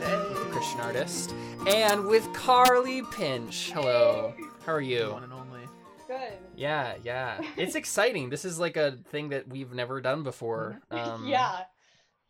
live 0.00 0.28
with 0.30 0.38
the 0.44 0.50
Christian 0.50 0.80
artist 0.80 1.34
and 1.66 2.06
with 2.06 2.30
Carly 2.32 3.02
Pinch. 3.12 3.70
Hello. 3.72 4.34
How 4.66 4.72
are 4.72 4.80
you? 4.80 5.12
One 5.12 5.24
and 5.24 5.32
only. 5.32 5.60
Good. 6.08 6.32
Yeah, 6.56 6.94
yeah. 7.02 7.40
It's 7.56 7.74
exciting. 7.74 8.30
This 8.30 8.44
is 8.44 8.58
like 8.58 8.76
a 8.76 8.98
thing 9.10 9.28
that 9.30 9.48
we've 9.48 9.72
never 9.72 10.00
done 10.00 10.22
before. 10.22 10.80
Um, 10.90 11.26
yeah. 11.26 11.60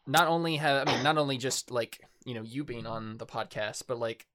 Not 0.06 0.28
only 0.28 0.56
have 0.56 0.86
I 0.86 0.92
mean, 0.94 1.02
not 1.02 1.16
only 1.16 1.38
just 1.38 1.70
like 1.70 2.00
you 2.24 2.34
know 2.34 2.42
you 2.42 2.64
being 2.64 2.86
on 2.86 3.16
the 3.16 3.26
podcast, 3.26 3.84
but 3.86 3.98
like 3.98 4.26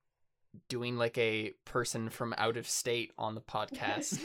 doing 0.67 0.97
like 0.97 1.17
a 1.19 1.51
person 1.65 2.09
from 2.09 2.33
out 2.37 2.57
of 2.57 2.67
state 2.67 3.11
on 3.17 3.35
the 3.35 3.41
podcast. 3.41 4.17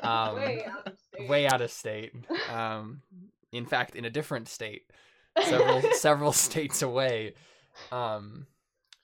Um, 0.04 0.36
Way 0.36 0.64
out 0.66 0.86
of 0.86 0.98
state. 0.98 1.28
way 1.28 1.46
out 1.48 1.60
of 1.62 1.70
state. 1.70 2.12
Um, 2.52 3.00
in 3.52 3.64
fact, 3.64 3.94
in 3.96 4.04
a 4.04 4.10
different 4.10 4.48
state, 4.48 4.82
several 5.42 5.80
several 5.92 6.32
states 6.32 6.82
away. 6.82 7.32
Um, 7.92 8.46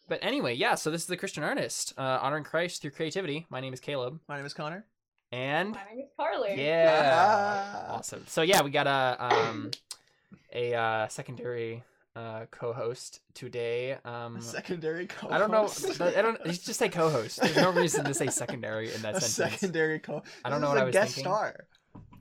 but 0.09 0.19
anyway, 0.23 0.55
yeah. 0.55 0.75
So 0.75 0.91
this 0.91 1.03
is 1.03 1.07
the 1.07 1.17
Christian 1.17 1.43
artist, 1.43 1.93
uh, 1.97 2.19
honoring 2.21 2.45
Christ 2.45 2.83
through 2.83 2.91
creativity. 2.93 3.47
My 3.51 3.61
name 3.61 3.73
is 3.73 3.81
Caleb, 3.81 4.21
My 4.29 4.37
name 4.37 4.47
is 4.47 4.55
Connor. 4.55 4.85
and 5.31 5.71
My 5.73 5.85
name 5.91 6.01
is 6.05 6.11
Carly. 6.17 6.55
yeah, 6.63 7.85
Ah. 7.89 7.95
awesome. 7.97 8.25
So 8.27 8.43
yeah, 8.43 8.63
we 8.63 8.71
got 8.71 8.87
a 8.87 9.17
um, 9.25 9.71
a 10.55 10.75
uh, 10.75 11.09
secondary 11.09 11.83
uh, 12.15 12.45
co-host 12.51 13.21
today. 13.33 13.97
Um, 14.05 14.37
A 14.37 14.43
secondary 14.43 15.07
co 15.07 15.29
host. 15.29 15.33
I 15.33 15.39
don't 15.39 15.51
know. 15.51 16.07
I 16.19 16.21
don't. 16.23 16.39
You 16.45 16.53
just 16.53 16.75
say 16.79 16.89
co-host. 16.91 17.41
There's 17.41 17.57
no 17.57 17.73
reason 17.73 18.05
to 18.05 18.13
say 18.13 18.27
secondary 18.27 18.93
in 18.93 19.01
that 19.03 19.15
A 19.17 19.21
sentence. 19.23 19.61
secondary 19.61 19.99
co 19.99 20.19
host 20.19 20.27
I 20.45 20.51
don't 20.51 20.61
know 20.61 20.67
is 20.69 20.71
what 20.75 20.79
a 20.79 20.83
I 20.83 20.85
was 20.85 20.93
guest 20.93 21.15
thinking. 21.15 21.31
star. 21.33 21.67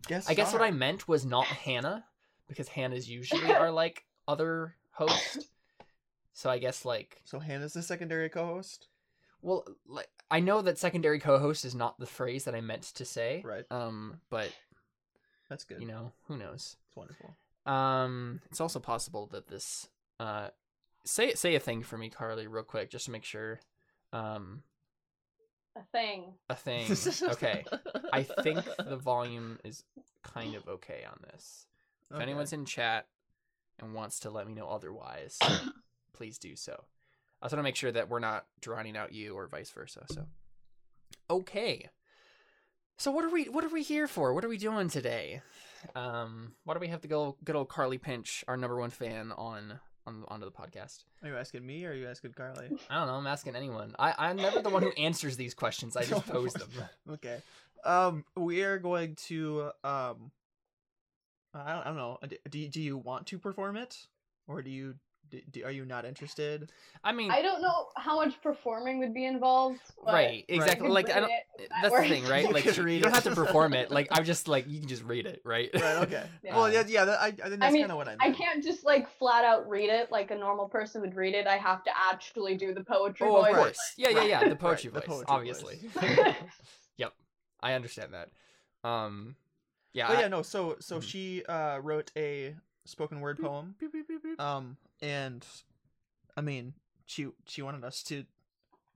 Guest 0.08 0.30
I 0.30 0.34
guess 0.34 0.48
what 0.54 0.60
star. 0.60 0.68
I 0.68 0.72
meant 0.72 1.08
was 1.10 1.26
not 1.26 1.46
Hannah, 1.46 2.06
because 2.48 2.70
Hannah's 2.70 3.10
usually 3.10 3.52
our 3.54 3.70
like 3.72 4.06
other 4.30 4.76
host. 4.92 5.50
So 6.34 6.50
I 6.50 6.60
guess 6.60 6.86
like, 6.86 7.22
So 7.26 7.40
Hannah's 7.40 7.74
the 7.74 7.82
secondary 7.84 8.30
co-host, 8.30 8.88
well, 9.42 9.66
like 9.88 10.10
I 10.30 10.40
know 10.40 10.62
that 10.62 10.78
secondary 10.78 11.20
co-host 11.20 11.66
is 11.66 11.76
not 11.76 12.00
the 12.00 12.06
phrase 12.06 12.46
that 12.46 12.56
I 12.56 12.62
meant 12.62 12.84
to 12.84 13.06
say. 13.06 13.42
right? 13.46 13.66
Um, 13.72 14.20
but 14.30 14.52
That's 15.50 15.64
good. 15.64 15.82
you 15.82 15.88
know, 15.88 16.12
who 16.28 16.38
knows? 16.38 16.78
it's 16.88 16.96
wonderful. 16.96 17.36
Um, 17.66 18.42
it's 18.50 18.62
also 18.62 18.80
possible 18.80 19.28
that 19.32 19.48
this 19.48 19.88
uh, 20.20 20.50
say 21.04 21.34
say 21.34 21.56
a 21.56 21.60
thing 21.60 21.84
for 21.84 21.98
me, 21.98 22.10
Carly, 22.10 22.48
real 22.48 22.64
quick, 22.64 22.90
just 22.90 23.06
to 23.06 23.12
make 23.12 23.24
sure. 23.24 23.60
Um, 24.14 24.64
A 25.76 25.84
thing. 25.92 26.34
a 26.50 26.56
thing. 26.56 26.92
Okay, 27.30 27.66
I 28.14 28.24
think 28.24 28.68
the 28.88 28.98
volume 28.98 29.60
is 29.64 29.84
kind 30.24 30.56
of 30.56 30.68
okay 30.68 31.04
on 31.10 31.20
this. 31.32 31.66
If 32.10 32.16
Okay. 32.16 32.24
anyone's 32.24 32.52
in 32.54 32.66
chat 32.66 33.08
and 33.80 33.94
wants 33.94 34.20
to 34.22 34.30
let 34.30 34.48
me 34.48 34.54
know 34.54 34.68
otherwise, 34.68 35.40
please 36.14 36.38
do 36.38 36.56
so. 36.56 36.84
I 37.42 37.46
just 37.46 37.54
want 37.54 37.60
to 37.60 37.64
make 37.64 37.76
sure 37.76 37.92
that 37.92 38.10
we're 38.10 38.20
not 38.20 38.46
drowning 38.60 38.96
out 38.96 39.14
you 39.14 39.36
or 39.36 39.48
vice 39.48 39.72
versa. 39.72 40.06
So, 40.12 40.26
okay. 41.30 41.90
So 42.98 43.10
what 43.10 43.26
are 43.26 43.30
we 43.30 43.46
what 43.46 43.64
are 43.64 43.70
we 43.70 43.82
here 43.82 44.08
for? 44.08 44.34
What 44.34 44.46
are 44.46 44.50
we 44.50 44.60
doing 44.60 44.90
today? 44.90 45.42
Um, 45.96 46.54
why 46.66 46.76
do 46.76 46.80
we 46.80 46.90
have 46.90 47.02
to 47.02 47.08
go 47.08 47.36
good 47.44 47.56
old 47.56 47.68
Carly 47.68 47.98
Pinch, 47.98 48.44
our 48.48 48.58
number 48.58 48.78
one 48.78 48.92
fan, 48.92 49.32
on 49.32 49.80
on 50.06 50.24
onto 50.28 50.46
the 50.46 50.52
podcast? 50.52 51.04
Are 51.24 51.30
you 51.30 51.36
asking 51.36 51.66
me 51.66 51.84
or 51.86 51.92
are 51.92 51.96
you 51.96 52.08
asking 52.08 52.34
Carly? 52.34 52.68
I 52.90 53.00
don't 53.00 53.08
know. 53.08 53.16
I'm 53.16 53.26
asking 53.26 53.56
anyone. 53.56 53.96
I 53.98 54.14
I'm 54.18 54.36
never 54.36 54.62
the 54.62 54.70
one 54.70 54.84
who 54.84 54.92
answers 54.92 55.36
these 55.36 55.56
questions. 55.56 55.98
I 55.98 56.04
just 56.04 56.28
pose 56.28 56.54
them. 56.54 56.70
okay. 57.14 57.38
Um, 57.84 58.24
we 58.36 58.62
are 58.62 58.78
going 58.78 59.16
to 59.28 59.72
um. 59.84 60.32
I 61.54 61.74
don't, 61.74 61.82
I 61.82 61.84
don't 61.86 61.98
know. 61.98 62.18
Do 62.50 62.68
do 62.68 62.82
you 62.82 62.98
want 62.98 63.28
to 63.28 63.40
perform 63.40 63.78
it, 63.78 63.98
or 64.48 64.62
do 64.62 64.70
you 64.70 64.96
do, 65.32 65.42
do, 65.52 65.64
are 65.64 65.72
you 65.72 65.86
not 65.86 66.06
interested? 66.06 66.72
I 67.04 67.12
mean, 67.14 67.32
I 67.32 67.42
don't 67.42 67.62
know 67.62 67.88
how 67.96 68.18
much 68.18 68.40
performing 68.42 69.00
would 69.00 69.14
be 69.14 69.26
involved. 69.26 69.80
but 70.04 70.14
right? 70.14 70.46
Exactly. 70.48 70.90
Like 70.90 71.10
I 71.10 71.22
don't. 71.22 71.32
it, 71.32 71.70
that 71.70 71.82
That's 71.82 71.96
the 71.96 72.16
thing, 72.16 72.28
right? 72.28 72.46
You 72.48 72.54
Like 72.54 72.64
could 72.66 72.78
you 72.78 72.84
read 72.84 73.02
don't 73.02 73.14
have 73.14 73.24
to 73.24 73.34
perform 73.34 73.74
it. 73.74 73.90
Like 73.90 74.10
I'm 74.12 74.26
just 74.26 74.48
like 74.48 74.70
you 74.70 74.80
can 74.80 74.88
just 74.90 75.04
read 75.04 75.26
it, 75.26 75.42
right? 75.44 75.70
Right. 75.74 75.98
Okay. 76.04 76.24
Yeah. 76.44 76.56
Well, 76.56 76.72
yeah, 76.72 76.84
yeah. 76.88 77.04
I, 77.04 77.28
I 77.28 77.32
think 77.32 77.60
that's 77.60 77.74
mean, 77.74 77.84
kind 77.84 77.92
of 77.92 77.98
what 77.98 78.08
I 78.08 78.12
meant. 78.18 78.22
I 78.24 78.32
can't 78.32 78.64
just 78.64 78.84
like 78.84 79.08
flat 79.18 79.46
out 79.46 79.70
read 79.70 79.90
it 79.90 80.12
like 80.12 80.32
a 80.32 80.36
normal 80.36 80.68
person 80.68 81.02
would 81.02 81.16
read 81.16 81.34
it. 81.34 81.48
I 81.48 81.58
have 81.58 81.84
to 81.86 81.92
actually 81.96 82.58
do 82.58 82.74
the 82.74 82.84
poetry 82.84 83.28
Oh, 83.28 83.38
of 83.44 83.56
course. 83.56 83.94
Yeah, 83.98 84.10
yeah, 84.10 84.24
yeah. 84.24 84.40
The 84.42 84.50
Right, 84.50 84.60
poetry 84.60 84.90
the 84.90 85.00
voice, 85.00 85.08
poetry 85.08 85.26
obviously. 85.36 85.80
voice. 86.00 86.26
yep, 86.98 87.14
I 87.62 87.74
understand 87.74 88.14
that. 88.14 88.30
Um, 88.88 89.36
yeah, 89.94 90.08
But 90.08 90.18
I- 90.18 90.22
yeah, 90.22 90.28
no. 90.28 90.42
So 90.42 90.78
so 90.80 90.98
Mhm. 90.98 91.04
she 91.04 91.46
uh 91.48 91.80
wrote 91.80 92.12
a 92.18 92.56
spoken 92.86 93.22
word 93.22 93.40
poem. 93.40 93.76
Um, 94.40 94.78
and 95.02 95.46
I 96.36 96.42
mean, 96.42 96.74
she 97.06 97.28
she 97.48 97.62
wanted 97.62 97.84
us 97.84 98.04
to 98.04 98.26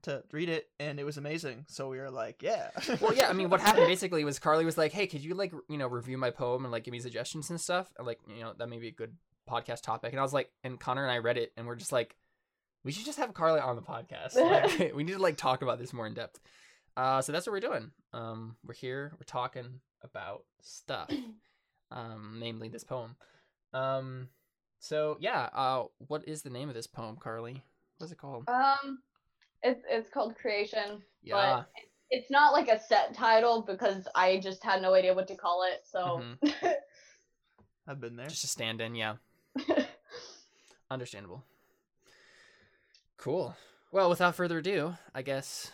to 0.02 0.22
read 0.32 0.48
it, 0.48 0.68
and 0.78 1.00
it 1.00 1.04
was 1.04 1.16
amazing. 1.16 1.66
So 1.68 1.88
we 1.88 1.98
were 1.98 2.10
like, 2.10 2.42
yeah. 2.42 2.70
well, 3.00 3.12
yeah. 3.12 3.28
I 3.28 3.32
mean, 3.32 3.50
what 3.50 3.60
happened 3.60 3.86
basically 3.88 4.24
was 4.24 4.38
Carly 4.38 4.64
was 4.64 4.78
like, 4.78 4.92
"Hey, 4.92 5.06
could 5.06 5.22
you 5.22 5.34
like 5.34 5.52
you 5.68 5.78
know 5.78 5.86
review 5.88 6.16
my 6.16 6.30
poem 6.30 6.64
and 6.64 6.72
like 6.72 6.84
give 6.84 6.92
me 6.92 7.00
suggestions 7.00 7.50
and 7.50 7.60
stuff? 7.60 7.92
And, 7.98 8.06
like 8.06 8.20
you 8.28 8.42
know 8.42 8.52
that 8.56 8.68
may 8.68 8.78
be 8.78 8.88
a 8.88 8.92
good 8.92 9.16
podcast 9.48 9.82
topic." 9.82 10.12
And 10.12 10.20
I 10.20 10.22
was 10.22 10.32
like, 10.32 10.50
and 10.64 10.78
Connor 10.80 11.02
and 11.02 11.12
I 11.12 11.18
read 11.18 11.36
it, 11.38 11.52
and 11.56 11.66
we're 11.66 11.76
just 11.76 11.92
like, 11.92 12.16
we 12.84 12.92
should 12.92 13.04
just 13.04 13.18
have 13.18 13.34
Carly 13.34 13.60
on 13.60 13.76
the 13.76 13.82
podcast. 13.82 14.34
Like, 14.36 14.94
we 14.94 15.04
need 15.04 15.14
to 15.14 15.18
like 15.18 15.36
talk 15.36 15.62
about 15.62 15.78
this 15.78 15.92
more 15.92 16.06
in 16.06 16.14
depth. 16.14 16.38
Uh, 16.96 17.20
so 17.20 17.32
that's 17.32 17.46
what 17.46 17.52
we're 17.52 17.60
doing. 17.60 17.90
Um, 18.14 18.56
we're 18.64 18.74
here. 18.74 19.12
We're 19.14 19.24
talking 19.26 19.80
about 20.02 20.44
stuff. 20.62 21.10
um, 21.90 22.38
namely 22.40 22.68
this 22.68 22.84
poem. 22.84 23.16
Um, 23.74 24.28
so 24.78 25.16
yeah, 25.20 25.48
uh, 25.54 25.84
what 26.08 26.26
is 26.28 26.42
the 26.42 26.50
name 26.50 26.68
of 26.68 26.74
this 26.74 26.86
poem, 26.86 27.16
Carly? 27.16 27.62
What's 27.98 28.12
it 28.12 28.18
called? 28.18 28.44
Um, 28.48 28.98
it's 29.62 29.82
it's 29.88 30.10
called 30.10 30.36
Creation, 30.36 31.02
Yeah. 31.22 31.34
but 31.34 31.70
it- 31.76 31.88
it's 32.08 32.30
not 32.30 32.52
like 32.52 32.68
a 32.68 32.78
set 32.78 33.14
title 33.14 33.62
because 33.62 34.06
I 34.14 34.36
just 34.38 34.62
had 34.62 34.80
no 34.80 34.94
idea 34.94 35.12
what 35.12 35.26
to 35.26 35.34
call 35.34 35.64
it. 35.64 35.82
So 35.90 36.22
I've 37.88 38.00
been 38.00 38.14
there. 38.14 38.28
Just 38.28 38.44
a 38.44 38.46
stand-in, 38.46 38.94
yeah. 38.94 39.16
Understandable. 40.90 41.42
Cool. 43.16 43.56
Well, 43.90 44.08
without 44.08 44.36
further 44.36 44.58
ado, 44.58 44.94
I 45.16 45.22
guess. 45.22 45.72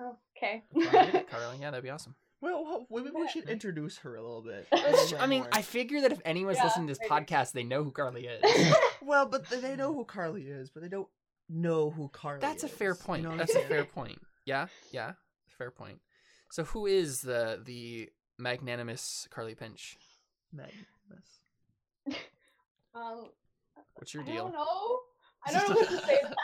okay. 0.00 0.64
if 0.74 0.76
you 0.76 0.86
wanna 0.86 0.98
read 1.06 1.14
it, 1.14 1.30
Carly, 1.30 1.58
yeah, 1.60 1.70
that'd 1.70 1.84
be 1.84 1.90
awesome. 1.90 2.16
Well, 2.42 2.86
well, 2.88 3.04
maybe 3.04 3.14
we 3.16 3.28
should 3.28 3.48
introduce 3.50 3.98
her 3.98 4.14
a 4.16 4.22
little 4.22 4.40
bit. 4.42 4.66
Let's- 4.72 5.12
I 5.18 5.26
mean, 5.26 5.46
I 5.52 5.60
figure 5.62 6.00
that 6.02 6.12
if 6.12 6.20
anyone's 6.24 6.56
Yeah, 6.58 6.64
listening 6.64 6.86
to 6.86 6.92
this 6.92 6.98
maybe. 7.00 7.26
podcast, 7.26 7.52
they 7.52 7.64
know 7.64 7.84
who 7.84 7.90
Carly 7.90 8.26
is. 8.26 8.74
well, 9.02 9.26
but 9.26 9.48
they 9.50 9.76
know 9.76 9.92
who 9.92 10.04
Carly 10.04 10.44
is, 10.44 10.70
but 10.70 10.82
they 10.82 10.88
don't 10.88 11.08
know 11.48 11.90
who 11.90 12.08
Carly 12.08 12.40
That's 12.40 12.62
a 12.62 12.66
is. 12.66 12.72
fair 12.72 12.90
You 12.90 12.94
point. 13.04 13.22
know 13.24 13.36
That's 13.36 13.54
a 13.54 13.60
fair 13.60 13.84
point. 13.84 14.20
Yeah, 14.46 14.68
yeah, 14.90 15.12
fair 15.58 15.70
point. 15.70 15.98
So, 16.50 16.64
who 16.64 16.86
is 16.86 17.20
the 17.20 17.60
the 17.64 18.08
magnanimous 18.38 19.28
Carly 19.30 19.54
Pinch? 19.54 19.98
Magnus. 20.52 21.40
um, 22.94 23.26
What's 23.96 24.14
your 24.14 24.22
deal? 24.24 24.32
I 24.32 24.36
deal? 24.36 24.44
don't 24.44 24.52
know. 24.54 24.98
I 25.46 25.52
don't 25.52 25.68
know 25.70 25.76
what 25.76 25.88
to 25.88 26.06
say. 26.06 26.20
to 26.20 26.34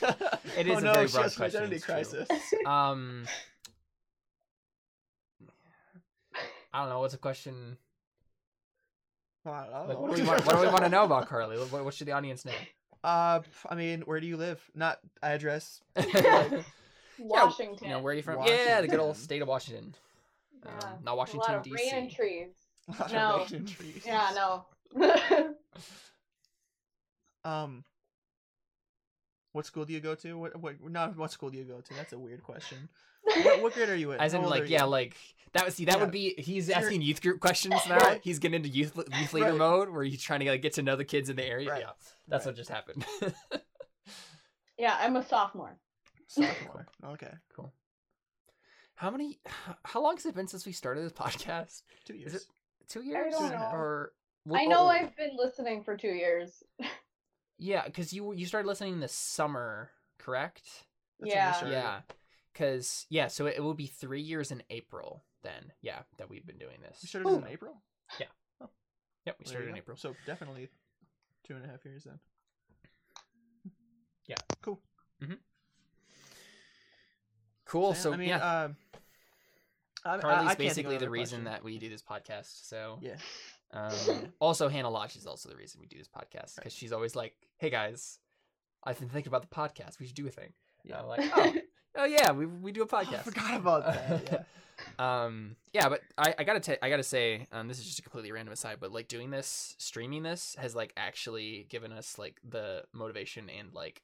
that. 0.00 0.40
It 0.56 0.68
oh 0.68 0.78
a 0.78 0.80
no, 0.80 0.92
very 0.94 1.06
she 1.08 1.12
broad 1.12 1.22
has 1.24 1.32
an 1.32 1.36
question, 1.36 1.62
identity 1.62 1.80
crisis. 1.80 2.28
Um, 2.66 3.26
I 6.74 6.80
don't 6.80 6.88
know. 6.88 6.98
What's 7.00 7.14
a 7.14 7.18
question? 7.18 7.78
I 9.46 9.62
don't 9.62 9.70
know. 9.72 9.84
Like, 9.88 9.98
what, 9.98 10.16
do 10.16 10.22
we 10.22 10.28
want, 10.28 10.44
what 10.44 10.56
do 10.56 10.60
we 10.62 10.66
want 10.68 10.82
to 10.82 10.88
know 10.88 11.04
about 11.04 11.28
Carly? 11.28 11.56
What, 11.56 11.84
what 11.84 11.94
should 11.94 12.08
the 12.08 12.12
audience 12.12 12.44
know? 12.44 12.52
Uh, 13.04 13.40
I 13.68 13.74
mean, 13.76 14.00
where 14.02 14.18
do 14.18 14.26
you 14.26 14.36
live? 14.36 14.60
Not 14.74 14.98
address. 15.22 15.80
Washington. 17.18 17.78
You 17.86 17.88
know, 17.90 18.00
where 18.00 18.12
are 18.12 18.16
you 18.16 18.22
from? 18.22 18.42
Yeah, 18.44 18.80
the 18.80 18.88
good 18.88 18.98
old 18.98 19.10
Washington. 19.10 19.24
state 19.24 19.42
of 19.42 19.48
Washington. 19.48 19.94
Yeah. 20.64 20.70
Um, 20.70 20.78
not 21.04 21.12
A 21.12 21.14
lot 21.14 21.16
Washington 21.18 21.54
of 21.54 21.62
D.C. 21.62 21.76
rain 21.76 22.02
and 22.02 22.10
trees. 22.10 22.48
A 22.88 22.92
lot 22.92 23.00
of 23.02 23.12
No. 23.12 23.36
rain 23.38 23.46
and 23.60 23.68
trees. 23.68 24.02
Yeah, 24.04 24.30
no. 24.34 25.54
Um, 27.44 27.84
what 29.54 29.64
school 29.66 29.84
do 29.84 29.92
you 29.92 30.00
go 30.00 30.14
to? 30.16 30.36
What 30.36 30.60
what 30.60 30.74
not 30.90 31.16
what 31.16 31.30
school 31.32 31.48
do 31.48 31.56
you 31.56 31.64
go 31.64 31.80
to? 31.80 31.94
That's 31.94 32.12
a 32.12 32.18
weird 32.18 32.42
question. 32.42 32.88
What, 33.42 33.62
what 33.62 33.72
grade 33.72 33.88
are 33.88 33.96
you 33.96 34.12
in? 34.12 34.20
As 34.20 34.34
How 34.34 34.40
in, 34.42 34.50
like, 34.50 34.68
yeah, 34.68 34.82
you? 34.84 34.90
like 34.90 35.16
that 35.54 35.64
would 35.64 35.72
see 35.72 35.86
that 35.86 35.94
Yeah. 35.96 36.00
would 36.02 36.10
be 36.10 36.34
he's 36.36 36.68
You're- 36.68 36.82
asking 36.82 37.00
youth 37.00 37.22
group 37.22 37.40
questions 37.40 37.74
now. 37.88 37.96
Right. 37.96 38.20
He's 38.22 38.38
getting 38.38 38.56
into 38.56 38.68
youth 38.68 38.94
youth 39.18 39.32
leader 39.32 39.46
Right. 39.48 39.56
mode 39.56 39.88
where 39.88 40.04
he's 40.04 40.20
trying 40.22 40.40
to 40.40 40.50
like 40.50 40.60
get 40.60 40.74
to 40.74 40.82
know 40.82 40.94
the 40.94 41.06
kids 41.06 41.30
in 41.30 41.36
the 41.36 41.44
area. 41.44 41.70
Right. 41.70 41.80
Yeah, 41.80 41.90
that's 42.28 42.44
Right. 42.44 42.50
what 42.50 42.56
just 42.56 42.68
happened. 42.68 43.06
yeah, 44.78 44.96
I'm 45.00 45.16
a 45.16 45.24
sophomore. 45.24 45.78
sophomore. 46.26 46.86
Okay, 47.12 47.32
cool. 47.56 47.72
How 48.96 49.10
many? 49.10 49.38
How 49.84 50.02
long 50.02 50.16
has 50.16 50.26
it 50.26 50.34
been 50.34 50.46
since 50.48 50.66
we 50.66 50.72
started 50.72 51.04
this 51.04 51.12
podcast? 51.12 51.82
two 52.04 52.14
Is 52.14 52.20
years. 52.20 52.34
it 52.34 52.42
two 52.88 53.02
years? 53.02 53.32
don't 53.32 53.50
know. 53.52 53.70
Or 53.72 54.12
I 54.52 54.64
oh, 54.66 54.68
know 54.68 54.80
oh, 54.82 54.88
I've 54.88 55.16
been 55.16 55.36
listening 55.36 55.82
for 55.82 55.96
two 55.96 56.08
years. 56.08 56.62
Yeah, 57.58 57.84
because 57.84 58.12
you 58.12 58.32
you 58.32 58.46
started 58.46 58.68
listening 58.68 59.00
this 59.00 59.12
summer, 59.12 59.90
correct? 60.18 60.62
That's 61.20 61.34
yeah. 61.34 61.66
Yeah, 61.66 62.00
because 62.52 63.06
yeah, 63.10 63.28
so 63.28 63.46
it, 63.46 63.54
it 63.56 63.60
will 63.60 63.74
be 63.74 63.86
three 63.86 64.22
years 64.22 64.50
in 64.50 64.62
April. 64.70 65.24
Then 65.42 65.72
yeah, 65.82 66.00
that 66.18 66.30
we've 66.30 66.46
been 66.46 66.58
doing 66.58 66.78
this. 66.82 66.98
We 67.02 67.08
started 67.08 67.28
this 67.28 67.38
in 67.38 67.48
April. 67.48 67.82
Yeah. 68.18 68.26
Yep, 68.60 68.68
we 69.26 69.26
Well, 69.26 69.36
there 69.38 69.46
started 69.46 69.68
in 69.68 69.74
go. 69.74 69.78
April. 69.78 69.96
So 69.96 70.14
definitely 70.26 70.68
two 71.46 71.54
and 71.54 71.64
a 71.64 71.68
half 71.68 71.84
years 71.84 72.04
then. 72.04 72.18
Yeah. 74.26 74.36
Cool. 74.62 74.80
Cool. 77.66 77.94
So, 77.94 78.12
I 78.12 78.16
mean, 78.16 78.28
yeah, 78.28 78.64
um, 78.64 78.76
I, 80.04 80.18
Carly's 80.18 80.22
I, 80.22 80.50
I 80.50 80.54
can't 80.54 80.58
think 80.58 80.58
of 80.58 80.58
basically 80.58 80.98
the 80.98 81.10
reason 81.10 81.42
question. 81.42 81.52
that 81.52 81.64
we 81.64 81.78
do 81.78 81.88
this 81.88 82.02
podcast. 82.02 82.66
So, 82.68 82.98
Yeah. 83.02 83.16
Um, 83.74 83.92
also 84.40 84.68
Hannah 84.68 84.88
Lodge 84.90 85.16
is 85.16 85.26
also 85.26 85.48
the 85.50 85.56
reason 85.56 85.80
we 85.80 85.86
do 85.86 85.98
this 85.98 86.08
podcast 86.08 86.56
because 86.56 86.72
she's 86.72 86.92
always 86.92 87.14
like, 87.14 87.34
"Hey 87.58 87.68
guys, 87.70 88.18
I've 88.84 88.98
been 88.98 89.08
thinking 89.10 89.28
about 89.30 89.42
the 89.42 89.54
podcast. 89.54 89.98
We 90.00 90.06
should 90.06 90.14
do 90.16 90.26
a 90.26 90.30
thing." 90.30 90.52
Yeah. 90.84 91.00
I'm 91.00 91.06
like, 91.06 91.30
"Oh, 91.34 91.54
oh 91.96 92.04
yeah, 92.04 92.32
we 92.32 92.46
we 92.46 92.72
do 92.72 92.82
a 92.82 92.86
Oh, 92.90 92.96
I 92.96 93.04
podcast." 93.04 93.24
forgot 93.24 93.54
about 93.60 93.84
that. 93.86 94.22
Yeah. 94.32 94.42
um 94.98 95.54
yeah 95.72 95.88
but 95.88 96.00
i 96.18 96.34
i 96.36 96.42
gotta 96.42 96.58
ta- 96.58 96.74
i 96.82 96.88
gotta 96.90 97.04
say 97.04 97.46
um 97.52 97.68
this 97.68 97.78
is 97.78 97.84
just 97.84 98.00
a 98.00 98.02
completely 98.02 98.32
random 98.32 98.52
aside 98.52 98.78
but 98.80 98.90
like 98.90 99.06
doing 99.06 99.30
this 99.30 99.76
streaming 99.78 100.24
this 100.24 100.56
has 100.58 100.74
like 100.74 100.92
actually 100.96 101.64
given 101.68 101.92
us 101.92 102.18
like 102.18 102.40
the 102.42 102.82
motivation 102.92 103.48
and 103.56 103.72
like 103.72 104.02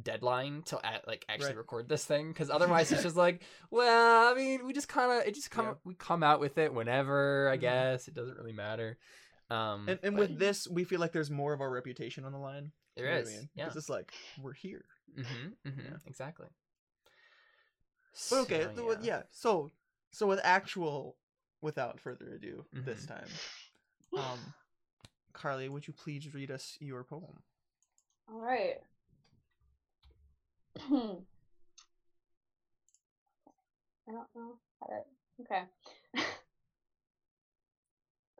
deadline 0.00 0.62
to 0.62 0.78
at, 0.86 1.06
like 1.06 1.24
actually 1.28 1.48
Right. 1.48 1.56
record 1.56 1.88
this 1.88 2.04
thing 2.04 2.28
because 2.28 2.48
otherwise 2.50 2.90
it's 2.92 3.02
just 3.02 3.16
like 3.16 3.42
well 3.70 4.30
i 4.30 4.34
mean 4.34 4.64
we 4.66 4.72
just 4.72 4.88
kind 4.88 5.12
of 5.12 5.26
it 5.26 5.34
just 5.34 5.50
come 5.50 5.66
Yeah. 5.66 5.72
we 5.84 5.94
come 5.94 6.22
out 6.22 6.40
with 6.40 6.56
it 6.58 6.72
whenever 6.72 7.48
i 7.50 7.56
Mhm. 7.56 7.60
guess 7.60 8.08
it 8.08 8.14
doesn't 8.14 8.36
really 8.38 8.52
matter 8.52 8.96
um 9.50 9.86
And, 9.88 9.98
and 10.02 10.16
but 10.16 10.30
with 10.30 10.38
this, 10.38 10.66
we 10.68 10.84
feel 10.84 11.00
like 11.00 11.12
there's 11.12 11.30
more 11.30 11.52
of 11.52 11.60
our 11.60 11.70
reputation 11.70 12.24
on 12.24 12.32
the 12.32 12.38
line. 12.38 12.72
there 12.96 13.06
you 13.06 13.10
know 13.10 13.16
what 13.18 13.22
is 13.22 13.28
I 13.34 13.36
mean? 13.38 13.48
yeah 13.54 13.66
It's 13.66 13.74
just 13.74 13.90
like 13.90 14.12
we're 14.42 14.52
here. 14.54 14.84
mm-hmm, 15.18 15.68
mm-hmm, 15.68 15.80
Yeah. 15.92 15.96
exactly 16.06 16.46
But 18.30 18.40
okay, 18.40 18.62
So, 18.62 18.70
so, 18.76 18.90
yeah. 18.92 18.96
yeah. 19.02 19.22
So 19.30 19.70
so 20.10 20.26
with 20.26 20.40
actual, 20.42 21.16
without 21.60 22.00
further 22.00 22.34
ado, 22.34 22.64
this 22.84 23.04
Mhm. 23.04 23.08
time, 23.08 23.28
um, 24.16 24.54
Carly, 25.32 25.68
would 25.68 25.86
you 25.86 25.92
please 25.94 26.32
read 26.34 26.50
us 26.50 26.76
your 26.80 27.04
poem? 27.04 27.42
All 28.28 28.40
right. 28.40 28.80
I 34.08 34.12
don't 34.12 34.28
know 34.34 34.58
how 34.80 34.86
to. 34.86 35.02
Okay. 35.40 35.62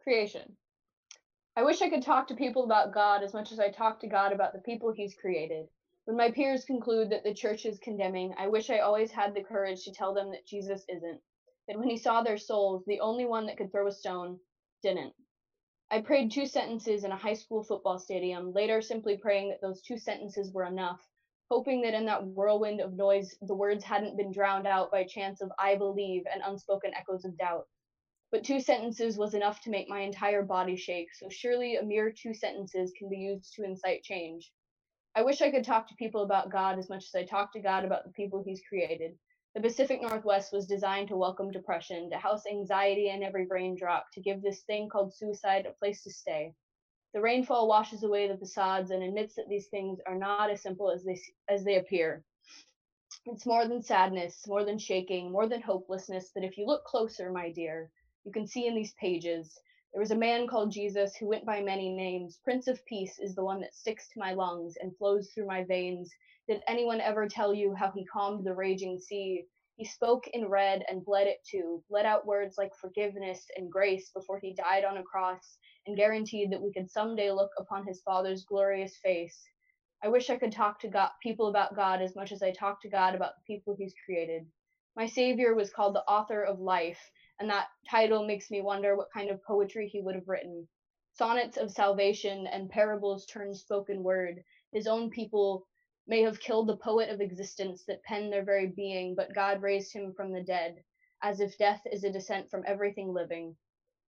Creation. 0.03 0.57
I 1.57 1.63
wish 1.63 1.83
I 1.83 1.91
could 1.91 2.03
talk 2.03 2.29
to 2.29 2.35
people 2.35 2.65
about 2.65 2.95
God 2.95 3.23
as 3.23 3.35
much 3.35 3.53
as 3.53 3.61
I 3.61 3.71
talk 3.71 4.01
to 4.01 4.09
God 4.09 4.33
about 4.33 4.53
the 4.53 4.61
people 4.61 4.91
He's 4.93 5.15
created. 5.15 5.69
When 6.05 6.17
my 6.17 6.31
peers 6.31 6.65
conclude 6.65 7.11
that 7.11 7.25
the 7.25 7.35
church 7.35 7.67
is 7.67 7.79
condemning, 7.79 8.35
I 8.39 8.49
wish 8.49 8.71
I 8.71 8.79
always 8.79 9.13
had 9.13 9.35
the 9.35 9.45
courage 9.45 9.85
to 9.85 9.93
tell 9.93 10.15
them 10.15 10.31
that 10.31 10.47
Jesus 10.47 10.85
isn't. 10.89 11.21
That 11.69 11.79
when 11.79 11.89
He 11.89 11.97
saw 11.97 12.23
their 12.23 12.39
souls, 12.39 12.85
the 12.87 13.01
only 13.01 13.27
one 13.27 13.47
that 13.47 13.57
could 13.57 13.71
throw 13.71 13.87
a 13.87 13.93
stone 13.93 14.41
didn't. 14.83 15.15
I 15.91 16.01
prayed 16.01 16.33
two 16.33 16.47
sentences 16.47 17.05
in 17.05 17.13
a 17.13 17.17
high 17.17 17.35
school 17.35 17.63
football 17.63 17.99
stadium, 17.99 18.53
later 18.53 18.81
simply 18.81 19.19
praying 19.19 19.51
that 19.51 19.61
those 19.61 19.83
two 19.83 19.99
sentences 19.99 20.51
were 20.53 20.65
enough, 20.65 21.07
hoping 21.53 21.83
that 21.83 21.93
in 21.93 22.07
that 22.07 22.25
whirlwind 22.25 22.81
of 22.81 22.95
noise 22.95 23.37
the 23.43 23.55
words 23.55 23.85
hadn't 23.85 24.17
been 24.17 24.33
drowned 24.33 24.67
out 24.67 24.91
by 24.91 25.05
chants 25.05 25.43
of 25.43 25.53
I 25.59 25.77
believe 25.77 26.23
and 26.33 26.43
unspoken 26.43 26.93
echoes 26.95 27.27
of 27.27 27.37
doubt. 27.37 27.67
But 28.31 28.43
two 28.43 28.59
sentences 28.59 29.19
was 29.19 29.35
enough 29.35 29.61
to 29.61 29.71
make 29.71 29.87
my 29.87 30.01
entire 30.01 30.43
body 30.43 30.77
shake, 30.77 31.09
so 31.15 31.29
surely 31.29 31.77
a 31.77 31.83
mere 31.83 32.11
two 32.11 32.33
sentences 32.33 32.91
can 32.99 33.11
be 33.11 33.19
used 33.19 33.53
to 33.53 33.65
incite 33.65 34.03
change. 34.03 34.51
I 35.15 35.25
wish 35.25 35.43
I 35.43 35.51
could 35.51 35.63
talk 35.63 35.87
to 35.89 35.95
people 35.97 36.23
about 36.23 36.51
God 36.51 36.79
as 36.79 36.89
much 36.89 37.05
as 37.05 37.15
I 37.15 37.27
talk 37.27 37.53
to 37.53 37.61
God 37.61 37.85
about 37.85 38.05
the 38.05 38.13
people 38.13 38.43
He's 38.43 38.63
created. 38.67 39.19
The 39.55 39.61
Pacific 39.61 40.01
Northwest 40.01 40.55
was 40.55 40.67
designed 40.67 41.09
to 41.09 41.19
welcome 41.19 41.51
depression, 41.51 42.09
to 42.13 42.17
house 42.17 42.45
anxiety 42.51 43.11
in 43.11 43.23
every 43.23 43.47
raindrop, 43.47 44.07
to 44.15 44.23
give 44.23 44.41
this 44.41 44.63
thing 44.63 44.89
called 44.89 45.15
suicide 45.15 45.67
a 45.67 45.73
place 45.73 46.03
to 46.05 46.11
stay. 46.11 46.55
The 47.15 47.21
rainfall 47.21 47.69
washes 47.69 48.05
away 48.05 48.27
the 48.27 48.39
facades 48.39 48.91
and 48.91 49.03
admits 49.03 49.35
that 49.35 49.49
these 49.49 49.67
things 49.69 50.01
are 50.07 50.15
not 50.15 50.51
as 50.51 50.63
simple 50.63 50.91
as 50.91 51.05
they 51.05 51.21
as 51.49 51.65
they 51.65 51.77
appear. 51.77 52.25
It's 53.27 53.47
more 53.47 53.67
than 53.69 53.83
sadness, 53.83 54.47
more 54.49 54.65
than 54.65 54.79
shaking, 54.79 55.31
more 55.31 55.47
than 55.47 55.61
hopelessness 55.61 56.31
that 56.33 56.45
if 56.45 56.57
you 56.57 56.67
look 56.67 56.85
closer, 56.85 57.31
my 57.31 57.51
dear, 57.51 57.91
you 58.25 58.33
can 58.33 58.47
see 58.47 58.67
in 58.67 58.75
these 58.75 58.95
pages. 58.95 59.61
There 59.93 60.01
was 60.01 60.11
a 60.11 60.17
man 60.17 60.47
called 60.47 60.73
Jesus 60.73 61.15
who 61.15 61.29
went 61.29 61.45
by 61.45 61.61
many 61.61 61.91
names. 61.91 62.39
Prince 62.43 62.67
of 62.67 62.85
Peace 62.87 63.19
is 63.19 63.35
the 63.35 63.45
one 63.45 63.61
that 63.61 63.75
sticks 63.75 64.09
to 64.09 64.19
my 64.19 64.33
lungs 64.33 64.77
and 64.77 64.97
flows 64.97 65.31
through 65.31 65.47
my 65.47 65.65
veins. 65.65 66.11
Did 66.49 66.63
anyone 66.67 67.01
ever 67.01 67.29
tell 67.29 67.53
you 67.53 67.75
how 67.75 67.91
he 67.91 68.07
calmed 68.07 68.45
the 68.45 68.55
raging 68.55 68.99
sea? 68.99 69.47
He 69.77 69.87
spoke 69.87 70.29
in 70.29 70.49
red 70.49 70.85
and 70.89 71.05
bled 71.05 71.27
it 71.27 71.43
too, 71.45 71.83
bled 71.89 72.05
out 72.05 72.27
words 72.27 72.59
like 72.59 72.75
forgiveness 72.75 73.47
and 73.57 73.73
grace 73.73 74.11
before 74.11 74.39
he 74.39 74.53
died 74.53 74.85
on 74.85 74.99
a 74.99 75.03
cross 75.03 75.59
and 75.87 75.97
guaranteed 75.97 76.51
that 76.53 76.61
we 76.61 76.73
could 76.73 76.91
someday 76.91 77.31
look 77.31 77.51
upon 77.59 77.87
his 77.87 78.03
Father's 78.03 78.45
glorious 78.45 78.99
face. 78.99 79.49
I 80.03 80.09
wish 80.09 80.29
I 80.31 80.37
could 80.37 80.53
talk 80.53 80.79
to 80.81 80.89
God, 80.89 81.11
people 81.23 81.49
about 81.49 81.75
God 81.75 82.03
as 82.03 82.15
much 82.15 82.33
as 82.33 82.43
I 82.43 82.51
talk 82.53 82.83
to 82.83 82.91
God 82.91 83.15
about 83.15 83.35
the 83.37 83.43
people 83.47 83.75
he's 83.75 83.95
created. 84.05 84.47
My 84.95 85.07
Savior 85.07 85.55
was 85.55 85.73
called 85.73 85.95
the 85.95 86.05
author 86.05 86.43
of 86.43 86.61
life, 86.61 87.11
and 87.41 87.49
that 87.49 87.69
title 87.91 88.27
makes 88.27 88.51
me 88.51 88.61
wonder 88.61 88.95
what 88.95 89.13
kind 89.13 89.31
of 89.31 89.43
poetry 89.43 89.89
he 89.89 90.03
would 90.03 90.15
have 90.17 90.29
written. 90.29 90.69
Sonnets 91.15 91.57
of 91.57 91.71
salvation 91.71 92.47
and 92.47 92.69
parables 92.69 93.25
turned 93.27 93.57
spoken 93.57 94.03
word. 94.03 94.45
His 94.73 94.87
own 94.87 95.09
people 95.09 95.67
may 96.09 96.23
have 96.23 96.41
killed 96.41 96.69
the 96.69 96.77
poet 96.77 97.11
of 97.11 97.21
existence 97.21 97.85
that 97.89 98.05
penned 98.05 98.33
their 98.33 98.45
very 98.45 98.69
being, 98.69 99.15
but 99.17 99.35
God 99.35 99.63
raised 99.63 99.93
him 99.93 100.13
from 100.15 100.33
the 100.33 100.43
dead, 100.43 100.77
as 101.23 101.41
if 101.41 101.59
death 101.59 101.83
is 101.91 102.05
a 102.05 102.13
descent 102.13 102.51
from 102.51 102.65
everything 102.67 103.13
living. 103.13 103.57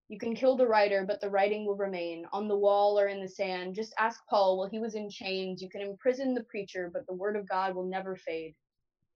You 0.09 0.19
can 0.19 0.35
kill 0.35 0.57
the 0.57 0.67
writer, 0.67 1.05
but 1.07 1.21
the 1.21 1.31
writing 1.31 1.65
will 1.65 1.77
remain 1.77 2.25
on 2.33 2.47
the 2.47 2.57
wall 2.57 2.99
or 2.99 3.07
in 3.07 3.21
the 3.21 3.29
sand. 3.29 3.75
Just 3.75 3.95
ask 3.99 4.21
Paul 4.29 4.57
while 4.57 4.69
he 4.69 4.79
was 4.79 4.95
in 4.95 5.09
chains. 5.09 5.63
You 5.63 5.69
can 5.69 5.81
imprison 5.81 6.35
the 6.35 6.43
preacher, 6.45 6.91
but 6.93 7.07
the 7.07 7.15
word 7.15 7.35
of 7.35 7.49
God 7.49 7.75
will 7.75 7.85
never 7.87 8.15
fade. 8.15 8.55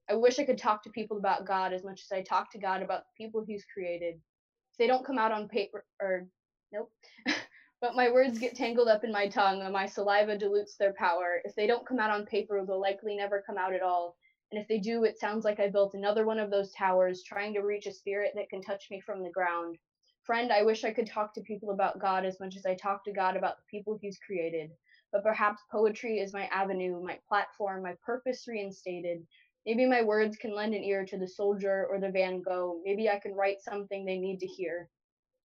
I 0.09 0.15
wish 0.15 0.39
I 0.39 0.45
could 0.45 0.57
talk 0.59 0.83
to 0.83 0.91
people 0.91 1.17
about 1.17 1.47
God 1.47 1.73
as 1.73 1.83
much 1.83 2.01
as 2.01 2.11
I 2.17 2.23
talk 2.23 2.51
to 2.53 2.59
God 2.59 2.83
about 2.83 3.03
the 3.03 3.23
people 3.25 3.43
he's 3.45 3.65
created. 3.73 4.15
If 4.15 4.77
they 4.79 4.87
don't 4.87 5.05
come 5.05 5.19
out 5.19 5.31
on 5.31 5.49
paper, 5.49 5.85
or 6.01 6.27
nope. 6.73 6.91
but 7.81 7.95
my 7.95 8.11
words 8.11 8.39
get 8.39 8.55
tangled 8.55 8.89
up 8.89 9.03
in 9.03 9.11
my 9.11 9.27
tongue, 9.27 9.61
and 9.61 9.71
my 9.71 9.85
saliva 9.85 10.37
dilutes 10.37 10.75
their 10.75 10.93
power. 10.93 11.41
If 11.45 11.55
they 11.55 11.65
don't 11.65 11.85
come 11.85 11.99
out 11.99 12.11
on 12.11 12.25
paper, 12.25 12.63
they'll 12.65 12.79
likely 12.79 13.15
never 13.15 13.41
come 13.41 13.57
out 13.57 13.73
at 13.73 13.81
all. 13.81 14.17
And 14.51 14.59
if 14.59 14.67
they 14.67 14.79
do, 14.79 15.05
it 15.05 15.19
sounds 15.19 15.45
like 15.45 15.59
I 15.59 15.69
built 15.69 15.93
another 15.93 16.25
one 16.25 16.39
of 16.39 16.51
those 16.51 16.73
towers, 16.73 17.23
trying 17.23 17.53
to 17.53 17.61
reach 17.61 17.85
a 17.85 17.93
spirit 17.93 18.33
that 18.35 18.49
can 18.49 18.61
touch 18.61 18.87
me 18.91 18.99
from 18.99 19.23
the 19.23 19.29
ground. 19.29 19.77
Friend, 20.23 20.51
I 20.51 20.63
wish 20.63 20.83
I 20.83 20.91
could 20.91 21.07
talk 21.07 21.33
to 21.35 21.41
people 21.41 21.71
about 21.71 21.99
God 21.99 22.25
as 22.25 22.39
much 22.39 22.57
as 22.57 22.65
I 22.65 22.75
talk 22.75 23.05
to 23.05 23.13
God 23.13 23.37
about 23.37 23.57
the 23.57 23.63
people 23.69 23.97
He's 24.01 24.19
created. 24.19 24.71
But 25.11 25.23
perhaps 25.23 25.61
poetry 25.71 26.19
is 26.19 26.33
my 26.33 26.45
avenue, 26.47 27.01
my 27.01 27.17
platform, 27.27 27.83
my 27.83 27.95
purpose 28.05 28.47
reinstated. 28.47 29.25
Maybe 29.65 29.85
my 29.85 30.01
words 30.01 30.35
can 30.35 30.53
lend 30.53 30.73
an 30.73 30.83
ear 30.83 31.05
to 31.05 31.17
the 31.17 31.27
soldier 31.27 31.87
or 31.89 31.99
the 31.99 32.11
Van 32.11 32.41
Gogh. 32.41 32.81
Maybe 32.83 33.09
I 33.09 33.19
can 33.19 33.33
write 33.35 33.61
something 33.61 34.03
they 34.03 34.17
need 34.17 34.39
to 34.39 34.47
hear. 34.47 34.89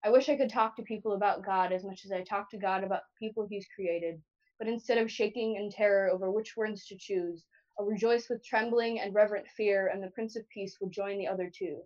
I 0.06 0.10
wish 0.10 0.28
I 0.28 0.36
could 0.36 0.50
talk 0.50 0.76
to 0.76 0.84
people 0.84 1.14
about 1.14 1.46
God 1.46 1.72
as 1.72 1.86
much 1.86 2.04
as 2.04 2.12
I 2.12 2.24
talk 2.24 2.50
to 2.50 2.58
God 2.58 2.84
about 2.84 3.04
the 3.04 3.26
people 3.26 3.48
He's 3.48 3.70
created. 3.74 4.22
But 4.60 4.68
instead 4.68 4.98
of 4.98 5.10
shaking 5.10 5.56
in 5.56 5.72
terror 5.72 6.10
over 6.10 6.30
which 6.30 6.58
words 6.58 6.86
to 6.88 6.98
choose, 6.98 7.46
I'll 7.80 7.86
rejoice 7.86 8.28
with 8.28 8.44
trembling 8.44 9.00
and 9.00 9.16
reverent 9.16 9.48
fear, 9.48 9.88
and 9.88 10.04
the 10.04 10.12
Prince 10.12 10.36
of 10.36 10.48
Peace 10.50 10.78
will 10.82 10.90
join 10.90 11.18
the 11.18 11.28
other 11.28 11.50
two. 11.50 11.84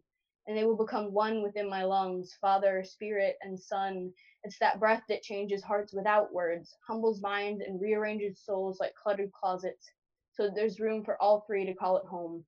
And 0.48 0.58
they 0.58 0.66
will 0.66 0.76
become 0.76 1.14
one 1.14 1.44
within 1.44 1.70
my 1.70 1.84
lungs, 1.84 2.36
Father, 2.42 2.84
Spirit, 2.84 3.38
and 3.42 3.60
Son. 3.60 4.12
It's 4.44 4.58
that 4.58 4.80
breath 4.80 5.04
that 5.10 5.22
changes 5.22 5.64
hearts 5.64 5.94
without 5.94 6.34
words, 6.34 6.76
humbles 6.88 7.22
minds, 7.22 7.62
and 7.62 7.80
rearranges 7.80 8.40
souls 8.44 8.80
like 8.80 8.96
cluttered 8.96 9.32
closets, 9.32 9.92
so 10.34 10.46
that 10.46 10.56
there's 10.56 10.80
room 10.80 11.04
for 11.04 11.22
all 11.22 11.42
three 11.42 11.66
to 11.68 11.76
call 11.76 11.98
it 11.98 12.06
home. 12.08 12.46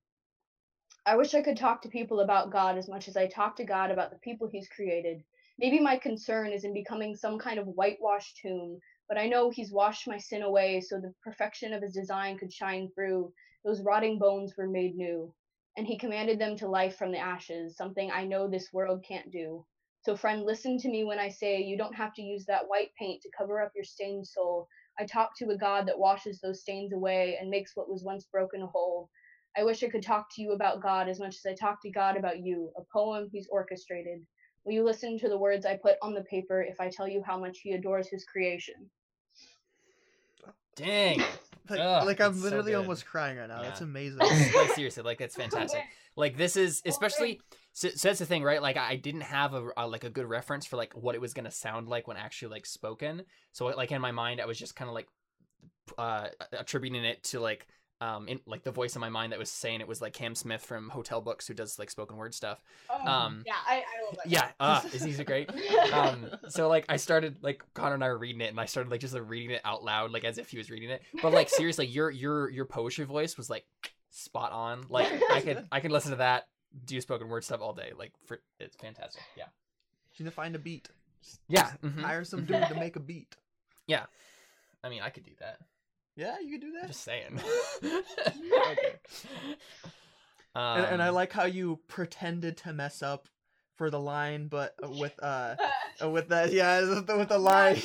I 1.06 1.16
wish 1.16 1.34
I 1.34 1.42
could 1.42 1.56
talk 1.56 1.82
to 1.82 1.88
people 1.88 2.20
about 2.20 2.50
God 2.50 2.76
as 2.76 2.88
much 2.88 3.08
as 3.08 3.16
I 3.16 3.28
talk 3.28 3.56
to 3.56 3.64
God 3.64 3.92
about 3.92 4.10
the 4.10 4.18
people 4.18 4.48
He's 4.48 4.68
created. 4.68 5.22
Maybe 5.60 5.78
my 5.78 5.98
concern 5.98 6.52
is 6.52 6.64
in 6.64 6.72
becoming 6.72 7.14
some 7.14 7.38
kind 7.38 7.58
of 7.58 7.66
whitewashed 7.66 8.38
tomb, 8.38 8.80
but 9.10 9.18
I 9.18 9.26
know 9.26 9.50
He's 9.50 9.70
washed 9.70 10.08
my 10.08 10.16
sin 10.16 10.40
away 10.40 10.80
so 10.80 10.98
the 10.98 11.12
perfection 11.22 11.74
of 11.74 11.82
His 11.82 11.92
design 11.92 12.38
could 12.38 12.50
shine 12.50 12.90
through. 12.94 13.30
Those 13.62 13.82
rotting 13.82 14.18
bones 14.18 14.56
were 14.56 14.66
made 14.66 14.96
new, 14.96 15.34
and 15.76 15.86
He 15.86 15.98
commanded 15.98 16.38
them 16.38 16.56
to 16.56 16.66
life 16.66 16.96
from 16.96 17.12
the 17.12 17.18
ashes, 17.18 17.76
something 17.76 18.10
I 18.10 18.24
know 18.24 18.48
this 18.48 18.72
world 18.72 19.04
can't 19.06 19.30
do. 19.30 19.66
So, 20.00 20.16
friend, 20.16 20.44
listen 20.46 20.78
to 20.78 20.88
me 20.88 21.04
when 21.04 21.18
I 21.18 21.28
say 21.28 21.60
you 21.60 21.76
don't 21.76 21.94
have 21.94 22.14
to 22.14 22.22
use 22.22 22.46
that 22.46 22.66
white 22.66 22.94
paint 22.98 23.20
to 23.20 23.30
cover 23.36 23.60
up 23.60 23.72
your 23.74 23.84
stained 23.84 24.26
soul. 24.26 24.66
I 24.98 25.04
talk 25.04 25.36
to 25.36 25.50
a 25.50 25.58
God 25.58 25.86
that 25.88 25.98
washes 25.98 26.40
those 26.40 26.62
stains 26.62 26.94
away 26.94 27.36
and 27.38 27.50
makes 27.50 27.76
what 27.76 27.90
was 27.90 28.02
once 28.02 28.24
broken 28.32 28.62
whole. 28.62 29.10
I 29.58 29.64
wish 29.64 29.82
I 29.82 29.90
could 29.90 30.02
talk 30.02 30.28
to 30.30 30.40
you 30.40 30.52
about 30.52 30.82
God 30.82 31.06
as 31.06 31.20
much 31.20 31.36
as 31.36 31.44
I 31.44 31.54
talk 31.54 31.82
to 31.82 31.90
God 31.90 32.16
about 32.16 32.38
you, 32.38 32.72
a 32.78 32.82
poem 32.90 33.28
He's 33.30 33.48
orchestrated. 33.52 34.24
Will 34.64 34.72
you 34.72 34.84
listen 34.84 35.18
to 35.18 35.28
the 35.28 35.38
words 35.38 35.64
I 35.64 35.76
put 35.76 35.96
on 36.02 36.14
the 36.14 36.22
paper 36.22 36.62
if 36.62 36.80
I 36.80 36.88
tell 36.88 37.08
you 37.08 37.22
how 37.22 37.38
much 37.38 37.60
He 37.60 37.72
adores 37.72 38.08
His 38.08 38.24
creation? 38.24 38.90
Dang. 40.76 41.22
Like, 41.68 41.78
Ugh, 41.78 42.06
like 42.06 42.20
I'm 42.20 42.32
it's 42.32 42.40
so 42.40 42.44
literally 42.46 42.74
almost 42.74 43.06
crying 43.06 43.38
right 43.38 43.48
now. 43.48 43.62
That's 43.62 43.80
amazing. 43.80 44.18
like 44.18 44.70
seriously, 44.74 45.04
like 45.04 45.18
that's 45.18 45.36
fantastic. 45.36 45.82
Like 46.16 46.36
this 46.36 46.56
is 46.56 46.82
especially 46.84 47.40
so, 47.72 47.90
so 47.90 48.08
that's 48.08 48.18
the 48.18 48.26
thing, 48.26 48.42
right? 48.42 48.60
Like 48.60 48.76
I 48.76 48.96
didn't 48.96 49.20
have 49.20 49.54
a, 49.54 49.68
a 49.76 49.86
like 49.86 50.02
a 50.02 50.10
good 50.10 50.26
reference 50.26 50.66
for 50.66 50.76
like 50.76 50.94
what 50.94 51.14
it 51.14 51.20
was 51.20 51.32
gonna 51.32 51.52
sound 51.52 51.88
like 51.88 52.08
when 52.08 52.16
actually 52.16 52.50
like 52.50 52.66
spoken. 52.66 53.22
So 53.52 53.66
like 53.66 53.92
in 53.92 54.00
my 54.00 54.10
mind, 54.10 54.40
I 54.40 54.46
was 54.46 54.58
just 54.58 54.74
kind 54.74 54.88
of 54.88 54.94
like 54.94 55.06
uh 55.96 56.28
attributing 56.52 57.04
it 57.04 57.22
to 57.24 57.38
like 57.38 57.68
um, 58.00 58.28
in 58.28 58.40
like 58.46 58.62
the 58.64 58.70
voice 58.70 58.94
in 58.94 59.00
my 59.00 59.10
mind 59.10 59.32
that 59.32 59.38
was 59.38 59.50
saying 59.50 59.80
it 59.80 59.88
was 59.88 60.00
like 60.00 60.12
Cam 60.14 60.34
Smith 60.34 60.62
from 60.62 60.88
Hotel 60.88 61.20
Books 61.20 61.46
who 61.46 61.54
does 61.54 61.78
like 61.78 61.90
spoken 61.90 62.16
word 62.16 62.34
stuff. 62.34 62.62
Oh, 62.88 63.06
Um, 63.06 63.42
yeah, 63.46 63.54
I, 63.68 63.76
I 63.76 64.04
love 64.06 64.16
that. 64.16 64.26
Yeah, 64.26 64.48
uh, 64.58 64.80
is 64.92 65.02
he 65.04 65.22
great? 65.24 65.50
Um, 65.92 66.30
so 66.48 66.68
like 66.68 66.86
I 66.88 66.96
started 66.96 67.36
like 67.42 67.62
Connor 67.74 67.94
and 67.94 68.04
I 68.04 68.08
were 68.08 68.18
reading 68.18 68.40
it, 68.40 68.50
and 68.50 68.58
I 68.58 68.64
started 68.64 68.90
like 68.90 69.00
just 69.00 69.12
like, 69.14 69.28
reading 69.28 69.50
it 69.50 69.60
out 69.64 69.84
loud, 69.84 70.12
like 70.12 70.24
as 70.24 70.38
if 70.38 70.48
he 70.50 70.58
was 70.58 70.70
reading 70.70 70.90
it. 70.90 71.02
But 71.22 71.32
like 71.32 71.48
seriously, 71.50 71.86
your 71.86 72.10
your 72.10 72.48
your 72.50 72.64
poetry 72.64 73.04
voice 73.04 73.36
was 73.36 73.50
like 73.50 73.64
spot 74.10 74.52
on. 74.52 74.84
Like 74.88 75.08
I 75.30 75.40
could 75.40 75.66
I 75.70 75.80
could 75.80 75.92
listen 75.92 76.12
to 76.12 76.16
that, 76.18 76.48
do 76.86 77.00
spoken 77.00 77.28
word 77.28 77.44
stuff 77.44 77.60
all 77.60 77.74
day. 77.74 77.92
Like 77.96 78.12
for 78.24 78.40
it's 78.58 78.76
fantastic. 78.76 79.22
Yeah. 79.36 79.44
You 80.16 80.24
need 80.24 80.30
to 80.30 80.34
find 80.34 80.54
a 80.54 80.58
beat. 80.58 80.88
Yeah. 81.48 81.70
mhm. 81.84 82.00
Hire 82.00 82.24
some 82.24 82.44
dude 82.46 82.66
to 82.68 82.74
make 82.74 82.96
a 82.96 83.00
beat. 83.00 83.36
Yeah. 83.86 84.04
I 84.82 84.88
mean, 84.88 85.02
I 85.02 85.10
could 85.10 85.24
do 85.24 85.32
that. 85.40 85.58
Yeah, 86.16 86.36
you 86.40 86.52
could 86.52 86.60
do 86.60 86.66
I'm 86.68 86.74
that. 86.74 86.86
just 86.88 87.02
saying. 87.04 87.40
Okay. 87.82 88.94
and, 90.54 90.84
and 90.86 91.02
I 91.02 91.08
Um, 91.08 91.14
like 91.14 91.32
how 91.32 91.44
you 91.44 91.78
pretended 91.88 92.56
to 92.58 92.72
mess 92.72 93.02
up 93.02 93.28
for 93.76 93.88
the 93.90 94.00
line, 94.00 94.48
but 94.48 94.74
with 94.98 95.14
uh 95.22 95.56
uh, 96.02 96.10
with 96.10 96.28
that 96.28 96.52
yeah 96.52 96.80
with 96.88 97.06
the, 97.06 97.16
with 97.16 97.28
the 97.28 97.38
line. 97.38 97.80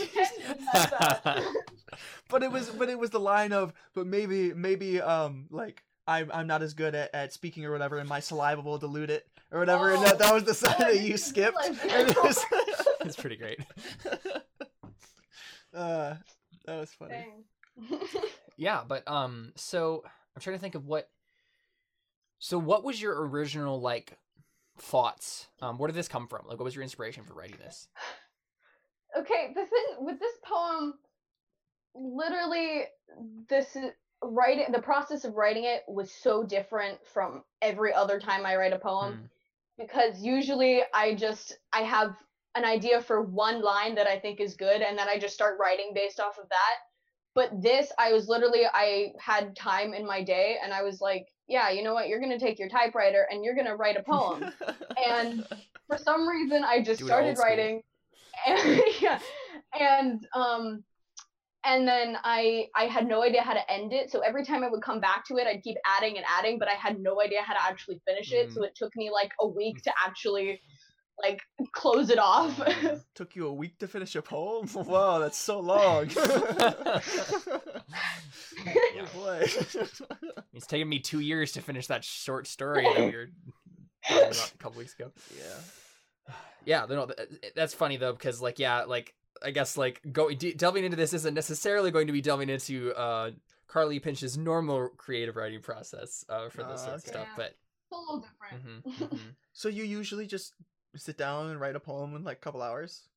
but 2.29 2.44
it 2.44 2.51
was 2.51 2.70
but 2.70 2.89
it 2.89 3.00
was 3.00 3.10
the 3.12 3.20
line 3.20 3.53
of 3.53 3.74
but 3.94 4.05
maybe 4.08 4.53
maybe 4.53 5.00
um 5.01 5.48
like 5.50 5.84
I'm 6.08 6.29
I'm 6.34 6.48
not 6.48 6.62
as 6.62 6.74
good 6.74 6.94
at, 6.96 7.13
at 7.15 7.34
speaking 7.34 7.65
or 7.65 7.72
whatever, 7.72 7.98
and 7.98 8.10
my 8.10 8.20
saliva 8.20 8.62
will 8.62 8.77
dilute 8.77 9.10
it 9.10 9.27
or 9.51 9.60
whatever. 9.60 9.94
and 9.94 10.03
that, 10.05 10.20
that 10.20 10.34
was 10.34 10.44
the 10.44 10.53
side 10.53 10.77
that 10.79 11.00
you 11.00 11.17
skipped. 11.17 11.55
Like- 11.55 11.77
it 11.84 12.17
was- 12.24 12.46
it's 13.01 13.15
pretty 13.15 13.38
great. 13.38 13.60
uh, 15.74 16.15
that 16.65 16.79
was 16.79 16.89
funny. 16.91 17.12
Dang. 17.13 17.44
Yeah, 18.58 18.84
but 18.88 19.08
um, 19.08 19.51
so 19.55 20.03
I'm 20.36 20.41
trying 20.41 20.55
to 20.55 20.62
think 20.62 20.75
of 20.75 20.86
what. 20.86 21.10
So, 22.39 22.58
what 22.58 22.84
was 22.84 23.01
your 23.01 23.27
original 23.27 23.82
like 23.82 24.17
thoughts? 24.77 25.48
Um, 25.62 25.77
where 25.77 25.88
did 25.88 25.96
this 25.96 26.08
come 26.08 26.27
from? 26.27 26.46
Like, 26.48 26.58
what 26.58 26.65
was 26.65 26.75
your 26.75 26.84
inspiration 26.84 27.24
for 27.24 27.34
writing 27.34 27.58
this? 27.60 27.88
okay, 29.17 29.51
the 29.53 29.65
thing 29.65 30.05
with 30.05 30.20
this 30.20 30.36
poem, 30.44 30.94
literally, 31.94 32.84
this 33.50 33.75
is 33.75 33.91
writing. 34.24 34.67
The 34.72 34.82
process 34.82 35.25
of 35.25 35.36
writing 35.36 35.65
it 35.65 35.84
was 35.88 36.12
so 36.12 36.44
different 36.44 36.98
from 37.13 37.44
every 37.62 37.94
other 37.94 38.20
time 38.20 38.46
I 38.46 38.55
write 38.55 38.74
a 38.74 38.79
poem. 38.79 39.13
Hmm. 39.13 39.25
because 39.77 40.22
usually 40.22 40.82
I 40.94 41.15
just 41.15 41.58
I 41.74 41.82
have 41.82 42.15
an 42.55 42.63
idea 42.63 43.01
for 43.01 43.22
one 43.22 43.62
line 43.62 43.96
that 43.96 44.08
I 44.08 44.17
think 44.17 44.39
is 44.39 44.55
good 44.55 44.82
and 44.82 44.98
then 44.98 45.10
I 45.10 45.20
just 45.20 45.34
start 45.34 45.58
writing 45.60 45.91
based 45.94 46.22
off 46.22 46.38
of 46.41 46.48
that. 46.48 46.75
But 47.36 47.62
this 47.62 47.92
I 48.00 48.13
was 48.13 48.27
literally 48.27 48.62
I 48.74 49.12
had 49.20 49.56
time 49.56 49.94
in 49.94 50.06
my 50.08 50.24
day 50.24 50.58
and 50.63 50.74
I 50.74 50.82
was 50.82 51.01
like, 51.01 51.27
yeah, 51.48 51.70
you 51.70 51.84
know 51.84 51.94
what? 51.94 52.08
You're 52.08 52.20
going 52.20 52.32
to 52.32 52.44
take 52.44 52.58
your 52.58 52.70
typewriter 52.70 53.27
and 53.30 53.44
you're 53.44 53.54
going 53.54 53.68
to 53.68 53.75
write 53.75 53.98
a 53.98 54.04
poem. 54.04 54.51
and 55.06 55.46
for 55.88 55.98
some 55.98 56.27
reason 56.27 56.63
I 56.63 56.82
just 56.82 57.01
Do 57.01 57.06
started 57.06 57.38
writing 57.38 57.84
and 58.48 58.82
yeah, 59.01 59.20
and 59.80 60.27
um 60.34 60.84
and 61.65 61.88
then 61.88 62.18
I 62.24 62.68
I 62.75 62.86
had 62.86 63.08
no 63.08 63.24
idea 63.24 63.42
how 63.42 63.54
to 63.54 63.72
end 63.72 63.92
it. 63.92 64.12
So 64.12 64.20
every 64.20 64.46
time 64.46 64.63
I 64.63 64.70
would 64.70 64.82
come 64.82 65.00
back 65.00 65.25
to 65.25 65.38
it, 65.38 65.48
I'd 65.48 65.63
keep 65.63 65.77
adding 65.86 66.18
and 66.18 66.25
adding, 66.30 66.60
but 66.60 66.68
I 66.68 66.75
had 66.75 67.00
no 67.00 67.22
idea 67.22 67.42
how 67.42 67.54
to 67.54 67.63
actually 67.63 68.00
finish 68.08 68.32
it. 68.32 68.51
So 68.54 68.63
it 68.63 68.75
took 68.75 68.96
me 68.96 69.10
like 69.12 69.32
a 69.42 69.48
week 69.48 69.82
to 69.84 69.94
actually 70.06 70.62
like 71.22 71.41
close 71.74 72.10
it 72.10 72.19
off. 72.19 72.60
Took 73.15 73.36
you 73.36 73.48
a 73.48 73.53
week 73.53 73.77
to 73.79 73.88
finish 73.88 74.15
a 74.15 74.22
poem? 74.22 74.67
Wow, 74.75 75.19
that's 75.19 75.38
so 75.38 75.60
long. 75.60 76.10
Yeah. 78.65 79.05
Boy. 79.13 79.45
It's 80.53 80.67
taken 80.67 80.88
me 80.89 81.00
two 81.00 81.19
years 81.19 81.51
to 81.53 81.62
finish 81.62 81.88
that 81.88 82.03
short 82.03 82.48
story 82.48 82.84
that 82.84 82.98
we 82.98 83.15
were 83.15 83.27
talking 84.07 84.27
about 84.27 84.51
a 84.53 84.57
couple 84.57 84.79
weeks 84.79 84.95
ago. 84.95 85.12
yeah. 85.38 86.34
Yeah, 86.65 86.88
no, 86.89 87.07
that's 87.55 87.75
funny 87.75 87.98
though 87.98 88.13
because 88.13 88.41
like 88.41 88.57
yeah, 88.57 88.86
like 88.86 89.13
I 89.43 89.51
guess 89.51 89.77
like 89.77 90.01
go 90.12 90.31
de- 90.31 90.55
delving 90.55 90.84
into 90.84 90.98
this 90.98 91.13
isn't 91.13 91.36
necessarily 91.36 91.91
going 91.91 92.07
to 92.07 92.13
be 92.13 92.22
delving 92.22 92.50
into 92.50 92.91
uh 92.95 93.31
Carly 93.67 94.00
Pinch's 94.00 94.36
normal 94.36 94.89
creative 94.98 95.36
writing 95.36 95.62
process 95.62 96.25
uh 96.27 96.50
for 96.50 96.63
this 96.63 96.81
Ah, 96.81 96.86
sort 96.86 96.95
of 96.95 97.01
okay. 97.01 97.07
stuff, 97.12 97.27
Yeah. 97.27 97.34
but 97.38 97.45
It's 97.45 97.91
a 97.91 97.95
little 97.98 98.25
different. 98.25 98.86
mhm, 98.86 99.10
mhm. 99.10 99.19
So 99.53 99.69
you 99.69 99.84
usually 99.84 100.25
just 100.25 100.53
sit 100.98 101.18
down 101.18 101.50
and 101.50 101.60
write 101.60 101.75
a 101.75 101.80
poem 101.80 102.16
in 102.16 102.24
like 102.24 102.38
a 102.38 102.42
couple 102.42 102.62
hours? 102.62 103.08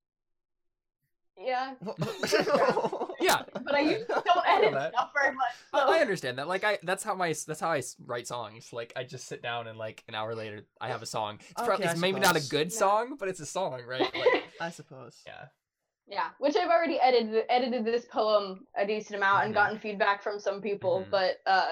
Yeah, 1.40 1.74
yeah, 3.20 3.42
but 3.62 3.74
I 3.74 3.80
usually 3.80 4.04
don't 4.08 4.46
edit 4.48 4.72
that. 4.74 4.92
stuff 4.92 5.10
very 5.14 5.34
much. 5.36 5.52
I, 5.72 5.80
So. 5.86 5.92
I 5.92 5.98
understand 6.00 6.38
that. 6.38 6.48
Like 6.48 6.64
I, 6.64 6.78
that's 6.82 7.04
how 7.04 7.14
my 7.14 7.28
that's 7.46 7.60
how 7.60 7.70
I 7.70 7.82
write 8.04 8.26
songs. 8.26 8.72
Like 8.72 8.92
I 8.96 9.04
just 9.04 9.28
sit 9.28 9.40
down 9.40 9.68
and 9.68 9.78
like 9.78 10.02
an 10.08 10.16
hour 10.16 10.34
later, 10.34 10.62
I 10.80 10.88
have 10.88 11.00
a 11.02 11.06
song. 11.06 11.38
It's, 11.50 11.60
Okay, 11.60 11.84
I 11.86 11.92
it's 11.92 12.00
maybe 12.00 12.18
not 12.18 12.36
a 12.36 12.48
good 12.48 12.72
Yeah. 12.72 12.78
song, 12.78 13.16
but 13.18 13.28
it's 13.28 13.38
a 13.38 13.46
song, 13.46 13.82
right? 13.86 14.00
Like, 14.00 14.44
I 14.60 14.70
suppose. 14.70 15.22
yeah. 15.26 15.44
Yeah, 16.08 16.28
which 16.38 16.56
I've 16.56 16.70
already 16.70 16.98
edited 16.98 17.44
edited 17.48 17.84
this 17.84 18.04
poem 18.06 18.66
a 18.76 18.84
decent 18.84 19.16
amount 19.16 19.42
Mhm. 19.42 19.44
and 19.46 19.54
gotten 19.54 19.78
feedback 19.78 20.22
from 20.24 20.40
some 20.40 20.60
people, 20.60 21.04
Mhm. 21.06 21.10
but 21.10 21.36
uh 21.46 21.68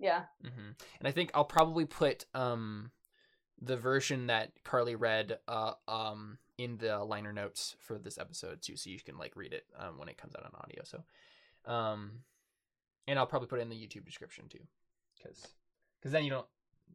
yeah. 0.00 0.24
hmm 0.42 0.70
And 0.98 1.06
I 1.06 1.12
think 1.12 1.30
I'll 1.34 1.44
probably 1.44 1.84
put 1.84 2.24
um 2.34 2.90
the 3.66 3.76
version 3.76 4.28
that 4.28 4.52
Carly 4.64 4.94
read 4.94 5.38
uh 5.48 5.72
um 5.88 6.38
in 6.58 6.78
the 6.78 6.98
liner 7.04 7.32
notes 7.32 7.76
for 7.80 7.98
this 7.98 8.16
episode 8.18 8.62
too, 8.62 8.76
so 8.76 8.88
you 8.90 8.98
can 9.00 9.18
like 9.18 9.36
read 9.36 9.52
it 9.52 9.64
um 9.78 9.98
when 9.98 10.08
it 10.08 10.16
comes 10.16 10.34
out 10.34 10.44
on 10.44 10.52
audio. 10.60 10.82
So, 10.84 11.02
um, 11.70 12.12
and 13.06 13.18
I'll 13.18 13.26
probably 13.26 13.48
put 13.48 13.58
it 13.58 13.62
in 13.62 13.68
the 13.68 13.76
YouTube 13.76 14.04
description 14.06 14.46
too, 14.48 14.60
because 15.16 15.46
because 16.00 16.12
then 16.12 16.24
you 16.24 16.30
don't 16.30 16.46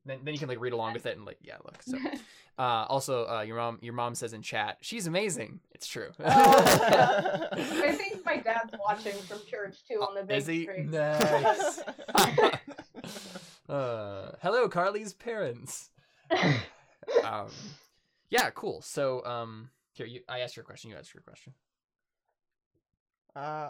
then, 0.05 0.19
then 0.23 0.33
you 0.33 0.39
can 0.39 0.47
like 0.49 0.59
read 0.59 0.73
along 0.73 0.93
with 0.93 1.05
it 1.05 1.15
and 1.17 1.25
like 1.25 1.37
yeah 1.41 1.57
look 1.63 1.81
so 1.83 1.97
uh 2.57 2.85
also 2.89 3.27
uh 3.27 3.41
your 3.41 3.57
mom 3.57 3.77
your 3.81 3.93
mom 3.93 4.15
says 4.15 4.33
in 4.33 4.41
chat 4.41 4.77
she's 4.81 5.05
amazing 5.05 5.59
it's 5.75 5.85
true 5.85 6.09
Oh, 6.19 6.25
I 7.51 7.91
think 7.97 8.25
my 8.25 8.37
dad's 8.37 8.73
watching 8.83 9.13
from 9.27 9.39
church 9.47 9.83
too 9.87 10.01
on 10.01 10.15
the 10.15 10.23
big 10.23 10.37
Is 10.37 10.47
he? 10.47 10.63
screen. 10.63 10.89
Nice. 10.91 11.81
uh, 13.69 14.31
hello, 14.41 14.67
Carly's 14.69 15.13
parents. 15.13 15.89
Um, 17.23 17.47
yeah, 18.29 18.49
cool. 18.51 18.81
So, 18.81 19.23
um, 19.25 19.69
here, 19.93 20.05
you, 20.05 20.21
I 20.29 20.39
asked 20.39 20.55
your 20.55 20.63
question. 20.65 20.89
You 20.89 20.97
asked 20.97 21.13
your 21.13 21.23
question. 21.23 21.53
Uh, 23.35 23.69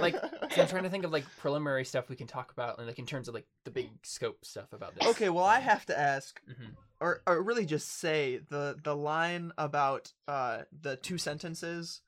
Like, 0.00 0.14
So 0.52 0.62
I'm 0.62 0.68
trying 0.68 0.82
to 0.84 0.90
think 0.90 1.04
of 1.04 1.10
like 1.12 1.24
preliminary 1.38 1.84
stuff 1.84 2.08
we 2.08 2.16
can 2.16 2.26
talk 2.26 2.52
about, 2.52 2.78
and 2.78 2.86
like 2.86 2.98
in 2.98 3.06
terms 3.06 3.28
of 3.28 3.34
like 3.34 3.46
the 3.64 3.70
big 3.70 3.90
scope 4.02 4.44
stuff 4.44 4.72
about 4.72 4.94
this. 4.94 5.08
okay, 5.08 5.28
well, 5.28 5.44
I 5.44 5.58
have 5.60 5.84
to 5.86 5.98
ask, 5.98 6.40
Mhm. 6.48 6.76
or 7.00 7.22
or 7.26 7.42
really 7.42 7.66
just 7.66 7.88
say 7.88 8.40
the 8.48 8.76
the 8.82 8.94
line 8.96 9.52
about 9.58 10.12
uh 10.28 10.62
the 10.80 10.96
two 10.96 11.18
sentences. 11.18 12.00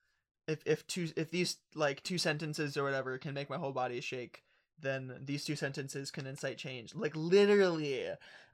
If 0.46 0.62
if 0.66 0.86
two 0.86 1.08
if 1.16 1.30
these 1.30 1.56
like 1.74 2.02
two 2.02 2.18
sentences 2.18 2.76
or 2.76 2.84
whatever 2.84 3.18
can 3.18 3.34
make 3.34 3.50
my 3.50 3.56
whole 3.58 3.72
body 3.72 4.00
shake, 4.00 4.42
then 4.80 5.20
these 5.24 5.44
two 5.44 5.56
sentences 5.56 6.10
can 6.10 6.26
incite 6.26 6.58
change. 6.58 6.94
Like 6.94 7.14
literally, 7.14 8.06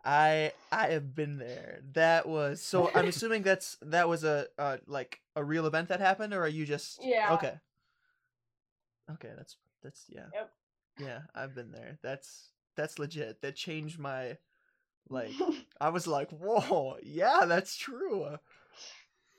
I 0.05 0.53
I 0.73 0.89
have 0.89 1.15
been 1.15 1.39
there. 1.39 1.81
That 1.93 2.29
was 2.29 2.62
so. 2.62 2.91
I'm 2.95 3.09
assuming 3.09 3.43
that's 3.43 3.77
that 3.83 4.09
was 4.09 4.25
a 4.25 4.47
uh 4.59 4.79
like 4.87 5.21
a 5.37 5.45
real 5.45 5.67
event 5.67 5.89
that 5.89 6.00
happened, 6.00 6.35
or 6.35 6.43
are 6.43 6.49
you 6.49 6.67
just 6.67 7.00
Yeah. 7.03 7.35
Okay. 7.35 7.55
Okay, 9.12 9.31
that's 9.37 9.57
that's 9.83 10.05
yeah. 10.09 10.27
Yep. 10.33 10.50
Yeah, 10.99 11.21
I've 11.35 11.55
been 11.55 11.73
there. 11.73 11.99
That's 12.03 12.50
that's 12.77 12.99
legit. 12.99 13.41
That 13.43 13.57
changed 13.57 13.99
my 13.99 14.37
like 15.09 15.33
I 15.81 15.89
was 15.91 16.07
like, 16.07 16.31
"Whoa, 16.31 16.97
yeah, 17.03 17.45
that's 17.47 17.77
true." 17.77 18.27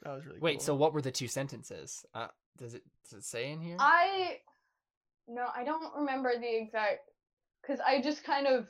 That 0.04 0.14
was 0.14 0.26
really 0.26 0.40
Wait, 0.40 0.58
cool. 0.58 0.66
so 0.66 0.76
what 0.76 0.94
were 0.94 1.02
the 1.02 1.12
two 1.12 1.28
sentences? 1.28 2.06
Uh, 2.14 2.28
does 2.58 2.74
it 2.74 2.84
does 3.10 3.20
it 3.20 3.26
say 3.26 3.52
in 3.52 3.62
here? 3.62 3.78
I 3.80 4.40
no, 5.32 5.48
I 5.56 5.64
don't 5.64 5.96
remember 5.96 6.34
the 6.38 6.56
exact 6.62 7.10
because 7.62 7.80
I 7.80 8.02
just 8.02 8.24
kind 8.24 8.48
of 8.48 8.68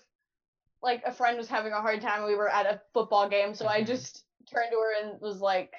like 0.82 1.04
a 1.06 1.12
friend 1.12 1.38
was 1.38 1.48
having 1.48 1.74
a 1.74 1.82
hard 1.82 2.02
time. 2.02 2.26
We 2.26 2.36
were 2.36 2.50
at 2.50 2.66
a 2.66 2.82
football 2.94 3.28
game, 3.30 3.54
so 3.54 3.68
I 3.68 3.82
Mhm. 3.82 3.88
just 3.88 4.26
turned 4.52 4.72
to 4.72 4.78
her 4.78 4.94
and 5.02 5.22
was 5.22 5.42
like, 5.42 5.74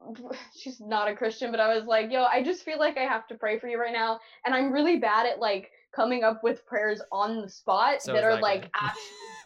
"She's 0.56 0.80
not 0.80 1.08
a 1.08 1.16
Christian," 1.16 1.50
but 1.50 1.60
I 1.60 1.74
was 1.74 1.84
like, 1.84 2.10
"Yo, 2.10 2.24
I 2.24 2.42
just 2.42 2.64
feel 2.64 2.78
like 2.78 2.96
I 2.96 3.02
have 3.02 3.26
to 3.28 3.34
pray 3.34 3.58
for 3.58 3.68
you 3.68 3.78
right 3.78 3.92
now, 3.92 4.20
and 4.44 4.54
I'm 4.54 4.72
really 4.72 4.98
bad 4.98 5.26
at 5.26 5.38
like 5.38 5.70
coming 5.94 6.24
up 6.24 6.42
with 6.42 6.64
prayers 6.66 7.02
on 7.12 7.42
the 7.42 7.48
spot 7.48 8.02
So 8.02 8.14
that 8.14 8.24
are 8.24 8.40
like 8.40 8.70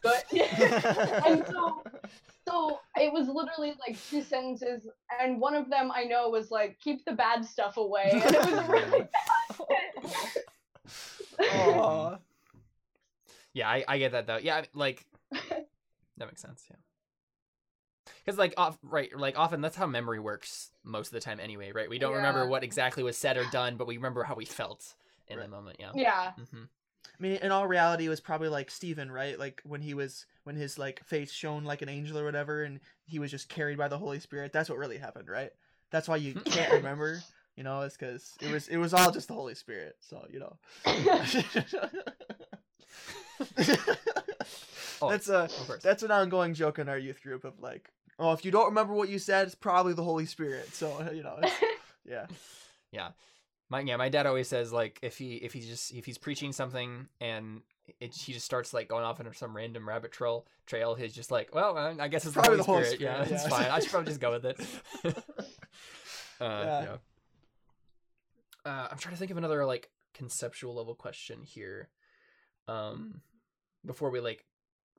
good." 0.02 0.22
and 1.26 1.44
so 1.46 1.84
so 2.48 2.78
it 2.96 3.12
was 3.12 3.28
literally 3.28 3.74
like 3.86 3.98
two 4.08 4.22
sentences 4.22 4.88
and 5.20 5.40
one 5.40 5.54
of 5.54 5.68
them 5.68 5.90
i 5.92 6.04
know 6.04 6.28
was 6.28 6.50
like 6.50 6.78
keep 6.80 7.04
the 7.04 7.12
bad 7.12 7.44
stuff 7.44 7.76
away 7.76 8.20
and 8.24 8.34
it 8.34 8.40
was 8.40 8.68
really 8.68 9.08
Aw. 11.48 12.18
Yeah, 13.52 13.68
I, 13.68 13.84
I 13.88 13.98
get 13.98 14.12
that 14.12 14.26
though. 14.26 14.36
Yeah, 14.38 14.64
like 14.74 15.06
that 15.32 16.26
makes 16.26 16.42
sense. 16.42 16.64
Yeah, 16.70 16.76
because 18.24 18.38
like 18.38 18.54
off 18.56 18.78
right, 18.82 19.16
like 19.16 19.38
often 19.38 19.60
that's 19.60 19.76
how 19.76 19.86
memory 19.86 20.20
works 20.20 20.70
most 20.84 21.08
of 21.08 21.12
the 21.12 21.20
time 21.20 21.40
anyway, 21.40 21.72
right? 21.72 21.88
We 21.88 21.98
don't 21.98 22.14
remember 22.14 22.46
what 22.46 22.64
exactly 22.64 23.02
was 23.02 23.16
said 23.16 23.36
or 23.36 23.44
done, 23.52 23.76
but 23.76 23.86
we 23.86 23.96
remember 23.96 24.24
how 24.24 24.34
we 24.34 24.44
felt 24.44 24.94
in 25.28 25.38
Right. 25.38 25.44
the 25.44 25.50
moment. 25.50 25.76
Yeah. 25.80 25.92
yeah 25.94 26.32
hmm 26.50 26.64
I 27.18 27.22
mean, 27.22 27.36
in 27.36 27.50
all 27.52 27.66
reality, 27.66 28.06
it 28.06 28.10
was 28.10 28.20
probably 28.20 28.48
like 28.48 28.70
Stephen, 28.70 29.10
right? 29.10 29.38
Like 29.38 29.62
when 29.64 29.80
he 29.80 29.94
was 29.94 30.26
when 30.44 30.56
his 30.56 30.78
like 30.78 31.02
face 31.04 31.32
shone 31.32 31.64
like 31.64 31.80
an 31.82 31.88
angel 31.88 32.18
or 32.18 32.24
whatever, 32.24 32.64
and 32.64 32.80
he 33.04 33.18
was 33.18 33.30
just 33.30 33.48
carried 33.48 33.78
by 33.78 33.88
the 33.88 33.98
Holy 33.98 34.18
Spirit. 34.20 34.52
That's 34.52 34.68
what 34.68 34.78
really 34.78 34.98
happened, 34.98 35.28
right? 35.28 35.50
That's 35.90 36.08
why 36.08 36.16
you 36.16 36.34
can't 36.44 36.72
remember. 36.74 37.22
You 37.56 37.64
know, 37.64 37.80
it's 37.82 37.96
because 37.96 38.34
it 38.40 38.52
was 38.52 38.68
it 38.68 38.76
was 38.76 38.92
all 38.92 39.10
just 39.10 39.28
the 39.28 39.34
Holy 39.34 39.54
Spirit. 39.54 39.96
So 40.00 40.24
you 40.30 40.40
know. 40.40 40.56
Oh, 45.02 45.10
that's 45.10 45.28
a 45.28 45.48
that's 45.82 46.02
an 46.02 46.10
ongoing 46.10 46.54
joke 46.54 46.78
in 46.78 46.88
our 46.88 46.98
youth 46.98 47.22
group 47.22 47.44
of 47.44 47.60
like, 47.60 47.90
oh, 48.18 48.32
if 48.32 48.44
you 48.44 48.50
don't 48.50 48.66
remember 48.66 48.94
what 48.94 49.08
you 49.08 49.18
said, 49.18 49.46
it's 49.46 49.54
probably 49.54 49.92
the 49.92 50.02
Holy 50.02 50.26
Spirit. 50.26 50.74
So 50.74 51.10
you 51.14 51.22
know, 51.22 51.36
it's, 51.42 51.54
yeah. 52.92 53.08
my 53.68 53.80
yeah, 53.80 53.96
my 53.96 54.08
dad 54.08 54.26
always 54.26 54.48
says 54.48 54.72
like 54.72 54.98
if 55.02 55.18
he 55.18 55.34
if 55.34 55.52
he's 55.52 55.66
just 55.66 55.92
if 55.92 56.06
he's 56.06 56.18
preaching 56.18 56.52
something 56.52 57.08
and 57.20 57.60
it, 58.00 58.14
he 58.14 58.32
just 58.32 58.46
starts 58.46 58.72
like 58.72 58.88
going 58.88 59.04
off 59.04 59.20
into 59.20 59.34
some 59.34 59.54
random 59.54 59.86
rabbit 59.86 60.12
trail 60.12 60.46
trail, 60.66 60.94
he's 60.94 61.12
just 61.12 61.30
like, 61.30 61.54
well, 61.54 61.76
I, 61.76 61.94
I 62.00 62.08
guess 62.08 62.24
it's 62.24 62.34
Probably 62.34 62.56
the 62.56 62.62
Holy, 62.62 62.82
the 62.82 62.86
Holy 62.86 62.96
Spirit. 62.96 63.18
Yeah, 63.18 63.24
Spirit, 63.24 63.40
it's 63.40 63.48
fine. 63.48 63.70
I 63.70 63.80
should 63.80 63.90
probably 63.90 64.08
just 64.08 64.20
go 64.20 64.32
with 64.32 64.46
it. 64.46 64.60
uh, 66.40 66.40
Yeah. 66.40 66.82
yeah. 66.82 66.96
Uh, 68.66 68.88
I'm 68.90 68.98
trying 68.98 69.14
to 69.14 69.18
think 69.18 69.30
of 69.30 69.36
another 69.36 69.64
like 69.64 69.90
conceptual 70.12 70.74
level 70.74 70.94
question 70.94 71.42
here. 71.42 71.88
Um, 72.68 73.20
before 73.84 74.10
we 74.10 74.18
like 74.20 74.44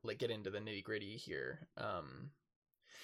like 0.04 0.18
get 0.20 0.32
into 0.32 0.50
the 0.50 0.60
nitty 0.60 0.84
gritty 0.84 1.18
here. 1.18 1.68
Um, 1.78 2.32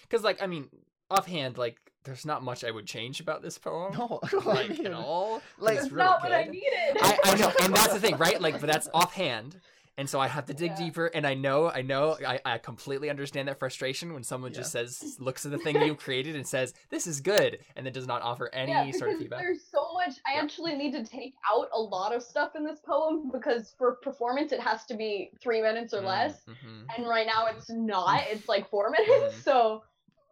because 0.04 0.24
like 0.24 0.42
I 0.42 0.48
mean, 0.48 0.70
offhand, 1.12 1.58
like 1.58 1.78
there's 2.06 2.26
not 2.26 2.44
much 2.44 2.64
I 2.64 2.72
would 2.72 2.86
change 2.86 3.20
about 3.20 3.42
this 3.42 3.58
poem. 3.58 3.94
No, 3.98 4.20
like 4.46 4.72
I 4.72 4.74
mean, 4.74 4.86
at 4.88 4.94
all. 4.94 5.42
like- 5.58 5.76
it's 5.76 5.84
That's 5.84 5.92
really 5.94 6.06
not 6.06 6.22
what 6.24 6.32
I 6.32 6.44
good. 6.44 6.52
needed. 6.54 6.98
I, 7.02 7.18
I 7.26 7.36
know, 7.38 7.52
and 7.62 7.74
that's 7.76 7.94
the 7.94 8.00
thing, 8.00 8.18
right? 8.18 8.40
Like, 8.42 8.60
but 8.62 8.68
that's 8.72 8.88
offhand, 8.94 9.60
and 9.98 10.10
so 10.10 10.20
I 10.20 10.28
have 10.28 10.46
to 10.48 10.54
dig 10.54 10.72
Yeah. 10.72 10.76
deeper. 10.78 11.06
And 11.08 11.26
I 11.28 11.34
know, 11.36 11.70
I 11.70 11.82
know, 11.84 12.18
I, 12.26 12.40
I 12.46 12.58
completely 12.58 13.10
understand 13.10 13.48
that 13.48 13.60
frustration 13.60 14.14
when 14.14 14.24
someone 14.24 14.52
just 14.54 14.72
says, 14.72 15.16
looks 15.20 15.46
at 15.46 15.52
the 15.52 15.58
thing 15.60 15.82
you 15.82 15.96
created 15.96 16.36
and 16.36 16.48
says, 16.48 16.74
"This 16.90 17.06
is 17.08 17.22
good," 17.22 17.60
and 17.76 17.86
then 17.86 17.94
does 17.94 18.08
not 18.08 18.22
offer 18.22 18.50
any 18.54 18.72
yeah, 18.72 18.92
sort 18.92 19.12
of 19.12 19.18
because 19.18 19.20
feedback. 19.20 19.40
There's 19.42 19.64
so 19.72 19.94
much. 19.94 20.14
I 20.28 20.36
Yeah. 20.36 20.42
actually 20.44 20.76
need 20.76 20.92
to 20.94 21.04
take 21.04 21.34
out 21.52 21.68
a 21.74 21.80
lot 21.80 22.14
of 22.16 22.24
stuff 22.24 22.52
in 22.56 22.66
this 22.66 22.80
poem 22.80 23.30
because 23.32 23.74
for 23.78 23.96
performance 24.02 24.52
it 24.52 24.60
has 24.60 24.86
to 24.86 24.96
be 24.96 25.32
three 25.42 25.62
minutes 25.62 25.94
or 25.94 26.02
less, 26.02 26.42
Mm-hmm. 26.48 26.84
and 26.98 27.08
right 27.08 27.28
now 27.28 27.46
it's 27.48 27.70
not. 27.70 28.24
It's 28.30 28.48
like 28.50 28.70
four 28.70 28.90
minutes. 28.98 29.36
Mhm. 29.36 29.44
So 29.44 29.84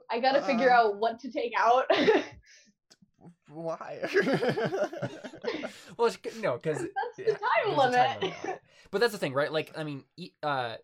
I 0.09 0.19
gotta 0.19 0.41
figure 0.41 0.71
Uh, 0.71 0.75
out 0.87 0.97
what 0.97 1.19
to 1.21 1.31
take 1.31 1.53
out. 1.57 1.85
Why? 3.53 3.99
Well, 5.97 6.11
no, 6.39 6.53
because 6.53 6.79
That's 6.79 7.17
the 7.17 7.23
time 7.33 7.77
limit. 7.77 7.93
time 7.95 8.15
limit 8.21 8.61
but 8.91 8.99
that's 9.01 9.13
the 9.13 9.17
thing, 9.19 9.33
right? 9.33 9.51
Like, 9.51 9.71
I 9.77 9.83
mean, 9.83 10.03
e- 10.17 10.31
uh, 10.43 10.75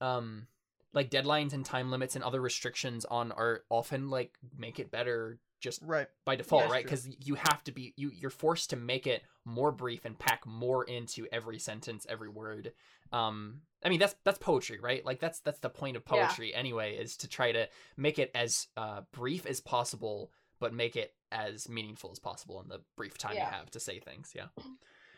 um, 0.00 0.46
like 0.92 1.10
deadlines 1.10 1.52
and 1.52 1.64
time 1.64 1.90
limits 1.90 2.14
and 2.14 2.24
other 2.24 2.40
restrictions 2.40 3.04
on 3.04 3.32
art 3.32 3.64
often 3.70 4.10
like 4.10 4.32
make 4.56 4.78
it 4.78 4.90
better 4.90 5.38
just 5.60 5.80
right. 5.82 6.06
by 6.24 6.36
default, 6.36 6.62
that's 6.62 6.72
right? 6.72 6.84
Because 6.84 7.08
you 7.24 7.34
have 7.36 7.64
to 7.64 7.72
be 7.72 7.94
you 7.96 8.10
you're 8.14 8.30
forced 8.30 8.70
to 8.70 8.76
make 8.76 9.06
it 9.06 9.22
more 9.44 9.72
brief 9.72 10.04
and 10.04 10.18
pack 10.18 10.46
more 10.46 10.84
into 10.84 11.26
every 11.32 11.58
sentence, 11.58 12.06
every 12.08 12.28
word. 12.28 12.72
Um, 13.12 13.62
I 13.84 13.88
mean 13.88 13.98
that's 13.98 14.14
that's 14.24 14.38
poetry, 14.38 14.78
right? 14.80 15.04
Like 15.04 15.20
that's 15.20 15.40
that's 15.40 15.60
the 15.60 15.70
point 15.70 15.96
of 15.96 16.02
Yeah. 16.12 16.26
poetry 16.26 16.54
anyway, 16.54 16.96
is 16.96 17.16
to 17.18 17.28
try 17.28 17.50
to 17.52 17.68
make 17.96 18.18
it 18.18 18.30
as 18.34 18.68
uh, 18.76 19.02
brief 19.12 19.46
as 19.46 19.60
possible, 19.60 20.30
but 20.60 20.74
make 20.74 20.96
it 20.96 21.14
as 21.34 21.68
meaningful 21.68 22.10
as 22.12 22.18
possible 22.18 22.62
in 22.62 22.68
the 22.68 22.80
brief 22.96 23.18
time 23.18 23.34
Yeah. 23.34 23.46
you 23.46 23.50
have 23.50 23.70
to 23.72 23.80
say 23.80 23.98
things. 23.98 24.32
Yeah. 24.34 24.46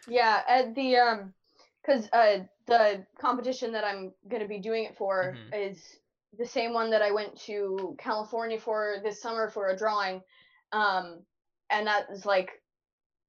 Yeah, 0.09 0.43
at 0.49 0.75
the 0.75 0.97
um, 0.97 1.35
because 1.83 2.09
uh, 2.13 2.39
the 2.67 3.07
competition 3.21 3.73
that 3.73 3.85
I'm 3.85 4.13
gonna 4.29 4.49
be 4.49 4.59
doing 4.59 4.85
it 4.85 4.97
for 4.97 5.37
Mhm. 5.37 5.69
is 5.69 6.01
the 6.39 6.47
same 6.47 6.73
one 6.73 6.91
that 6.91 7.03
I 7.03 7.13
went 7.13 7.37
to 7.43 7.97
California 7.99 8.59
for 8.59 8.97
this 9.03 9.21
summer 9.21 9.49
for 9.51 9.69
a 9.69 9.77
drawing, 9.77 10.23
um, 10.73 11.25
and 11.71 11.87
that 11.87 12.09
was 12.11 12.25
like 12.27 12.51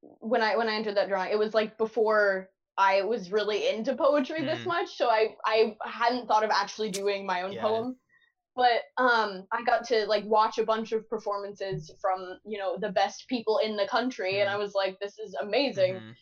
when 0.02 0.42
I 0.42 0.56
when 0.56 0.70
I 0.70 0.76
entered 0.76 0.96
that 0.96 1.10
drawing, 1.10 1.32
it 1.32 1.40
was 1.40 1.54
like 1.54 1.78
before 1.78 2.50
I 2.78 3.02
was 3.02 3.32
really 3.32 3.68
into 3.70 3.96
poetry 3.96 4.44
this 4.44 4.60
Mm. 4.62 4.68
much, 4.68 4.96
so 4.96 5.10
I 5.10 5.36
I 5.46 5.76
hadn't 5.84 6.28
thought 6.28 6.44
of 6.44 6.52
actually 6.52 6.92
doing 6.92 7.26
my 7.26 7.42
own 7.42 7.54
Yeah. 7.54 7.62
poem. 7.62 8.00
But 8.58 8.84
um, 8.98 9.48
I 9.54 9.64
got 9.64 9.86
to 9.90 10.08
like 10.08 10.26
watch 10.26 10.60
a 10.60 10.66
bunch 10.66 10.94
of 10.94 11.10
performances 11.10 11.92
from 12.02 12.40
you 12.46 12.60
know 12.60 12.78
the 12.82 12.92
best 12.92 13.28
people 13.30 13.60
in 13.60 13.78
the 13.78 13.88
country, 13.88 14.42
and 14.42 14.50
I 14.50 14.58
was 14.58 14.76
like, 14.76 14.98
this 15.02 15.20
is 15.20 15.36
amazing 15.42 15.96
Mhm. 15.98 16.16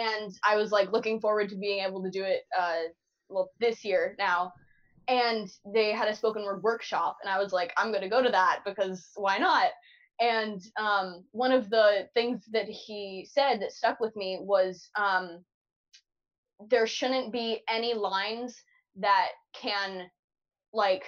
and 0.00 0.32
I 0.48 0.56
was 0.56 0.72
like 0.72 0.92
looking 0.92 1.20
forward 1.20 1.50
to 1.50 1.56
being 1.56 1.84
able 1.84 2.02
to 2.04 2.10
do 2.10 2.24
it 2.24 2.42
uh 2.58 2.82
well 3.30 3.50
this 3.60 3.84
year 3.84 4.16
now. 4.18 4.52
And 5.08 5.48
they 5.74 5.92
had 5.92 6.08
a 6.08 6.14
spoken 6.16 6.44
word 6.44 6.62
workshop 6.62 7.18
and 7.22 7.30
I 7.32 7.38
was 7.38 7.52
like 7.52 7.72
I'm 7.78 7.90
going 7.90 8.02
to 8.02 8.08
go 8.10 8.22
to 8.22 8.30
that 8.30 8.60
because 8.66 9.10
why 9.16 9.38
not? 9.38 9.72
And 10.20 10.60
um 10.78 11.26
one 11.32 11.52
of 11.52 11.70
the 11.70 12.08
things 12.14 12.44
that 12.52 12.68
he 12.68 13.26
said 13.30 13.60
that 13.60 13.72
stuck 13.72 14.00
with 14.00 14.16
me 14.16 14.38
was 14.42 14.90
um 14.96 15.44
there 16.70 16.86
shouldn't 16.86 17.32
be 17.32 17.62
any 17.68 17.94
lines 17.94 18.62
that 18.96 19.30
can 19.54 20.10
like 20.72 21.04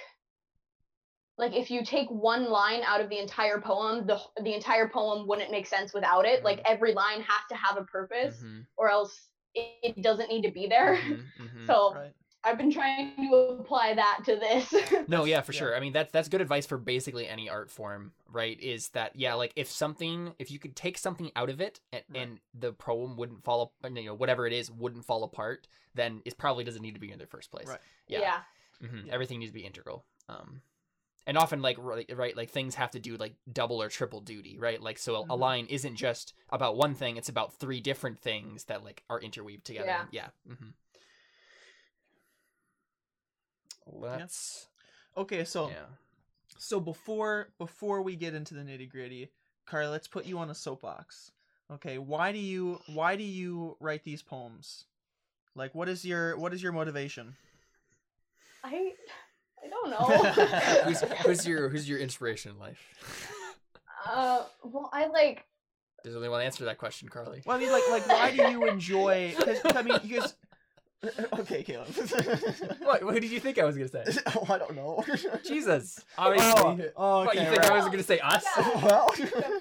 like 1.37 1.53
if 1.53 1.69
you 1.69 1.83
take 1.83 2.09
one 2.09 2.49
line 2.49 2.81
out 2.83 3.01
of 3.01 3.09
the 3.09 3.19
entire 3.19 3.59
poem 3.59 4.05
the 4.07 4.19
the 4.41 4.53
entire 4.53 4.87
poem 4.87 5.27
wouldn't 5.27 5.51
make 5.51 5.67
sense 5.67 5.93
without 5.93 6.25
it 6.25 6.43
like 6.43 6.61
every 6.65 6.93
line 6.93 7.19
has 7.21 7.41
to 7.49 7.55
have 7.55 7.77
a 7.77 7.83
purpose 7.83 8.41
Mhm. 8.41 8.65
or 8.77 8.89
else 8.89 9.27
it, 9.53 9.95
it 9.97 10.01
doesn't 10.01 10.27
need 10.29 10.41
to 10.43 10.51
be 10.51 10.67
there. 10.67 10.95
Mhm. 10.97 11.25
Mhm. 11.39 11.67
So 11.67 11.93
Right. 11.95 12.13
I've 12.43 12.59
been 12.59 12.69
trying 12.71 13.15
to 13.15 13.33
apply 13.59 13.95
that 13.95 14.19
to 14.25 14.35
this. 14.35 14.71
No, 15.07 15.23
yeah, 15.25 15.41
for 15.41 15.51
Yeah. 15.51 15.59
sure. 15.59 15.75
I 15.75 15.79
mean, 15.79 15.93
that's 15.93 16.11
that's 16.11 16.29
good 16.29 16.41
advice 16.41 16.65
for 16.67 16.77
basically 16.77 17.27
any 17.27 17.49
art 17.49 17.71
form, 17.71 18.13
right? 18.29 18.59
Is 18.61 18.89
that 18.89 19.15
yeah, 19.15 19.33
like 19.33 19.51
if 19.55 19.67
something, 19.71 20.35
if 20.37 20.51
you 20.51 20.59
could 20.59 20.75
take 20.75 20.97
something 20.99 21.31
out 21.35 21.49
of 21.49 21.59
it 21.59 21.79
and, 21.91 22.03
Right. 22.09 22.21
and 22.21 22.39
the 22.53 22.71
poem 22.73 23.17
wouldn't 23.17 23.43
fall, 23.43 23.73
ap- 23.83 23.91
you 23.97 24.03
know, 24.05 24.13
whatever 24.13 24.45
it 24.45 24.53
is 24.53 24.69
wouldn't 24.69 25.05
fall 25.05 25.23
apart, 25.23 25.67
then 25.95 26.21
it 26.23 26.37
probably 26.37 26.63
doesn't 26.63 26.81
need 26.83 26.93
to 26.93 26.99
be 26.99 27.11
in 27.11 27.17
the 27.17 27.25
first 27.25 27.49
place. 27.49 27.67
Right. 27.67 27.79
Yeah. 28.07 28.19
yeah. 28.19 28.87
hmm 28.87 29.07
Yeah. 29.07 29.13
Everything 29.13 29.39
needs 29.39 29.51
to 29.51 29.55
be 29.57 29.65
integral. 29.65 30.05
Um, 30.29 30.61
and 31.27 31.37
often 31.37 31.61
like 31.61 31.77
right, 31.79 32.09
right, 32.15 32.35
like 32.35 32.49
things 32.49 32.75
have 32.75 32.91
to 32.91 32.99
do 32.99 33.17
like 33.17 33.35
double 33.51 33.81
or 33.81 33.89
triple 33.89 34.21
duty, 34.21 34.57
right? 34.59 34.81
Like 34.81 34.97
so, 34.97 35.15
a- 35.15 35.25
a 35.31 35.35
line 35.35 35.65
isn't 35.67 35.95
just 35.95 36.33
about 36.49 36.77
one 36.77 36.95
thing; 36.95 37.17
it's 37.17 37.29
about 37.29 37.53
three 37.53 37.81
different 37.81 38.19
things 38.19 38.65
that 38.65 38.83
like 38.83 39.03
are 39.09 39.19
interweaved 39.19 39.65
together. 39.65 40.09
Yeah. 40.11 40.29
Yeah. 40.47 40.55
hmm 40.55 40.69
Let's. 43.85 44.67
Okay, 45.17 45.43
so 45.45 45.69
Yeah. 45.69 45.85
so 46.57 46.79
before 46.79 47.49
before 47.57 48.01
we 48.01 48.15
get 48.15 48.33
into 48.33 48.53
the 48.53 48.61
nitty 48.61 48.89
gritty, 48.89 49.29
Carly, 49.65 49.87
let's 49.89 50.07
put 50.07 50.25
you 50.25 50.37
on 50.39 50.49
a 50.49 50.55
soapbox. 50.55 51.31
Okay, 51.71 51.97
why 51.97 52.31
do 52.31 52.39
you 52.39 52.79
why 52.87 53.15
do 53.15 53.23
you 53.23 53.77
write 53.79 54.03
these 54.03 54.21
poems? 54.21 54.85
Like, 55.55 55.73
what 55.75 55.89
is 55.89 56.05
your 56.05 56.37
what 56.37 56.53
is 56.53 56.61
your 56.63 56.71
motivation? 56.73 57.35
I 58.63 58.93
I 59.65 59.69
don't 59.69 59.89
know. 59.89 60.05
who's 60.85 61.01
who's 61.25 61.47
your 61.47 61.69
who's 61.69 61.89
your 61.89 61.99
inspiration 61.99 62.51
in 62.51 62.59
life? 62.59 62.79
uh 64.07 64.43
well 64.63 64.89
I 64.93 65.07
like 65.07 65.45
There's 66.03 66.15
only 66.15 66.29
one 66.29 66.41
answer 66.41 66.59
to 66.59 66.65
that 66.65 66.77
question, 66.77 67.09
Carly. 67.09 67.41
Well, 67.45 67.57
I 67.57 67.59
mean, 67.59 67.71
like 67.71 67.83
like 67.89 68.07
why 68.07 68.31
do 68.35 68.51
you 68.51 68.65
enjoy? 68.69 69.33
Cause, 69.37 69.59
I 69.75 69.81
mean, 69.81 69.99
you 70.03 70.19
guys. 70.21 70.35
Okay, 71.33 71.61
Caleb. 71.61 71.87
What? 72.79 73.03
What 73.03 73.13
did 73.13 73.29
you 73.29 73.39
think 73.39 73.59
I 73.59 73.63
was 73.65 73.77
gonna 73.77 73.87
say? 73.89 74.03
oh, 74.35 74.45
I 74.49 74.57
don't 74.57 74.75
know. 74.75 75.03
Jesus. 75.45 75.99
Oh, 76.17 76.23
Obviously. 76.31 76.89
oh, 76.97 77.25
What, 77.25 77.27
okay. 77.37 77.43
you 77.45 77.51
think 77.51 77.63
I 77.65 77.67
right. 77.69 77.77
was 77.77 77.85
gonna 77.85 78.01
say 78.01 78.17
us? 78.19 78.43
Yeah. 78.57 78.81
well, 78.83 79.13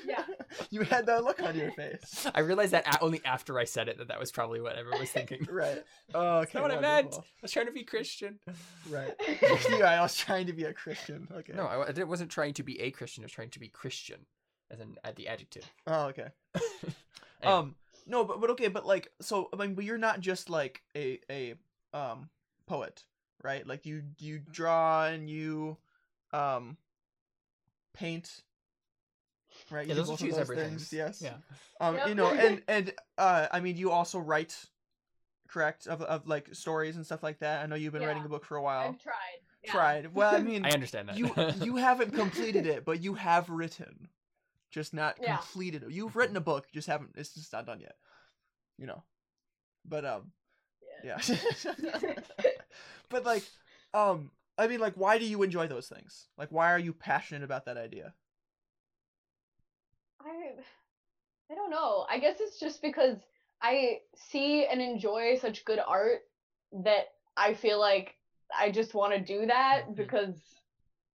Yeah. 0.06 0.23
You 0.70 0.82
had 0.82 1.06
that 1.06 1.24
look 1.24 1.42
on 1.42 1.56
your 1.56 1.70
face. 1.72 2.26
I 2.34 2.40
realized 2.40 2.72
that 2.72 2.98
only 3.00 3.20
after 3.24 3.58
I 3.58 3.64
said 3.64 3.88
it 3.88 3.98
that 3.98 4.08
that 4.08 4.20
was 4.20 4.32
probably 4.32 4.60
what 4.60 4.76
everyone 4.76 5.00
was 5.00 5.10
thinking. 5.10 5.46
Right. 5.50 5.82
Oh, 6.14 6.38
okay. 6.38 6.50
That's 6.54 6.62
what 6.62 6.70
I 6.70 6.80
meant. 6.80 7.14
I 7.14 7.22
was 7.42 7.50
trying 7.50 7.66
to 7.66 7.72
be 7.72 7.82
Christian. 7.82 8.38
Right. 8.88 9.14
yeah, 9.70 9.86
I 9.86 10.00
was 10.00 10.14
trying 10.14 10.46
to 10.46 10.52
be 10.52 10.64
a 10.64 10.72
Christian. 10.72 11.26
Okay. 11.34 11.52
No, 11.54 11.64
I, 11.66 11.90
I 11.90 12.04
wasn't 12.04 12.30
trying 12.30 12.54
to 12.54 12.62
be 12.62 12.80
a 12.80 12.90
Christian. 12.90 13.24
I 13.24 13.26
was 13.26 13.32
trying 13.32 13.50
to 13.50 13.58
be 13.58 13.68
Christian, 13.68 14.20
as 14.70 14.80
in 14.80 14.96
at 15.02 15.16
the 15.16 15.28
adjective. 15.28 15.64
Oh, 15.86 16.06
okay. 16.06 16.28
Anyway. 17.42 17.58
Um, 17.58 17.74
no, 18.06 18.24
but 18.24 18.40
but 18.40 18.50
okay, 18.50 18.68
but 18.68 18.86
like, 18.86 19.08
so 19.20 19.48
I 19.52 19.56
mean, 19.56 19.74
but 19.74 19.84
you're 19.84 19.98
not 19.98 20.20
just 20.20 20.50
like 20.50 20.82
a 20.96 21.20
a 21.30 21.54
um 21.92 22.28
poet, 22.66 23.04
right? 23.42 23.66
Like 23.66 23.86
you 23.86 24.02
you 24.18 24.38
draw 24.38 25.06
and 25.06 25.28
you 25.28 25.78
um 26.32 26.76
paint, 27.94 28.42
right? 29.70 29.86
yeah, 29.86 29.94
do 29.94 30.00
those 30.00 30.08
are 30.08 30.12
both 30.12 30.20
two 30.20 30.28
of 30.30 30.34
separate 30.34 30.58
things, 30.58 30.88
things. 30.88 30.92
Yes. 30.92 31.22
Yeah. 31.22 31.34
Um, 31.80 31.96
Yep. 31.96 32.08
you 32.08 32.14
know, 32.14 32.30
and 32.32 32.62
and 32.68 32.92
uh, 33.18 33.46
I 33.52 33.60
mean, 33.60 33.76
you 33.76 33.90
also 33.90 34.18
write, 34.18 34.56
correct? 35.48 35.86
Of 35.86 36.02
of 36.02 36.26
like 36.26 36.54
stories 36.54 36.96
and 36.96 37.04
stuff 37.04 37.22
like 37.22 37.38
that. 37.40 37.62
I 37.62 37.66
know 37.66 37.74
you've 37.76 37.92
been 37.92 38.02
Yeah. 38.02 38.08
writing 38.08 38.24
a 38.24 38.28
book 38.28 38.44
for 38.44 38.56
a 38.56 38.62
while. 38.62 38.90
I've 38.90 39.02
tried. 39.02 39.14
Yeah. 39.64 39.72
Tried. 39.72 40.14
Well, 40.14 40.34
I 40.34 40.40
mean, 40.40 40.64
I 40.66 40.70
understand 40.70 41.08
that. 41.08 41.16
you 41.16 41.32
you 41.62 41.76
haven't 41.76 42.12
completed 42.12 42.66
it, 42.66 42.84
but 42.84 43.00
you 43.02 43.14
have 43.14 43.48
written, 43.48 44.08
just 44.70 44.92
not 44.94 45.16
Yeah. 45.20 45.36
completed. 45.38 45.82
it. 45.82 45.90
You've 45.90 46.16
written 46.16 46.36
a 46.36 46.40
book, 46.40 46.66
just 46.72 46.86
haven't. 46.88 47.12
It's 47.16 47.32
just 47.34 47.52
not 47.52 47.66
done 47.66 47.80
yet. 47.80 47.96
You 48.78 48.86
know, 48.86 49.02
but 49.84 50.04
um, 50.04 50.32
Yeah. 51.02 51.18
but 53.08 53.24
like, 53.24 53.44
um, 53.92 54.30
I 54.58 54.66
mean, 54.66 54.80
like, 54.80 54.94
why 54.94 55.18
do 55.18 55.24
you 55.24 55.42
enjoy 55.42 55.66
those 55.68 55.88
things? 55.88 56.26
Like, 56.36 56.50
why 56.50 56.72
are 56.72 56.78
you 56.78 56.92
passionate 56.92 57.42
about 57.42 57.64
that 57.66 57.76
idea? 57.76 58.14
I 60.24 61.52
I 61.52 61.54
don't 61.54 61.70
know. 61.70 62.06
I 62.08 62.18
guess 62.18 62.36
it's 62.40 62.58
just 62.58 62.80
because 62.82 63.18
I 63.62 63.98
see 64.30 64.66
and 64.66 64.80
enjoy 64.80 65.36
such 65.40 65.64
good 65.64 65.78
art 65.86 66.20
that 66.84 67.04
I 67.36 67.54
feel 67.54 67.78
like 67.78 68.14
I 68.58 68.70
just 68.70 68.94
want 68.94 69.12
to 69.14 69.20
do 69.20 69.46
that 69.46 69.84
Mhm. 69.88 69.96
because 69.96 70.36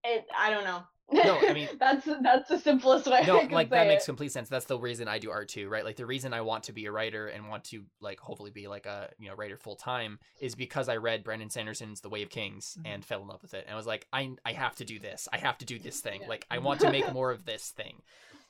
it 0.03 0.25
I 0.37 0.49
don't 0.49 0.63
know. 0.63 0.83
No, 1.11 1.39
I 1.39 1.53
mean- 1.53 1.69
that's 1.79 2.05
that's 2.21 2.47
the 2.49 2.59
simplest 2.59 3.07
way 3.07 3.23
no 3.25 3.37
I 3.39 3.45
can 3.45 3.51
like 3.51 3.71
that 3.71 3.87
makes 3.87 4.05
complete 4.05 4.31
sense 4.31 4.47
that's 4.47 4.65
the 4.65 4.77
reason 4.77 5.07
i 5.07 5.17
do 5.17 5.31
art 5.31 5.49
too 5.49 5.67
right 5.67 5.83
like 5.83 5.95
the 5.95 6.05
reason 6.05 6.35
i 6.35 6.41
want 6.41 6.65
to 6.65 6.71
be 6.71 6.85
a 6.85 6.91
writer 6.91 7.25
and 7.29 7.49
want 7.49 7.63
to 7.65 7.83
like 7.99 8.19
hopefully 8.19 8.51
be 8.51 8.67
like 8.67 8.85
a 8.85 9.09
you 9.17 9.27
know 9.27 9.33
writer 9.33 9.57
full 9.57 9.75
time 9.75 10.19
is 10.39 10.53
because 10.53 10.87
i 10.87 10.97
read 10.97 11.23
brandon 11.23 11.49
sanderson's 11.49 12.01
the 12.01 12.09
way 12.09 12.21
of 12.21 12.29
kings 12.29 12.77
Mhm. 12.79 12.93
and 12.93 13.03
fell 13.03 13.23
in 13.23 13.27
love 13.27 13.41
with 13.41 13.55
it 13.55 13.63
and 13.65 13.73
i 13.73 13.75
was 13.75 13.87
like 13.87 14.05
i 14.13 14.29
i 14.45 14.51
have 14.53 14.75
to 14.75 14.85
do 14.85 14.99
this 14.99 15.27
i 15.33 15.39
have 15.39 15.57
to 15.57 15.65
do 15.65 15.79
this 15.79 15.99
thing 15.99 16.21
Yeah. 16.21 16.27
like 16.27 16.45
i 16.51 16.59
want 16.67 16.79
to 16.81 16.91
make 16.91 17.11
more 17.11 17.31
of 17.31 17.43
this 17.43 17.71
thing 17.71 18.03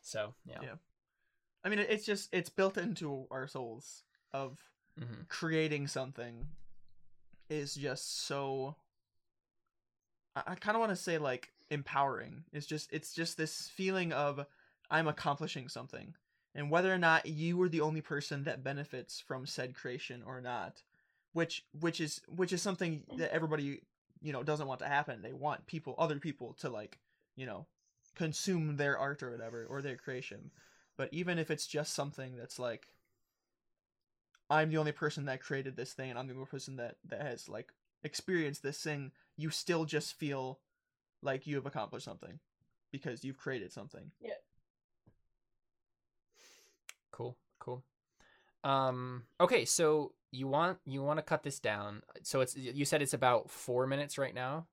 so 0.09 0.33
yeah, 0.45 0.61
Yeah. 0.61 0.75
I 1.63 1.69
mean, 1.69 1.79
it's 1.79 2.05
just 2.05 2.29
it's 2.33 2.49
built 2.49 2.77
into 2.77 3.27
our 3.31 3.47
souls 3.47 4.03
of 4.33 4.57
hmm 4.97 5.23
creating 5.27 5.87
something 5.87 6.47
is 7.49 7.75
just 7.75 8.25
so 8.27 8.75
I, 10.35 10.43
I 10.47 10.55
kind 10.55 10.75
of 10.75 10.79
want 10.79 10.91
to 10.91 10.95
say 10.95 11.17
like 11.17 11.51
empowering. 11.69 12.43
It's 12.53 12.65
just 12.65 12.91
it's 12.91 13.13
just 13.13 13.37
this 13.37 13.69
feeling 13.69 14.11
of 14.13 14.45
I'm 14.89 15.07
accomplishing 15.07 15.67
something. 15.69 16.15
And 16.55 16.71
whether 16.71 16.93
or 16.93 16.97
not 16.97 17.27
you 17.27 17.57
were 17.57 17.69
the 17.69 17.81
only 17.81 18.01
person 18.01 18.43
that 18.43 18.63
benefits 18.63 19.19
from 19.19 19.45
said 19.45 19.75
creation 19.75 20.23
or 20.25 20.41
not, 20.41 20.81
which 21.33 21.65
which 21.79 22.01
is 22.01 22.21
which 22.27 22.53
is 22.53 22.61
something 22.61 23.03
that 23.17 23.33
everybody, 23.33 23.81
you 24.21 24.33
know, 24.33 24.43
doesn't 24.43 24.67
want 24.67 24.79
to 24.81 24.87
happen. 24.87 25.21
They 25.21 25.33
want 25.33 25.67
people 25.67 25.95
other 25.97 26.19
people 26.19 26.53
to 26.61 26.69
like, 26.69 26.99
you 27.35 27.45
know, 27.45 27.67
consume 28.19 28.75
their 28.75 28.97
art 28.99 29.23
or 29.23 29.31
whatever 29.31 29.65
or 29.65 29.81
their 29.81 29.95
creation. 29.95 30.51
But 30.97 31.09
even 31.13 31.39
if 31.39 31.49
it's 31.49 31.65
just 31.67 31.93
something 31.93 32.35
that's 32.35 32.59
like 32.59 32.89
I'm 34.49 34.69
the 34.69 34.77
only 34.77 34.91
person 34.91 35.25
that 35.25 35.41
created 35.41 35.75
this 35.75 35.93
thing, 35.93 36.09
and 36.09 36.19
I'm 36.19 36.27
the 36.27 36.33
only 36.33 36.45
person 36.45 36.75
that 36.77 36.97
that 37.05 37.21
has 37.21 37.47
like 37.47 37.71
experienced 38.03 38.63
this 38.63 38.81
thing. 38.81 39.11
You 39.37 39.49
still 39.49 39.85
just 39.85 40.13
feel 40.13 40.59
like 41.21 41.47
you 41.47 41.55
have 41.55 41.65
accomplished 41.65 42.05
something 42.05 42.39
because 42.91 43.23
you've 43.23 43.37
created 43.37 43.71
something. 43.71 44.11
Yeah. 44.21 44.33
Cool 47.11 47.37
cool 47.59 47.83
um 48.63 49.23
okay 49.39 49.65
so 49.65 50.13
you 50.31 50.47
want 50.47 50.79
you 50.85 51.03
want 51.03 51.17
to 51.17 51.23
cut 51.23 51.43
this 51.43 51.59
down 51.59 52.01
so 52.23 52.41
it's 52.41 52.55
you 52.55 52.85
said 52.85 53.01
it's 53.01 53.13
about 53.13 53.49
four 53.49 53.87
minutes 53.87 54.17
right 54.17 54.35
now 54.35 54.67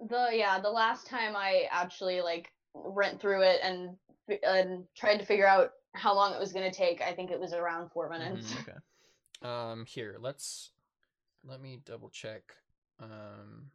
The 0.00 0.30
yeah, 0.32 0.58
the 0.60 0.70
last 0.70 1.06
time 1.06 1.34
I 1.36 1.68
actually 1.70 2.20
like 2.20 2.52
went 2.74 3.20
through 3.20 3.42
it 3.42 3.60
and 3.62 3.96
and 4.44 4.84
tried 4.96 5.18
to 5.18 5.24
figure 5.26 5.46
out 5.46 5.72
how 5.94 6.14
long 6.14 6.32
it 6.32 6.38
was 6.40 6.52
going 6.52 6.70
to 6.70 6.74
take, 6.76 7.02
I 7.02 7.12
think 7.12 7.30
it 7.30 7.38
was 7.40 7.52
around 7.52 7.90
4 7.90 8.08
minutes. 8.08 8.52
Mhm. 8.52 8.60
Okay. 8.62 8.78
Um, 9.42 9.84
here, 9.84 10.16
let's 10.20 10.70
let 11.44 11.60
me 11.60 11.80
double 11.84 12.08
check. 12.08 12.54
Um, 13.00 13.70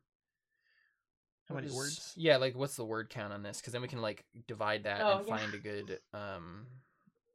How 1.50 1.56
many 1.56 1.68
is- 1.68 1.74
words? 1.76 2.14
Yeah, 2.16 2.38
like 2.38 2.56
what's 2.56 2.76
the 2.76 2.86
word 2.86 3.10
count 3.10 3.34
on 3.34 3.44
this? 3.44 3.60
Because 3.60 3.74
then 3.74 3.82
we 3.82 3.88
can 3.90 4.02
like 4.02 4.26
divide 4.48 4.84
that 4.86 5.02
Oh, 5.02 5.18
and 5.20 5.28
yeah. 5.28 5.38
find 5.38 5.54
a 5.54 5.58
good. 5.58 6.00
Um, 6.14 6.66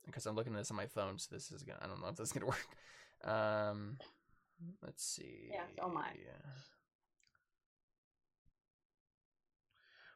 because 0.07 0.27
I'm 0.27 0.35
looking 0.35 0.55
at 0.55 0.59
this 0.59 0.71
on 0.71 0.77
my 0.77 0.87
phone, 0.87 1.19
so 1.19 1.29
this 1.33 1.53
is 1.53 1.63
gonna. 1.63 1.79
I 1.83 1.87
don't 1.87 2.01
know 2.01 2.09
if 2.09 2.17
this 2.17 2.29
is 2.29 2.33
gonna 2.33 2.47
work. 2.47 2.67
Um, 3.25 3.99
let's 4.83 5.05
see. 5.05 5.51
Yeah, 5.53 5.63
so 5.79 5.85
am 5.91 5.97
I. 5.99 6.11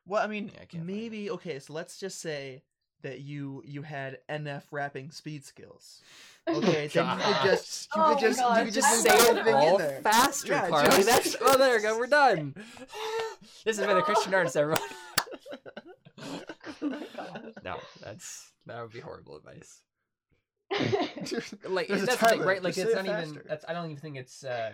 Well, 0.07 0.23
I 0.23 0.27
mean, 0.29 0.47
Yeah, 0.55 0.63
I 0.63 0.65
can't 0.67 0.71
find 0.85 0.91
it. 0.91 0.93
maybe 0.93 1.31
okay. 1.33 1.59
So 1.59 1.73
let's 1.73 1.99
just 1.99 2.21
say 2.21 2.63
that 3.03 3.21
you 3.21 3.63
you 3.67 3.83
had 3.83 4.19
NF 4.29 4.63
rapping 4.71 5.11
speed 5.11 5.45
skills. 5.45 6.01
Okay, 6.49 6.87
then 6.87 7.09
you 7.19 7.25
could 7.25 7.43
just 7.51 7.89
you 7.97 8.01
Oh 8.03 8.07
could 8.07 8.15
my 8.15 8.21
just 8.21 8.39
gosh, 8.39 8.59
you 8.59 8.65
could 8.67 8.75
just 8.75 8.87
I 8.87 8.95
say 8.95 9.09
say 9.09 9.17
it 9.17 9.31
everything 9.31 9.49
in 9.49 9.69
all 9.69 9.79
there. 9.79 10.01
faster, 10.03 10.53
Yeah, 10.53 10.69
Carly. 10.69 10.87
just- 11.03 11.07
That's 11.09 11.37
oh, 11.41 11.59
there 11.59 11.75
we 11.77 11.83
go. 11.83 11.99
We're 11.99 12.07
done. 12.07 12.55
This 13.65 13.79
has 13.79 13.87
been 13.87 13.97
a 13.97 14.03
Christian 14.03 14.33
artist, 14.33 14.57
everyone. 14.63 14.81
Oh 16.83 17.41
no, 17.65 17.77
that's 18.03 18.53
that 18.67 18.81
would 18.83 18.93
be 18.93 19.01
horrible 19.01 19.37
advice. 19.37 19.81
Like 21.69 21.89
a 21.91 21.97
that's 21.97 22.17
the 22.17 22.27
thing, 22.29 22.41
right? 22.41 22.63
Like 22.63 22.75
just 22.75 22.87
it's 22.87 22.95
not 22.95 23.07
it 23.07 23.23
even. 23.25 23.41
That's 23.49 23.65
I 23.69 23.73
don't 23.73 23.87
even 23.87 23.97
think 23.97 24.17
it's. 24.17 24.45
uh 24.45 24.73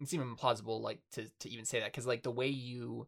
It's 0.00 0.14
even 0.14 0.36
plausible, 0.36 0.80
like 0.80 1.00
to 1.12 1.24
to 1.40 1.48
even 1.48 1.64
say 1.64 1.80
that 1.80 1.90
because 1.92 2.06
like 2.06 2.22
the 2.22 2.30
way 2.30 2.48
you, 2.48 3.06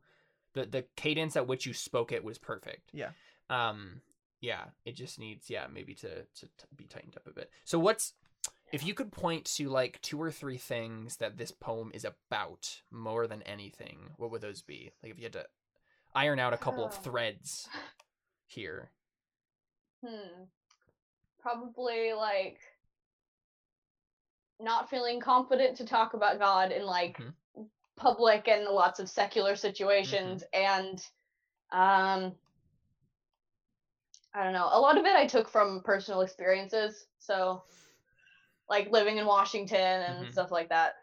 the 0.54 0.66
the 0.66 0.84
cadence 0.96 1.36
at 1.36 1.46
which 1.46 1.66
you 1.66 1.72
spoke 1.74 2.12
it 2.12 2.24
was 2.24 2.38
perfect. 2.38 2.90
Yeah. 2.92 3.10
Um. 3.48 4.00
Yeah. 4.40 4.64
It 4.84 4.92
just 4.96 5.18
needs 5.18 5.50
yeah 5.50 5.66
maybe 5.72 5.94
to 5.96 6.22
to 6.24 6.46
t- 6.46 6.50
be 6.76 6.84
tightened 6.86 7.16
up 7.16 7.26
a 7.26 7.32
bit. 7.32 7.50
So 7.64 7.78
what's 7.78 8.14
if 8.72 8.84
you 8.86 8.94
could 8.94 9.10
point 9.12 9.44
to 9.56 9.68
like 9.68 10.00
two 10.00 10.20
or 10.20 10.30
three 10.30 10.56
things 10.58 11.16
that 11.16 11.36
this 11.36 11.50
poem 11.50 11.90
is 11.92 12.04
about 12.04 12.80
more 12.90 13.26
than 13.26 13.42
anything, 13.42 13.98
what 14.16 14.30
would 14.30 14.40
those 14.42 14.62
be? 14.62 14.92
Like 15.02 15.12
if 15.12 15.18
you 15.18 15.24
had 15.24 15.32
to 15.34 15.46
iron 16.14 16.38
out 16.38 16.52
a 16.52 16.56
couple 16.58 16.84
of 16.84 16.92
Oh. 16.92 17.00
threads 17.02 17.68
here. 18.46 18.90
Hmm. 20.06 20.44
Probably 21.40 22.12
like 22.12 22.58
not 24.60 24.90
feeling 24.90 25.20
confident 25.20 25.76
to 25.78 25.84
talk 25.86 26.14
about 26.14 26.38
God 26.38 26.70
in 26.70 26.84
like 26.84 27.18
Mhm. 27.18 27.34
Public 28.00 28.48
and 28.48 28.64
lots 28.64 29.00
of 29.00 29.08
secular 29.08 29.56
situations 29.56 30.42
and 30.54 30.98
um 31.72 32.34
I 34.34 34.44
don't 34.44 34.52
know. 34.52 34.68
A 34.72 34.80
lot 34.80 34.98
of 34.98 35.04
it 35.04 35.16
I 35.16 35.26
took 35.26 35.48
from 35.48 35.82
personal 35.84 36.20
experiences. 36.22 37.06
So 37.18 37.62
like 38.68 38.90
living 38.90 39.18
in 39.18 39.26
Washington 39.26 39.78
and 40.02 40.28
Mhm. 40.28 40.32
stuff 40.32 40.50
like 40.50 40.68
that. 40.70 40.94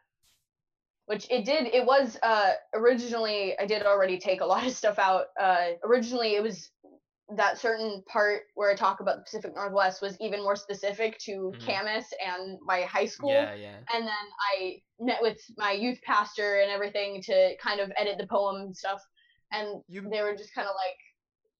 Which 1.08 1.28
it 1.30 1.46
did 1.46 1.68
it 1.68 1.86
was 1.86 2.18
uh 2.24 2.54
originally 2.74 3.58
I 3.60 3.66
did 3.66 3.84
already 3.84 4.18
take 4.20 4.42
a 4.42 4.46
lot 4.46 4.66
of 4.66 4.74
stuff 4.74 5.00
out. 5.00 5.28
Uh 5.40 5.72
originally 5.84 6.36
it 6.36 6.44
was 6.44 6.70
that 7.36 7.58
certain 7.58 8.04
part 8.08 8.44
where 8.56 8.72
I 8.72 8.76
talk 8.76 9.00
about 9.02 9.18
the 9.18 9.24
Pacific 9.24 9.54
Northwest 9.54 10.02
was 10.02 10.18
even 10.22 10.42
more 10.44 10.56
specific 10.56 11.18
to 11.20 11.56
Mhm. 11.56 11.60
Camas 11.64 12.06
and 12.26 12.58
my 12.62 12.82
high 12.84 13.06
school. 13.06 13.34
Yeah. 13.34 13.54
Yeah. 13.56 13.84
And 13.94 14.06
then 14.08 14.14
I 14.56 14.82
met 15.00 15.22
with 15.22 15.40
my 15.58 15.72
youth 15.72 16.00
pastor 16.06 16.60
and 16.60 16.72
everything 16.72 17.22
to 17.24 17.56
kind 17.58 17.80
of 17.80 17.92
edit 17.98 18.18
the 18.18 18.28
poem 18.28 18.58
and 18.62 18.76
stuff. 18.76 19.02
And 19.52 19.82
You 19.88 20.02
they 20.10 20.22
were 20.22 20.36
just 20.36 20.54
kind 20.54 20.68
of 20.68 20.76
like, 20.76 20.98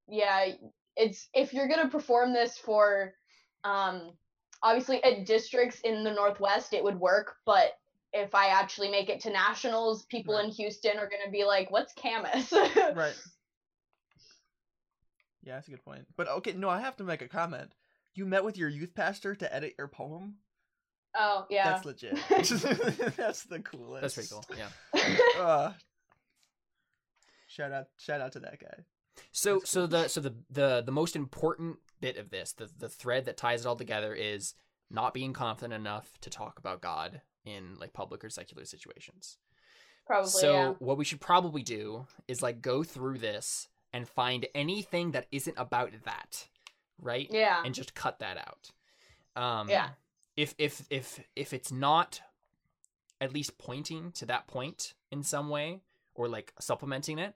yeah, 0.08 0.54
it's 0.96 1.30
if 1.34 1.54
you're 1.54 1.68
gonna 1.68 1.90
perform 1.90 2.34
this 2.34 2.58
for, 2.58 3.14
um, 3.64 4.12
obviously 4.62 5.04
at 5.04 5.26
districts 5.26 5.80
in 5.82 6.04
the 6.04 6.12
Northwest, 6.12 6.74
it 6.74 6.84
would 6.84 7.00
work, 7.00 7.36
but 7.46 7.74
if 8.14 8.34
I 8.34 8.48
actually 8.48 8.90
make 8.90 9.10
it 9.10 9.20
to 9.22 9.30
nationals, 9.32 10.06
people 10.06 10.38
Right. 10.38 10.40
in 10.40 10.50
Houston 10.52 10.98
are 10.98 11.10
gonna 11.10 11.30
be 11.32 11.44
like, 11.44 11.70
"What's 11.72 11.94
Camas?" 11.94 12.52
right. 12.92 13.18
Yeah, 15.44 15.56
that's 15.56 15.68
a 15.68 15.72
good 15.72 15.84
point. 15.84 16.06
But 16.16 16.28
okay, 16.28 16.54
no, 16.54 16.70
I 16.70 16.82
have 16.82 16.98
to 16.98 17.04
make 17.04 17.22
a 17.22 17.28
comment. 17.28 17.72
You 18.14 18.26
met 18.26 18.44
with 18.44 18.58
your 18.58 18.70
youth 18.70 18.96
pastor 18.96 19.36
to 19.36 19.54
edit 19.54 19.76
your 19.78 19.88
poem. 19.88 20.36
Oh 21.16 21.46
yeah. 21.50 21.72
That's 21.72 21.86
legit. 21.86 22.18
that's 23.16 23.44
the 23.44 23.60
coolest. 23.60 24.02
That's 24.02 24.14
pretty 24.14 24.30
cool. 24.30 24.46
Yeah. 24.58 25.42
Uh, 25.42 25.74
shout 27.48 27.72
out, 27.72 27.88
shout 27.98 28.22
out 28.22 28.34
to 28.34 28.40
that 28.42 28.60
guy. 28.60 28.84
So 29.32 29.60
That's 29.60 29.70
so 29.70 29.82
cool. 29.82 29.88
the 29.88 30.08
so 30.08 30.22
the 30.22 30.36
the 30.50 30.84
the 30.86 30.92
most 30.92 31.16
important 31.16 31.78
bit 32.02 32.18
of 32.18 32.30
this, 32.30 32.54
the 32.54 32.70
the 32.78 32.90
thread 32.90 33.26
that 33.26 33.38
ties 33.38 33.62
it 33.62 33.68
all 33.68 33.76
together 33.76 34.14
is 34.14 34.54
not 34.90 35.14
being 35.14 35.34
confident 35.34 35.74
enough 35.74 36.18
to 36.22 36.30
talk 36.30 36.60
about 36.60 36.82
God 36.82 37.22
in 37.46 37.76
like 37.80 37.94
public 37.94 38.24
or 38.24 38.30
secular 38.30 38.66
situations. 38.66 39.38
Probably 40.06 40.30
so 40.30 40.54
yeah. 40.54 40.74
what 40.80 40.98
we 40.98 41.06
should 41.06 41.20
probably 41.20 41.64
do 41.64 42.08
is 42.28 42.42
like 42.42 42.62
go 42.62 42.84
through 42.84 43.18
this 43.18 43.68
and 43.98 44.08
find 44.08 44.46
anything 44.54 45.12
that 45.12 45.26
isn't 45.32 45.58
about 45.58 45.92
that, 46.06 46.48
right? 47.02 47.28
Yeah. 47.32 47.64
And 47.66 47.74
just 47.74 47.96
cut 47.96 48.20
that 48.20 48.38
out. 48.38 48.72
Um 49.36 49.70
Yeah. 49.70 49.90
If 50.36 50.54
if 50.60 50.86
if 50.90 51.20
if 51.36 51.52
it's 51.52 51.72
not 51.72 52.22
at 53.20 53.34
least 53.34 53.58
pointing 53.58 54.12
to 54.12 54.26
that 54.28 54.46
point 54.48 54.94
in 55.12 55.24
some 55.24 55.50
way 55.50 55.82
or 56.14 56.28
like 56.28 56.54
supplementing 56.60 57.18
it, 57.18 57.34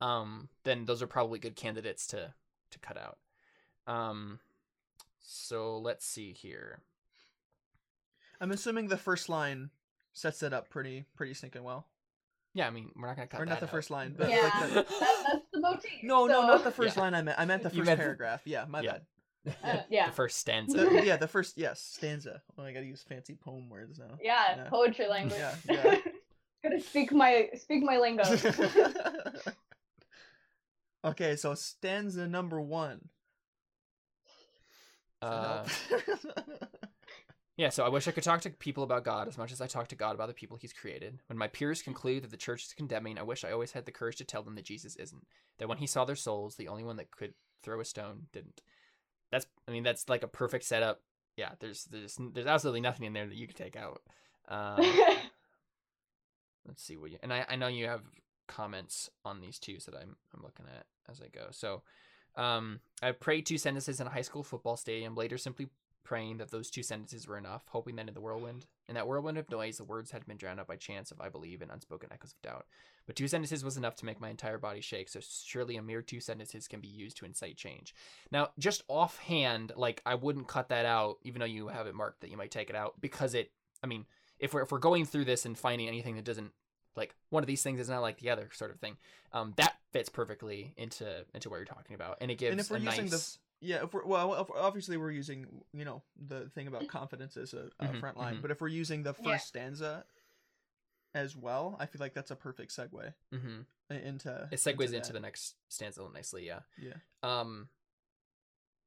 um, 0.00 0.48
then 0.64 0.84
those 0.84 1.00
are 1.02 1.06
probably 1.06 1.38
good 1.38 1.54
candidates 1.54 2.08
to 2.08 2.34
to 2.72 2.78
cut 2.80 2.98
out. 2.98 3.18
Um, 3.86 4.40
so 5.20 5.78
let's 5.78 6.04
see 6.04 6.32
here. 6.32 6.80
I'm 8.40 8.50
assuming 8.50 8.88
the 8.88 8.96
first 8.96 9.28
line 9.28 9.70
sets 10.12 10.42
it 10.42 10.52
up 10.52 10.68
pretty, 10.68 11.04
pretty 11.14 11.34
stinking 11.34 11.62
well. 11.62 11.86
Yeah, 12.54 12.66
I 12.66 12.70
mean 12.70 12.90
we're 12.96 13.06
not 13.06 13.14
gonna 13.16 13.28
cut 13.28 13.40
or 13.40 13.46
not 13.46 13.60
the 13.60 13.66
out. 13.66 13.70
first 13.70 13.90
line, 13.90 14.14
but 14.18 14.28
Yeah. 14.28 14.40
like 14.42 14.68
the... 14.68 14.74
that, 14.74 14.88
that's 14.88 15.22
the 15.34 15.41
motif. 15.76 16.02
no, 16.02 16.26
no, 16.26 16.46
not 16.46 16.64
the 16.64 16.70
first 16.70 16.96
Yeah. 16.96 17.02
line. 17.02 17.14
I 17.14 17.22
meant, 17.22 17.38
I 17.38 17.44
meant 17.44 17.62
the 17.62 17.70
first 17.70 17.84
meant 17.86 17.98
the- 17.98 18.04
paragraph. 18.04 18.42
Yeah, 18.44 18.64
my 18.68 18.80
Yeah. 18.80 18.92
bad. 18.92 19.02
Uh, 19.64 19.76
yeah. 19.90 20.06
the 20.06 20.12
first 20.12 20.38
stanza. 20.38 20.76
The- 20.78 21.04
yeah, 21.04 21.16
the 21.16 21.26
first 21.36 21.58
yes 21.58 21.80
stanza. 21.80 22.42
Oh, 22.56 22.62
I 22.62 22.72
gotta 22.72 22.86
use 22.86 23.02
fancy 23.02 23.34
poem 23.34 23.68
words 23.68 23.98
now. 23.98 24.16
Yeah, 24.22 24.56
Yeah. 24.56 24.68
poetry 24.68 25.08
language. 25.08 25.40
Yeah, 25.40 25.54
yeah. 25.68 25.96
Gotta 26.62 26.80
speak 26.80 27.10
my 27.10 27.48
speak 27.56 27.82
my 27.82 27.98
lingo. 27.98 28.22
okay, 31.04 31.34
so 31.36 31.54
stanza 31.54 32.28
number 32.28 32.60
one. 32.60 33.08
Uh, 35.20 35.64
yeah, 37.56 37.68
so 37.68 37.84
I 37.84 37.88
wish 37.88 38.08
I 38.08 38.12
could 38.12 38.24
talk 38.24 38.40
to 38.42 38.50
people 38.50 38.82
about 38.82 39.04
God 39.04 39.28
as 39.28 39.36
much 39.36 39.52
as 39.52 39.60
I 39.60 39.66
talk 39.66 39.88
to 39.88 39.94
God 39.94 40.14
about 40.14 40.28
the 40.28 40.34
people 40.34 40.56
He's 40.56 40.72
created. 40.72 41.20
When 41.26 41.38
my 41.38 41.48
peers 41.48 41.82
conclude 41.82 42.24
that 42.24 42.30
the 42.30 42.36
church 42.36 42.64
is 42.64 42.72
condemning, 42.72 43.18
I 43.18 43.22
wish 43.22 43.44
I 43.44 43.52
always 43.52 43.72
had 43.72 43.84
the 43.84 43.92
courage 43.92 44.16
to 44.16 44.24
tell 44.24 44.42
them 44.42 44.54
that 44.54 44.64
Jesus 44.64 44.96
isn't. 44.96 45.26
That 45.58 45.68
when 45.68 45.78
He 45.78 45.86
saw 45.86 46.04
their 46.04 46.16
souls, 46.16 46.56
the 46.56 46.68
only 46.68 46.84
one 46.84 46.96
that 46.96 47.10
could 47.10 47.34
throw 47.62 47.80
a 47.80 47.84
stone 47.84 48.26
didn't. 48.32 48.62
That's, 49.30 49.46
I 49.68 49.70
mean, 49.70 49.82
that's 49.82 50.08
like 50.08 50.22
a 50.22 50.28
perfect 50.28 50.64
setup. 50.64 51.02
Yeah, 51.36 51.50
there's 51.60 51.84
there's 51.84 52.18
there's 52.32 52.46
absolutely 52.46 52.82
nothing 52.82 53.06
in 53.06 53.12
there 53.12 53.26
that 53.26 53.36
you 53.36 53.46
could 53.46 53.56
take 53.56 53.76
out. 53.76 54.02
Um, 54.48 54.78
let's 56.66 56.82
see 56.82 56.96
what 56.96 57.10
you 57.10 57.18
and 57.22 57.32
I, 57.32 57.44
I 57.48 57.56
know 57.56 57.68
you 57.68 57.86
have 57.86 58.02
comments 58.48 59.08
on 59.24 59.40
these 59.40 59.58
two 59.58 59.78
that 59.86 59.94
I'm 59.94 60.16
I'm 60.34 60.42
looking 60.42 60.66
at 60.76 60.86
as 61.10 61.20
I 61.20 61.28
go. 61.28 61.48
So 61.50 61.82
um 62.36 62.80
I 63.02 63.12
prayed 63.12 63.46
two 63.46 63.58
sentences 63.58 64.00
in 64.00 64.06
a 64.06 64.10
high 64.10 64.22
school 64.22 64.42
football 64.42 64.76
stadium, 64.76 65.14
later 65.14 65.38
simply 65.38 65.68
praying 66.04 66.38
that 66.38 66.50
those 66.50 66.70
two 66.70 66.82
sentences 66.82 67.26
were 67.26 67.38
enough, 67.38 67.62
hoping 67.68 67.96
that 67.96 68.08
in 68.08 68.14
the 68.14 68.20
whirlwind 68.20 68.66
in 68.88 68.94
that 68.96 69.06
whirlwind 69.06 69.38
of 69.38 69.48
noise 69.50 69.78
the 69.78 69.84
words 69.84 70.10
had 70.10 70.26
been 70.26 70.36
drowned 70.36 70.58
out 70.60 70.66
by 70.66 70.76
chance 70.76 71.10
of 71.10 71.20
I 71.20 71.28
believe 71.28 71.62
and 71.62 71.70
unspoken 71.70 72.10
echoes 72.12 72.32
of 72.32 72.42
doubt. 72.42 72.66
But 73.06 73.16
two 73.16 73.26
sentences 73.28 73.64
was 73.64 73.76
enough 73.76 73.96
to 73.96 74.04
make 74.04 74.20
my 74.20 74.28
entire 74.30 74.58
body 74.58 74.80
shake, 74.80 75.08
so 75.08 75.20
surely 75.20 75.76
a 75.76 75.82
mere 75.82 76.02
two 76.02 76.20
sentences 76.20 76.68
can 76.68 76.80
be 76.80 76.88
used 76.88 77.16
to 77.18 77.24
incite 77.24 77.56
change. 77.56 77.94
Now, 78.30 78.50
just 78.58 78.82
offhand, 78.88 79.72
like 79.76 80.02
I 80.06 80.14
wouldn't 80.14 80.46
cut 80.48 80.68
that 80.68 80.86
out, 80.86 81.18
even 81.22 81.40
though 81.40 81.46
you 81.46 81.68
have 81.68 81.86
it 81.86 81.94
marked 81.94 82.20
that 82.20 82.30
you 82.30 82.36
might 82.36 82.50
take 82.50 82.70
it 82.70 82.76
out, 82.76 83.00
because 83.00 83.34
it 83.34 83.50
I 83.82 83.86
mean, 83.86 84.06
if 84.38 84.54
we're 84.54 84.62
if 84.62 84.72
we're 84.72 84.78
going 84.78 85.04
through 85.04 85.24
this 85.24 85.46
and 85.46 85.58
finding 85.58 85.88
anything 85.88 86.16
that 86.16 86.24
doesn't 86.24 86.52
like 86.94 87.14
one 87.30 87.42
of 87.42 87.46
these 87.46 87.62
things 87.62 87.80
is 87.80 87.88
not 87.88 88.02
like 88.02 88.18
the 88.18 88.28
other 88.30 88.50
sort 88.52 88.70
of 88.70 88.78
thing 88.78 88.98
um 89.32 89.54
that 89.56 89.76
fits 89.92 90.10
perfectly 90.10 90.74
into 90.76 91.24
into 91.32 91.48
what 91.48 91.56
you're 91.56 91.64
talking 91.64 91.94
about 91.94 92.18
and 92.20 92.30
it 92.30 92.36
gives 92.36 92.50
And 92.50 92.60
if 92.60 92.70
we're 92.70 92.76
a 92.76 92.80
using 92.80 93.06
the- 93.06 93.12
nice 93.12 93.38
Yeah, 93.64 93.84
if 93.84 93.94
we're 93.94 94.04
well, 94.04 94.34
if- 94.40 94.50
obviously 94.50 94.96
we're 94.96 95.12
using 95.12 95.46
you 95.72 95.84
know 95.84 96.02
the 96.28 96.48
thing 96.50 96.66
about 96.66 96.88
confidence 96.88 97.36
as 97.36 97.54
a, 97.54 97.70
a 97.78 97.86
Mhm, 97.88 98.00
front 98.00 98.16
line, 98.18 98.36
mhm. 98.38 98.42
but 98.42 98.50
if 98.50 98.60
we're 98.60 98.68
using 98.68 99.02
the 99.04 99.14
first 99.14 99.26
Yeah. 99.26 99.38
stanza 99.38 100.04
as 101.14 101.36
well, 101.36 101.76
I 101.78 101.86
feel 101.86 102.00
like 102.00 102.14
that's 102.14 102.30
a 102.30 102.36
perfect 102.36 102.72
segue 102.74 103.14
hmm 103.32 103.60
into. 103.90 104.48
it 104.50 104.56
segues 104.56 104.86
into, 104.94 105.00
that. 105.08 105.12
the 105.12 105.20
next 105.20 105.54
stanza 105.68 106.00
nicely 106.14 106.46
yeah 106.46 106.60
Yeah. 106.78 106.94
um 107.22 107.68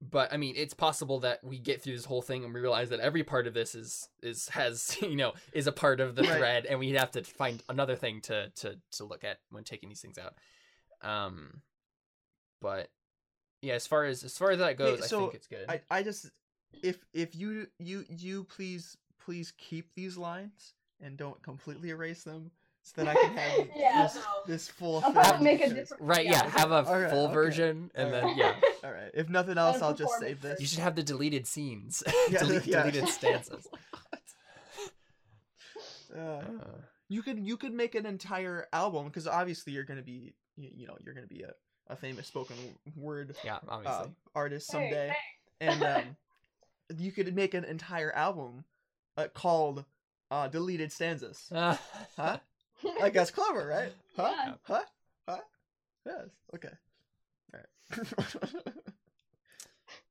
but 0.01 0.33
i 0.33 0.37
mean 0.37 0.55
it's 0.57 0.73
possible 0.73 1.19
that 1.19 1.43
we 1.43 1.59
get 1.59 1.79
through 1.81 1.95
this 1.95 2.05
whole 2.05 2.23
thing 2.23 2.43
and 2.43 2.51
we 2.53 2.59
realize 2.59 2.89
that 2.89 2.99
every 2.99 3.23
part 3.23 3.45
of 3.45 3.53
this 3.53 3.75
is 3.75 4.09
is 4.23 4.49
has 4.49 4.97
you 5.01 5.15
know 5.15 5.33
is 5.53 5.67
a 5.67 5.71
part 5.71 5.99
of 5.99 6.15
the 6.15 6.23
Right. 6.23 6.37
thread 6.37 6.65
and 6.65 6.79
we'd 6.79 6.95
have 6.97 7.11
to 7.11 7.23
find 7.23 7.61
another 7.69 7.95
thing 7.95 8.19
to 8.21 8.49
to 8.55 8.79
to 8.93 9.03
look 9.05 9.23
at 9.23 9.37
when 9.51 9.63
taking 9.63 9.87
these 9.89 10.01
things 10.01 10.17
out 10.17 10.33
um 11.07 11.61
but 12.61 12.89
yeah 13.65 13.73
as 13.73 13.87
far 13.87 14.05
as 14.05 14.23
as 14.23 14.37
far 14.37 14.51
as 14.51 14.59
that 14.59 14.77
goes 14.77 15.01
i 15.01 15.05
so 15.07 15.21
think 15.21 15.33
it's 15.35 15.47
good 15.47 15.65
I 15.67 15.81
I 15.89 16.03
just 16.03 16.29
if 16.83 16.97
if 17.13 17.35
you 17.35 17.67
you 17.79 18.05
you 18.09 18.43
please 18.45 18.97
please 19.19 19.53
keep 19.57 19.93
these 19.95 20.17
lines 20.17 20.73
and 21.01 21.17
don't 21.17 21.41
completely 21.41 21.89
erase 21.89 22.23
them 22.23 22.51
so 22.83 23.03
that 23.03 23.07
I 23.17 23.19
can 23.19 23.35
have 23.35 23.67
Yeah, 23.75 24.03
this 24.03 24.15
no. 24.15 24.21
this 24.45 24.67
full 24.67 25.01
I'll 25.03 25.33
thing. 25.33 25.43
make 25.43 25.61
a 25.61 25.69
different. 25.73 26.03
Right, 26.03 26.25
yeah, 26.25 26.47
have 26.49 26.71
a 26.71 26.85
Alright, 26.85 27.09
full 27.09 27.25
okay. 27.25 27.33
version 27.33 27.89
and 27.95 28.13
then 28.13 28.37
yeah. 28.37 28.53
All 28.83 28.91
right. 28.91 29.09
If 29.15 29.27
nothing 29.27 29.57
else, 29.57 29.81
I'll 29.81 29.95
just 29.95 30.19
save 30.19 30.41
this. 30.41 30.59
You 30.61 30.67
should 30.67 30.79
have 30.79 30.95
the 30.95 31.01
deleted 31.01 31.47
scenes. 31.47 32.03
Yeah, 32.29 32.39
Delete, 32.39 32.67
yeah. 32.67 32.83
Deleted 32.83 33.07
stanzas. 33.09 33.67
Uh, 36.15 36.19
Uh, 36.19 36.41
you 37.09 37.21
could 37.21 37.39
you 37.39 37.57
could 37.57 37.73
make 37.73 37.93
an 37.95 38.05
entire 38.05 38.67
album 38.71 39.05
because 39.05 39.27
obviously 39.27 39.73
you're 39.73 39.83
gonna 39.83 40.01
be 40.01 40.33
you, 40.55 40.69
you 40.75 40.87
know 40.87 40.95
you're 41.03 41.13
gonna 41.13 41.27
be 41.27 41.41
a, 41.41 41.51
a 41.87 41.95
famous 41.95 42.27
spoken 42.27 42.55
word 42.95 43.35
yeah, 43.43 43.59
uh, 43.67 44.07
artist 44.33 44.67
someday, 44.67 45.09
hey. 45.09 45.67
and 45.67 45.83
um, 45.95 46.15
you 46.97 47.11
could 47.11 47.33
make 47.35 47.53
an 47.53 47.63
entire 47.63 48.11
album 48.13 48.63
uh, 49.17 49.27
called 49.33 49.85
uh, 50.31 50.47
"Deleted 50.47 50.91
Stanzas." 50.91 51.51
Uh, 51.51 51.75
Huh? 52.17 52.37
I 53.01 53.09
guess 53.09 53.31
clever, 53.31 53.67
right? 53.67 53.93
Huh? 54.15 54.33
Yeah. 54.45 54.53
Huh? 54.63 54.81
Huh? 55.27 55.37
Yes. 56.05 56.27
Okay. 56.53 56.69
All 57.53 57.59
right. 57.59 58.15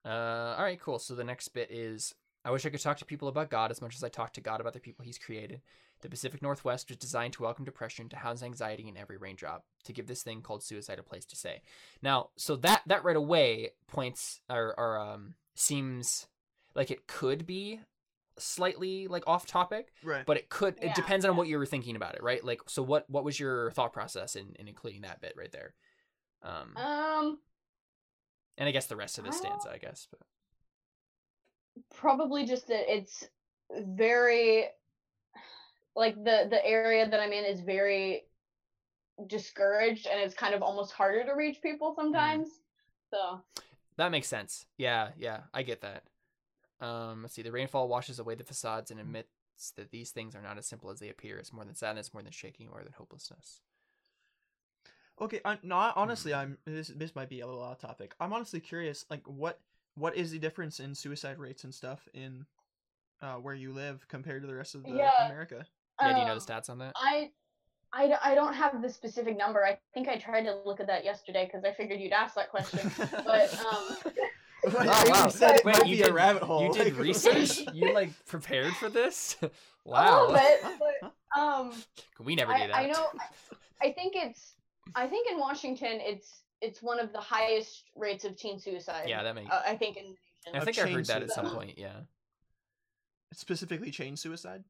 Uh, 0.05 0.55
all 0.59 0.65
right, 0.65 0.81
cool. 0.81 0.99
So 0.99 1.15
the 1.15 1.25
next 1.25 1.49
bit 1.49 1.71
is 1.71 2.15
I 2.45 2.51
wish 2.51 2.67
I 2.67 2.69
could 2.71 2.81
talk 2.81 2.99
to 2.99 3.05
people 3.05 3.29
about 3.29 3.51
God 3.51 3.71
as 3.71 3.81
much 3.81 3.97
as 3.97 4.05
I 4.05 4.09
talk 4.09 4.33
to 4.35 4.41
God 4.41 4.61
about 4.61 4.75
the 4.75 4.81
people 4.81 5.05
He's 5.05 5.19
created. 5.19 5.63
The 6.03 6.11
Pacific 6.11 6.43
Northwest 6.43 6.89
was 6.91 6.99
designed 6.99 7.33
to 7.35 7.43
welcome 7.43 7.65
depression, 7.65 8.09
to 8.11 8.17
house 8.17 8.43
anxiety 8.43 8.87
in 8.89 8.97
every 8.99 9.17
raindrop, 9.17 9.65
to 9.85 9.93
give 9.93 10.07
this 10.07 10.23
thing 10.23 10.43
called 10.43 10.63
suicide 10.63 10.99
a 10.99 11.03
place 11.03 11.25
to 11.27 11.37
stay. 11.37 11.63
Now, 12.03 12.29
so 12.37 12.57
that 12.57 12.83
that 12.87 13.05
right 13.05 13.17
away 13.17 13.71
points 13.87 14.41
or, 14.51 14.75
or 14.79 14.99
um 14.99 15.35
seems 15.55 16.27
like 16.75 16.91
it 16.91 17.07
could 17.07 17.47
be 17.47 17.81
slightly 18.37 19.07
like 19.07 19.23
off 19.27 19.47
topic, 19.47 19.93
right. 20.03 20.27
but 20.27 20.37
it 20.37 20.49
could 20.51 20.75
it 20.79 20.87
Yeah, 20.87 20.95
depends 20.95 21.25
on 21.25 21.33
yeah. 21.33 21.39
what 21.39 21.49
you 21.49 21.57
were 21.57 21.67
thinking 21.67 21.97
about 21.97 22.17
it, 22.17 22.23
right? 22.23 22.45
Like, 22.45 22.63
so 22.67 22.83
what 22.83 23.09
what 23.09 23.25
was 23.25 23.41
your 23.41 23.71
thought 23.71 23.93
process 23.93 24.37
in, 24.37 24.55
in 24.59 24.69
including 24.69 25.03
that 25.03 25.23
bit 25.23 25.35
right 25.39 25.53
there? 25.53 25.73
Um, 26.43 26.77
Um, 26.77 27.39
and 28.59 28.69
I 28.69 28.73
guess 28.73 28.87
the 28.87 28.97
rest 28.97 29.19
of 29.19 29.25
the 29.25 29.33
stanza, 29.33 29.71
I 29.73 29.79
guess. 29.79 30.09
But. 30.11 30.21
Probably 31.91 32.45
just 32.47 32.69
that 32.69 32.93
it's 32.93 33.25
very 33.71 34.67
like 35.97 36.17
the 36.17 36.47
the 36.51 36.65
area 36.65 37.09
that 37.09 37.21
I'm 37.21 37.33
in 37.33 37.45
is 37.45 37.61
very 37.61 38.25
discouraged 39.27 40.07
and 40.07 40.21
it's 40.21 40.35
kind 40.35 40.55
of 40.55 40.63
almost 40.63 40.93
harder 40.93 41.25
to 41.25 41.33
reach 41.33 41.63
people 41.63 41.95
sometimes. 41.97 42.49
So 43.11 43.41
That 43.97 44.11
makes 44.11 44.29
sense. 44.29 44.67
Yeah, 44.77 45.11
yeah, 45.19 45.41
I 45.53 45.63
get 45.63 45.83
that. 45.83 46.05
Um, 46.81 47.23
let's 47.23 47.35
see. 47.35 47.43
The 47.43 47.53
rainfall 47.53 47.89
washes 47.89 48.19
away 48.19 48.35
the 48.35 48.45
facades 48.45 48.91
and 48.91 49.01
admits 49.01 49.29
that 49.77 49.91
these 49.91 50.11
things 50.11 50.35
are 50.35 50.43
not 50.43 50.59
as 50.59 50.67
simple 50.67 50.91
as 50.91 51.01
they 51.01 51.09
appear. 51.11 51.39
It's 51.39 51.53
more 51.53 51.65
than 51.65 51.75
sadness, 51.75 52.15
more 52.15 52.23
than 52.23 52.33
shaking, 52.33 52.69
more 52.71 52.83
than 52.83 52.93
hopelessness. 52.95 53.61
Okay, 55.21 55.41
I, 55.45 55.59
no, 55.63 55.77
I- 55.77 55.93
honestly, 55.95 56.35
I'm 56.35 56.59
this. 56.65 56.89
This 56.89 57.15
might 57.15 57.29
be 57.29 57.41
a 57.41 57.47
little 57.47 57.63
off 57.63 57.79
topic. 57.79 58.15
I'm 58.19 58.33
honestly 58.33 58.61
curious, 58.61 59.05
like 59.11 59.23
what 59.27 59.61
what 59.95 60.17
is 60.17 60.31
the 60.31 60.39
difference 60.39 60.81
in 60.81 60.95
suicide 60.95 61.39
rates 61.39 61.65
and 61.65 61.75
stuff 61.75 62.09
in 62.15 62.47
uh, 63.23 63.35
where 63.35 63.55
you 63.55 63.73
live 63.73 64.07
compared 64.09 64.43
to 64.43 64.49
the 64.49 64.55
rest 64.55 64.75
of 64.75 64.83
the 64.83 64.91
Yeah. 64.93 65.27
America? 65.27 65.65
Yeah, 66.01 66.13
do 66.13 66.19
you 66.21 66.27
know 66.27 66.33
um, 66.33 66.39
the 66.39 66.45
stats 66.53 66.69
on 66.69 66.79
that? 66.79 66.93
I, 66.97 67.31
I, 67.93 68.09
d- 68.09 68.15
I 68.23 68.35
don't 68.35 68.55
have 68.55 68.83
the 68.83 68.89
specific 68.91 69.37
number. 69.39 69.65
I 69.65 69.79
think 69.95 70.09
I 70.09 70.17
tried 70.19 70.43
to 70.43 70.59
look 70.67 70.81
at 70.81 70.89
that 70.89 71.05
yesterday 71.05 71.45
because 71.47 71.65
I 71.65 71.73
figured 71.73 72.01
you'd 72.01 72.13
ask 72.13 72.35
that 72.35 72.51
question. 72.51 72.91
But 73.25 73.55
um, 73.65 74.13
Like, 74.73 74.87
Wow, 74.89 75.05
you 75.05 75.11
wow. 75.11 75.29
said 75.29 75.57
it 75.57 75.65
Wait, 75.65 75.77
might 75.79 75.87
you 75.87 75.97
be 75.97 76.03
did 76.03 76.11
a 76.11 76.15
rabbit 76.15 76.43
hole. 76.43 76.65
You 76.65 76.73
did 76.73 76.95
research. 76.97 77.61
you 77.75 77.93
like 77.93 78.11
prepared 78.27 78.73
for 78.75 78.89
this? 78.89 79.37
Wow. 79.87 80.29
a 80.29 80.33
wow. 80.33 80.33
little 80.33 80.35
bit, 80.35 80.79
but 81.35 81.39
um, 81.39 81.73
We 82.19 82.35
never 82.35 82.53
I, 82.53 82.63
do 82.63 82.67
that. 82.69 82.77
I 82.77 82.87
know. 82.87 83.09
I, 83.83 83.89
I 83.89 83.93
think 83.93 84.15
it's. 84.17 84.55
I 84.95 85.07
think 85.07 85.31
in 85.31 85.39
Washington, 85.39 85.99
it's 86.01 86.44
it's 86.65 86.83
one 86.83 86.99
of 86.99 87.13
the 87.13 87.21
highest 87.21 87.85
rates 87.95 88.25
of 88.25 88.37
teen 88.37 88.59
suicide. 88.59 89.05
Yeah, 89.09 89.23
that 89.23 89.35
makes. 89.35 89.51
uh, 89.51 89.63
I 89.67 89.77
think 89.77 89.97
in 89.97 90.05
the 90.47 90.53
nation. 90.53 90.61
I 90.61 90.65
think 90.65 90.79
I 90.79 90.85
chain 90.85 90.95
heard 90.95 91.07
that 91.07 91.23
at 91.23 91.31
some 91.31 91.51
point. 91.51 91.79
Yeah. 91.79 92.01
Specifically, 93.33 93.91
chain 93.91 94.17
suicide. 94.17 94.63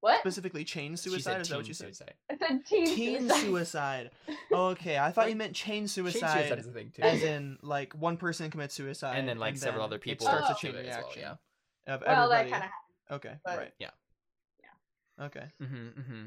what? 0.00 0.20
Specifically, 0.20 0.64
chain 0.64 0.92
She 0.92 1.08
suicide. 1.10 1.22
said 1.32 1.40
Is 1.42 1.48
that 1.48 1.56
what 1.56 1.62
teen 1.64 1.68
you 1.68 1.74
said? 1.74 1.86
suicide. 1.96 2.14
I 2.30 2.36
said 2.36 2.66
teen, 2.66 2.86
suicide. 2.86 2.96
Teen 2.96 3.28
suicide. 3.30 3.40
suicide. 3.40 4.10
Okay, 4.52 4.98
I 4.98 5.12
thought 5.12 5.28
you 5.30 5.36
meant 5.36 5.54
chain 5.54 5.86
suicide. 5.86 6.20
Chain 6.20 6.28
suicide, 6.28 6.38
suicide 6.48 6.58
is 6.58 6.66
a 6.66 6.70
thing 6.72 6.92
too. 6.94 7.02
as 7.02 7.22
in 7.22 7.58
like 7.62 7.92
one 7.94 8.16
person 8.16 8.50
commits 8.50 8.74
suicide, 8.74 9.16
and 9.18 9.28
then 9.28 9.38
like 9.38 9.56
several 9.56 9.82
then 9.82 9.86
other 9.86 9.96
it 9.96 10.02
people 10.02 10.26
starts 10.26 10.46
Oh. 10.48 10.52
a 10.52 10.56
chain 10.56 10.72
do 10.72 10.78
it 10.78 10.86
as 10.86 10.96
well, 10.96 11.04
reaction 11.04 11.22
yeah. 11.86 11.94
of 11.94 12.02
Well, 12.06 12.28
that 12.30 12.50
kind 12.50 12.64
of. 12.64 13.14
Okay, 13.16 13.34
but- 13.44 13.58
right. 13.58 13.72
Yeah. 13.78 13.90
Yeah. 14.60 15.26
Okay. 15.26 15.44
Mm-hmm, 15.62 16.00
mm-hmm. 16.00 16.26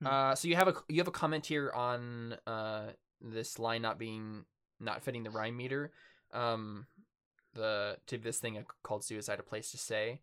Hmm. 0.00 0.06
Uh, 0.06 0.34
so 0.34 0.48
you 0.48 0.56
have 0.56 0.68
a 0.68 0.74
you 0.88 0.98
have 0.98 1.08
a 1.08 1.12
comment 1.12 1.46
here 1.46 1.70
on 1.72 2.36
uh 2.46 2.88
this 3.20 3.58
line 3.58 3.82
not 3.82 3.98
being 3.98 4.44
not 4.80 5.02
fitting 5.02 5.22
the 5.24 5.30
rhyme 5.30 5.56
meter. 5.56 5.92
Um, 6.32 6.86
the 7.54 7.96
to 8.06 8.18
this 8.18 8.38
thing 8.38 8.64
called 8.82 9.04
suicide 9.04 9.40
a 9.40 9.42
place 9.42 9.70
to 9.72 9.78
stay. 9.78 10.20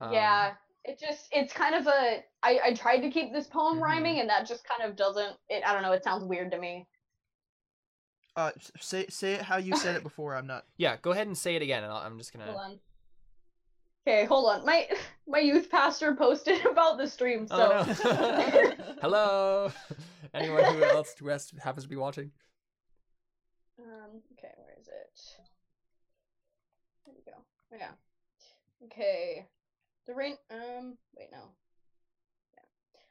Um, 0.00 0.12
yeah, 0.12 0.52
it 0.84 0.98
just 0.98 1.28
it's 1.32 1.52
kind 1.52 1.74
of 1.74 1.86
a. 1.86 2.24
I 2.42 2.60
I 2.66 2.74
tried 2.74 3.00
to 3.00 3.10
keep 3.10 3.32
this 3.32 3.46
poem 3.46 3.78
Mhm. 3.78 3.82
rhyming, 3.82 4.20
and 4.20 4.30
that 4.30 4.46
just 4.46 4.64
kind 4.64 4.88
of 4.88 4.96
doesn't. 4.96 5.36
It 5.48 5.62
I 5.66 5.72
don't 5.72 5.82
know. 5.82 5.92
It 5.92 6.04
sounds 6.04 6.24
weird 6.24 6.50
to 6.52 6.58
me. 6.58 6.86
Uh, 8.34 8.50
say 8.80 9.06
say 9.08 9.34
it 9.34 9.42
how 9.42 9.58
you 9.58 9.76
said 9.76 9.94
it 9.96 10.02
before. 10.08 10.34
I'm 10.34 10.46
not. 10.46 10.64
Yeah. 10.78 10.96
Go 11.02 11.10
ahead 11.10 11.26
and 11.26 11.36
say 11.36 11.54
it 11.54 11.62
again, 11.62 11.84
and 11.84 11.92
I'll, 11.92 11.98
I'm 11.98 12.16
just 12.18 12.32
gonna. 12.32 12.46
On. 14.06 14.12
Okay, 14.12 14.24
hold 14.24 14.50
on. 14.50 14.64
My 14.66 14.88
my 15.26 15.38
youth 15.38 15.70
pastor 15.70 16.14
posted 16.14 16.64
about 16.70 16.98
the 16.98 17.06
stream, 17.06 17.46
so 17.46 17.84
Oh, 17.84 18.04
no. 18.04 18.84
Hello. 19.02 19.72
Anyone 20.34 20.64
who 20.64 20.82
else 20.84 21.14
who 21.18 21.28
has, 21.28 21.52
happens 21.62 21.84
to 21.84 21.90
be 21.90 21.96
watching. 21.96 22.30
um, 23.78 24.20
okay, 24.38 24.52
where 24.56 24.74
is 24.80 24.88
it? 24.88 25.20
There 27.04 27.14
we 27.14 27.22
go. 27.30 27.38
Yeah. 27.78 27.90
Okay. 28.84 29.46
The 30.06 30.14
rain. 30.14 30.36
Um. 30.50 30.96
Wait. 31.16 31.28
No. 31.32 31.50
Yeah. 32.54 32.62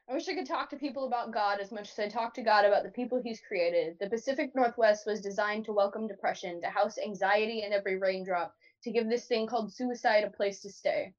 I 0.09 0.13
wish 0.13 0.27
I 0.27 0.33
could 0.33 0.47
talk 0.47 0.69
to 0.71 0.75
people 0.77 1.05
about 1.07 1.31
God 1.33 1.59
as 1.61 1.71
much 1.71 1.89
as 1.91 1.99
I 1.99 2.09
talk 2.09 2.33
to 2.35 2.41
God 2.43 2.65
about 2.65 2.83
the 2.83 2.89
people 2.89 3.21
He's 3.23 3.41
created. 3.47 3.97
The 3.99 4.09
Pacific 4.09 4.51
Northwest 4.55 5.05
was 5.05 5.21
designed 5.21 5.65
to 5.65 5.73
welcome 5.73 6.07
depression, 6.07 6.59
to 6.61 6.67
house 6.67 6.97
anxiety 6.97 7.63
in 7.63 7.71
every 7.71 7.97
raindrop, 7.97 8.55
to 8.83 8.91
give 8.91 9.09
this 9.09 9.25
thing 9.25 9.47
called 9.47 9.73
suicide 9.73 10.23
a 10.23 10.29
place 10.29 10.61
to 10.61 10.69
stay. 10.69 11.13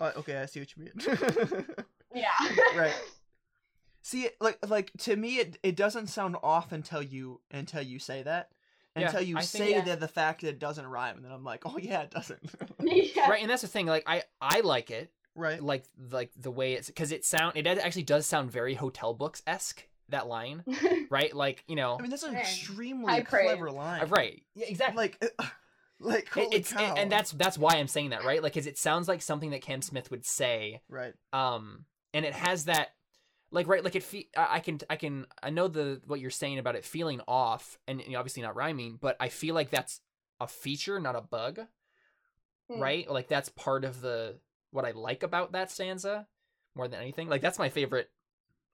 Uh, 0.00 0.10
okay, 0.16 0.38
I 0.38 0.46
see 0.46 0.60
what 0.60 0.74
you 0.76 0.84
mean. 0.84 1.66
Yeah. 2.14 2.28
Right. 2.76 2.94
see, 4.02 4.28
like 4.40 4.58
like 4.68 4.92
to 4.98 5.16
me, 5.16 5.38
it 5.38 5.58
it 5.64 5.74
doesn't 5.76 6.06
sound 6.06 6.36
off 6.44 6.70
until 6.70 7.02
you 7.02 7.40
until 7.50 7.82
you 7.82 7.98
say 7.98 8.22
that. 8.22 8.50
Yeah, 8.96 9.06
Until 9.06 9.22
you 9.22 9.36
I 9.36 9.40
think- 9.40 9.64
say 9.64 9.70
Yeah. 9.72 9.80
that 9.86 9.98
the 9.98 10.06
fact 10.06 10.42
that 10.42 10.48
it 10.50 10.58
doesn't 10.60 10.86
rhyme, 10.86 11.16
and 11.16 11.24
then 11.24 11.32
I'm 11.32 11.42
like, 11.42 11.62
oh 11.66 11.76
yeah, 11.76 12.02
it 12.02 12.12
doesn't. 12.12 12.38
yeah. 12.80 13.28
Right, 13.28 13.40
and 13.42 13.50
that's 13.50 13.62
the 13.62 13.68
thing. 13.68 13.86
Like 13.86 14.04
I, 14.06 14.22
I 14.40 14.60
like 14.60 14.92
it. 14.92 15.10
right. 15.34 15.60
Like 15.60 15.86
like 16.12 16.30
the 16.36 16.52
way 16.52 16.74
it's 16.74 16.86
because 16.86 17.10
it 17.10 17.24
sound 17.24 17.56
it 17.56 17.66
actually 17.66 18.04
does 18.04 18.26
sound 18.26 18.52
very 18.52 18.74
hotel 18.74 19.12
books 19.14 19.42
esque. 19.46 19.84
That 20.10 20.28
line, 20.28 20.62
right? 21.10 21.34
Like 21.34 21.64
you 21.66 21.74
know, 21.76 21.96
I 21.98 22.02
mean, 22.02 22.10
that's 22.10 22.22
an 22.22 22.34
Dang. 22.34 22.42
extremely 22.42 23.22
clever 23.22 23.70
line. 23.72 24.02
uh, 24.02 24.06
right? 24.06 24.40
Yeah, 24.54 24.66
exactly. 24.68 24.96
Like, 24.98 25.32
uh, 25.38 25.44
like 26.04 26.28
holy 26.28 26.56
it's 26.56 26.72
cow. 26.72 26.94
and 26.96 27.10
that's 27.10 27.32
that's 27.32 27.58
why 27.58 27.74
I'm 27.76 27.88
saying 27.88 28.10
that, 28.10 28.24
right? 28.24 28.42
Like, 28.42 28.54
cause 28.54 28.66
it 28.66 28.78
sounds 28.78 29.08
like 29.08 29.22
something 29.22 29.50
that 29.50 29.62
Cam 29.62 29.82
Smith 29.82 30.10
would 30.10 30.24
say, 30.24 30.80
right. 30.88 31.14
um, 31.32 31.84
and 32.12 32.24
it 32.24 32.34
has 32.34 32.66
that, 32.66 32.90
like, 33.50 33.66
right, 33.66 33.82
like 33.82 33.96
it. 33.96 34.02
Fe- 34.02 34.28
I 34.36 34.56
I 34.56 34.60
can, 34.60 34.78
I 34.88 34.96
can, 34.96 35.26
I 35.42 35.50
know 35.50 35.68
the 35.68 36.00
what 36.06 36.20
you're 36.20 36.30
saying 36.30 36.58
about 36.58 36.76
it 36.76 36.84
feeling 36.84 37.20
off, 37.26 37.78
and 37.88 38.02
you 38.06 38.16
obviously 38.16 38.42
not 38.42 38.54
rhyming, 38.56 38.98
but 39.00 39.16
I 39.18 39.28
feel 39.28 39.54
like 39.54 39.70
that's 39.70 40.00
a 40.40 40.46
feature, 40.46 41.00
not 41.00 41.16
a 41.16 41.20
bug, 41.22 41.60
Hmm. 42.70 42.80
right? 42.80 43.10
Like 43.10 43.28
that's 43.28 43.48
part 43.50 43.84
of 43.84 44.00
the 44.00 44.36
what 44.70 44.84
I 44.84 44.90
like 44.92 45.22
about 45.22 45.52
that 45.52 45.70
stanza 45.70 46.26
more 46.74 46.88
than 46.88 47.00
anything. 47.00 47.28
Like 47.28 47.40
that's 47.42 47.58
my 47.58 47.68
favorite 47.68 48.10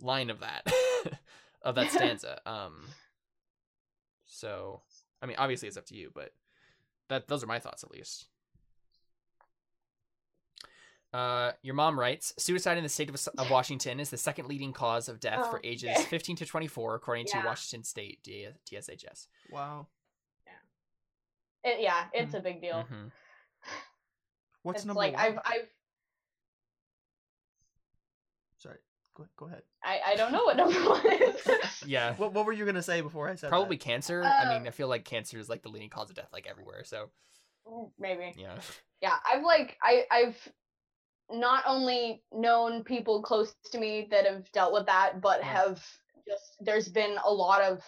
line 0.01 0.31
of 0.31 0.41
that 0.41 0.73
of 1.63 1.75
that 1.75 1.91
stanza. 1.93 2.41
Um, 2.47 2.87
so 4.27 4.81
I 5.23 5.27
mean, 5.27 5.37
obviously 5.39 5.69
it's 5.69 5.77
up 5.77 5.87
to 5.87 5.97
you, 5.97 6.11
but 6.15 6.33
that 7.11 7.29
those 7.29 7.45
are 7.45 7.47
my 7.47 7.59
thoughts 7.59 7.85
at 7.85 7.91
least. 7.91 8.27
Uh, 11.13 11.51
your 11.63 11.75
mom 11.75 11.99
writes, 11.99 12.33
suicide 12.39 12.77
in 12.79 12.85
the 12.85 12.89
state 12.89 13.11
of, 13.11 13.17
of 13.37 13.51
Washington 13.51 13.99
is 13.99 14.11
the 14.11 14.17
second 14.17 14.47
leading 14.47 14.73
cause 14.73 15.09
of 15.09 15.19
death 15.19 15.41
Oh, 15.43 15.51
for 15.51 15.61
ages 15.65 15.91
okay. 15.91 16.03
15 16.05 16.37
to 16.37 16.47
24, 16.47 16.95
according 16.95 17.27
Yeah. 17.27 17.41
to 17.43 17.47
Washington 17.49 17.83
State 17.83 18.21
D- 18.23 18.47
DSHS. 18.71 19.27
Wow. 19.51 19.89
yeah, 20.47 20.53
It- 21.73 21.81
yeah, 21.81 22.05
it's 22.13 22.35
a 22.35 22.41
big 22.41 22.61
deal. 22.61 22.85
Mhm. 22.89 23.11
What's 24.63 24.79
it's 24.81 24.87
number 24.87 25.01
like 25.01 25.15
one? 25.15 25.21
I've 25.23 25.39
I've 25.45 25.69
Sorry. 28.59 28.79
Go, 29.21 29.27
go 29.37 29.47
ahead. 29.47 29.63
I, 29.85 30.01
I 30.09 30.17
don't 30.17 30.33
know 30.33 30.45
what 30.45 30.57
number 30.57 30.79
one 30.89 31.07
is. 31.13 31.51
Yeah, 31.87 32.15
What 32.15 32.33
What 32.33 32.47
were 32.47 32.53
you 32.53 32.65
gonna 32.65 32.83
say 32.83 33.01
before 33.01 33.29
I 33.29 33.35
said 33.35 33.51
probably 33.51 33.77
that? 33.77 33.85
cancer. 33.85 34.23
I 34.25 34.45
Uh, 34.45 34.49
mean, 34.49 34.67
I 34.67 34.71
feel 34.71 34.89
like 34.89 35.05
cancer 35.05 35.39
is 35.39 35.49
like 35.49 35.63
the 35.63 35.69
leading 35.69 35.91
cause 35.91 36.11
of 36.11 36.17
death, 36.17 36.29
like 36.33 36.47
everywhere. 36.47 36.85
So 36.85 37.11
Maybe. 37.99 38.35
yeah, 38.37 38.57
yeah 39.01 39.17
i've 39.31 39.45
like 39.45 39.77
i 39.83 40.03
i've 40.11 40.37
not 41.31 41.63
only 41.67 42.23
known 42.33 42.83
people 42.83 43.23
close 43.23 43.55
to 43.71 43.79
me 43.79 44.09
that 44.11 44.27
have 44.27 44.51
dealt 44.53 44.73
with 44.73 44.87
that 44.87 45.21
but 45.21 45.41
Right. 45.41 45.47
have 45.47 45.87
just 46.27 46.57
there's 46.61 46.89
been 46.89 47.17
a 47.25 47.33
lot 47.33 47.63
of 47.63 47.81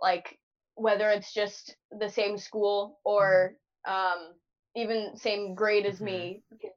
like 0.00 0.38
whether 0.74 1.08
it's 1.10 1.32
just 1.32 1.76
the 2.00 2.08
same 2.08 2.36
school 2.36 2.98
or 3.04 3.54
um 3.86 4.34
even 4.74 5.16
same 5.16 5.54
grade 5.54 5.86
as 5.86 6.00
me 6.00 6.42
kids 6.60 6.74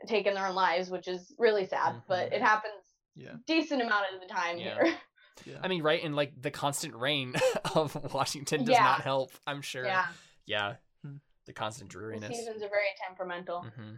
have 0.00 0.08
taken 0.08 0.34
their 0.34 0.46
own 0.46 0.54
lives 0.54 0.90
which 0.90 1.08
is 1.08 1.34
really 1.38 1.66
sad 1.66 1.96
but 2.08 2.30
Mhm. 2.30 2.34
it 2.34 2.42
happens 2.42 2.83
Yeah. 3.16 3.32
decent 3.46 3.80
amount 3.82 4.06
of 4.14 4.20
the 4.20 4.26
time 4.32 4.58
Yeah. 4.58 4.74
here 4.84 4.94
Yeah. 5.44 5.58
I 5.62 5.68
mean, 5.68 5.82
right, 5.82 6.02
and 6.02 6.14
like 6.14 6.40
the 6.40 6.50
constant 6.50 6.94
rain 6.94 7.34
of 7.74 8.14
Washington 8.14 8.60
does 8.64 8.70
Yeah. 8.76 8.82
not 8.84 9.00
help. 9.00 9.32
I'm 9.46 9.62
sure. 9.62 9.84
yeah 9.84 10.06
Yeah. 10.46 10.74
Hmm. 11.04 11.16
The 11.46 11.52
constant 11.52 11.90
the 11.90 11.98
dreariness. 11.98 12.28
seasons 12.36 12.62
are 12.62 12.68
very 12.68 12.86
temperamental 13.06 13.62
hmm 13.76 13.94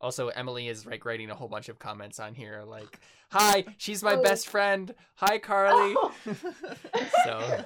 Also, 0.00 0.28
Emily 0.28 0.66
is 0.68 0.84
like 0.86 1.04
writing 1.04 1.30
a 1.30 1.34
whole 1.34 1.48
bunch 1.48 1.68
of 1.68 1.78
comments 1.78 2.18
on 2.18 2.34
here, 2.34 2.62
like, 2.66 2.98
"Hi, 3.32 3.64
she's 3.78 4.02
my 4.02 4.14
Oh. 4.14 4.22
best 4.22 4.48
friend. 4.48 4.94
Hi, 5.16 5.38
Carly." 5.38 5.94
Oh, 5.96 6.12
So- 7.24 7.64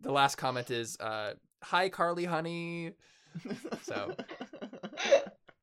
The 0.00 0.10
last 0.12 0.36
comment 0.36 0.70
is, 0.70 0.96
uh, 0.98 1.34
"Hi, 1.62 1.88
Carly, 1.90 2.24
honey. 2.24 2.94
So- 3.82 4.16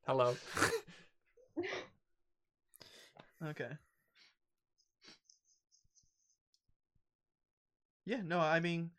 Hello." 0.08 0.36
Okay. 3.48 3.70
Yeah. 8.06 8.22
No. 8.24 8.40
I 8.40 8.60
mean, 8.60 8.92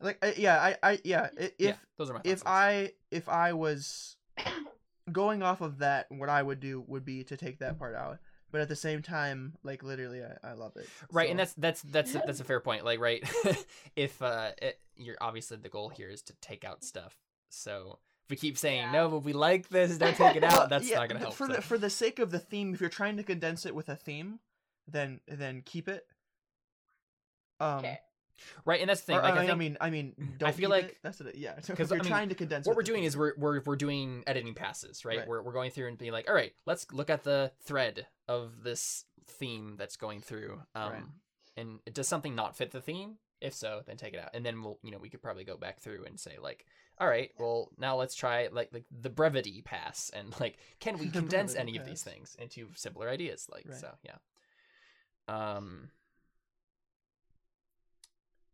like, 0.00 0.18
I, 0.22 0.34
yeah. 0.36 0.60
I. 0.60 0.76
I. 0.82 0.98
Yeah. 1.04 1.28
If 1.36 1.52
yeah, 1.58 1.74
those 1.98 2.10
are 2.10 2.14
my 2.14 2.20
if 2.24 2.42
I 2.46 2.92
if 3.10 3.28
I 3.28 3.52
was 3.52 4.16
going 5.10 5.42
off 5.42 5.60
of 5.60 5.78
that, 5.78 6.06
what 6.10 6.28
I 6.28 6.42
would 6.42 6.60
do 6.60 6.84
would 6.86 7.04
be 7.04 7.24
to 7.24 7.36
take 7.36 7.58
that 7.58 7.78
part 7.78 7.94
out. 7.94 8.18
But 8.50 8.60
at 8.60 8.68
the 8.68 8.76
same 8.76 9.00
time, 9.00 9.54
like 9.62 9.82
literally, 9.82 10.22
I, 10.22 10.50
I 10.50 10.52
love 10.52 10.76
it. 10.76 10.86
right 11.10 11.30
and 11.30 11.38
So- 11.40 11.54
that's 11.56 11.82
that's 11.82 11.82
that's 11.82 12.12
that's 12.26 12.40
a 12.40 12.44
fair 12.44 12.60
point 12.60 12.84
like 12.84 13.00
right 13.00 13.22
if 13.96 14.20
uh 14.20 14.50
it, 14.60 14.78
you're 14.94 15.16
obviously 15.22 15.56
the 15.56 15.70
goal 15.70 15.88
here 15.88 16.10
is 16.10 16.20
to 16.24 16.34
take 16.42 16.62
out 16.62 16.84
stuff 16.84 17.16
so 17.48 17.98
if 18.24 18.30
we 18.30 18.36
keep 18.36 18.56
saying 18.58 18.78
Yeah. 18.78 18.92
no 18.92 19.08
but 19.08 19.18
we 19.24 19.32
like 19.32 19.68
this 19.68 19.98
don't 19.98 20.16
take 20.16 20.36
it 20.36 20.44
out 20.52 20.68
that's 20.68 20.88
yeah, 20.88 20.98
not 20.98 21.08
gonna 21.08 21.20
help 21.20 21.34
For 21.34 21.46
so. 21.46 21.52
the 21.54 21.62
for 21.62 21.78
the 21.78 21.90
sake 21.90 22.18
of 22.18 22.30
the 22.30 22.38
theme, 22.38 22.72
if 22.74 22.80
you're 22.80 22.90
trying 22.90 23.16
to 23.16 23.22
condense 23.22 23.66
it 23.66 23.74
with 23.74 23.88
a 23.88 23.96
theme, 23.96 24.38
then 24.86 25.20
then 25.28 25.62
keep 25.64 25.88
it. 25.88 26.06
Um, 27.60 27.78
Okay. 27.78 27.98
right 28.64 28.80
and 28.80 28.90
that's 28.90 29.02
the 29.02 29.06
thing 29.06 29.16
or, 29.18 29.22
like, 29.22 29.34
I, 29.34 29.36
I, 29.36 29.40
mean, 29.40 29.44
I 29.44 29.46
think 29.46 29.58
mean, 29.58 29.76
I 29.80 29.90
mean, 29.90 30.34
don't 30.38 30.54
feel 30.54 30.70
like- 30.70 30.84
it. 30.84 30.96
that's 31.02 31.20
it. 31.20 31.36
Yeah, 31.36 31.52
'cause, 31.56 31.66
because 31.66 31.90
you're 31.90 32.00
I 32.00 32.02
mean, 32.02 32.10
trying 32.10 32.28
to 32.30 32.34
condense. 32.34 32.66
what 32.66 32.74
we're 32.76 32.82
doing 32.82 33.00
theme. 33.02 33.06
is 33.08 33.16
we're, 33.16 33.34
we're 33.36 33.60
we're 33.64 33.76
doing 33.76 34.24
editing 34.26 34.54
passes 34.54 35.04
right, 35.04 35.18
Right. 35.18 35.28
We're, 35.28 35.42
we're 35.42 35.52
going 35.52 35.70
through 35.70 35.88
and 35.88 35.98
being 35.98 36.12
like 36.12 36.28
all 36.28 36.34
right 36.34 36.52
let's 36.66 36.90
look 36.92 37.10
at 37.10 37.22
the 37.24 37.52
thread 37.64 38.06
of 38.28 38.62
this 38.64 39.04
theme 39.26 39.76
that's 39.78 39.96
going 39.96 40.20
through 40.20 40.60
um 40.74 40.90
Right. 40.92 41.02
and 41.56 41.78
does 41.92 42.08
something 42.08 42.34
not 42.34 42.56
fit 42.56 42.72
the 42.72 42.80
theme 42.80 43.16
if 43.40 43.54
so 43.54 43.82
then 43.86 43.96
take 43.96 44.14
it 44.14 44.20
out 44.20 44.30
and 44.34 44.44
then 44.44 44.62
we'll 44.62 44.78
you 44.82 44.90
know 44.90 44.98
we 44.98 45.08
could 45.08 45.22
probably 45.22 45.44
go 45.44 45.56
back 45.56 45.78
through 45.80 46.04
and 46.04 46.18
say 46.18 46.36
like 46.42 46.66
all 47.02 47.08
right 47.08 47.32
well 47.36 47.68
now 47.78 47.96
let's 47.96 48.14
try 48.14 48.48
like 48.52 48.68
like 48.72 48.84
the 49.00 49.10
brevity 49.10 49.60
pass 49.62 50.08
and 50.14 50.38
like 50.38 50.56
can 50.78 50.96
we 50.98 51.08
condense 51.20 51.56
any 51.56 51.76
of 51.76 51.84
these 51.84 52.02
things 52.04 52.36
into 52.38 52.68
simpler 52.76 53.08
ideas 53.08 53.48
like 53.52 53.66
Right. 53.68 53.76
so 53.80 53.90
yeah 54.04 54.18
um 55.26 55.90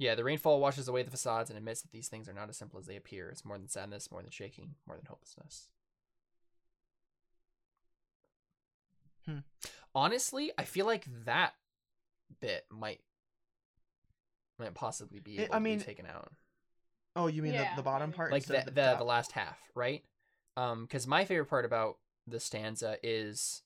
yeah, 0.00 0.14
the 0.14 0.22
rainfall 0.22 0.60
washes 0.60 0.86
away 0.86 1.02
the 1.02 1.10
facades 1.10 1.50
and 1.50 1.58
admits 1.58 1.82
that 1.82 1.90
these 1.90 2.06
things 2.06 2.28
are 2.28 2.32
not 2.32 2.48
as 2.48 2.56
simple 2.56 2.78
as 2.78 2.86
they 2.86 2.94
appear. 2.94 3.30
It's 3.30 3.44
more 3.44 3.58
than 3.58 3.66
sadness, 3.66 4.12
more 4.12 4.22
than 4.22 4.30
shaking, 4.30 4.76
more 4.86 4.96
than 4.96 5.06
hopelessness. 5.06 5.66
Hmm. 9.26 9.38
Honestly, 9.96 10.52
I 10.56 10.62
feel 10.62 10.86
like 10.86 11.04
that 11.24 11.54
bit 12.40 12.64
might 12.70 13.00
might 14.56 14.74
possibly 14.74 15.18
be 15.18 15.38
It- 15.38 15.50
I 15.52 15.58
mean, 15.58 15.78
be 15.78 15.84
taken 15.84 16.06
out. 16.06 16.30
Oh, 17.18 17.26
you 17.26 17.42
mean 17.42 17.52
Yeah, 17.54 17.70
the, 17.74 17.82
the 17.82 17.82
bottom 17.82 18.12
part? 18.12 18.32
Like 18.32 18.44
the 18.46 18.54
instead 18.56 18.74
the, 18.74 18.94
the, 18.98 19.04
last 19.04 19.32
half, 19.32 19.58
right? 19.74 20.02
Um, 20.56 20.84
because 20.84 21.06
my 21.06 21.24
favorite 21.24 21.46
part 21.50 21.64
about 21.64 21.98
the 22.26 22.40
stanza 22.40 22.96
is 23.02 23.62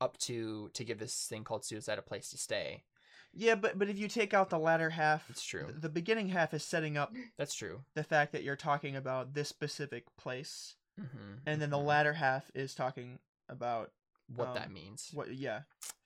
up 0.00 0.16
to 0.18 0.70
to 0.74 0.84
give 0.84 0.98
this 0.98 1.26
thing 1.28 1.44
called 1.44 1.64
suicide 1.64 1.98
a 1.98 2.02
place 2.02 2.30
to 2.30 2.38
stay. 2.38 2.84
Yeah, 3.32 3.54
but 3.54 3.78
but 3.78 3.88
if 3.88 3.98
you 3.98 4.08
take 4.08 4.34
out 4.34 4.50
the 4.50 4.58
latter 4.58 4.90
half, 4.90 5.28
It's 5.30 5.44
true. 5.44 5.66
th- 5.66 5.80
The 5.80 5.88
beginning 5.88 6.28
half 6.28 6.52
is 6.54 6.64
setting 6.64 6.96
up 6.96 7.12
That's 7.38 7.54
true. 7.54 7.82
the 7.94 8.02
fact 8.04 8.32
that 8.32 8.42
you're 8.42 8.56
talking 8.56 8.96
about 8.96 9.34
this 9.34 9.48
specific 9.48 10.04
place, 10.16 10.74
Mm-hmm. 11.00 11.34
and 11.46 11.62
then 11.62 11.70
the 11.70 11.78
latter 11.78 12.12
half 12.14 12.50
is 12.54 12.74
talking 12.74 13.20
about 13.48 13.92
what 14.34 14.54
that 14.54 14.66
um, 14.66 14.74
means. 14.74 15.10
what. 15.14 15.32
Yeah, 15.32 15.60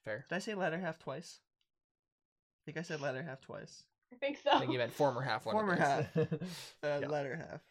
Fair. 0.05 0.25
did 0.29 0.35
I 0.35 0.39
say 0.39 0.53
latter 0.55 0.79
half 0.79 0.99
twice? 0.99 1.39
I 1.41 2.61
think 2.65 2.77
I 2.77 2.81
said 2.83 3.01
latter 3.01 3.23
half 3.23 3.41
twice. 3.41 3.83
I 4.15 4.25
think 4.25 4.37
so 4.43 4.51
I 4.51 4.59
think 4.59 4.71
you 4.71 4.77
meant 4.77 4.93
former 4.93 5.21
half. 5.21 5.45
One 5.45 5.55
of 5.55 5.59
Former 5.61 6.07
those. 6.15 6.27
Uh, 6.83 6.99
Yeah. 7.01 7.07
Latter 7.07 7.35
half. 7.35 7.61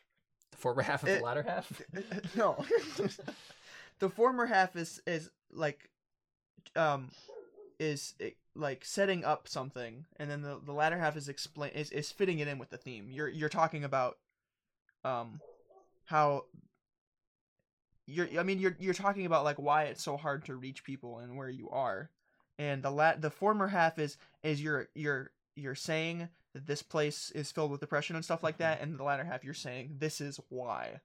The 0.53 0.57
former 0.59 0.83
half 0.83 1.03
of 1.03 1.09
It- 1.09 1.19
the 1.19 1.25
latter 1.25 1.43
half. 1.43 1.83
no, 2.37 2.65
the 3.99 4.09
former 4.11 4.47
half 4.47 4.77
is 4.77 5.01
is 5.07 5.31
like, 5.53 5.89
um, 6.77 7.09
is 7.81 8.15
eh, 8.21 8.31
like 8.55 8.85
setting 8.85 9.25
up 9.25 9.49
something, 9.49 10.05
and 10.19 10.31
then 10.31 10.43
the, 10.43 10.61
the 10.65 10.73
latter 10.73 10.99
half 10.99 11.17
is 11.17 11.29
explain 11.29 11.73
is, 11.73 11.91
is 11.91 12.13
fitting 12.13 12.39
it 12.39 12.49
in 12.49 12.59
with 12.59 12.71
the 12.71 12.77
theme. 12.79 13.09
You're 13.11 13.29
you're 13.29 13.49
talking 13.49 13.85
about, 13.85 14.19
um, 15.05 15.41
how. 16.05 16.45
You're 18.07 18.29
I 18.39 18.43
mean 18.43 18.59
you're 18.59 18.77
you're 18.79 18.93
talking 18.95 19.25
about 19.25 19.45
like 19.45 19.59
why 19.59 19.85
it's 19.85 20.03
so 20.03 20.17
hard 20.19 20.45
to 20.45 20.55
reach 20.57 20.85
people 20.85 21.19
and 21.21 21.37
where 21.39 21.49
you 21.49 21.71
are, 21.71 22.11
and 22.59 22.83
the 22.83 22.91
la- 22.91 23.17
the 23.17 23.31
former 23.31 23.67
half 23.69 23.99
is 23.99 24.19
is 24.43 24.61
you're 24.61 24.89
you're 24.95 25.31
you're 25.57 25.75
saying 25.75 26.29
that 26.55 26.67
this 26.67 26.83
place 26.83 27.31
is 27.31 27.51
filled 27.53 27.71
with 27.71 27.81
depression 27.81 28.17
and 28.17 28.25
stuff 28.25 28.43
like 28.43 28.59
that, 28.59 28.81
and 28.81 28.99
the 28.99 29.05
latter 29.05 29.25
half 29.25 29.45
you're 29.45 29.55
saying 29.55 29.97
this 29.99 30.21
is 30.21 30.39
why. 30.49 31.01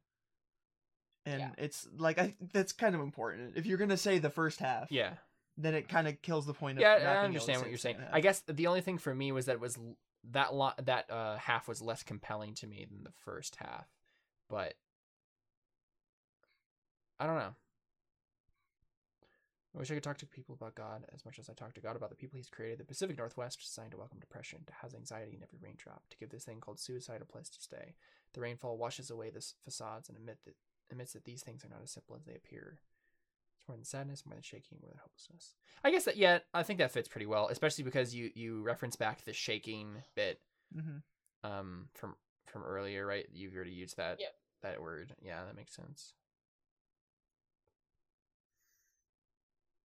And 1.26 1.41
Yeah. 1.41 1.52
it's 1.58 1.88
like 1.97 2.18
I 2.20 2.36
that's 2.54 2.72
kind 2.72 2.95
of 2.95 3.02
important. 3.02 3.58
If 3.58 3.66
you're 3.66 3.78
gonna 3.78 3.97
say 3.97 4.20
the 4.20 4.30
first 4.30 4.60
half, 4.60 4.91
Yeah. 4.91 5.16
then 5.58 5.74
it 5.76 5.88
kind 5.89 6.08
of 6.08 6.22
kills 6.22 6.45
the 6.45 6.54
point 6.54 6.78
of 6.78 6.82
Yeah, 6.82 6.93
not 6.93 7.00
being 7.00 7.08
I 7.10 7.26
understand 7.26 7.62
what 7.62 7.70
you're 7.70 7.78
saying. 7.78 7.97
second 7.97 8.14
I 8.14 8.22
guess 8.22 8.41
the 8.41 8.68
only 8.68 8.82
thing 8.82 8.97
for 8.97 9.14
me 9.14 9.32
was 9.32 9.45
that 9.45 9.54
it 9.54 9.60
was 9.60 9.78
that 10.32 10.54
lo- 10.54 10.74
that 10.82 11.10
uh, 11.10 11.38
half 11.38 11.68
was 11.68 11.82
less 11.82 12.04
compelling 12.04 12.54
to 12.56 12.68
me 12.68 12.86
than 12.89 13.04
the 13.04 13.12
first 13.12 13.56
half, 13.58 13.88
but 14.50 14.76
I 17.20 17.26
don't 17.26 17.36
know. 17.38 17.56
I 19.80 19.82
wish 19.82 19.91
I 19.91 19.93
could 19.93 20.03
talk 20.03 20.17
to 20.17 20.25
people 20.25 20.55
about 20.55 20.75
God 20.75 21.05
as 21.13 21.23
much 21.23 21.39
as 21.39 21.49
I 21.49 21.53
talk 21.53 21.73
to 21.75 21.80
God 21.80 21.95
about 21.95 22.09
the 22.09 22.15
people 22.17 22.36
He's 22.36 22.49
created. 22.49 22.80
The 22.80 22.84
Pacific 22.84 23.17
Northwest 23.17 23.61
is 23.61 23.69
designed 23.69 23.91
to 23.91 23.97
welcome 23.97 24.19
depression, 24.19 24.59
to 24.67 24.73
house 24.73 24.93
anxiety 24.93 25.38
in 25.38 25.41
every 25.41 25.57
raindrop, 25.61 26.03
to 26.09 26.17
give 26.17 26.32
this 26.32 26.43
thing 26.43 26.59
called 26.59 26.82
suicide 26.82 27.21
a 27.21 27.25
place 27.25 27.47
to 27.47 27.61
stay. 27.61 27.95
The 28.34 28.41
rainfall 28.41 28.77
washes 28.77 29.09
away 29.09 29.30
the 29.30 29.41
facades 29.63 30.09
and 30.09 30.17
admit 30.17 30.39
that 30.43 30.55
admits 30.91 31.13
that 31.13 31.23
these 31.23 31.43
things 31.43 31.63
are 31.63 31.69
not 31.69 31.80
as 31.82 31.91
simple 31.91 32.17
as 32.17 32.25
they 32.25 32.36
appear. 32.36 32.80
It's 33.57 33.69
more 33.69 33.77
than 33.77 33.86
sadness, 33.86 34.25
more 34.25 34.36
than 34.36 34.43
shaking, 34.43 34.80
more 34.82 34.89
than 34.89 34.99
hopelessness. 34.99 35.55
I 35.82 35.91
guess 35.91 36.03
that 36.03 36.17
yeah, 36.17 36.39
I 36.53 36.63
think 36.63 36.80
that 36.80 36.91
fits 36.91 37.07
pretty 37.07 37.25
well, 37.25 37.47
especially 37.47 37.86
because 37.86 38.13
you 38.13 38.32
you 38.36 38.61
reference 38.61 38.97
back 38.97 39.23
the 39.23 39.32
shaking 39.32 40.03
bit 40.13 40.41
Mhm. 40.75 41.03
um 41.45 41.88
from 41.93 42.17
from 42.47 42.63
earlier, 42.63 43.05
right? 43.05 43.27
You've 43.32 43.55
already 43.55 43.71
used 43.71 43.95
that 43.95 44.19
Yep. 44.19 44.36
that 44.61 44.82
word. 44.82 45.15
Yeah, 45.21 45.45
that 45.45 45.55
makes 45.55 45.73
sense. 45.73 46.11
Hmm, 46.11 46.25
hmm, 48.49 49.05
hmm, 49.05 49.55
hmm, 49.55 49.69
hmm. 49.69 49.78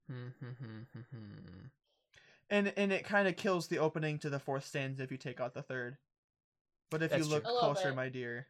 And 2.50 2.72
and 2.76 2.92
it 2.92 3.04
kind 3.04 3.26
of 3.28 3.36
kills 3.36 3.68
the 3.68 3.78
opening 3.78 4.18
to 4.18 4.30
the 4.30 4.38
fourth 4.38 4.66
stanza 4.66 5.02
if 5.02 5.10
you 5.10 5.16
take 5.18 5.40
out 5.40 5.54
the 5.54 5.62
third. 5.62 5.96
But 6.90 7.02
if 7.02 7.10
That's 7.10 7.24
you 7.24 7.30
look 7.30 7.44
true. 7.44 7.52
A 7.52 7.54
little 7.54 7.72
closer, 7.74 7.88
bit. 7.88 7.96
my 7.96 8.08
dear. 8.08 8.46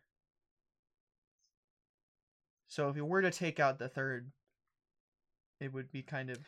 So 2.68 2.88
if 2.88 2.96
you 2.96 3.04
were 3.04 3.22
to 3.22 3.30
take 3.30 3.60
out 3.60 3.78
the 3.78 3.88
third, 3.88 4.30
it 5.60 5.72
would 5.72 5.92
be 5.92 6.02
kind 6.02 6.30
of 6.30 6.38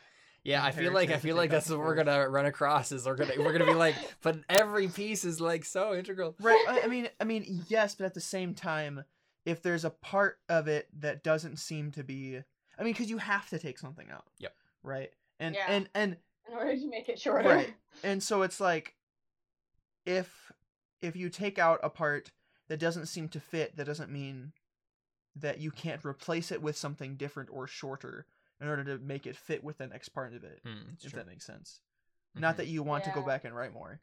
Yeah, 0.43 0.63
I 0.63 0.71
feel 0.71 0.91
like 0.91 1.09
I 1.09 1.17
feel 1.17 1.35
like 1.35 1.49
that's 1.49 1.69
what 1.69 1.79
we're 1.79 1.95
gonna 1.95 2.27
run 2.29 2.45
across. 2.45 2.91
Is 2.91 3.05
we're 3.05 3.15
gonna 3.15 3.33
we're 3.37 3.53
gonna 3.53 3.65
be 3.65 3.73
like, 3.73 3.95
but 4.21 4.39
every 4.49 4.87
piece 4.89 5.23
is 5.23 5.39
like 5.39 5.63
so 5.65 5.93
integral. 5.95 6.35
right. 6.41 6.65
I, 6.67 6.81
I 6.83 6.87
mean, 6.87 7.09
I 7.19 7.23
mean, 7.23 7.63
yes, 7.67 7.95
but 7.95 8.05
at 8.05 8.13
the 8.13 8.21
same 8.21 8.53
time, 8.53 9.03
if 9.45 9.61
there's 9.61 9.85
a 9.85 9.89
part 9.89 10.39
of 10.49 10.67
it 10.67 10.87
that 10.99 11.23
doesn't 11.23 11.57
seem 11.57 11.91
to 11.91 12.03
be, 12.03 12.37
I 12.77 12.83
mean, 12.83 12.93
because 12.93 13.09
you 13.09 13.17
have 13.19 13.49
to 13.49 13.59
take 13.59 13.79
something 13.79 14.09
out. 14.11 14.25
Yep. 14.39 14.53
Right. 14.87 15.11
And 15.39 15.55
Yeah. 15.55 15.65
and 15.67 15.89
and 15.93 16.17
in 16.47 16.53
order 16.53 16.75
to 16.75 16.89
make 16.89 17.09
it 17.09 17.19
shorter. 17.19 17.47
Right. 17.49 17.73
and 18.03 18.23
so 18.23 18.41
it's 18.41 18.59
like 18.59 18.95
if 20.05 20.51
if 21.01 21.15
you 21.15 21.29
take 21.29 21.59
out 21.59 21.79
a 21.83 21.89
part 21.89 22.31
that 22.69 22.79
doesn't 22.79 23.07
seem 23.07 23.27
to 23.29 23.39
fit 23.39 23.75
that 23.75 23.85
doesn't 23.85 24.11
mean 24.11 24.53
that 25.35 25.59
you 25.59 25.69
can't 25.71 26.03
replace 26.05 26.51
it 26.51 26.61
with 26.61 26.77
something 26.77 27.15
different 27.15 27.49
or 27.51 27.67
shorter 27.67 28.25
in 28.61 28.67
order 28.67 28.83
to 28.83 28.97
make 28.97 29.27
it 29.27 29.35
fit 29.35 29.63
with 29.63 29.77
the 29.77 29.87
next 29.87 30.09
part 30.09 30.33
of 30.33 30.43
it 30.43 30.61
it's 30.93 31.05
if 31.05 31.11
true. 31.11 31.19
that 31.19 31.27
makes 31.27 31.45
sense 31.45 31.81
not 32.33 32.53
Mhm. 32.55 32.57
that 32.57 32.67
you 32.67 32.81
want 32.83 33.03
to 33.03 33.11
go 33.11 33.21
back 33.21 33.43
and 33.45 33.55
write 33.55 33.73
more 33.73 33.99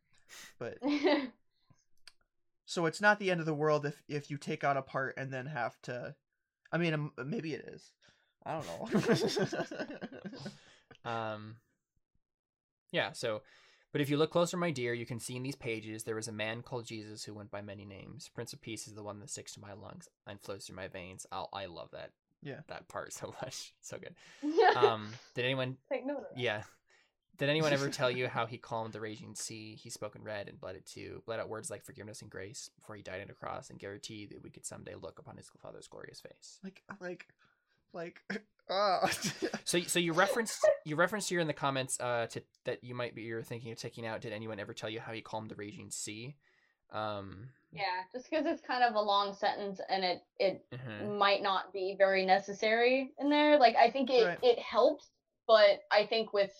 but 0.58 0.78
so 2.66 2.86
it's 2.86 3.00
not 3.00 3.18
the 3.18 3.30
end 3.30 3.40
of 3.40 3.46
the 3.46 3.54
world 3.54 3.84
if 3.86 4.02
if 4.08 4.30
you 4.30 4.36
take 4.36 4.62
out 4.62 4.76
a 4.76 4.82
part 4.82 5.14
and 5.16 5.32
then 5.32 5.46
have 5.46 5.80
to 5.82 6.14
i 6.70 6.78
mean 6.78 6.94
um, 6.94 7.12
maybe 7.24 7.54
it 7.54 7.64
is 7.68 7.92
i 8.44 8.52
don't 8.52 8.66
know 8.66 8.88
Um, 11.04 11.56
yeah, 12.92 13.12
so, 13.12 13.42
but 13.92 14.00
if 14.00 14.08
you 14.10 14.16
look 14.16 14.30
closer, 14.30 14.56
my 14.56 14.70
dear, 14.70 14.94
you 14.94 15.06
can 15.06 15.18
see 15.20 15.36
in 15.36 15.42
these 15.42 15.56
pages 15.56 16.04
there 16.04 16.14
was 16.14 16.28
a 16.28 16.32
man 16.32 16.62
called 16.62 16.86
Jesus 16.86 17.24
who 17.24 17.34
went 17.34 17.50
by 17.50 17.60
many 17.62 17.84
names. 17.84 18.30
Prince 18.34 18.52
of 18.52 18.60
Peace 18.60 18.86
is 18.86 18.94
the 18.94 19.02
one 19.02 19.20
that 19.20 19.30
sticks 19.30 19.54
to 19.54 19.60
my 19.60 19.72
lungs 19.72 20.08
and 20.26 20.40
flows 20.40 20.66
through 20.66 20.76
my 20.76 20.88
veins. 20.88 21.26
I'll, 21.32 21.48
I 21.52 21.66
love 21.66 21.90
that. 21.92 22.10
Yeah. 22.42 22.60
That 22.68 22.88
part 22.88 23.12
so 23.12 23.34
much. 23.42 23.72
So 23.80 23.98
good. 23.98 24.14
Yeah. 24.42 24.72
Um, 24.76 25.08
did 25.34 25.44
anyone, 25.44 25.76
Take 25.90 26.06
note 26.06 26.18
of 26.18 26.24
that. 26.34 26.38
yeah. 26.40 26.62
Did 27.36 27.48
anyone 27.48 27.72
ever 27.72 27.88
tell 27.88 28.12
you 28.12 28.28
how 28.28 28.46
he 28.46 28.58
calmed 28.58 28.92
the 28.92 29.00
raging 29.00 29.34
sea? 29.34 29.74
He 29.82 29.90
spoke 29.90 30.14
in 30.14 30.22
red 30.22 30.48
and 30.48 30.60
bled 30.60 30.76
it 30.76 30.86
too, 30.86 31.20
bled 31.26 31.40
out 31.40 31.48
words 31.48 31.68
like 31.68 31.82
forgiveness 31.84 32.22
and 32.22 32.30
grace 32.30 32.70
before 32.78 32.94
he 32.94 33.02
died 33.02 33.22
on 33.22 33.30
a 33.30 33.34
cross 33.34 33.70
and 33.70 33.78
guaranteed 33.80 34.30
that 34.30 34.42
we 34.44 34.50
could 34.50 34.64
someday 34.64 34.94
look 34.94 35.18
upon 35.18 35.36
his 35.36 35.50
father's 35.60 35.88
glorious 35.88 36.20
face. 36.20 36.60
like 36.62 36.82
like 37.00 37.26
like 37.94 38.20
ah 38.70 39.08
So, 39.64 39.80
so 39.80 39.98
you 39.98 40.12
referenced 40.12 40.66
you 40.84 40.96
referenced 40.96 41.28
here 41.28 41.40
in 41.40 41.46
the 41.46 41.52
comments 41.52 41.98
uh, 42.00 42.26
to 42.30 42.42
that 42.64 42.84
you 42.84 42.94
might 42.94 43.14
be 43.14 43.22
you're 43.22 43.42
thinking 43.42 43.72
of 43.72 43.78
taking 43.78 44.06
out. 44.06 44.20
Did 44.20 44.32
anyone 44.32 44.60
ever 44.60 44.74
tell 44.74 44.90
you 44.90 45.00
how 45.00 45.12
he 45.12 45.20
calmed 45.20 45.50
the 45.50 45.54
raging 45.54 45.90
sea? 45.90 46.36
Um, 46.92 47.48
Yeah, 47.72 47.82
just 48.12 48.30
because 48.30 48.46
it's 48.46 48.62
kind 48.62 48.84
of 48.84 48.94
a 48.94 49.00
long 49.00 49.34
sentence 49.34 49.80
and 49.88 50.04
it 50.04 50.22
it 50.38 50.64
mhm. 50.72 51.18
might 51.18 51.42
not 51.42 51.72
be 51.72 51.94
very 51.96 52.24
necessary 52.24 53.12
in 53.18 53.30
there. 53.30 53.58
Like 53.58 53.76
I 53.76 53.90
think 53.90 54.10
it 54.10 54.26
Right. 54.26 54.38
it 54.42 54.58
helps, 54.58 55.10
but 55.46 55.80
I 55.90 56.06
think 56.06 56.32
with 56.32 56.52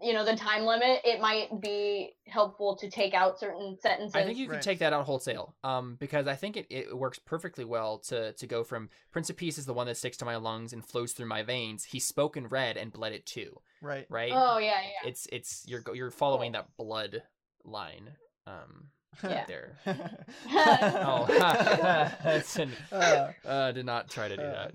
you 0.00 0.12
know 0.12 0.24
the 0.24 0.36
time 0.36 0.64
limit, 0.64 1.00
it 1.04 1.20
might 1.20 1.60
be 1.60 2.14
helpful 2.26 2.76
to 2.76 2.90
take 2.90 3.14
out 3.14 3.38
certain 3.38 3.76
sentences. 3.80 4.14
I 4.14 4.24
think 4.24 4.38
you 4.38 4.48
Right. 4.48 4.54
can 4.56 4.62
take 4.62 4.78
that 4.80 4.92
out 4.92 5.04
wholesale. 5.06 5.54
Um, 5.64 5.96
because 6.00 6.26
I 6.26 6.34
think 6.34 6.56
it, 6.56 6.66
it 6.70 6.96
works 6.96 7.18
perfectly 7.18 7.64
well 7.64 7.98
to 8.08 8.32
to 8.32 8.46
go 8.46 8.64
from 8.64 8.90
Prince 9.12 9.30
of 9.30 9.36
Peace 9.36 9.56
is 9.58 9.66
the 9.66 9.74
one 9.74 9.86
that 9.86 9.96
sticks 9.96 10.16
to 10.18 10.24
my 10.24 10.36
lungs 10.36 10.72
and 10.72 10.84
flows 10.84 11.12
through 11.12 11.26
my 11.26 11.42
veins. 11.42 11.84
He 11.84 12.00
spoke 12.00 12.36
in 12.36 12.48
red 12.48 12.76
and 12.76 12.92
bled 12.92 13.12
it 13.12 13.24
too, 13.26 13.60
right 13.80 14.06
right? 14.08 14.32
Oh 14.34 14.58
yeah, 14.58 14.80
yeah. 14.82 15.08
It's 15.08 15.26
it's 15.32 15.64
you're 15.66 15.80
go- 15.80 15.92
you're 15.92 16.10
following 16.10 16.52
that 16.52 16.76
blood 16.76 17.22
line. 17.64 18.10
Um, 18.46 18.88
Yeah. 19.22 19.44
there. 19.46 19.78
Oh. 20.50 21.26
Oh, 21.28 22.10
that's 22.24 22.58
an, 22.58 22.72
Uh, 22.92 23.30
uh, 23.46 23.72
did 23.72 23.86
not 23.86 24.10
try 24.10 24.28
to 24.28 24.36
do 24.36 24.42
Uh. 24.42 24.68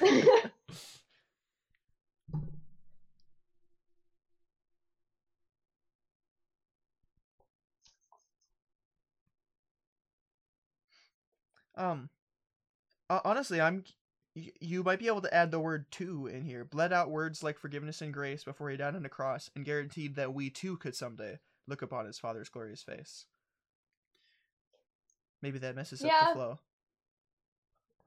that. 0.00 0.50
Um 11.76 12.08
honestly 13.24 13.60
i'm 13.60 13.84
you 14.34 14.82
might 14.82 14.98
be 14.98 15.06
able 15.06 15.20
to 15.20 15.32
add 15.32 15.50
the 15.50 15.60
word 15.60 15.90
to 15.92 16.26
in 16.26 16.42
here. 16.42 16.64
Bled 16.64 16.92
out 16.92 17.10
words 17.10 17.42
like 17.42 17.58
forgiveness 17.58 18.02
and 18.02 18.12
grace 18.12 18.42
before 18.42 18.68
he 18.70 18.76
died 18.76 18.96
on 18.96 19.02
the 19.02 19.08
cross 19.08 19.50
and 19.54 19.64
guaranteed 19.64 20.16
that 20.16 20.34
we 20.34 20.50
too 20.50 20.76
could 20.76 20.96
someday 20.96 21.38
look 21.68 21.82
upon 21.82 22.06
his 22.06 22.18
father's 22.18 22.48
glorious 22.48 22.82
face. 22.82 23.26
Maybe 25.40 25.58
that 25.58 25.76
messes 25.76 26.02
up 26.02 26.10
the 26.28 26.34
flow. 26.34 26.58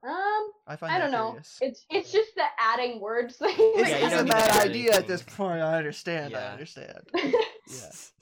Um, 0.04 0.52
i 0.66 0.76
find 0.76 0.92
I 0.92 0.98
that 0.98 1.04
don't 1.04 1.12
know. 1.12 1.30
curious. 1.30 1.58
It's 1.60 1.84
it's 1.90 2.12
just 2.12 2.34
the 2.36 2.44
adding 2.58 3.00
words 3.00 3.36
thing. 3.38 3.54
it's, 3.56 3.90
Yeah, 3.90 3.96
it's 3.96 4.14
a 4.14 4.24
bad 4.24 4.50
add 4.50 4.68
idea 4.68 4.94
at 4.94 5.06
this 5.06 5.22
point. 5.22 5.60
I 5.60 5.78
understand. 5.78 6.36
I 6.36 6.52
understand. 6.52 7.00
Yeah 7.14 7.90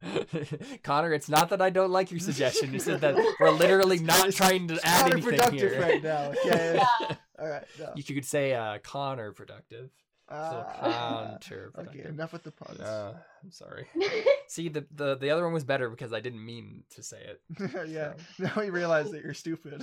Connor, 0.82 1.12
it's 1.12 1.28
not 1.28 1.48
that 1.50 1.60
I 1.60 1.70
don't 1.70 1.90
like 1.90 2.10
your 2.10 2.20
suggestion. 2.20 2.74
It's 2.74 2.84
just 2.86 3.00
that 3.00 3.16
we're 3.40 3.50
literally 3.50 3.98
not 3.98 4.30
trying 4.32 4.68
to 4.68 4.78
add 4.84 5.10
anything 5.12 5.52
here. 5.52 5.80
right 5.80 6.02
now 6.02 6.30
okay 6.44 6.74
yeah. 7.00 7.16
all 7.38 7.48
right 7.48 7.64
no. 7.78 7.92
You 7.96 8.02
could 8.04 8.24
say 8.24 8.54
uh, 8.54 8.78
Connor 8.78 9.32
productive. 9.32 9.90
So 10.30 10.34
Ah. 10.34 11.38
okay 11.78 12.04
enough 12.04 12.32
with 12.34 12.42
the 12.44 12.50
puns 12.52 12.80
Uh, 12.80 13.14
I'm 13.42 13.50
sorry. 13.50 13.86
See, 14.46 14.68
the, 14.68 14.86
the 14.94 15.16
the 15.16 15.30
other 15.30 15.42
one 15.44 15.52
was 15.54 15.64
better 15.64 15.88
because 15.88 16.12
I 16.12 16.20
didn't 16.20 16.44
mean 16.44 16.84
to 16.90 17.02
say 17.02 17.18
it. 17.22 17.88
yeah 17.88 18.12
now 18.38 18.52
we 18.56 18.70
realize 18.70 19.10
that 19.10 19.22
you're 19.24 19.34
stupid 19.34 19.82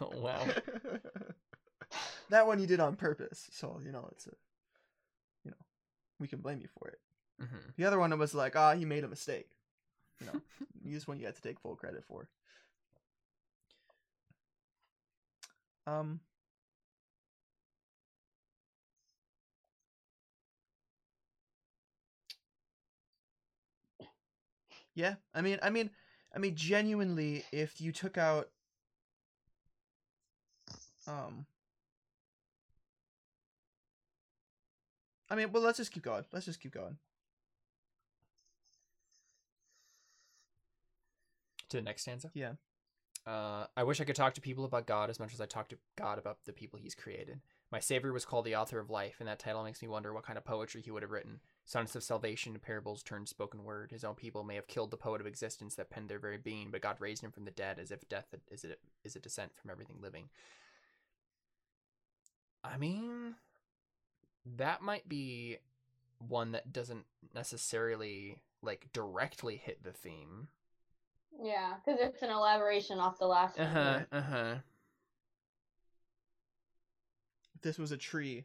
Oh, 0.00 0.10
wow. 0.14 0.42
that 2.30 2.46
one 2.46 2.58
you 2.60 2.66
did 2.66 2.80
on 2.80 2.96
purpose 2.96 3.48
so 3.52 3.78
you 3.84 3.92
know 3.92 4.08
it's 4.12 4.26
a 4.26 4.32
you 5.44 5.50
know 5.50 5.56
we 6.18 6.26
can 6.28 6.40
blame 6.40 6.60
you 6.60 6.68
for 6.78 6.88
it 6.88 6.98
hmm 7.40 7.70
the 7.76 7.84
other 7.84 7.98
one 7.98 8.16
was 8.18 8.34
like 8.34 8.56
ah 8.56 8.74
he 8.74 8.84
made 8.84 9.04
a 9.04 9.08
mistake 9.08 9.48
you 10.20 10.26
know 10.26 10.40
use 10.84 11.06
one 11.08 11.18
you 11.20 11.26
had 11.26 11.36
to 11.36 11.42
take 11.42 11.60
full 11.60 11.76
credit 11.76 12.04
for 12.04 12.28
um 15.86 16.20
yeah 24.94 25.14
i 25.34 25.40
mean 25.40 25.58
i 25.62 25.70
mean 25.70 25.90
i 26.34 26.38
mean 26.38 26.54
genuinely 26.54 27.44
if 27.52 27.80
you 27.80 27.92
took 27.92 28.18
out 28.18 28.48
um 31.06 31.46
I 35.30 35.34
mean, 35.36 35.52
well, 35.52 35.62
let's 35.62 35.78
just 35.78 35.92
keep 35.92 36.02
going. 36.02 36.24
Let's 36.32 36.46
just 36.46 36.60
keep 36.60 36.72
going. 36.72 36.98
To 41.70 41.78
the 41.78 41.82
next 41.82 42.02
stanza. 42.02 42.30
Yeah. 42.34 42.52
Uh, 43.26 43.66
I 43.76 43.82
wish 43.82 44.00
I 44.00 44.04
could 44.04 44.14
talk 44.14 44.34
to 44.34 44.40
people 44.40 44.64
about 44.64 44.86
God 44.86 45.10
as 45.10 45.18
much 45.18 45.34
as 45.34 45.40
I 45.40 45.46
talk 45.46 45.68
to 45.70 45.78
God 45.96 46.18
about 46.18 46.38
the 46.44 46.52
people 46.52 46.78
He's 46.78 46.94
created. 46.94 47.40
My 47.72 47.80
Savior 47.80 48.12
was 48.12 48.24
called 48.24 48.44
the 48.44 48.54
author 48.54 48.78
of 48.78 48.88
life, 48.88 49.16
and 49.18 49.28
that 49.28 49.40
title 49.40 49.64
makes 49.64 49.82
me 49.82 49.88
wonder 49.88 50.12
what 50.12 50.22
kind 50.22 50.38
of 50.38 50.44
poetry 50.44 50.80
he 50.80 50.92
would 50.92 51.02
have 51.02 51.10
written. 51.10 51.40
Sonnets 51.64 51.96
of 51.96 52.04
salvation 52.04 52.56
parables 52.60 53.02
turned 53.02 53.28
spoken 53.28 53.64
word. 53.64 53.90
His 53.90 54.04
own 54.04 54.14
people 54.14 54.44
may 54.44 54.54
have 54.54 54.68
killed 54.68 54.92
the 54.92 54.96
poet 54.96 55.20
of 55.20 55.26
existence 55.26 55.74
that 55.74 55.90
penned 55.90 56.08
their 56.08 56.20
very 56.20 56.38
being, 56.38 56.70
but 56.70 56.82
God 56.82 57.00
raised 57.00 57.24
him 57.24 57.32
from 57.32 57.44
the 57.44 57.50
dead, 57.50 57.80
as 57.80 57.90
if 57.90 58.08
death 58.08 58.26
is 58.48 58.64
a, 58.64 58.76
is 59.02 59.16
a 59.16 59.20
descent 59.20 59.50
from 59.60 59.70
everything 59.70 59.96
living. 60.00 60.28
I 62.62 62.76
mean, 62.76 63.34
that 64.56 64.82
might 64.82 65.08
be 65.08 65.58
one 66.18 66.52
that 66.52 66.72
doesn't 66.72 67.06
necessarily 67.34 68.38
like 68.62 68.86
directly 68.92 69.56
hit 69.56 69.82
the 69.82 69.92
theme. 69.92 70.48
Yeah, 71.42 71.74
because 71.84 72.00
it's 72.00 72.22
an 72.22 72.30
elaboration 72.30 72.98
off 72.98 73.18
the 73.18 73.26
last 73.26 73.58
Uh 73.58 73.66
huh. 73.66 74.00
Uh 74.10 74.20
huh. 74.20 74.54
This 77.62 77.78
was 77.78 77.92
a 77.92 77.96
tree, 77.96 78.44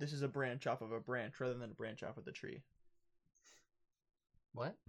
this 0.00 0.12
is 0.14 0.22
a 0.22 0.28
branch 0.28 0.66
off 0.66 0.80
of 0.80 0.92
a 0.92 0.98
branch 0.98 1.34
rather 1.38 1.54
than 1.54 1.70
a 1.70 1.74
branch 1.74 2.02
off 2.02 2.16
of 2.16 2.24
the 2.24 2.32
tree. 2.32 2.62
What? 4.54 4.74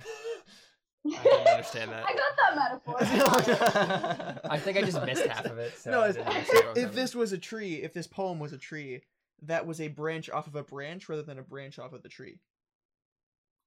I 1.05 1.23
don't 1.23 1.47
understand 1.47 1.91
that. 1.91 2.05
I 2.07 2.13
got 2.13 2.37
that 2.37 2.55
metaphor. 2.55 4.41
I 4.51 4.57
think 4.57 4.77
I 4.77 4.81
just 4.81 5.03
missed 5.03 5.25
half 5.25 5.45
of 5.45 5.57
it. 5.57 5.77
So 5.77 5.91
no, 5.91 6.01
I 6.01 6.09
if, 6.09 6.15
didn't 6.15 6.27
understand 6.27 6.65
what 6.65 6.75
was 6.75 6.83
if 6.83 6.93
this 6.93 7.15
was 7.15 7.33
a 7.33 7.37
tree, 7.37 7.75
if 7.75 7.93
this 7.93 8.07
poem 8.07 8.39
was 8.39 8.53
a 8.53 8.57
tree, 8.57 9.01
that 9.41 9.65
was 9.67 9.81
a 9.81 9.89
branch 9.89 10.29
off 10.29 10.47
of 10.47 10.55
a 10.55 10.63
branch 10.63 11.09
rather 11.09 11.23
than 11.23 11.39
a 11.39 11.43
branch 11.43 11.77
off 11.77 11.91
of 11.93 12.03
the 12.03 12.09
tree. 12.09 12.39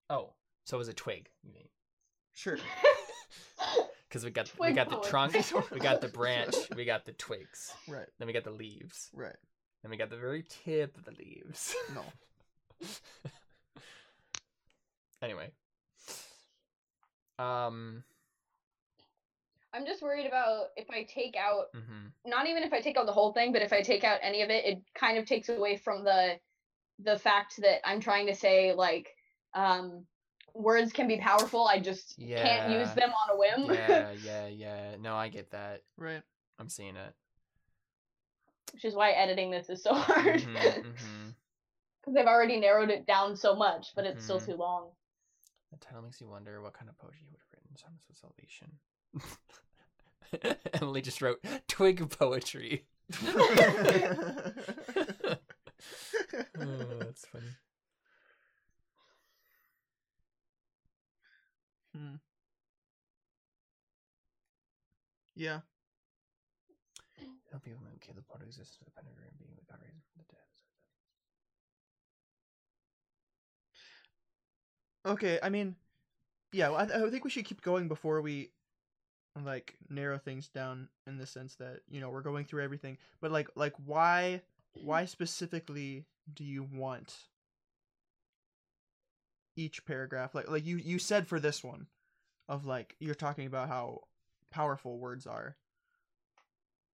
oh, 0.09 0.31
so 0.65 0.77
it 0.77 0.79
was 0.79 0.89
a 0.89 0.95
twig. 0.95 1.29
You 1.43 1.53
mean? 1.53 1.69
Sure. 2.35 2.59
Because 4.09 4.25
we 4.25 4.31
got 4.31 4.47
we 4.61 4.67
Twig 4.69 4.77
got 4.77 4.91
the 4.91 4.97
poetry. 4.97 5.11
trunk, 5.43 5.71
we 5.73 5.81
got 5.81 6.01
the 6.01 6.07
branch, 6.07 6.55
we 6.77 6.85
got 6.85 7.05
the 7.05 7.11
twigs, 7.15 7.73
Right. 7.89 8.07
then 8.19 8.29
we 8.29 8.33
got 8.33 8.45
the 8.45 8.53
leaves, 8.53 9.11
Right. 9.13 9.35
then 9.83 9.91
we 9.91 9.97
got 9.97 10.09
the 10.09 10.17
very 10.17 10.45
tip 10.49 10.97
of 10.97 11.05
the 11.05 11.11
leaves. 11.11 11.75
No. 11.93 12.05
anyway, 15.23 15.51
um, 17.41 18.05
I'm 19.73 19.85
just 19.85 20.01
worried 20.01 20.27
about 20.27 20.67
if 20.77 20.89
I 20.91 21.03
take 21.03 21.35
out 21.37 21.73
mhm. 21.75 22.13
not 22.25 22.47
even 22.47 22.63
if 22.63 22.73
I 22.73 22.81
take 22.81 22.97
out 22.97 23.07
the 23.07 23.13
whole 23.13 23.33
thing, 23.33 23.53
but 23.53 23.63
if 23.63 23.73
I 23.73 23.83
take 23.83 24.05
out 24.05 24.21
any 24.23 24.43
of 24.43 24.51
it, 24.51 24.65
it 24.65 24.79
kind 24.95 25.19
of 25.19 25.27
takes 25.27 25.49
away 25.49 25.77
from 25.77 26.05
the 26.05 26.39
the 27.01 27.19
fact 27.19 27.57
that 27.63 27.81
I'm 27.85 27.99
trying 27.99 28.27
to 28.29 28.35
say 28.35 28.73
like 28.73 29.09
um 29.55 30.07
words 30.55 30.93
can 30.93 31.09
be 31.09 31.19
powerful. 31.19 31.67
I 31.67 31.79
just 31.81 32.17
can't 32.19 32.71
use 32.71 32.95
them 32.95 33.11
on 33.11 33.35
a 33.35 33.39
whim. 33.39 33.77
yeah, 33.77 34.13
yeah, 34.25 34.47
yeah. 34.47 34.97
No, 35.01 35.15
I 35.17 35.29
get 35.29 35.51
that. 35.51 35.83
Right. 35.97 36.23
I'm 36.59 36.69
seeing 36.69 36.97
it. 36.97 37.15
Which 38.73 38.85
is 38.85 38.95
why 38.95 39.11
editing 39.13 39.51
this 39.51 39.69
is 39.69 39.83
so 39.83 39.95
hard. 39.95 40.41
Mhm, 40.41 40.55
Because 40.55 40.85
mhm. 41.03 42.15
they've 42.15 42.27
already 42.27 42.59
narrowed 42.61 42.91
it 42.91 43.07
down 43.07 43.37
so 43.37 43.55
much, 43.55 43.93
but 43.95 44.05
it's 44.05 44.25
still 44.25 44.41
Mhm. 44.41 44.47
too 44.47 44.57
long. 44.57 44.91
The 45.73 45.79
title 45.79 46.03
makes 46.03 46.21
you 46.21 46.29
wonder 46.29 46.61
what 46.63 46.73
kind 46.75 46.89
of 46.89 46.97
poetry 46.99 47.23
you 47.25 47.31
would 47.33 47.41
have 47.41 47.53
written. 47.53 47.77
Sonnets 47.77 48.09
of 48.09 48.17
Salvation. 48.17 48.79
Emily 50.81 51.03
just 51.03 51.21
wrote 51.23 51.45
twig 51.69 52.09
poetry. 52.19 52.87
oh, 56.59 57.05
that's 57.05 57.27
funny. 57.27 57.45
Hmm. 61.95 62.17
Yeah. 65.37 65.61
Some 67.51 67.61
people 67.61 67.81
might 67.85 68.01
kill 68.01 68.15
the 68.15 68.23
part 68.23 68.41
of 68.43 68.49
existence 68.49 68.79
of 68.81 68.87
the 68.87 69.03
being 69.03 69.17
raised 69.17 69.37
from 69.39 69.55
the 69.57 69.63
dead. 69.63 69.81
Okay. 75.07 75.39
I 75.43 75.49
mean, 75.49 75.77
yeah. 76.53 76.71
I, 76.71 76.83
I 77.07 77.11
think 77.11 77.25
we 77.25 77.31
should 77.31 77.45
keep 77.45 77.63
going 77.63 77.89
before 77.89 78.21
we 78.23 78.51
like 79.45 79.77
narrow 79.91 80.19
things 80.19 80.49
down 80.49 80.89
in 81.07 81.19
the 81.19 81.27
sense 81.27 81.57
that 81.57 81.81
you 81.89 82.01
know 82.01 82.11
we're 82.11 82.23
going 82.23 82.45
through 82.45 82.63
everything. 82.65 82.99
But 83.21 83.33
like, 83.33 83.49
like 83.57 83.75
why, 83.85 84.43
why 84.75 85.05
specifically 85.05 86.07
do 86.33 86.45
you 86.45 86.65
want 86.73 87.15
each 89.57 89.85
paragraph? 89.85 90.35
Like, 90.35 90.49
like 90.51 90.65
you 90.65 90.77
you 90.77 90.99
said 90.99 91.27
for 91.27 91.39
this 91.41 91.63
one, 91.65 91.87
of 92.49 92.65
like 92.67 92.97
you're 93.01 93.15
talking 93.15 93.47
about 93.47 93.69
how 93.69 94.01
powerful 94.51 94.99
words 94.99 95.27
are. 95.27 95.57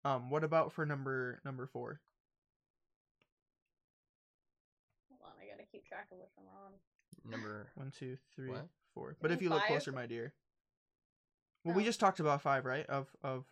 Um, 0.05 0.31
what 0.31 0.45
about 0.45 0.73
for 0.73 0.87
number 0.87 1.41
number 1.45 1.67
four? 1.67 2.01
Hold 5.11 5.21
on, 5.25 5.33
I 5.43 5.51
gotta 5.51 5.67
keep 5.71 5.87
track 5.87 6.09
of 6.13 6.19
which 6.19 6.31
one 6.37 6.47
we're 6.47 6.65
on. 6.65 6.73
Number 7.31 7.67
One, 7.75 7.91
two, 7.99 8.17
three, 8.35 8.49
What? 8.51 8.69
four. 8.95 9.17
But 9.21 9.31
if 9.31 9.43
you 9.43 9.51
look 9.51 9.61
five? 9.61 9.69
closer, 9.69 9.93
my 9.93 10.07
dear. 10.07 10.33
Well, 11.65 11.75
we 11.75 11.83
Oh. 11.83 11.87
just 11.87 12.01
talked 12.01 12.21
about 12.21 12.41
five, 12.41 12.65
right? 12.65 12.87
Of 12.87 13.15
of 13.23 13.45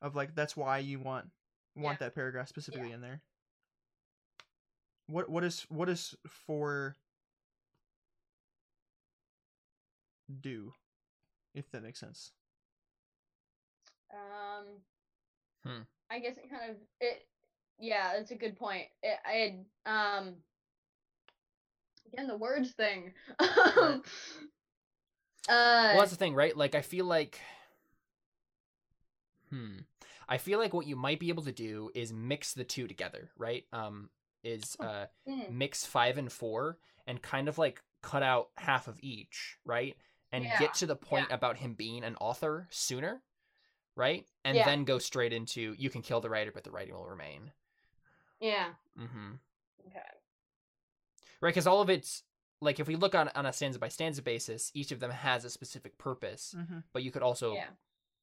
of 0.00 0.14
like 0.14 0.34
that's 0.34 0.56
why 0.56 0.78
you 0.78 1.00
want 1.00 1.30
want 1.74 1.98
that 1.98 2.14
paragraph 2.14 2.48
specifically 2.48 2.92
in 2.92 3.00
there. 3.00 3.20
What 5.06 5.28
what 5.28 5.42
is 5.42 5.62
what 5.62 5.88
is 5.88 6.14
for 6.28 6.96
do, 10.40 10.74
if 11.54 11.70
that 11.72 11.82
makes 11.82 12.00
sense. 12.00 12.32
Um, 14.12 14.66
Hmm. 15.64 15.82
I 16.10 16.18
guess 16.18 16.36
it 16.36 16.50
kind 16.50 16.70
of 16.70 16.76
it. 17.00 17.26
Yeah, 17.78 18.12
that's 18.16 18.30
a 18.30 18.36
good 18.36 18.56
point. 18.56 18.86
It, 19.02 19.18
I 19.24 19.56
um. 19.86 20.36
Again, 22.12 22.28
the 22.28 22.36
words 22.36 22.72
thing. 22.72 23.12
um, 23.40 24.02
uh, 25.48 25.94
well, 25.94 25.98
that's 25.98 26.10
the 26.10 26.16
thing, 26.16 26.34
right? 26.34 26.56
Like, 26.56 26.74
I 26.74 26.82
feel 26.82 27.06
like, 27.06 27.40
hmm, 29.50 29.78
I 30.28 30.38
feel 30.38 30.58
like 30.58 30.72
what 30.74 30.86
you 30.86 30.96
might 30.96 31.20
be 31.20 31.28
able 31.28 31.44
to 31.44 31.52
do 31.52 31.90
is 31.94 32.12
mix 32.12 32.54
the 32.54 32.64
two 32.64 32.86
together, 32.86 33.30
right? 33.36 33.64
Um, 33.72 34.10
is 34.42 34.76
uh 34.80 35.06
mm, 35.28 35.48
mix 35.48 35.86
five 35.86 36.18
and 36.18 36.30
four 36.30 36.78
and 37.06 37.22
kind 37.22 37.48
of 37.48 37.56
like 37.58 37.82
cut 38.02 38.22
out 38.22 38.50
half 38.56 38.88
of 38.88 38.98
each, 39.02 39.56
right? 39.64 39.96
And 40.34 40.44
Yeah, 40.44 40.58
get 40.58 40.74
to 40.74 40.86
the 40.86 40.96
point 40.96 41.28
about 41.30 41.56
him 41.58 41.74
being 41.74 42.02
an 42.04 42.16
author 42.16 42.66
sooner, 42.70 43.22
right? 43.94 44.26
And 44.44 44.56
Yeah. 44.56 44.64
then 44.64 44.84
go 44.84 44.98
straight 44.98 45.32
into 45.32 45.74
you 45.78 45.90
can 45.90 46.02
kill 46.02 46.20
the 46.20 46.28
writer, 46.30 46.50
but 46.52 46.64
the 46.64 46.70
writing 46.72 46.94
will 46.94 47.06
remain. 47.06 47.52
yeah. 48.40 48.74
Mm-hmm. 48.98 49.32
Okay. 49.86 50.00
right 51.40 51.50
because 51.50 51.66
all 51.66 51.80
of 51.80 51.90
it's 51.90 52.22
like 52.60 52.80
if 52.80 52.86
we 52.88 52.96
look 52.96 53.14
on 53.14 53.28
on 53.34 53.46
a 53.46 53.52
stanza 53.52 53.78
by 53.78 53.88
stanza 53.88 54.22
basis 54.22 54.70
each 54.74 54.92
of 54.92 55.00
them 55.00 55.10
has 55.10 55.44
a 55.44 55.50
specific 55.50 55.96
purpose 55.98 56.54
Mm-hmm. 56.56 56.78
but 56.92 57.02
you 57.02 57.10
could 57.10 57.22
also 57.22 57.54
Yeah. 57.54 57.70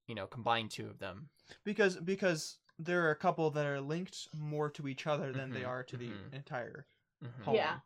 you 0.08 0.16
know 0.16 0.28
combine 0.28 0.70
two 0.70 0.88
of 0.88 1.00
them 1.00 1.30
Because 1.64 1.98
because 1.98 2.58
there 2.80 3.06
are 3.06 3.12
a 3.12 3.16
couple 3.16 3.52
that 3.52 3.66
are 3.66 3.82
linked 3.82 4.28
more 4.34 4.70
to 4.72 4.88
each 4.88 5.08
other 5.08 5.32
than 5.34 5.52
they 5.52 5.62
Mhm, 5.62 5.68
are 5.68 5.84
to 5.84 5.98
the 5.98 6.10
mhm. 6.10 6.34
entire 6.34 6.86
Mhm. 7.24 7.44
poem. 7.44 7.56
Yeah. 7.56 7.80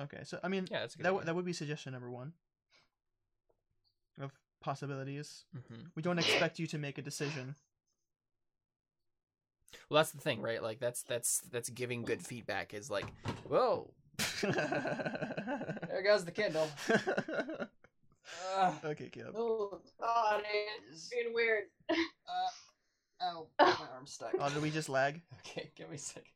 Okay, 0.00 0.20
so 0.24 0.38
I 0.42 0.48
mean 0.48 0.66
yeah 0.70 0.80
that's 0.80 0.94
a 0.94 0.98
good 0.98 1.04
that 1.04 1.10
w- 1.10 1.24
that 1.26 1.34
would 1.34 1.44
be 1.44 1.52
suggestion 1.52 1.92
number 1.92 2.10
one 2.10 2.32
of 4.20 4.32
possibilities. 4.60 5.44
Mhm. 5.56 5.86
We 5.94 6.02
don't 6.02 6.18
expect 6.18 6.58
you 6.58 6.66
to 6.68 6.78
make 6.78 6.98
a 6.98 7.02
decision. 7.02 7.54
well 9.88 9.98
that's 10.02 10.10
the 10.12 10.20
thing 10.20 10.40
right 10.42 10.62
like 10.62 10.78
that's 10.80 11.02
that's 11.04 11.40
that's 11.52 11.68
giving 11.70 12.02
good 12.02 12.20
feedback 12.26 12.74
is 12.74 12.90
like 12.90 13.06
whoa 13.48 13.92
there 14.42 16.02
goes 16.04 16.24
the 16.24 16.32
kindle 16.32 16.68
uh, 18.58 18.72
okay, 18.84 19.08
Caleb. 19.08 19.34
Oh 19.36 19.80
God, 20.00 20.42
it's 20.90 21.08
being 21.08 21.32
weird. 21.34 21.64
uh, 21.90 22.50
ow 23.22 23.46
my 23.60 23.86
arm's 23.94 24.12
stuck 24.12 24.34
Oh, 24.38 24.48
did 24.50 24.62
we 24.62 24.70
just 24.70 24.88
lag? 24.88 25.20
okay 25.40 25.70
give 25.76 25.88
me 25.88 25.96
a 25.96 25.98
second 25.98 26.30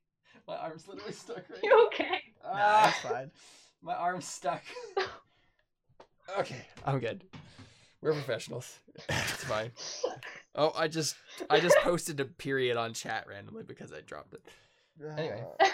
my 0.48 0.56
arm's 0.56 0.86
literally 0.88 1.12
stuck 1.12 1.36
right 1.50 1.60
You 1.62 1.86
okay? 1.86 2.20
Nah, 2.44 2.50
Ah, 2.52 2.88
it's 2.88 2.98
fine. 2.98 3.30
my 3.82 3.94
arm's 3.94 4.26
stuck 4.26 4.62
okay 6.38 6.66
i'm 6.86 6.98
good 7.00 7.22
we're 8.00 8.12
professionals 8.12 8.78
it's 9.08 9.44
fine 9.44 9.70
Oh, 10.56 10.72
I 10.76 10.86
just 10.86 11.16
I 11.50 11.58
just 11.58 11.76
posted 11.82 12.20
a 12.20 12.24
period 12.24 12.76
on 12.76 12.92
chat 12.94 13.26
randomly 13.28 13.64
because 13.64 13.92
I 13.92 14.00
dropped 14.02 14.34
it. 14.34 14.42
Anyway. 15.18 15.42
Uh, 15.60 15.64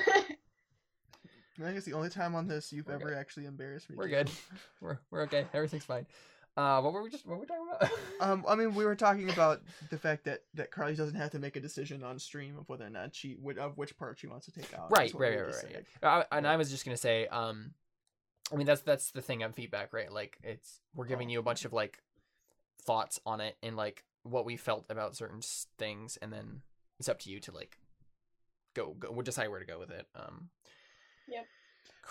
I 1.58 1.62
think 1.62 1.76
it's 1.76 1.84
the 1.84 1.92
only 1.92 2.08
time 2.08 2.34
on 2.34 2.48
this 2.48 2.72
you've 2.72 2.86
We're 2.86 2.94
ever 2.94 3.14
actually 3.14 3.44
embarrassed 3.44 3.90
me. 3.90 3.96
We're 3.96 4.08
good. 4.08 4.30
We're 4.80 4.98
we're 5.10 5.20
okay. 5.24 5.44
Everything's 5.52 5.84
fine. 5.84 6.06
Uh, 6.57 6.80
what 6.82 6.92
were 6.92 7.03
we 7.03 7.09
just 7.11 7.26
what 7.26 7.36
were 7.36 7.40
we 7.40 7.46
talking 7.46 7.66
about? 7.68 7.90
Um, 8.20 8.44
I 8.46 8.55
mean, 8.55 8.74
we 8.74 8.84
were 8.84 8.96
talking 8.96 9.30
about 9.30 9.62
the 9.88 9.96
fact 9.96 10.24
that 10.24 10.42
that 10.55 10.70
Carly 10.70 10.94
doesn't 10.94 11.14
have 11.14 11.30
to 11.30 11.38
make 11.38 11.57
a 11.57 11.61
decision 11.61 12.03
on 12.05 12.18
stream 12.18 12.59
of 12.59 12.68
whether 12.68 12.84
or 12.84 12.90
not 12.90 13.14
she 13.14 13.34
would 13.40 13.57
of 13.59 13.78
which 13.78 13.96
part 13.96 14.18
she 14.18 14.26
wants 14.26 14.44
to 14.46 14.53
take 14.53 14.74
out. 14.74 14.90
right, 14.90 15.11
That's 15.11 15.14
right, 15.14 15.40
right, 15.40 15.55
right. 15.55 15.84
yeah. 16.03 16.24
I, 16.30 16.36
and 16.36 16.46
I 16.46 16.57
was 16.57 16.70
just 16.70 16.84
gonna 16.84 16.98
say, 16.98 17.26
um, 17.28 17.72
I 18.53 18.57
mean, 18.57 18.66
that's 18.66 18.82
that's 18.82 19.11
the 19.12 19.22
thing 19.22 19.42
on 19.42 19.53
feedback, 19.55 19.94
right? 19.94 20.12
Like, 20.12 20.36
it's 20.42 20.80
we're 20.94 21.07
giving 21.07 21.28
Oh. 21.28 21.30
you 21.32 21.38
a 21.38 21.42
bunch 21.42 21.64
of 21.64 21.72
like 21.72 22.03
thoughts 22.82 23.20
on 23.24 23.40
it 23.40 23.57
and 23.62 23.76
like 23.76 24.05
what 24.24 24.44
we 24.44 24.57
felt 24.59 24.84
about 24.90 25.16
certain 25.16 25.40
things, 25.78 26.18
and 26.20 26.30
then 26.30 26.61
it's 26.98 27.09
up 27.09 27.20
to 27.20 27.30
you 27.30 27.40
to 27.40 27.53
like 27.53 27.78
go 28.74 28.94
go. 28.98 29.11
We'll 29.12 29.22
decide 29.22 29.48
where 29.48 29.61
to 29.61 29.64
go 29.66 29.78
with 29.78 29.90
it. 29.90 30.07
Um. 30.14 30.51
Yep. 31.28 31.46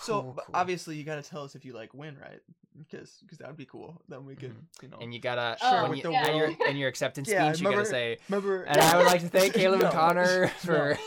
So 0.02 0.22
cool, 0.22 0.34
cool. 0.34 0.46
obviously 0.54 0.96
you 0.96 1.04
got 1.04 1.22
to 1.22 1.30
tell 1.30 1.44
us 1.44 1.56
if 1.56 1.66
you 1.66 1.74
like 1.74 1.94
win, 1.94 2.18
right? 2.22 2.40
Because 2.78 3.18
because 3.22 3.38
that 3.40 3.48
would 3.48 3.58
be 3.58 3.66
cool. 3.66 4.02
Then 4.08 4.26
we 4.26 4.36
could 4.36 4.56
you 4.82 4.88
know. 4.88 4.98
and 5.02 5.14
you 5.14 5.20
gotta 5.20 5.58
Oh, 5.62 5.82
when 5.82 5.90
with 5.92 5.98
you, 5.98 6.04
the 6.04 6.12
and 6.14 6.38
your 6.38 6.48
world. 6.48 6.58
and 6.68 6.80
your 6.80 6.88
acceptance 6.88 7.28
Yeah, 7.30 7.52
speech, 7.52 7.62
you 7.62 7.70
gotta 7.70 7.86
say. 7.86 8.18
remember? 8.30 8.64
And 8.64 8.80
I 8.80 8.98
would 8.98 9.08
like 9.08 9.22
to 9.22 9.28
thank 9.30 9.54
Caleb 9.56 9.82
and 9.82 9.92
Connor 9.92 10.48
for. 10.60 10.98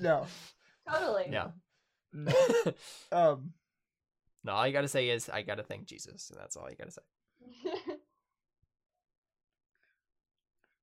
no. 0.00 0.26
totally. 0.90 1.28
Yeah. 1.30 1.48
No. 2.12 2.32
Um. 3.12 3.52
no, 4.42 4.52
all 4.52 4.66
you 4.66 4.72
gotta 4.72 4.88
say 4.88 5.10
is 5.10 5.28
I 5.28 5.42
gotta 5.42 5.62
thank 5.62 5.86
Jesus. 5.86 6.30
and 6.30 6.40
That's 6.40 6.56
all 6.56 6.68
you 6.68 6.74
gotta 6.76 6.90
say. 6.90 7.02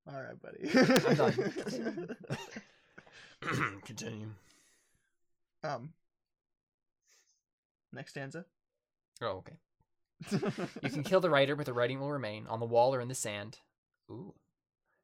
All 0.10 0.22
right, 0.22 0.42
buddy. 0.42 0.70
I'm 1.06 1.16
done. 1.16 2.16
Continue. 3.86 4.30
um. 5.66 5.90
Next 7.98 8.12
stanza. 8.12 8.46
Oh, 9.24 9.42
okay. 9.44 9.58
You 10.84 10.90
can 10.90 11.04
kill 11.04 11.20
the 11.20 11.32
writer, 11.32 11.56
but 11.56 11.66
the 11.66 11.74
writing 11.74 12.00
will 12.00 12.12
remain 12.12 12.46
on 12.48 12.60
the 12.60 12.66
wall 12.68 12.94
or 12.94 13.02
in 13.02 13.08
the 13.08 13.16
sand. 13.16 13.58
Ooh. 14.12 14.36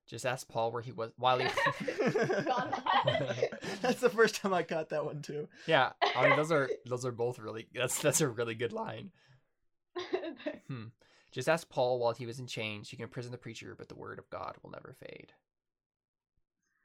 Just 0.07 0.27
ask 0.27 0.47
Paul 0.47 0.71
where 0.71 0.83
he 0.83 0.91
was 0.91 1.11
while 1.17 1.39
he. 1.39 1.45
That's 3.81 3.99
the 3.99 4.11
first 4.13 4.35
time 4.35 4.53
I 4.53 4.61
caught 4.61 4.89
that 4.89 5.05
one 5.05 5.23
too. 5.23 5.47
yeah, 5.65 5.93
I 6.15 6.27
mean 6.27 6.37
those 6.37 6.51
are 6.51 6.69
those 6.85 7.03
are 7.03 7.11
both 7.11 7.39
really. 7.39 7.67
That's 7.73 7.99
that's 7.99 8.21
a 8.21 8.27
really 8.27 8.53
good 8.53 8.73
line. 8.73 9.09
Hmm. 10.67 10.85
Just 11.31 11.49
ask 11.49 11.67
Paul 11.69 11.99
while 11.99 12.13
he 12.13 12.27
was 12.27 12.39
in 12.39 12.45
chains. 12.45 12.91
You 12.91 12.97
can 12.97 13.05
imprison 13.05 13.31
the 13.31 13.37
preacher, 13.39 13.73
but 13.75 13.89
the 13.89 13.95
word 13.95 14.19
of 14.19 14.29
God 14.29 14.55
will 14.61 14.69
never 14.69 14.95
fade. 14.99 15.33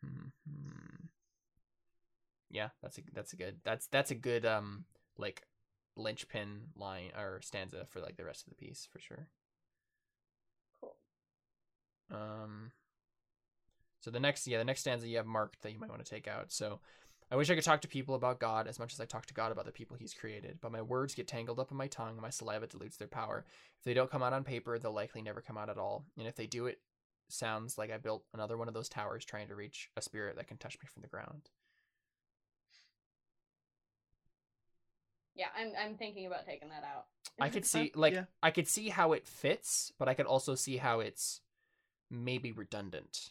Hmm. 0.03 0.29
Yeah, 2.51 2.69
that's 2.83 2.97
a 2.99 3.03
that's 3.13 3.33
a 3.35 3.37
good 3.37 3.57
that's 3.65 3.89
that's 3.89 4.11
a 4.11 4.15
good 4.15 4.47
um 4.47 4.85
like 5.19 5.43
linchpin 5.99 6.69
line 6.77 7.11
or 7.17 7.41
stanza 7.43 7.87
for 7.89 8.01
like 8.01 8.17
the 8.17 8.25
rest 8.25 8.47
of 8.47 8.51
the 8.51 8.57
piece 8.57 8.89
for 8.91 8.99
sure. 8.99 9.29
cool. 10.81 10.97
Um. 12.11 12.73
So 14.01 14.11
the 14.11 14.21
next, 14.21 14.47
yeah, 14.47 14.59
the 14.59 14.65
next 14.65 14.81
stanza 14.81 15.09
you 15.09 15.17
have 15.17 15.27
marked 15.27 15.63
that 15.63 15.73
you 15.73 15.79
might 15.79 15.91
want 15.91 16.05
to 16.05 16.11
take 16.11 16.29
out. 16.29 16.53
So, 16.53 16.81
I 17.31 17.37
wish 17.37 17.51
I 17.51 17.55
could 17.55 17.65
talk 17.65 17.83
to 17.83 17.89
people 17.89 18.15
about 18.15 18.41
God 18.41 18.67
as 18.67 18.79
much 18.79 18.95
as 18.95 19.01
I 19.01 19.05
talk 19.05 19.27
to 19.27 19.35
God 19.35 19.53
about 19.53 19.67
the 19.67 19.73
people 19.73 19.97
He's 19.99 20.15
created, 20.15 20.59
but 20.63 20.73
my 20.73 20.81
words 20.81 21.15
get 21.15 21.29
tangled 21.29 21.61
up 21.61 21.71
in 21.71 21.77
my 21.77 21.89
tongue, 21.89 22.13
and 22.13 22.23
my 22.23 22.31
saliva 22.31 22.67
dilutes 22.67 22.97
their 22.97 23.09
power. 23.09 23.45
If 23.79 23.85
they 23.85 23.93
don't 23.93 24.11
come 24.11 24.23
out 24.23 24.33
on 24.33 24.45
paper, 24.45 24.79
they'll 24.79 24.93
likely 24.93 25.21
never 25.21 25.43
come 25.43 25.59
out 25.59 25.69
at 25.69 25.77
all. 25.77 26.07
And 26.17 26.27
if 26.27 26.37
they 26.37 26.47
do, 26.47 26.67
it 26.67 26.81
sounds 27.29 27.77
like 27.77 27.91
I 27.91 27.99
built 27.99 28.25
another 28.33 28.57
one 28.57 28.69
of 28.69 28.75
those 28.75 28.89
towers 28.89 29.25
trying 29.25 29.49
to 29.49 29.55
reach 29.55 29.91
a 29.97 30.01
spirit 30.01 30.37
that 30.37 30.47
can 30.47 30.57
touch 30.57 30.79
me 30.81 30.89
from 30.91 31.03
the 31.03 31.09
ground. 31.09 31.51
Yeah, 35.39 35.47
I'm 35.57 35.73
I'm 35.81 35.97
thinking 35.97 36.27
about 36.27 36.45
taking 36.47 36.69
that 36.71 36.83
out. 36.85 37.07
I 37.41 37.49
could 37.49 37.65
see, 37.73 37.93
like, 37.95 38.13
yeah. 38.15 38.25
I 38.43 38.51
could 38.51 38.67
see 38.69 38.89
how 38.89 39.13
it 39.13 39.27
fits, 39.27 39.93
but 39.99 40.09
I 40.09 40.15
could 40.15 40.27
also 40.27 40.55
see 40.57 40.77
how 40.79 41.01
it's 41.01 41.41
maybe 42.11 42.53
redundant. 42.53 43.31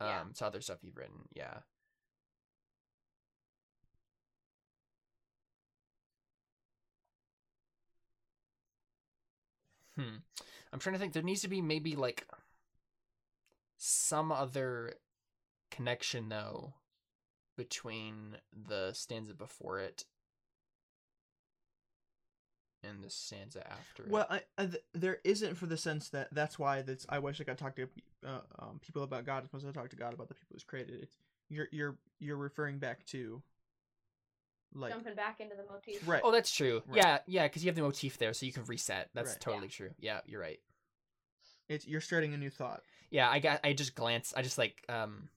Um, 0.00 0.08
Yeah. 0.08 0.22
to 0.38 0.46
other 0.46 0.60
stuff 0.60 0.78
you've 0.82 0.96
written, 0.96 1.28
yeah. 1.32 1.58
Hmm. 9.96 10.16
I'm 10.72 10.78
trying 10.78 10.94
to 10.94 10.98
think. 10.98 11.12
There 11.12 11.22
needs 11.22 11.42
to 11.42 11.48
be 11.48 11.60
maybe 11.60 11.96
like 11.96 12.26
some 13.76 14.30
other 14.32 14.94
connection 15.70 16.28
though 16.28 16.74
between 17.56 18.36
the 18.68 18.92
stanza 18.92 19.34
before 19.34 19.78
it 19.78 20.04
and 22.82 23.02
the 23.02 23.10
stanza 23.10 23.66
after 23.70 24.04
Well, 24.08 24.26
it. 24.30 24.46
I, 24.58 24.62
I, 24.62 24.66
th- 24.66 24.84
there 24.92 25.18
isn't 25.24 25.56
for 25.56 25.66
the 25.66 25.76
sense 25.76 26.08
that 26.10 26.28
that's 26.32 26.58
why 26.58 26.82
that's. 26.82 27.06
I 27.08 27.18
wish 27.18 27.40
I 27.40 27.44
could 27.44 27.58
talk 27.58 27.76
to 27.76 27.88
uh, 28.26 28.40
um, 28.58 28.80
people 28.80 29.02
about 29.02 29.24
God 29.24 29.44
as 29.44 29.52
much 29.52 29.62
as 29.62 29.68
I 29.68 29.72
talk 29.72 29.90
to 29.90 29.96
God 29.96 30.12
about 30.14 30.28
the 30.28 30.34
people 30.34 30.50
who's 30.54 30.64
created 30.64 31.02
it. 31.02 31.10
You're 31.48 31.68
you're 31.70 31.96
you're 32.18 32.36
referring 32.36 32.78
back 32.78 33.04
to 33.06 33.42
like 34.74 34.92
Jumping 34.92 35.14
back 35.14 35.40
into 35.40 35.54
the 35.54 35.64
motif. 35.70 36.06
right. 36.08 36.22
Oh, 36.24 36.30
that's 36.32 36.50
true. 36.50 36.82
Right. 36.86 36.96
Yeah, 36.96 37.18
yeah, 37.26 37.42
because 37.44 37.62
you 37.64 37.68
have 37.68 37.76
the 37.76 37.82
motif 37.82 38.18
there, 38.18 38.32
so 38.32 38.46
you 38.46 38.52
can 38.52 38.64
reset. 38.64 39.10
That's 39.14 39.32
Right. 39.32 39.40
totally 39.40 39.68
true. 39.68 39.90
Yeah, 40.00 40.20
you're 40.26 40.40
right. 40.40 40.58
It's 41.68 41.86
you're 41.86 42.00
starting 42.00 42.34
a 42.34 42.36
new 42.36 42.50
thought. 42.50 42.82
Yeah, 43.10 43.28
I 43.28 43.38
got. 43.38 43.60
I 43.64 43.72
just 43.74 43.94
glanced. 43.94 44.34
I 44.36 44.42
just 44.42 44.58
like 44.58 44.82
um 44.88 45.28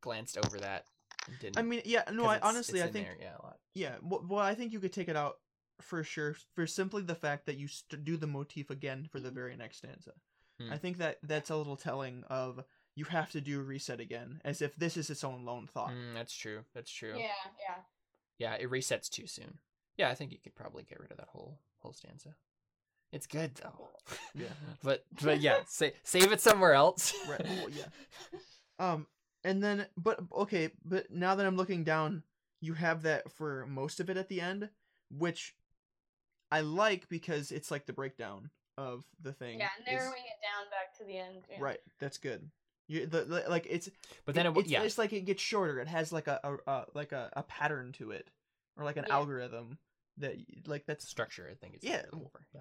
glanced 0.00 0.36
over 0.38 0.58
that. 0.58 0.86
And 1.28 1.38
didn't. 1.38 1.58
I 1.58 1.62
mean, 1.62 1.82
yeah, 1.84 2.02
no, 2.12 2.24
'cause 2.24 2.38
I 2.42 2.48
honestly, 2.48 2.80
it's 2.80 2.88
I 2.88 2.92
think 2.92 3.06
there, 3.06 3.16
yeah, 3.20 3.36
a 3.40 3.42
lot. 3.42 3.58
Yeah, 3.74 3.96
well, 4.02 4.24
well, 4.28 4.40
I 4.40 4.54
think 4.54 4.72
you 4.72 4.80
could 4.80 4.92
take 4.92 5.08
it 5.08 5.16
out 5.16 5.38
for 5.82 6.02
sure 6.04 6.36
for 6.54 6.66
simply 6.66 7.02
the 7.02 7.14
fact 7.14 7.46
that 7.46 7.56
you 7.56 7.68
st- 7.68 8.04
do 8.04 8.16
the 8.16 8.26
motif 8.26 8.70
again 8.70 9.08
for 9.10 9.20
the 9.20 9.30
very 9.30 9.56
next 9.56 9.78
stanza. 9.78 10.12
Hmm. 10.60 10.72
I 10.72 10.78
think 10.78 10.98
that 10.98 11.18
that's 11.22 11.50
a 11.50 11.56
little 11.56 11.76
telling 11.76 12.24
of 12.28 12.64
you 12.94 13.04
have 13.06 13.30
to 13.32 13.40
do 13.40 13.60
reset 13.62 14.00
again, 14.00 14.40
as 14.44 14.60
if 14.60 14.76
this 14.76 14.96
is 14.96 15.08
its 15.10 15.24
own 15.24 15.44
lone 15.44 15.66
thought. 15.66 15.90
Mm, 15.92 16.14
that's 16.14 16.34
true. 16.34 16.60
That's 16.74 16.90
true. 16.90 17.14
Yeah, 17.16 17.28
yeah. 17.58 17.76
Yeah, 18.38 18.54
it 18.54 18.70
resets 18.70 19.08
too 19.08 19.26
soon. 19.26 19.58
Yeah, 19.96 20.10
I 20.10 20.14
think 20.14 20.32
you 20.32 20.38
could 20.42 20.54
probably 20.54 20.84
get 20.84 21.00
rid 21.00 21.10
of 21.10 21.16
that 21.18 21.28
whole 21.28 21.58
whole 21.78 21.92
stanza. 21.92 22.34
It's 23.12 23.26
good 23.26 23.54
though. 23.56 23.88
Yeah. 24.34 24.46
but 24.82 25.04
but 25.22 25.40
yeah, 25.40 25.60
sa- 25.66 25.86
save 26.02 26.32
it 26.32 26.40
somewhere 26.40 26.74
else. 26.74 27.14
Right. 27.28 27.46
Well, 27.46 27.68
yeah. 27.70 27.84
Um, 28.78 29.06
and 29.44 29.62
then, 29.62 29.86
but 29.96 30.20
okay, 30.32 30.70
but 30.84 31.10
now 31.10 31.34
that 31.34 31.46
I'm 31.46 31.56
looking 31.56 31.84
down, 31.84 32.22
you 32.60 32.74
have 32.74 33.02
that 33.02 33.30
for 33.32 33.66
most 33.66 34.00
of 34.00 34.08
it 34.08 34.16
at 34.16 34.28
the 34.28 34.40
end, 34.40 34.68
which 35.10 35.54
I 36.52 36.60
like 36.60 37.08
because 37.08 37.50
it's 37.50 37.70
like 37.70 37.86
the 37.86 37.92
breakdown 37.92 38.50
of 38.78 39.04
the 39.20 39.32
thing. 39.32 39.58
Yeah, 39.58 39.66
is- 39.80 39.86
narrowing 39.86 40.22
it 40.24 40.38
down 40.42 40.70
back 40.70 40.96
to 40.98 41.04
the 41.04 41.18
end. 41.18 41.44
Yeah. 41.50 41.56
Right. 41.60 41.80
That's 41.98 42.18
good. 42.18 42.50
You 42.88 43.06
the, 43.06 43.24
the 43.24 43.44
like 43.48 43.66
it's 43.70 43.88
But 44.26 44.34
then 44.34 44.44
it, 44.46 44.50
w 44.50 44.60
it's, 44.62 44.70
yeah, 44.70 44.82
it's 44.82 44.98
like 44.98 45.12
it 45.12 45.22
gets 45.22 45.40
shorter. 45.42 45.78
It 45.80 45.88
has 45.88 46.12
like 46.12 46.26
a, 46.26 46.40
a, 46.44 46.70
a 46.70 46.84
like 46.94 47.12
a, 47.12 47.30
a 47.34 47.42
pattern 47.44 47.92
to 47.92 48.10
it, 48.10 48.28
or 48.76 48.84
like 48.84 48.96
an 48.96 49.04
Yeah. 49.08 49.14
algorithm 49.14 49.78
that 50.18 50.36
like 50.66 50.84
that's. 50.86 51.08
structure. 51.08 51.48
I 51.50 51.54
think 51.54 51.74
it's 51.74 51.84
Yeah. 51.84 52.02
more 52.12 52.22
over. 52.26 52.46
Yeah. 52.54 52.60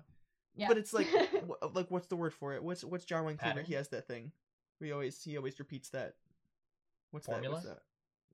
Yeah. 0.55 0.67
But 0.69 0.77
it's 0.77 0.93
like 0.93 1.07
wh- 1.47 1.75
like 1.75 1.89
what's 1.91 2.07
the 2.07 2.15
word 2.15 2.33
for 2.33 2.53
it? 2.53 2.63
What's 2.63 2.83
what's 2.83 3.03
John 3.05 3.25
Wayne 3.25 3.37
Cleaver? 3.37 3.61
He 3.61 3.73
has 3.73 3.89
that 3.89 4.07
thing. 4.07 4.31
He 4.79 4.91
always 4.91 5.21
he 5.23 5.37
always 5.37 5.57
repeats 5.59 5.89
that. 5.89 6.13
What's 7.11 7.25
Formula? 7.25 7.55
that? 7.55 7.67
What's 7.67 7.75
that? 7.75 7.81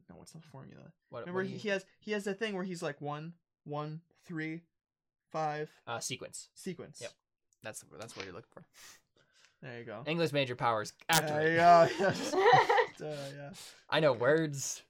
No, 0.10 0.16
what's 0.18 0.32
the 0.32 0.40
formula? 0.40 0.84
What, 1.10 1.22
Remember 1.22 1.42
what 1.42 1.48
he, 1.50 1.58
he 1.58 1.70
has 1.70 1.86
he 2.00 2.12
has 2.12 2.24
that 2.26 2.38
thing 2.40 2.54
where 2.56 2.64
he's 2.64 2.82
like 2.84 3.02
one 3.02 3.34
one 3.66 4.02
three 4.26 4.62
five 5.32 5.70
uh, 5.88 6.00
sequence. 6.00 6.50
sequence. 6.54 7.00
Yep. 7.02 7.12
That's 7.64 7.84
that's 8.00 8.16
what 8.16 8.26
you're 8.26 8.34
looking 8.34 8.52
for. 8.54 8.64
There 9.62 9.80
you 9.80 9.86
go. 9.86 10.04
English 10.06 10.32
major 10.34 10.56
powers. 10.56 10.94
After 11.10 11.34
There 11.34 11.52
you 11.52 11.58
go. 11.58 11.88
Yes. 12.00 12.36
Uh, 13.00 13.14
yeah. 13.38 13.50
I 13.92 14.00
know 14.00 14.12
words. 14.12 14.82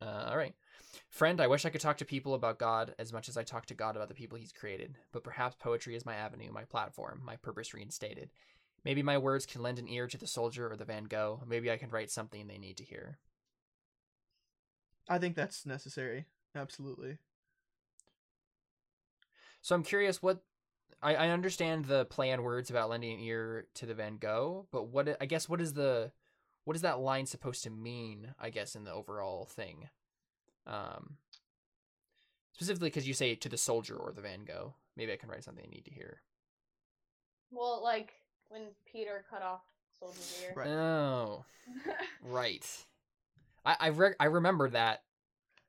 Uh, 0.00 0.26
all 0.28 0.36
right. 0.36 0.54
Friend, 1.10 1.40
I 1.40 1.48
wish 1.48 1.64
I 1.64 1.70
could 1.70 1.80
talk 1.80 1.96
to 1.96 2.04
people 2.04 2.34
about 2.34 2.60
God 2.60 2.94
as 2.96 3.12
much 3.12 3.28
as 3.28 3.36
I 3.36 3.42
talk 3.42 3.66
to 3.66 3.74
God 3.74 3.96
about 3.96 4.06
the 4.06 4.14
people 4.14 4.38
he's 4.38 4.52
created, 4.52 4.94
but 5.10 5.24
perhaps 5.24 5.56
poetry 5.58 5.96
is 5.96 6.06
my 6.06 6.14
avenue, 6.14 6.52
my 6.52 6.62
platform, 6.62 7.22
my 7.24 7.34
purpose 7.34 7.74
reinstated. 7.74 8.30
Maybe 8.84 9.02
my 9.02 9.18
words 9.18 9.46
can 9.46 9.62
lend 9.62 9.80
an 9.80 9.88
ear 9.88 10.06
to 10.06 10.16
the 10.16 10.28
soldier 10.28 10.70
or 10.70 10.76
the 10.76 10.84
Van 10.84 11.04
Gogh. 11.04 11.42
Maybe 11.44 11.72
I 11.72 11.76
can 11.76 11.90
write 11.90 12.12
something 12.12 12.46
they 12.46 12.58
need 12.58 12.76
to 12.76 12.84
hear. 12.84 13.18
I 15.08 15.18
think 15.18 15.34
that's 15.34 15.66
necessary. 15.66 16.26
Absolutely. 16.54 17.18
So 19.68 19.74
I'm 19.74 19.82
curious 19.82 20.22
what 20.22 20.38
I, 21.02 21.14
I 21.14 21.28
understand 21.28 21.84
the 21.84 22.06
play 22.06 22.32
on 22.32 22.42
words 22.42 22.70
about 22.70 22.88
lending 22.88 23.12
an 23.12 23.20
ear 23.20 23.66
to 23.74 23.84
the 23.84 23.92
Van 23.92 24.16
Gogh, 24.16 24.66
but 24.72 24.84
what 24.84 25.14
I 25.20 25.26
guess 25.26 25.46
what 25.46 25.60
is 25.60 25.74
the 25.74 26.10
what 26.64 26.74
is 26.74 26.80
that 26.80 27.00
line 27.00 27.26
supposed 27.26 27.64
to 27.64 27.70
mean? 27.70 28.32
I 28.40 28.48
guess 28.48 28.74
in 28.74 28.84
the 28.84 28.94
overall 28.94 29.44
thing, 29.44 29.90
um, 30.66 31.18
specifically 32.54 32.88
because 32.88 33.06
you 33.06 33.12
say 33.12 33.34
to 33.34 33.48
the 33.50 33.58
soldier 33.58 33.94
or 33.94 34.10
the 34.10 34.22
Van 34.22 34.44
Gogh. 34.46 34.72
Maybe 34.96 35.12
I 35.12 35.16
can 35.16 35.28
write 35.28 35.44
something 35.44 35.66
I 35.66 35.70
need 35.70 35.84
to 35.84 35.92
hear. 35.92 36.22
well, 37.50 37.82
like 37.84 38.14
when 38.48 38.68
Peter 38.90 39.22
cut 39.28 39.42
off 39.42 39.60
Soldier's 40.00 40.44
ear. 40.44 40.54
Right. 40.56 40.68
Oh, 40.68 41.44
right. 42.24 42.66
I 43.66 43.76
I, 43.80 43.86
re- 43.88 44.16
I 44.18 44.24
remember 44.24 44.70
that. 44.70 45.02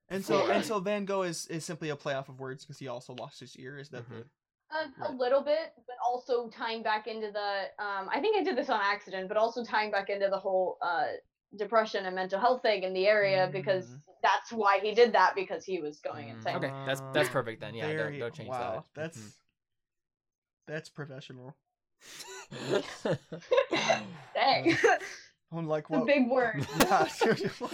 And 0.10 0.26
so 0.26 0.47
Right. 0.47 0.55
and 0.57 0.66
so 0.66 0.80
Van 0.80 1.05
Gogh 1.05 1.22
is 1.24 1.45
is 1.47 1.64
simply 1.66 1.89
a 1.89 1.95
play 1.95 2.14
off 2.16 2.30
of 2.30 2.39
words 2.39 2.64
because 2.66 2.80
he 2.80 2.88
also 2.88 3.14
lost 3.14 3.39
his 3.39 3.55
ear. 3.57 3.78
Is 3.78 3.89
that 3.89 4.03
Mhm. 4.10 4.26
A, 4.72 4.76
a 4.76 4.88
Right. 4.97 5.14
little 5.18 5.41
bit, 5.41 5.74
but 5.88 5.95
also 6.05 6.49
tying 6.49 6.84
back 6.84 7.07
into 7.07 7.32
the. 7.32 7.72
Um, 7.84 8.07
I 8.12 8.20
think 8.20 8.38
I 8.38 8.43
did 8.43 8.55
this 8.55 8.70
on 8.70 8.80
accident, 8.82 9.28
but 9.28 9.38
also 9.38 9.64
tying 9.64 9.89
back 9.91 10.10
into 10.10 10.30
the 10.30 10.38
whole 10.39 10.78
uh, 10.82 11.07
depression 11.57 12.05
and 12.05 12.16
mental 12.16 12.39
health 12.39 12.62
thing 12.62 12.84
in 12.84 12.93
the 12.93 13.07
area 13.07 13.49
because 13.51 13.88
Mm. 13.89 14.01
that's 14.22 14.51
why 14.51 14.80
he 14.80 14.93
did 14.93 15.14
that 15.14 15.34
because 15.36 15.66
he 15.66 15.80
was 15.80 15.99
going 16.01 16.28
Mm, 16.28 16.36
insane. 16.36 16.55
Okay, 16.57 16.74
that's 16.86 17.01
that's 17.14 17.30
Uh, 17.30 17.32
perfect 17.34 17.62
then. 17.62 17.74
Yeah, 17.76 17.88
don't, 17.88 17.95
Very- 17.97 18.20
don't 18.20 18.34
change 18.34 18.49
wow, 18.49 18.86
that. 18.95 19.01
That's 19.01 19.18
Mhm. 19.18 19.34
that's 20.68 20.89
professional. 20.89 21.55
Dang, 24.36 24.78
I'm 25.52 25.68
like, 25.68 25.86
it's 25.89 26.02
a 26.02 26.06
big 26.06 26.30
word. 26.30 26.68
yeah, 26.80 27.08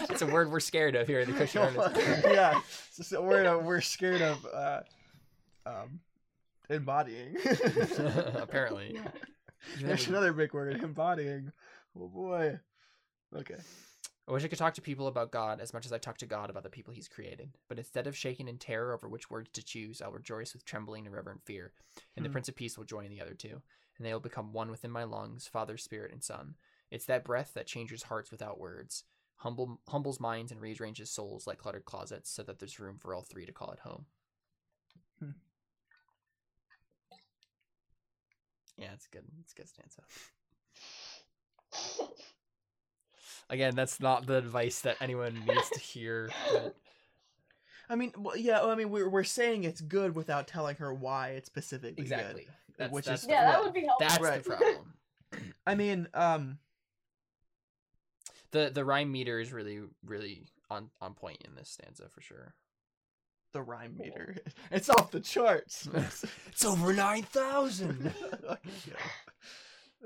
It's 0.09 0.21
a 0.21 0.27
word 0.27 0.49
we're 0.51 0.59
scared 0.61 0.95
of 0.95 1.07
here 1.07 1.19
in 1.19 1.29
the 1.29 1.35
Christian 1.35 1.61
Artist. 1.61 1.97
yeah. 2.25 2.61
So, 2.91 3.03
so 3.03 3.21
we're 3.21 3.45
uh, 3.45 3.57
we're 3.59 3.81
scared 3.81 4.21
of 4.21 4.45
uh, 4.45 4.79
um, 5.65 5.99
embodying. 6.69 7.35
Apparently. 8.35 8.91
Even 8.91 9.03
though 9.81 9.87
There's 9.87 10.07
another 10.07 10.31
big 10.33 10.53
word, 10.53 10.81
embodying. 10.81 11.51
Oh 11.99 12.07
boy. 12.07 12.59
Okay. 13.35 13.55
I 14.27 14.31
wish 14.31 14.43
I 14.43 14.47
could 14.47 14.57
talk 14.57 14.73
to 14.75 14.81
people 14.81 15.07
about 15.07 15.31
God 15.31 15.59
as 15.59 15.71
much 15.73 15.85
as 15.85 15.93
I 15.93 15.97
talk 15.99 16.17
to 16.19 16.25
God 16.25 16.49
about 16.49 16.63
the 16.63 16.69
people 16.69 16.93
He's 16.93 17.07
created. 17.07 17.49
But 17.67 17.77
instead 17.77 18.07
of 18.07 18.15
shaking 18.17 18.47
in 18.47 18.57
terror 18.57 18.93
over 18.93 19.07
which 19.07 19.29
words 19.29 19.49
to 19.53 19.63
choose, 19.63 20.01
I'll 20.01 20.11
rejoice 20.11 20.53
with 20.53 20.65
trembling 20.65 21.05
and 21.05 21.15
reverent 21.15 21.41
fear. 21.45 21.73
And 22.15 22.23
the 22.25 22.29
Hmm. 22.29 22.33
Prince 22.33 22.49
of 22.49 22.55
Peace 22.55 22.77
will 22.77 22.85
join 22.85 23.09
the 23.09 23.21
other 23.21 23.33
two, 23.35 23.61
and 23.97 24.05
they 24.05 24.13
will 24.13 24.19
become 24.19 24.51
one 24.53 24.71
within 24.71 24.89
my 24.91 25.03
lungs, 25.03 25.47
Father, 25.47 25.77
Spirit, 25.77 26.11
and 26.11 26.23
Son. 26.23 26.55
It's 26.95 27.07
that 27.07 27.25
breath 27.25 27.51
that 27.55 27.67
changes 27.67 28.03
hearts 28.03 28.31
without 28.31 28.57
words, 28.57 29.03
humble, 29.35 29.81
humbles 29.89 30.21
minds, 30.21 30.53
and 30.53 30.61
rearranges 30.61 31.11
souls 31.11 31.45
like 31.45 31.57
cluttered 31.57 31.83
closets, 31.83 32.29
so 32.31 32.41
that 32.43 32.57
there's 32.57 32.79
room 32.79 32.97
for 32.97 33.13
all 33.13 33.21
three 33.21 33.45
to 33.45 33.51
call 33.51 33.71
it 33.71 33.79
home. 33.79 34.05
Hmm. 35.19 35.31
Yeah, 38.77 38.93
it's 38.93 39.07
good. 39.07 39.23
It's 39.41 39.51
a 39.51 39.55
good 39.57 39.67
stanza. 39.67 40.03
Again, 43.49 43.75
that's 43.75 43.99
not 43.99 44.25
the 44.25 44.37
advice 44.37 44.79
that 44.81 44.95
anyone 45.01 45.43
needs 45.45 45.69
to 45.71 45.79
hear. 45.81 46.29
but- 46.49 46.77
I 47.89 47.95
mean, 47.95 48.13
well, 48.17 48.37
yeah. 48.37 48.63
I 48.63 48.73
mean, 48.75 48.89
we're 48.89 49.09
we're 49.09 49.25
saying 49.25 49.65
it's 49.65 49.81
good 49.81 50.15
without 50.15 50.47
telling 50.47 50.77
her 50.77 50.93
why 50.93 51.31
it's 51.31 51.47
specifically 51.47 52.01
Exactly. 52.03 52.47
That's, 52.77 52.93
Which 52.93 53.05
that's 53.05 53.23
is- 53.23 53.27
the 53.27 53.33
yeah, 53.33 53.41
that 53.43 53.51
problem. 53.55 53.65
would 53.73 53.73
be 53.81 53.85
helpful. 53.85 54.07
That's 54.07 54.21
Right. 54.23 54.43
the 54.43 54.49
problem. 54.55 54.93
I 55.67 55.75
mean, 55.75 56.07
um, 56.13 56.57
The 58.51 58.69
the 58.73 58.85
rhyme 58.85 59.11
meter 59.11 59.39
is 59.39 59.51
really 59.51 59.81
really 60.05 60.45
on 60.69 60.89
on 61.01 61.13
point 61.13 61.41
in 61.45 61.55
this 61.55 61.69
stanza 61.69 62.07
for 62.09 62.21
sure. 62.21 62.53
the 63.53 63.61
rhyme 63.61 63.95
meter. 63.97 64.35
It's 64.71 64.89
off 64.89 65.11
the 65.11 65.19
charts. 65.19 65.87
It's 66.47 66.65
over 66.65 66.93
nine 66.93 67.23
thousand. 67.23 68.13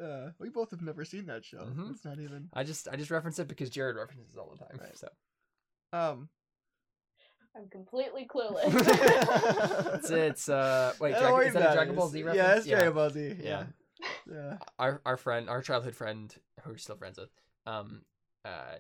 Uh, 0.02 0.30
we 0.40 0.48
both 0.50 0.72
have 0.72 0.82
never 0.82 1.04
seen 1.04 1.26
that 1.26 1.44
show. 1.44 1.58
Mhm. 1.58 1.92
It's 1.92 2.06
not 2.06 2.20
even. 2.20 2.48
I 2.54 2.64
just 2.64 2.88
I 2.88 2.96
just 2.96 3.12
reference 3.12 3.38
it 3.38 3.50
because 3.50 3.70
Jared 3.70 3.98
references 3.98 4.34
it 4.34 4.40
all 4.40 4.50
the 4.50 4.58
time. 4.58 4.80
Right. 4.80 4.98
So 4.98 5.10
Um, 5.92 6.30
I'm 7.54 7.68
completely 7.70 8.26
clueless. 8.26 8.72
it's 9.98 10.10
it's 10.10 10.48
uh 10.48 10.94
wait 11.02 11.16
I 11.16 11.20
Dragon, 11.20 11.48
is 11.48 11.54
that 11.54 11.72
a 11.72 11.74
Dragon. 11.76 11.96
Ball 11.96 12.08
Z 12.08 12.24
reference? 12.24 12.38
Yeah, 12.38 12.56
it's 12.58 12.68
Dragon 12.68 12.94
Ball 12.94 13.10
Z. 13.10 13.36
Yeah. 13.44 13.44
Yeah. 13.44 13.66
Yeah. 14.32 14.58
Our 14.78 15.02
our 15.06 15.18
friend 15.18 15.50
our 15.50 15.62
childhood 15.62 15.96
friend 15.98 16.34
who 16.62 16.70
we're 16.72 16.78
still 16.78 16.96
friends 16.96 17.18
with 17.18 17.30
um 17.66 18.04
uh 18.46 18.76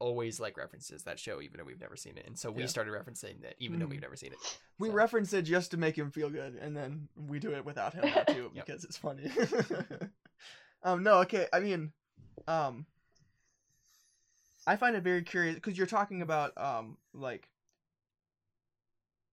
always 0.00 0.38
like 0.38 0.56
references 0.58 1.04
that 1.04 1.18
show 1.18 1.40
even 1.40 1.56
though 1.56 1.64
we've 1.64 1.80
never 1.80 1.96
seen 1.96 2.18
it 2.18 2.26
and 2.26 2.38
so 2.38 2.50
we 2.50 2.60
Yeah. 2.60 2.66
started 2.68 2.92
referencing 2.92 3.42
it 3.42 3.56
even 3.58 3.78
though 3.78 3.86
we've 3.86 4.02
never 4.02 4.16
seen 4.16 4.32
it. 4.32 4.38
We 4.78 4.88
So- 4.88 4.94
reference 4.94 5.32
it 5.32 5.42
just 5.42 5.70
to 5.70 5.76
make 5.76 5.96
him 5.96 6.10
feel 6.10 6.28
good, 6.28 6.56
and 6.56 6.76
then 6.76 7.08
we 7.16 7.38
do 7.38 7.52
it 7.52 7.64
without 7.64 7.94
him 7.94 8.04
now 8.04 8.22
too 8.34 8.50
Yep. 8.54 8.66
because 8.66 8.84
it's 8.84 8.96
funny. 8.98 9.30
um, 10.82 11.02
no, 11.04 11.20
okay. 11.20 11.46
I 11.52 11.60
mean, 11.60 11.92
um, 12.48 12.86
I 14.66 14.76
find 14.76 14.96
it 14.96 15.02
very 15.04 15.22
curious 15.22 15.54
because 15.54 15.78
you're 15.78 15.86
talking 15.86 16.20
about 16.22 16.52
um, 16.58 16.96
like 17.14 17.48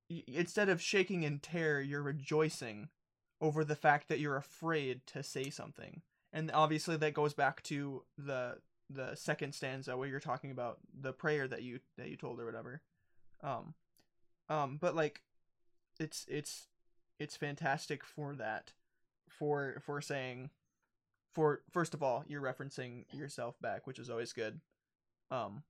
y- 0.09 0.23
instead 0.27 0.69
of 0.69 0.81
shaking 0.81 1.23
in 1.23 1.39
terror, 1.39 1.81
you're 1.81 2.03
rejoicing 2.03 2.89
over 3.41 3.63
the 3.63 3.75
fact 3.75 4.07
that 4.09 4.19
you're 4.19 4.35
afraid 4.37 5.05
to 5.07 5.23
say 5.23 5.49
something, 5.49 6.01
and 6.33 6.51
obviously 6.53 6.97
that 6.97 7.13
goes 7.13 7.33
back 7.33 7.63
to 7.63 8.03
the 8.17 8.57
the 8.89 9.15
second 9.15 9.53
stanza 9.53 9.95
where 9.95 10.07
you're 10.07 10.19
talking 10.19 10.51
about 10.51 10.79
the 10.99 11.13
prayer 11.13 11.47
that 11.47 11.61
you 11.61 11.79
that 11.97 12.09
you 12.09 12.15
told 12.15 12.39
or 12.39 12.45
whatever. 12.45 12.81
Um, 13.41 13.73
um, 14.49 14.77
but 14.81 14.95
like 14.95 15.21
it's 15.99 16.25
it's 16.27 16.67
it's 17.19 17.35
fantastic 17.35 18.03
for 18.03 18.35
that 18.35 18.73
for 19.27 19.81
for 19.85 20.01
saying 20.01 20.49
for 21.31 21.61
first 21.71 21.93
of 21.93 22.01
all 22.01 22.23
you're 22.27 22.41
referencing 22.41 23.05
yourself 23.13 23.55
back 23.61 23.85
which 23.85 23.99
is 23.99 24.09
always 24.09 24.33
good 24.33 24.59
um 25.29 25.61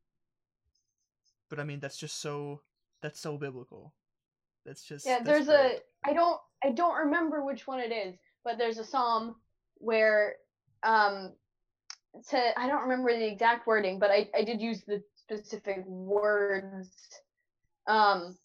but 1.49 1.59
i 1.59 1.63
mean 1.65 1.81
that's 1.81 1.97
just 1.97 2.21
so 2.21 2.61
that's 3.01 3.19
so 3.19 3.37
biblical 3.37 3.93
that's 4.65 4.83
just 4.83 5.05
yeah, 5.05 5.17
that's 5.17 5.25
there's 5.25 5.45
great. 5.47 5.81
a 6.05 6.09
I 6.09 6.13
don't 6.13 6.39
I 6.63 6.69
don't 6.69 6.95
remember 6.95 7.43
which 7.43 7.67
one 7.67 7.79
it 7.79 7.91
is, 7.91 8.15
but 8.43 8.57
there's 8.57 8.77
a 8.77 8.83
psalm 8.83 9.35
where 9.75 10.35
um 10.83 11.33
to 12.29 12.59
I 12.59 12.67
don't 12.67 12.81
remember 12.83 13.13
the 13.13 13.27
exact 13.27 13.67
wording, 13.67 13.99
but 13.99 14.11
I 14.11 14.29
I 14.35 14.43
did 14.43 14.61
use 14.61 14.83
the 14.85 15.01
specific 15.15 15.85
words 15.85 16.89
um 17.87 18.37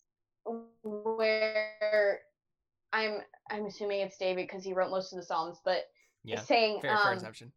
where 0.44 2.20
I'm 2.92 3.20
I'm 3.50 3.66
assuming 3.66 4.00
it's 4.00 4.18
David 4.18 4.46
because 4.46 4.64
he 4.64 4.72
wrote 4.72 4.90
most 4.90 5.12
of 5.12 5.18
the 5.18 5.24
psalms, 5.24 5.60
but 5.64 5.82
Yeah. 6.24 6.40
saying 6.40 6.80
Fair, 6.80 6.90
fair 6.90 7.12
um 7.12 7.16
assumption. 7.16 7.52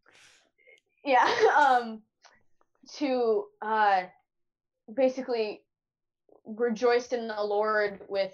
yeah 1.04 1.30
um 1.58 2.02
to 2.98 3.46
uh 3.62 4.04
basically 4.96 5.62
rejoice 6.46 7.12
in 7.12 7.28
the 7.28 7.44
lord 7.44 8.00
with 8.08 8.34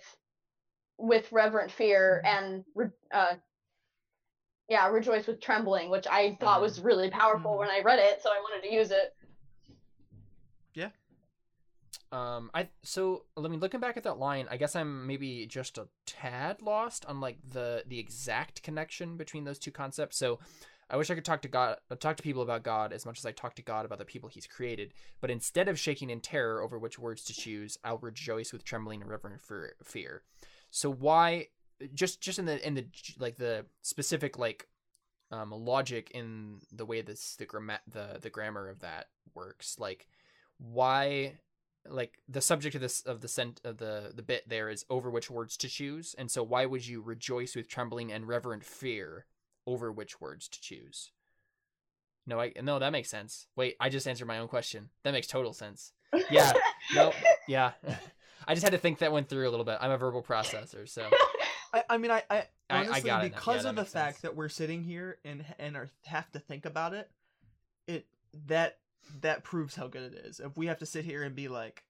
with 0.98 1.32
reverent 1.32 1.72
fear 1.72 2.22
and 2.26 2.64
uh 3.12 3.34
yeah 4.70 4.88
rejoice 4.88 5.28
with 5.28 5.42
trembling 5.42 5.90
which 5.90 6.06
i 6.10 6.38
thought 6.40 6.62
was 6.62 6.80
really 6.80 7.10
powerful 7.10 7.58
when 7.58 7.70
i 7.70 7.82
read 7.84 8.00
it 8.00 8.22
so 8.22 8.30
i 8.30 8.40
wanted 8.40 8.68
to 8.68 8.74
use 8.74 8.92
it 8.92 9.14
Yeah. 10.74 10.90
Um, 12.12 12.52
I 12.54 12.70
so 12.84 13.26
I 13.36 13.42
mean, 13.48 13.60
looking 13.60 13.80
back 13.80 13.98
at 13.98 14.04
that 14.04 14.20
line, 14.20 14.48
I 14.50 14.58
guess 14.58 14.76
I'm 14.76 15.08
maybe 15.08 15.48
just 15.48 15.78
a 15.80 15.88
tad 16.06 16.62
lost 16.62 17.06
on 17.06 17.20
like 17.20 17.38
the 17.48 17.84
the 17.88 18.00
exact 18.00 18.62
connection 18.62 19.18
between 19.18 19.46
those 19.46 19.58
two 19.58 19.72
concepts. 19.72 20.18
So, 20.18 20.40
I 20.90 20.98
wish 20.98 21.10
I 21.10 21.16
could 21.16 21.26
talk 21.26 21.42
to 21.42 21.48
God, 21.48 21.78
talk 22.00 22.18
to 22.18 22.24
people 22.24 22.44
about 22.44 22.62
God 22.62 22.94
as 22.94 23.06
much 23.06 23.18
as 23.18 23.26
I 23.26 23.32
talk 23.32 23.56
to 23.56 23.64
God 23.64 23.84
about 23.84 23.98
the 23.98 24.06
people 24.06 24.30
He's 24.30 24.46
created. 24.46 24.94
But 25.22 25.32
instead 25.32 25.68
of 25.68 25.80
shaking 25.80 26.12
in 26.12 26.20
terror 26.20 26.62
over 26.62 26.78
which 26.78 27.00
words 27.00 27.24
to 27.26 27.34
choose, 27.34 27.80
I'll 27.84 27.98
rejoice 27.98 28.54
with 28.54 28.64
trembling 28.64 29.02
and 29.02 29.10
reverent 29.10 29.42
fear. 29.42 30.22
So 30.70 30.92
why, 30.92 31.48
just 31.94 32.22
just 32.22 32.40
in 32.40 32.46
the 32.46 32.66
in 32.66 32.74
the 32.76 32.86
like 33.20 33.38
the 33.38 33.66
specific 33.82 34.38
like 34.38 34.68
um, 35.34 35.52
logic 35.52 36.12
in 36.14 36.60
the 36.72 36.86
way 36.86 37.02
this 37.02 37.36
the 37.38 37.46
gram 37.46 37.72
the 37.92 38.20
the 38.22 38.30
grammar 38.30 38.70
of 38.70 38.80
that 38.82 39.08
works, 39.34 39.78
like 39.80 40.08
why 40.60 41.34
like 41.90 42.20
the 42.30 42.42
subject 42.42 42.76
of 42.76 42.82
this 42.82 43.02
of 43.02 43.22
the 43.22 43.28
sent 43.28 43.60
of 43.64 43.78
the 43.78 44.12
the 44.16 44.22
bit 44.22 44.48
there 44.48 44.70
is 44.70 44.86
over 44.90 45.10
which 45.10 45.30
words 45.30 45.58
to 45.58 45.68
choose 45.68 46.16
and 46.18 46.32
so 46.32 46.42
why 46.42 46.66
would 46.66 46.86
you 46.86 47.02
rejoice 47.02 47.56
with 47.56 47.68
trembling 47.68 48.12
and 48.12 48.28
reverent 48.28 48.64
fear 48.64 49.26
over 49.66 49.92
which 49.92 50.22
words 50.22 50.48
to 50.48 50.62
choose? 50.62 51.12
No 52.26 52.40
i 52.40 52.54
no 52.62 52.80
that 52.80 52.92
makes 52.92 53.10
sense. 53.10 53.48
Wait 53.56 53.76
i 53.80 53.90
just 53.90 54.08
answered 54.08 54.28
my 54.28 54.40
own 54.40 54.48
question. 54.48 54.90
That 55.04 55.12
makes 55.12 55.28
total 55.28 55.52
sense. 55.52 55.94
Yeah. 56.30 56.54
no 56.96 57.12
yeah. 57.48 57.72
I 58.48 58.54
just 58.54 58.64
had 58.64 58.74
to 58.74 58.78
think 58.78 59.00
that 59.00 59.12
one 59.12 59.24
through 59.24 59.48
a 59.48 59.52
little 59.52 59.66
bit. 59.66 59.78
I'm 59.82 59.92
a 59.92 59.98
verbal 59.98 60.22
processor 60.22 60.88
so 60.88 61.10
I, 61.74 61.84
I 61.90 61.98
mean 61.98 62.12
i 62.12 62.24
i 62.30 62.38
I- 62.38 62.48
I 62.70 62.78
honestly 62.86 63.02
got 63.10 63.22
because 63.24 63.64
Yeah, 63.66 63.70
of 63.72 63.76
the 63.76 63.86
fact 63.86 64.16
sense. 64.16 64.22
that 64.22 64.36
we're 64.36 64.50
sitting 64.50 64.84
here 64.84 65.18
and 65.26 65.44
and 65.60 65.76
are 65.76 65.90
have 66.06 66.32
to 66.32 66.40
think 66.40 66.66
about 66.66 66.94
it 66.94 67.10
it 67.88 68.06
that 68.48 68.78
that 69.22 69.44
proves 69.44 69.76
how 69.76 69.88
good 69.88 70.14
it 70.14 70.26
is. 70.26 70.40
If 70.40 70.56
we 70.58 70.68
have 70.68 70.80
to 70.80 70.86
sit 70.86 71.04
here 71.06 71.24
and 71.24 71.36
be 71.36 71.48
like 71.50 71.84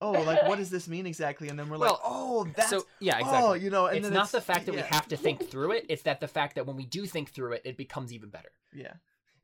oh 0.00 0.12
like 0.12 0.46
what 0.48 0.58
does 0.58 0.70
this 0.70 0.88
mean 0.88 1.06
exactly? 1.06 1.48
And 1.48 1.58
then 1.58 1.68
we're 1.68 1.76
like 1.76 1.92
oh 2.04 2.46
that's 2.56 2.70
so 2.70 2.86
yeah 3.00 3.16
oh, 3.16 3.20
exactly. 3.20 3.48
oh 3.50 3.52
you 3.54 3.70
know 3.70 3.86
and 3.86 3.98
it's 3.98 4.08
not 4.10 4.30
the 4.32 4.40
fact 4.40 4.66
that 4.66 4.74
we 4.74 4.80
have 4.80 5.08
to 5.08 5.16
think 5.16 5.48
through 5.50 5.72
it 5.72 5.86
it's 5.88 6.02
that 6.04 6.20
the 6.20 6.28
fact 6.28 6.54
that 6.54 6.66
when 6.66 6.76
we 6.76 6.86
do 6.86 7.04
think 7.06 7.30
through 7.32 7.52
it 7.52 7.62
it 7.64 7.76
becomes 7.76 8.12
even 8.12 8.30
better. 8.30 8.50
Yeah. 8.72 8.94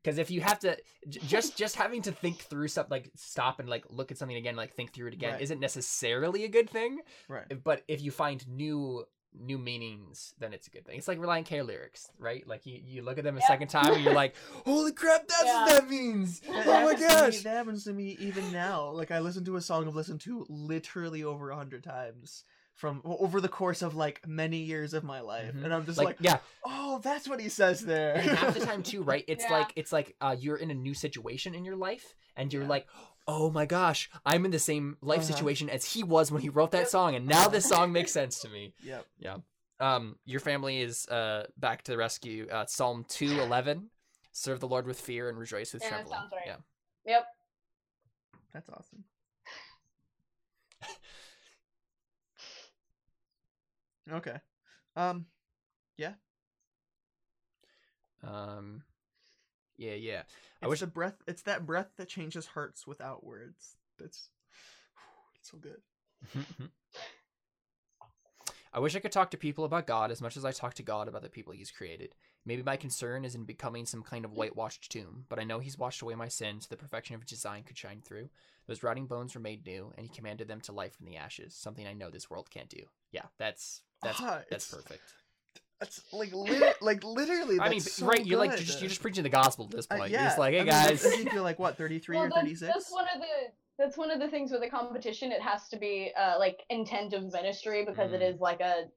Because 0.01 0.17
if 0.17 0.31
you 0.31 0.39
have 0.39 0.59
to 0.59 0.77
j- 1.09 1.19
just 1.27 1.57
just 1.57 1.75
having 1.75 2.01
to 2.03 2.11
think 2.13 2.37
through 2.39 2.69
something 2.69 2.89
like 2.91 3.11
stop 3.15 3.59
and 3.59 3.67
like 3.69 3.83
look 3.89 4.11
at 4.11 4.17
something 4.17 4.37
again 4.37 4.55
like 4.55 4.73
think 4.73 4.93
through 4.93 5.07
it 5.07 5.13
again 5.13 5.33
Right. 5.33 5.41
isn't 5.41 5.59
necessarily 5.59 6.45
a 6.45 6.47
good 6.47 6.69
thing. 6.69 6.99
Right. 7.27 7.61
But 7.63 7.83
if 7.89 8.01
you 8.01 8.09
find 8.11 8.45
new 8.47 9.03
new 9.37 9.57
meanings 9.57 10.33
then 10.39 10.53
it's 10.53 10.67
a 10.67 10.69
good 10.71 10.85
thing 10.85 10.97
it's 10.97 11.07
like 11.07 11.19
Relient 11.19 11.45
K 11.45 11.61
lyrics 11.61 12.09
right 12.17 12.45
like 12.47 12.65
you, 12.65 12.79
you 12.83 13.01
look 13.03 13.17
at 13.17 13.23
them 13.23 13.37
a 13.37 13.39
Yeah. 13.39 13.47
second 13.47 13.67
time 13.67 13.93
and 13.93 14.03
you're 14.03 14.13
like 14.13 14.33
holy 14.65 14.91
crap 14.91 15.27
that's 15.27 15.43
Yeah. 15.45 15.61
what 15.65 15.69
that 15.69 15.89
means 15.89 16.39
That 16.41 16.67
oh 16.67 16.85
my 16.85 16.93
to 16.95 16.99
me- 16.99 17.07
gosh 17.07 17.41
that 17.41 17.55
happens 17.57 17.83
to 17.85 17.93
me 17.93 18.17
even 18.19 18.51
now. 18.51 18.89
Like 18.89 19.11
I 19.11 19.19
listen 19.19 19.45
to 19.45 19.55
a 19.55 19.61
song 19.61 19.87
I've 19.87 19.95
listened 19.95 20.21
to 20.21 20.45
literally 20.49 21.23
over 21.23 21.51
a 21.51 21.55
hundred 21.55 21.83
times 21.83 22.43
from 22.73 23.01
over 23.03 23.41
the 23.41 23.49
course 23.49 23.81
of 23.81 23.93
like 23.95 24.25
many 24.27 24.57
years 24.59 24.93
of 24.93 25.03
my 25.03 25.19
life, 25.19 25.53
Mhm. 25.53 25.65
and 25.65 25.73
I'm 25.73 25.85
just 25.85 25.97
like, 25.97 26.07
like, 26.07 26.17
yeah 26.21 26.37
oh, 26.65 26.99
that's 27.03 27.27
what 27.27 27.39
he 27.41 27.49
says 27.49 27.81
there. 27.81 28.15
and 28.15 28.29
half 28.31 28.53
the 28.53 28.65
time 28.65 28.83
too 28.91 29.03
right 29.03 29.23
it's 29.27 29.43
Yeah. 29.49 29.57
like 29.59 29.73
it's 29.75 29.91
like 29.91 30.15
uh, 30.21 30.35
you're 30.39 30.55
in 30.57 30.71
a 30.71 30.75
new 30.75 30.93
situation 30.93 31.53
in 31.55 31.65
your 31.65 31.75
life 31.75 32.15
and 32.35 32.51
you're 32.53 32.63
Yeah. 32.63 32.69
like 32.69 32.87
oh 33.31 33.49
my 33.51 33.65
gosh 33.65 34.09
i'm 34.25 34.43
in 34.45 34.51
the 34.51 34.59
same 34.59 34.97
life 35.01 35.19
Uh-huh. 35.21 35.33
situation 35.33 35.69
as 35.69 35.85
he 35.93 36.03
was 36.03 36.31
when 36.31 36.41
he 36.41 36.49
wrote 36.49 36.71
that 36.71 36.79
Yep. 36.89 36.97
song 36.97 37.15
and 37.15 37.27
now 37.27 37.47
this 37.47 37.67
song 37.67 37.91
makes 37.91 38.11
sense 38.11 38.39
to 38.41 38.49
me 38.49 38.73
Yep. 38.83 39.05
Yeah. 39.19 39.37
Um 39.79 40.17
your 40.25 40.39
family 40.39 40.81
is 40.81 41.07
uh 41.07 41.45
back 41.57 41.83
to 41.83 41.91
the 41.91 41.97
rescue 41.97 42.47
uh 42.51 42.65
psalm 42.65 43.05
211 43.07 43.89
serve 44.31 44.59
the 44.59 44.67
lord 44.67 44.87
with 44.87 44.99
fear 44.99 45.29
and 45.29 45.37
rejoice 45.37 45.73
with 45.73 45.83
Yeah, 45.83 45.89
that 45.89 45.95
trembling 45.95 46.19
sounds 46.19 46.31
right. 46.33 46.47
yeah 47.05 47.13
Yep. 47.13 47.25
That's 48.53 48.69
awesome. 48.69 49.03
okay. 54.11 54.37
Um. 54.95 55.25
Yeah. 55.97 56.13
Um 58.23 58.83
yeah 59.79 59.93
yeah 59.93 60.19
It's 60.19 60.29
I 60.61 60.67
wish- 60.67 60.81
a 60.83 60.87
breath. 60.87 61.15
It's 61.27 61.41
that 61.43 61.65
breath 61.65 61.89
that 61.97 62.07
changes 62.09 62.45
hearts 62.47 62.85
without 62.85 63.23
words. 63.25 63.75
That's 63.97 64.29
it's 65.39 65.49
so 65.49 65.57
good. 65.57 65.81
I 68.71 68.79
wish 68.79 68.95
I 68.95 68.99
could 68.99 69.11
talk 69.11 69.31
to 69.31 69.37
people 69.37 69.65
about 69.65 69.87
God 69.87 70.11
as 70.11 70.21
much 70.21 70.37
as 70.37 70.45
I 70.45 70.51
talk 70.51 70.75
to 70.75 70.83
God 70.83 71.07
about 71.07 71.23
the 71.23 71.29
people 71.29 71.53
He's 71.53 71.71
created. 71.71 72.13
Maybe 72.45 72.61
my 72.61 72.77
concern 72.77 73.25
is 73.25 73.33
in 73.33 73.43
becoming 73.45 73.85
some 73.87 74.03
kind 74.03 74.25
of 74.25 74.33
whitewashed 74.33 74.91
tomb, 74.91 75.25
but 75.27 75.39
I 75.39 75.43
know 75.43 75.57
He's 75.59 75.77
washed 75.79 76.03
away 76.03 76.13
my 76.13 76.27
sins 76.27 76.65
so 76.65 76.67
the 76.69 76.77
perfection 76.77 77.15
of 77.15 77.21
His 77.21 77.29
design 77.31 77.63
could 77.63 77.77
shine 77.77 78.01
through. 78.05 78.29
Those 78.67 78.83
rotting 78.83 79.07
bones 79.07 79.33
were 79.33 79.41
made 79.41 79.65
new, 79.65 79.91
and 79.97 80.05
He 80.05 80.13
commanded 80.13 80.47
them 80.47 80.61
to 80.61 80.71
life 80.71 80.95
from 80.95 81.07
the 81.07 81.17
ashes, 81.17 81.55
something 81.55 81.87
I 81.87 81.93
know 81.93 82.11
this 82.11 82.29
world 82.29 82.51
can't 82.51 82.69
do. 82.69 82.83
Yeah, 83.11 83.25
that's 83.39 83.81
that's 84.03 84.19
Ah, 84.21 84.41
that's 84.51 84.69
perfect. 84.71 85.01
That's 85.79 86.01
like 86.11 86.33
lit- 86.33 86.75
like 86.81 87.03
literally. 87.03 87.59
I 87.59 87.69
mean, 87.69 87.79
so 87.79 88.05
right? 88.05 88.25
You're 88.25 88.37
like 88.39 88.51
you're 88.51 88.59
just 88.59 88.81
you're 88.81 88.89
just 88.89 89.01
preaching 89.01 89.23
the 89.23 89.29
gospel 89.29 89.65
at 89.65 89.71
this 89.71 89.87
Uh, 89.89 89.97
point. 89.97 90.11
yeah. 90.11 90.19
You're 90.19 90.27
just 90.27 90.37
like, 90.37 90.53
hey 90.53 90.61
I 90.61 90.65
guys, 90.65 91.05
I 91.05 91.09
think 91.09 91.31
you're 91.31 91.41
like 91.41 91.57
what 91.59 91.77
33 91.77 92.17
Well, 92.17 92.25
or 92.27 92.29
36. 92.31 92.59
that's 92.73 92.91
one 92.91 93.05
of 93.15 93.21
the 93.21 93.27
that's 93.77 93.97
one 93.97 94.11
of 94.11 94.19
the 94.19 94.27
things 94.27 94.51
with 94.51 94.61
a 94.63 94.69
competition. 94.69 95.31
It 95.31 95.41
has 95.41 95.69
to 95.69 95.77
be 95.77 96.11
uh, 96.17 96.37
like 96.37 96.63
intent 96.69 97.13
of 97.13 97.31
ministry 97.31 97.85
because 97.85 98.11
it 98.11 98.19
Mm. 98.21 98.33
is 98.33 98.39
like 98.41 98.59
a, 98.59 98.89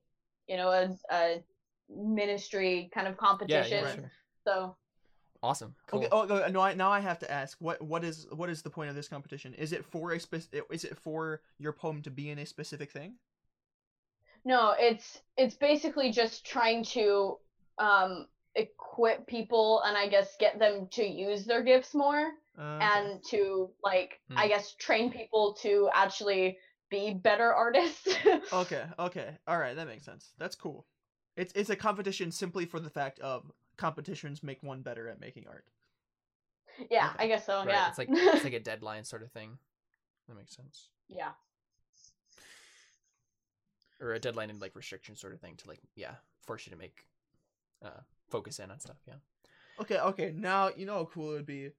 you 0.48 0.56
know, 0.56 0.70
a, 0.70 0.90
a 1.12 1.44
ministry 1.88 2.90
kind 2.92 3.06
of 3.06 3.16
competition. 3.16 3.84
yeah, 3.84 3.94
sure. 3.94 4.10
So 4.44 4.76
awesome, 5.42 5.74
cool. 5.86 6.00
Okay. 6.00 6.08
Oh, 6.10 6.48
no. 6.50 6.60
I, 6.60 6.74
now 6.74 6.90
I 6.90 6.98
have 6.98 7.18
to 7.20 7.30
ask. 7.30 7.56
What 7.60 7.80
what 7.80 8.02
is 8.02 8.26
what 8.32 8.50
is 8.50 8.62
the 8.62 8.70
point 8.70 8.90
of 8.90 8.96
this 8.96 9.06
competition? 9.08 9.54
Is 9.54 9.72
it 9.72 9.84
for 9.84 10.12
a 10.12 10.18
spec? 10.20 10.42
Is 10.70 10.84
it 10.84 10.96
for 10.98 11.42
your 11.58 11.72
poem 11.72 12.02
to 12.02 12.10
be 12.10 12.30
in 12.30 12.38
a 12.40 12.46
specific 12.46 12.90
thing? 12.90 13.14
No, 14.44 14.74
it's 14.78 15.20
it's 15.36 15.54
basically 15.54 16.10
just 16.10 16.44
trying 16.46 16.84
to 16.84 17.38
um, 17.78 18.26
equip 18.54 19.26
people 19.26 19.82
and 19.84 19.96
I 19.96 20.08
guess 20.08 20.36
get 20.38 20.58
them 20.58 20.88
to 20.92 21.04
use 21.04 21.44
their 21.44 21.62
gifts 21.62 21.94
more 21.94 22.32
Uh, 22.58 22.78
and 22.80 23.24
to 23.30 23.70
like 23.82 24.20
I 24.36 24.44
Hmm. 24.44 24.48
guess 24.48 24.74
train 24.74 25.10
people 25.10 25.54
to 25.62 25.88
actually 25.94 26.58
be 26.90 27.14
better 27.14 27.52
artists. 27.64 28.08
okay. 28.52 28.84
Okay. 28.98 29.38
All 29.46 29.58
right. 29.58 29.74
That 29.74 29.86
makes 29.86 30.04
sense. 30.04 30.32
That's 30.38 30.54
cool. 30.56 30.86
It's 31.36 31.52
it's 31.54 31.70
a 31.70 31.76
competition 31.76 32.30
simply 32.30 32.66
for 32.66 32.78
the 32.80 32.90
fact 32.90 33.18
of 33.20 33.50
competitions 33.78 34.42
make 34.42 34.62
one 34.62 34.82
better 34.82 35.08
at 35.08 35.18
making 35.20 35.46
art. 35.48 35.64
yeah, 36.90 37.10
Okay. 37.14 37.24
I 37.24 37.28
guess 37.28 37.46
so. 37.46 37.58
right, 37.64 37.68
yeah, 37.68 37.88
it's 37.88 37.98
like 37.98 38.08
it's 38.10 38.44
like 38.44 38.52
a 38.52 38.60
deadline 38.70 39.04
sort 39.04 39.22
of 39.22 39.32
thing. 39.32 39.58
That 40.28 40.36
makes 40.36 40.54
sense. 40.54 40.88
yeah. 41.08 41.32
Or 44.02 44.12
a 44.12 44.18
deadline 44.18 44.50
and 44.50 44.60
like 44.60 44.74
restriction 44.76 45.16
sort 45.16 45.32
of 45.32 45.40
thing 45.40 45.54
to 45.56 45.68
like 45.68 45.80
yeah 45.94 46.14
force 46.42 46.66
you 46.66 46.72
to 46.72 46.78
make 46.78 47.06
uh 47.84 48.00
focus 48.28 48.58
in 48.58 48.70
on 48.70 48.78
stuff 48.80 48.96
yeah 49.06 49.14
Okay. 49.80 49.98
Okay. 49.98 50.32
Now 50.36 50.70
you 50.76 50.84
know 50.86 50.94
how 50.94 51.04
cool 51.06 51.30
it 51.30 51.34
would 51.36 51.46
be, 51.46 51.70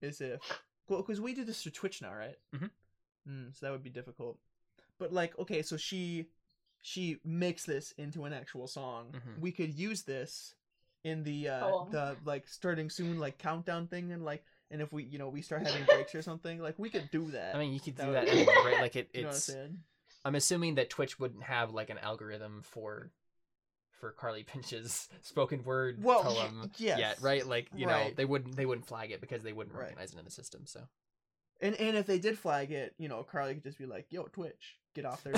is 0.00 0.20
if 0.20 0.40
well 0.88 1.02
because 1.02 1.20
we 1.20 1.34
do 1.34 1.44
this 1.44 1.62
through 1.62 1.72
Twitch 1.72 2.00
now, 2.00 2.12
right? 2.14 2.38
Mhm. 2.56 2.70
Mm, 3.28 3.54
so 3.54 3.66
that 3.66 3.72
would 3.72 3.82
be 3.82 3.90
difficult. 3.90 4.38
But 4.98 5.12
like, 5.12 5.38
okay, 5.38 5.62
so 5.62 5.76
she 5.76 6.28
she 6.80 7.18
makes 7.24 7.64
this 7.64 7.92
into 7.92 8.24
an 8.24 8.32
actual 8.32 8.66
song. 8.66 9.12
Mhm. 9.12 9.40
We 9.40 9.52
could 9.52 9.72
use 9.78 10.02
this 10.02 10.54
in 11.04 11.22
the 11.24 11.48
uh 11.48 11.60
Cool. 11.60 11.88
the 11.90 12.16
like 12.24 12.48
starting 12.48 12.88
soon 12.90 13.18
like 13.18 13.38
countdown 13.38 13.86
thing 13.86 14.12
and 14.12 14.24
like 14.24 14.44
and 14.70 14.80
if 14.80 14.92
we 14.92 15.04
you 15.04 15.18
know 15.18 15.28
we 15.28 15.42
start 15.42 15.62
having 15.62 15.84
breaks 15.84 16.14
or 16.14 16.22
something 16.22 16.58
like 16.60 16.78
we 16.78 16.88
could 16.90 17.10
do 17.10 17.30
that. 17.32 17.54
i 17.54 17.58
mean 17.58 17.72
you 17.72 17.80
could 17.80 17.96
That 17.96 18.06
do 18.06 18.12
that 18.12 18.28
anyway 18.28 18.54
right 18.64 18.80
like 18.86 18.96
it, 18.96 19.10
you 19.14 19.22
know 19.22 19.28
what 19.28 19.36
I'm 20.24 20.34
it's 20.34 20.44
saying? 20.46 20.56
i'm 20.56 20.62
assuming 20.62 20.74
that 20.76 20.90
twitch 20.90 21.18
wouldn't 21.18 21.42
have 21.44 21.72
like 21.72 21.90
an 21.90 21.98
algorithm 21.98 22.62
for 22.62 23.10
for 24.00 24.12
carly 24.12 24.42
pinch's 24.52 25.08
spoken 25.20 25.62
word 25.64 26.02
Well, 26.02 26.22
poem 26.22 26.70
yes. 26.76 26.98
yet 26.98 27.18
right 27.22 27.46
like 27.46 27.68
you 27.74 27.86
know 27.86 28.10
they 28.16 28.24
wouldn't 28.24 28.56
they 28.56 28.66
wouldn't 28.66 28.86
flag 28.86 29.10
it 29.10 29.20
because 29.20 29.42
they 29.42 29.52
wouldn't 29.52 29.74
Right. 29.76 29.82
recognize 29.84 30.12
it 30.12 30.18
in 30.18 30.24
the 30.24 30.30
system 30.30 30.66
so 30.66 30.80
And 31.60 31.74
and 31.76 31.96
if 31.96 32.06
they 32.06 32.18
did 32.18 32.36
flag 32.38 32.72
it, 32.72 32.94
you 32.98 33.08
know, 33.08 33.22
Carly 33.22 33.54
could 33.54 33.62
just 33.62 33.78
be 33.78 33.86
like, 33.86 34.06
"Yo, 34.10 34.24
Twitch, 34.24 34.78
get 34.94 35.04
off 35.06 35.22
their 35.24 35.32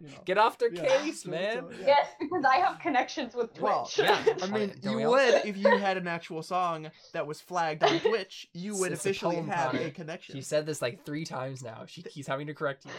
you 0.00 0.08
know. 0.08 0.14
get 0.24 0.38
off 0.38 0.58
their 0.58 0.72
Yeah. 0.72 0.86
case 1.02 1.22
So- 1.22 1.30
man 1.30 1.64
so, 1.70 1.70
yeah. 1.80 1.86
Yes, 1.86 2.06
because 2.18 2.44
I 2.44 2.56
have 2.56 2.78
connections 2.80 3.34
with 3.34 3.50
Twitch. 3.52 3.62
Well, 3.62 3.90
yeah. 3.98 4.24
I 4.42 4.46
mean, 4.46 4.72
Don't 4.80 4.98
you 4.98 5.08
would 5.10 5.34
if 5.44 5.56
you 5.56 5.68
had 5.76 5.96
an 5.96 6.06
actual 6.08 6.42
song 6.42 6.90
that 7.12 7.26
was 7.26 7.40
flagged 7.40 7.82
on 7.84 8.00
Twitch. 8.00 8.46
You 8.54 8.76
would 8.76 8.92
It's 8.92 9.04
officially 9.04 9.36
poem, 9.36 9.48
have 9.48 9.72
Connor. 9.72 9.82
a 9.84 9.90
connection. 9.90 10.34
she 10.34 10.42
said 10.42 10.66
this 10.66 10.80
like 10.80 11.04
three 11.04 11.24
times 11.24 11.62
now 11.62 11.84
she 11.86 12.02
keeps 12.02 12.26
having 12.26 12.46
to 12.46 12.54
correct 12.54 12.84
you 12.86 12.92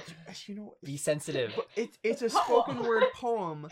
you 0.47 0.55
know, 0.55 0.73
be 0.83 0.97
sensitive 0.97 1.57
it's 1.75 1.97
it's 2.03 2.21
a 2.21 2.29
spoken 2.29 2.83
word 2.83 3.03
poem, 3.15 3.67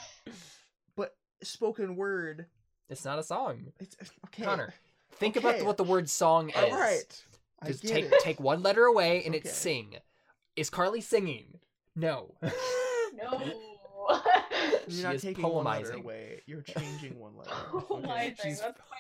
but 0.95 1.15
spoken 1.43 1.95
word. 1.95 2.45
it's 2.89 3.05
not 3.05 3.19
a 3.19 3.23
song 3.23 3.67
It's 3.79 3.95
okay. 4.27 4.43
connor 4.43 4.73
think 5.13 5.35
about 5.35 5.55
Okay. 5.55 5.63
what 5.63 5.77
the 5.77 5.83
word 5.83 6.09
song 6.09 6.49
is 6.49 6.55
All 6.55 6.71
right. 6.71 7.23
I 7.61 7.67
Just 7.67 7.81
get 7.83 7.91
take 7.91 8.05
it. 8.05 8.19
take 8.21 8.39
one 8.39 8.63
letter 8.63 8.85
away 8.85 9.23
and 9.25 9.35
it's 9.35 9.51
sing. 9.53 9.95
Is 10.55 10.69
Carly 10.69 11.01
singing? 11.01 11.59
No. 11.95 12.35
no. 12.41 13.41
You're 14.87 14.89
She 14.89 15.03
not 15.03 15.15
is 15.15 15.21
taking 15.21 15.43
one 15.43 15.65
letter 15.65 15.91
away. 15.93 16.41
You're 16.45 16.61
changing 16.61 17.19
one 17.19 17.35
letter. 17.37 17.51
oh 17.73 18.01
my 18.03 18.25
Okay. 18.27 18.33
thing. 18.35 18.35
She's- 18.43 18.61
That's 18.61 18.79
my 18.79 18.97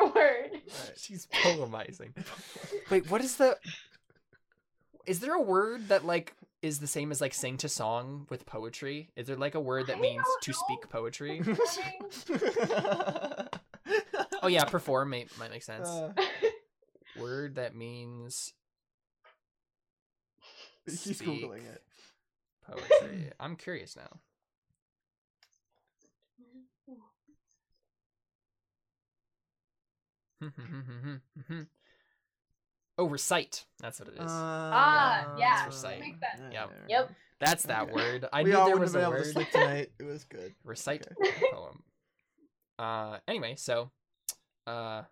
favorite 0.00 0.14
word. 0.14 0.50
Right. 0.52 0.98
She's 0.98 1.26
poemizing. 1.26 2.10
Wait, 2.90 3.10
what 3.10 3.20
is 3.20 3.36
the 3.36 3.56
Is 5.06 5.20
there 5.20 5.34
a 5.34 5.40
word 5.40 5.88
that 5.88 6.04
like 6.04 6.34
is 6.62 6.78
the 6.80 6.86
same 6.86 7.10
as 7.10 7.20
like 7.20 7.32
sing 7.34 7.56
to 7.58 7.68
song 7.68 8.26
with 8.30 8.44
poetry? 8.46 9.10
Is 9.16 9.26
there 9.28 9.36
like 9.36 9.54
a 9.54 9.60
word 9.60 9.86
that 9.86 9.96
I 9.98 10.00
means 10.00 10.24
to 10.42 10.50
know. 10.50 10.56
speak 10.66 10.90
poetry? 10.90 11.42
Oh 14.42 14.48
yeah, 14.48 14.64
perform 14.64 15.10
may, 15.10 15.26
might 15.38 15.50
make 15.50 15.62
sense. 15.62 15.88
Uh, 15.88 16.12
word 17.18 17.56
that 17.56 17.74
means 17.76 18.52
he's 20.86 21.00
Speak. 21.18 21.28
googling 21.28 21.66
it. 21.70 21.82
Poetry. 22.66 23.30
I'm 23.40 23.56
curious 23.56 23.96
now. 23.96 24.20
oh, 32.98 33.04
recite. 33.06 33.64
That's 33.80 33.98
what 34.00 34.08
it 34.08 34.14
is. 34.14 34.20
Ah, 34.20 35.36
yeah, 35.38 35.66
It's 35.66 35.76
recite. 35.76 36.00
makes 36.00 36.20
sense. 36.20 36.52
Yep. 36.52 36.70
Yep. 36.88 37.10
That's 37.40 37.62
that 37.64 37.84
Okay. 37.84 37.92
word. 37.92 38.26
I 38.32 38.42
we 38.42 38.50
knew 38.50 38.56
all 38.56 38.66
there 38.66 38.76
wouldn't 38.76 38.94
was 38.94 38.94
have 38.94 39.02
a 39.02 39.06
been 39.06 39.16
able 39.16 39.24
to 39.24 39.32
sleep 39.32 39.50
tonight. 39.50 39.90
It 39.98 40.04
was 40.04 40.24
good. 40.24 40.54
Recite 40.64 41.06
Okay. 41.06 41.46
poem. 41.50 41.82
Uh, 42.78 43.18
anyway, 43.28 43.54
so, 43.56 43.90
uh, 44.66 45.02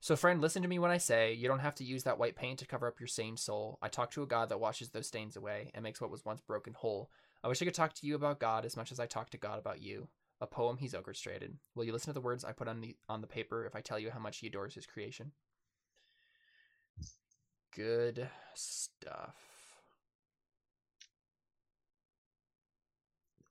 so 0.00 0.16
friend, 0.16 0.40
listen 0.40 0.62
to 0.62 0.68
me 0.68 0.78
when 0.78 0.90
I 0.90 0.98
say 0.98 1.32
you 1.32 1.48
don't 1.48 1.58
have 1.58 1.74
to 1.76 1.84
use 1.84 2.04
that 2.04 2.18
white 2.18 2.36
paint 2.36 2.60
to 2.60 2.66
cover 2.66 2.86
up 2.86 3.00
your 3.00 3.06
stained 3.08 3.38
soul. 3.38 3.78
I 3.82 3.88
talk 3.88 4.10
to 4.12 4.22
a 4.22 4.26
God 4.26 4.48
that 4.48 4.60
washes 4.60 4.90
those 4.90 5.06
stains 5.06 5.36
away 5.36 5.70
and 5.74 5.82
makes 5.82 6.00
what 6.00 6.10
was 6.10 6.24
once 6.24 6.40
broken 6.40 6.74
whole. 6.74 7.10
I 7.42 7.48
wish 7.48 7.60
I 7.60 7.64
could 7.64 7.74
talk 7.74 7.94
to 7.94 8.06
you 8.06 8.14
about 8.14 8.40
God 8.40 8.64
as 8.64 8.76
much 8.76 8.92
as 8.92 9.00
I 9.00 9.06
talk 9.06 9.30
to 9.30 9.38
God 9.38 9.58
about 9.58 9.82
you. 9.82 10.08
A 10.40 10.46
poem 10.46 10.76
he's 10.76 10.94
orchestrated. 10.94 11.58
Will 11.74 11.84
you 11.84 11.92
listen 11.92 12.10
to 12.10 12.14
the 12.14 12.20
words 12.20 12.44
I 12.44 12.52
put 12.52 12.68
on 12.68 12.80
the 12.80 12.96
on 13.08 13.20
the 13.20 13.26
paper 13.26 13.66
if 13.66 13.74
I 13.74 13.80
tell 13.80 13.98
you 13.98 14.10
how 14.10 14.20
much 14.20 14.38
he 14.38 14.46
adores 14.46 14.74
his 14.74 14.86
creation? 14.86 15.32
Good 17.74 18.28
stuff. 18.54 19.34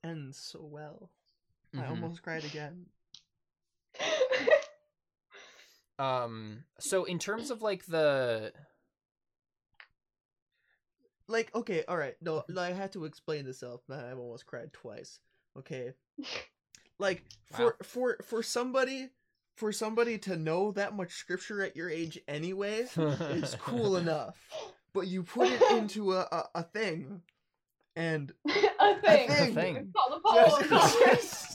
Ends 0.02 0.38
so 0.38 0.60
well. 0.62 1.10
I 1.76 1.82
Mhm. 1.82 1.90
almost 1.90 2.22
cried 2.22 2.44
again. 2.44 2.86
Um. 5.98 6.64
So 6.78 7.04
in 7.04 7.18
terms 7.18 7.50
of 7.50 7.62
like 7.62 7.86
the 7.86 8.52
Like, 11.30 11.54
okay, 11.54 11.84
all 11.86 11.96
right. 11.98 12.16
No, 12.22 12.42
I 12.56 12.72
had 12.72 12.92
to 12.92 13.04
explain 13.04 13.44
this 13.44 13.60
self, 13.60 13.82
but 13.86 14.02
I've 14.04 14.18
almost 14.18 14.46
cried 14.46 14.72
twice. 14.72 15.18
Okay. 15.58 15.92
Like 17.00 17.22
for 17.52 17.64
Wow. 17.66 17.72
for 17.84 18.18
for 18.24 18.42
somebody 18.42 19.10
for 19.54 19.70
somebody 19.70 20.18
to 20.18 20.36
know 20.36 20.72
that 20.72 20.96
much 20.96 21.12
scripture 21.12 21.62
at 21.62 21.76
your 21.76 21.88
age 21.88 22.18
anyway 22.26 22.88
is 22.96 23.54
cool 23.60 23.96
enough. 24.02 24.36
But 24.92 25.06
you 25.06 25.22
put 25.22 25.46
it 25.48 25.62
into 25.78 26.14
a 26.14 26.22
a, 26.22 26.44
a 26.56 26.62
thing, 26.64 27.22
and 27.94 28.32
a 28.48 29.00
thing. 29.00 29.28
thing. 29.28 29.54
thing. 29.54 29.92
Call 29.96 30.10
the 30.10 30.20
poem. 30.28 30.68
Yes, 30.72 30.96
yes. 31.00 31.47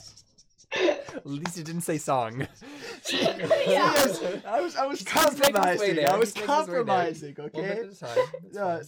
At 1.14 1.26
least 1.26 1.58
it 1.58 1.64
didn't 1.64 1.82
say 1.82 1.98
song. 1.98 2.46
Yes, 3.10 4.22
I 4.46 4.60
was 4.60 4.76
I 4.76 4.86
was 4.86 5.00
He's 5.00 5.14
making 5.38 5.62
his 5.64 5.80
way 5.80 5.94
compromising. 5.94 6.06
I 6.06 6.16
was 6.16 6.32
He's 6.34 6.36
making 6.46 6.56
his 6.56 6.68
way 6.68 6.74
there. 6.74 6.84
compromising. 6.84 7.36
Okay. 7.38 7.60
bit 7.60 7.78
at 7.78 7.92
a 7.92 7.96
time. 7.96 8.18
It's 8.44 8.56
Yeah, 8.56 8.82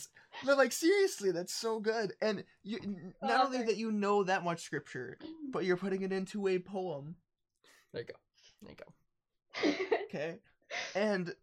but 0.45 0.57
like 0.59 0.73
seriously, 0.73 1.31
that's 1.31 1.53
so 1.55 1.81
good. 1.81 2.13
And 2.21 2.45
you 2.63 2.79
not 3.23 3.45
only 3.47 3.63
that 3.65 3.77
you 3.77 3.93
know 3.93 4.25
that 4.25 4.45
much 4.45 4.63
scripture, 4.63 5.19
but 5.51 5.65
you're 5.65 5.77
putting 5.77 6.03
it 6.03 6.13
into 6.13 6.49
a 6.49 6.59
poem. 6.59 7.17
There 7.93 8.03
you 8.03 8.09
go. 8.09 8.15
There 8.63 8.71
you 8.71 8.77
go. 8.77 9.95
Okay. 10.07 10.39
And 10.95 11.35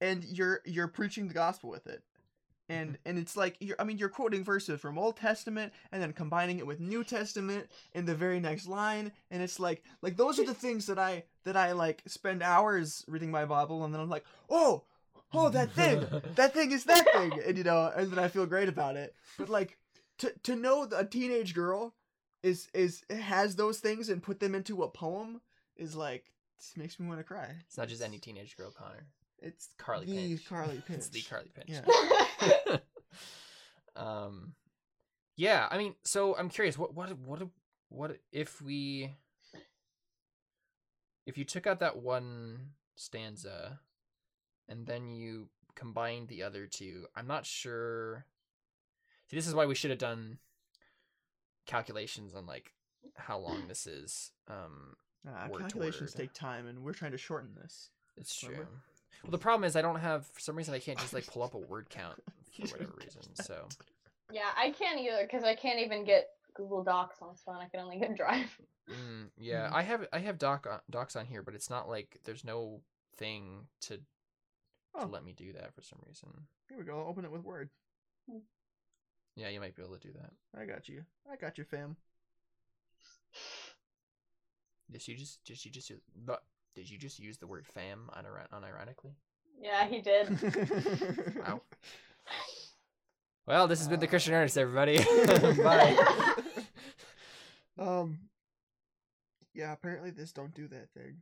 and 0.00 0.22
you're 0.24 0.60
you're 0.64 0.88
preaching 0.88 1.26
the 1.28 1.34
gospel 1.34 1.70
with 1.70 1.86
it. 1.86 2.02
And 2.70 2.98
and 3.04 3.18
it's 3.18 3.36
like 3.36 3.56
you're 3.60 3.76
I 3.80 3.84
mean 3.84 3.98
you're 3.98 4.08
quoting 4.08 4.44
verses 4.44 4.80
from 4.80 4.96
Old 4.96 5.16
Testament 5.16 5.72
and 5.90 6.00
then 6.00 6.12
combining 6.12 6.58
it 6.58 6.66
with 6.66 6.78
New 6.78 7.02
Testament 7.02 7.68
in 7.94 8.04
the 8.04 8.14
very 8.14 8.38
next 8.38 8.68
line 8.68 9.10
and 9.30 9.42
it's 9.42 9.58
like 9.58 9.82
like 10.02 10.16
those 10.16 10.38
are 10.38 10.44
the 10.44 10.54
things 10.54 10.86
that 10.86 10.98
I 10.98 11.24
that 11.44 11.56
I 11.56 11.72
like 11.72 12.02
spend 12.06 12.42
hours 12.42 13.04
reading 13.08 13.30
my 13.30 13.44
Bible 13.44 13.84
and 13.84 13.92
then 13.92 14.00
I'm 14.00 14.08
like, 14.08 14.24
"Oh, 14.48 14.84
oh 15.32 15.48
that 15.48 15.72
thing. 15.72 16.06
that 16.36 16.54
thing 16.54 16.70
is 16.70 16.84
that 16.84 17.06
thing." 17.12 17.32
And 17.44 17.58
you 17.58 17.64
know, 17.64 17.92
and 17.94 18.10
then 18.12 18.18
I 18.18 18.28
feel 18.28 18.46
great 18.46 18.68
about 18.68 18.96
it. 18.96 19.14
But 19.36 19.48
like 19.48 19.76
to 20.18 20.32
to 20.44 20.54
know 20.54 20.86
that 20.86 21.00
a 21.00 21.04
teenage 21.04 21.54
girl 21.54 21.94
is 22.42 22.68
is 22.72 23.02
has 23.10 23.56
those 23.56 23.78
things 23.78 24.08
and 24.08 24.22
put 24.22 24.38
them 24.38 24.54
into 24.54 24.82
a 24.82 24.88
poem 24.88 25.40
is 25.76 25.96
like 25.96 26.26
makes 26.76 27.00
me 27.00 27.08
want 27.08 27.18
to 27.18 27.24
cry. 27.24 27.48
It's 27.66 27.78
not 27.78 27.88
just 27.88 28.02
any 28.02 28.18
teenage 28.18 28.56
girl, 28.56 28.70
Connor. 28.70 29.06
It's 29.42 29.68
Carly 29.78 30.06
the 30.06 30.12
Pinch. 30.12 30.48
Carly 30.48 30.82
Pinch. 30.86 30.98
It's 30.98 31.08
the 31.08 31.22
Carly 31.22 31.50
Pinch. 31.54 31.68
Yeah. 31.68 31.80
um, 33.96 34.54
yeah. 35.36 35.68
I 35.70 35.78
mean, 35.78 35.94
so 36.04 36.36
I'm 36.36 36.48
curious. 36.48 36.78
What 36.78 36.94
what 36.94 37.16
what 37.18 37.42
what 37.88 38.18
if 38.32 38.60
we 38.62 39.14
if 41.26 41.36
you 41.38 41.44
took 41.44 41.66
out 41.66 41.80
that 41.80 41.98
one 41.98 42.70
stanza 42.96 43.80
and 44.68 44.86
then 44.86 45.08
you 45.08 45.48
combined 45.74 46.28
the 46.28 46.42
other 46.42 46.66
two? 46.66 47.06
I'm 47.14 47.26
not 47.26 47.46
sure. 47.46 48.26
See, 49.28 49.36
this 49.36 49.46
is 49.46 49.54
why 49.54 49.66
we 49.66 49.74
should 49.74 49.90
have 49.90 49.98
done 49.98 50.38
calculations 51.66 52.34
on 52.34 52.46
like 52.46 52.72
how 53.16 53.38
long 53.38 53.68
this 53.68 53.86
is. 53.86 54.32
Um, 54.48 54.96
Uh, 55.28 55.48
calculations 55.58 56.14
take 56.14 56.32
time, 56.32 56.66
and 56.66 56.82
we're 56.82 56.94
trying 56.94 57.12
to 57.12 57.18
shorten 57.18 57.54
this. 57.54 57.90
it's 58.16 58.34
true. 58.34 58.50
Remember? 58.50 58.70
Well, 59.22 59.30
the 59.32 59.38
problem 59.38 59.64
is 59.64 59.76
I 59.76 59.82
don't 59.82 60.00
have 60.00 60.26
for 60.28 60.40
some 60.40 60.56
reason 60.56 60.74
I 60.74 60.78
can't 60.78 60.98
just 60.98 61.12
like 61.12 61.26
pull 61.26 61.42
up 61.42 61.54
a 61.54 61.58
word 61.58 61.88
count 61.90 62.22
for 62.56 62.66
whatever 62.68 62.92
reason. 62.98 63.22
So 63.36 63.68
yeah, 64.32 64.48
I 64.56 64.70
can't 64.70 64.98
either 65.00 65.22
because 65.22 65.44
I 65.44 65.54
can't 65.54 65.78
even 65.80 66.04
get 66.04 66.28
Google 66.54 66.82
Docs 66.82 67.16
on 67.22 67.28
this 67.32 67.42
phone. 67.44 67.56
I 67.56 67.68
can 67.68 67.80
only 67.80 67.98
get 67.98 68.14
Drive. 68.16 68.58
mm, 68.88 69.28
yeah, 69.38 69.68
Mhm. 69.68 69.72
I 69.74 69.82
have 69.82 70.06
I 70.12 70.18
have 70.20 70.38
doc 70.38 70.66
on, 70.70 70.80
docs 70.90 71.16
on 71.16 71.26
here, 71.26 71.42
but 71.42 71.54
it's 71.54 71.70
not 71.70 71.88
like 71.88 72.18
there's 72.24 72.44
no 72.44 72.80
thing 73.16 73.66
to 73.82 73.96
to 73.98 74.02
Oh. 74.94 75.06
let 75.06 75.24
me 75.24 75.32
do 75.32 75.52
that 75.52 75.72
for 75.74 75.82
some 75.82 76.00
reason. 76.06 76.28
Here 76.68 76.76
we 76.78 76.84
go. 76.84 76.98
I'll 76.98 77.06
Open 77.08 77.24
it 77.24 77.30
with 77.30 77.42
Word. 77.44 77.70
Yeah, 79.36 79.48
you 79.48 79.60
might 79.60 79.76
be 79.76 79.82
able 79.82 79.96
to 79.96 80.00
do 80.08 80.12
that. 80.14 80.32
I 80.60 80.64
got 80.66 80.88
you. 80.88 81.04
I 81.30 81.36
got 81.36 81.56
you, 81.58 81.64
fam. 81.64 81.96
Did 84.90 85.06
you 85.06 85.16
just 85.16 85.44
just 85.44 85.64
you 85.64 85.70
just 85.70 85.90
use- 85.90 86.00
but 86.16 86.42
did 86.74 86.90
you 86.90 86.98
just 86.98 87.18
use 87.18 87.38
the 87.38 87.46
word 87.46 87.66
fam 87.66 88.10
unir- 88.16 88.48
unironically? 88.52 89.12
Yeah, 89.60 89.86
he 89.86 90.00
did. 90.00 90.28
Wow. 91.46 91.62
Well, 93.46 93.66
this 93.66 93.80
has 93.80 93.88
been 93.88 93.98
the 93.98 94.06
Christian 94.06 94.34
Artist, 94.34 94.56
everybody. 94.56 94.98
Bye. 95.62 95.96
um. 97.78 98.18
Yeah. 99.54 99.72
Apparently, 99.72 100.10
this 100.10 100.32
don't 100.32 100.54
do 100.54 100.68
that 100.68 100.90
thing. 100.90 101.16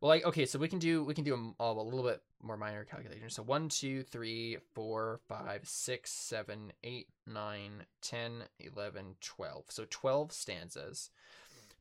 Well, 0.00 0.08
like 0.08 0.24
okay, 0.24 0.46
so 0.46 0.58
we 0.58 0.68
can 0.68 0.78
do 0.78 1.04
we 1.04 1.14
can 1.14 1.24
do 1.24 1.54
a 1.60 1.72
little 1.72 2.02
bit 2.04 2.22
more 2.42 2.56
minor 2.56 2.84
calculation. 2.84 3.28
So 3.28 3.42
one, 3.42 3.68
two, 3.68 4.02
three, 4.02 4.58
four, 4.74 5.20
five, 5.28 5.62
six, 5.64 6.10
seven, 6.12 6.72
eight, 6.84 7.08
nine, 7.26 7.84
ten, 8.00 8.44
eleven, 8.60 9.16
twelve. 9.20 9.64
So 9.68 9.84
twelve 9.90 10.32
stanzas, 10.32 11.10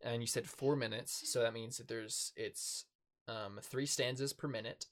and 0.06 0.22
you 0.22 0.28
said 0.28 0.48
four 0.48 0.76
minutes. 0.76 1.30
So 1.30 1.42
that 1.42 1.54
means 1.54 1.78
that 1.78 1.88
there's 1.88 2.32
it's 2.38 2.86
um 3.28 3.60
three 3.62 3.86
stanzas 3.86 4.32
per 4.32 4.48
minute. 4.48 4.86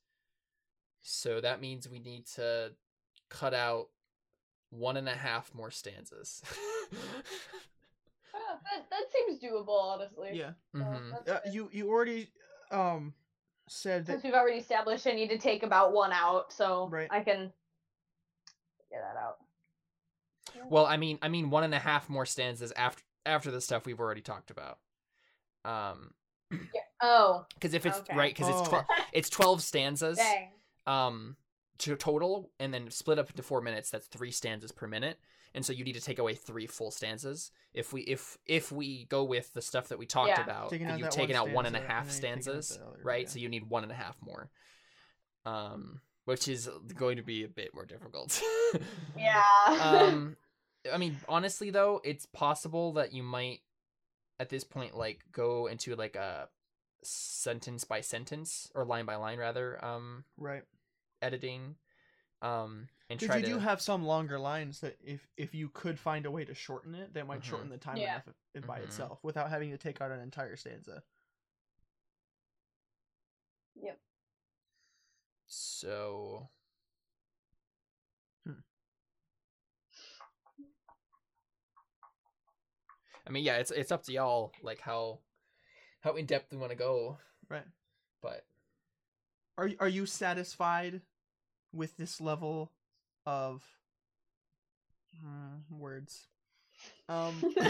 So 1.02 1.40
that 1.42 1.62
means 1.62 1.88
we 1.88 2.00
need 2.00 2.26
to 2.36 2.72
cut 3.30 3.54
out 3.54 3.88
one 4.70 4.98
and 4.98 5.08
a 5.08 5.14
half 5.14 5.54
more 5.54 5.72
stanzas. 5.72 6.42
Ah, 8.36 8.58
that, 8.64 8.90
that 8.90 9.04
seems 9.12 9.40
doable, 9.40 9.80
honestly. 9.80 10.30
Yeah. 10.34 10.54
So 10.74 10.80
Mhm. 10.80 11.26
that's 11.26 11.46
Uh, 11.46 11.50
you 11.52 11.70
you 11.72 11.90
already 11.90 12.32
um 12.72 13.14
said 13.68 14.06
that 14.08 14.14
Since 14.14 14.24
we've 14.24 14.34
already 14.34 14.58
established 14.58 15.06
I 15.06 15.12
need 15.12 15.30
to 15.30 15.38
take 15.38 15.62
about 15.62 15.94
one 15.94 16.12
out, 16.12 16.52
so 16.52 16.88
Right. 16.88 17.08
I 17.12 17.22
can 17.24 17.54
get 18.90 19.02
that 19.02 19.18
out. 19.18 19.38
Well, 20.70 20.86
I 20.86 20.98
mean, 20.98 21.20
I 21.22 21.28
mean 21.28 21.50
one 21.52 21.64
and 21.64 21.76
a 21.76 21.80
half 21.80 22.10
more 22.10 22.26
stanzas 22.26 22.72
after 22.72 23.04
after 23.26 23.52
the 23.52 23.62
stuff 23.62 23.86
we've 23.86 24.00
already 24.00 24.22
talked 24.22 24.50
about. 24.50 24.80
Um, 25.66 26.14
Oh, 27.02 27.46
because 27.56 27.74
if 27.74 27.86
it's 27.86 27.98
Okay. 28.00 28.16
right, 28.16 28.34
because 28.34 28.48
it's 28.48 28.60
Oh. 28.62 28.66
twelve, 28.70 28.86
it's 29.14 29.30
twelve 29.30 29.62
stanzas. 29.62 30.18
dang. 30.18 30.50
Um, 30.86 31.38
to 31.80 31.96
total, 31.96 32.52
and 32.60 32.74
then 32.74 32.90
split 32.92 33.20
up 33.20 33.30
into 33.30 33.44
four 33.44 33.60
minutes. 33.60 33.90
That's 33.90 34.08
three 34.08 34.32
stanzas 34.32 34.72
per 34.72 34.88
minute, 34.88 35.20
and 35.54 35.66
so 35.66 35.74
you 35.74 35.84
need 35.84 35.94
to 35.94 36.02
take 36.02 36.20
away 36.20 36.36
three 36.36 36.68
full 36.68 36.92
stanzas. 36.92 37.52
If 37.74 37.92
we 37.92 38.02
if 38.04 38.38
if 38.46 38.72
we 38.72 39.06
go 39.06 39.24
with 39.24 39.52
the 39.54 39.62
stuff 39.62 39.90
that 39.90 39.98
we 39.98 40.06
talked 40.06 40.30
Yeah. 40.30 40.42
about, 40.44 40.70
Taking 40.70 40.88
you've 40.98 41.10
taken 41.10 41.36
one 41.36 41.48
out 41.48 41.50
one 41.54 41.66
and 41.66 41.76
a 41.76 41.80
stanza, 41.80 41.94
half 41.94 42.08
and 42.08 42.12
then 42.12 42.22
you're 42.22 42.36
taking 42.38 42.54
out 42.58 42.64
stanzas, 42.64 42.80
other, 42.88 43.00
right? 43.04 43.24
yeah. 43.24 43.30
So 43.30 43.40
you 43.40 43.50
need 43.50 43.70
one 43.70 43.84
and 43.84 43.92
a 43.92 43.96
half 43.96 44.16
more. 44.22 44.50
Um, 45.46 46.02
which 46.26 46.48
is 46.48 46.70
going 46.96 47.18
to 47.18 47.24
be 47.24 47.44
a 47.44 47.50
bit 47.50 47.74
more 47.74 47.86
difficult. 47.86 48.42
Yeah. 49.18 49.44
um 49.82 50.36
i 50.92 50.98
mean 50.98 51.16
honestly 51.30 51.70
though 51.70 52.02
it's 52.04 52.26
possible 52.26 52.94
that 52.94 53.14
you 53.14 53.22
might 53.24 53.60
at 54.44 54.50
this 54.50 54.66
point 54.66 54.94
like 54.98 55.22
go 55.32 55.68
into 55.68 55.96
like 55.96 56.18
a 56.18 56.50
sentence 57.02 57.86
by 57.86 58.02
sentence 58.02 58.70
or 58.76 58.84
line 58.84 59.06
by 59.06 59.16
line 59.16 59.40
rather 59.40 59.84
um 59.84 60.26
right. 60.38 60.64
editing 61.22 61.76
um 62.42 62.90
and 63.10 63.20
Because 63.20 63.28
try 63.28 63.38
you 63.38 63.44
to 63.44 63.50
do 63.52 63.58
have 63.60 63.82
some 63.82 64.04
longer 64.06 64.38
lines 64.38 64.82
that 64.82 64.98
if 65.02 65.30
if 65.38 65.56
you 65.56 65.70
could 65.70 65.98
find 65.98 66.26
a 66.26 66.32
way 66.32 66.44
to 66.44 66.54
shorten 66.54 66.94
it, 66.94 67.14
that 67.14 67.26
might 67.26 67.40
Mhm. 67.40 67.44
shorten 67.44 67.70
the 67.70 67.78
time 67.78 68.00
Yeah. 68.00 68.12
enough 68.12 68.28
it 68.54 68.68
by 68.68 68.80
Mhm. 68.80 68.84
itself 68.84 69.24
without 69.24 69.50
having 69.50 69.72
to 69.72 69.78
take 69.78 70.02
out 70.02 70.12
an 70.12 70.20
entire 70.20 70.58
stanza. 70.58 71.04
yep. 73.76 73.98
so 75.48 76.50
i 83.28 83.30
mean 83.32 83.44
yeah 83.44 83.58
it's 83.58 83.72
it's 83.72 83.92
up 83.92 84.04
to 84.04 84.12
y'all 84.12 84.52
like 84.62 84.80
how 84.82 85.20
how 86.02 86.14
in 86.16 86.26
depth 86.26 86.52
we 86.52 86.58
want 86.58 86.72
to 86.72 86.78
go 86.78 87.18
Right. 87.50 87.66
but 88.22 88.46
Are 89.58 89.70
are 89.80 89.88
you 89.88 90.06
satisfied 90.06 91.02
with 91.72 91.96
this 91.98 92.20
level 92.22 92.72
of 93.26 93.64
uh, 95.24 95.58
words? 95.70 96.28
Um, 97.08 97.34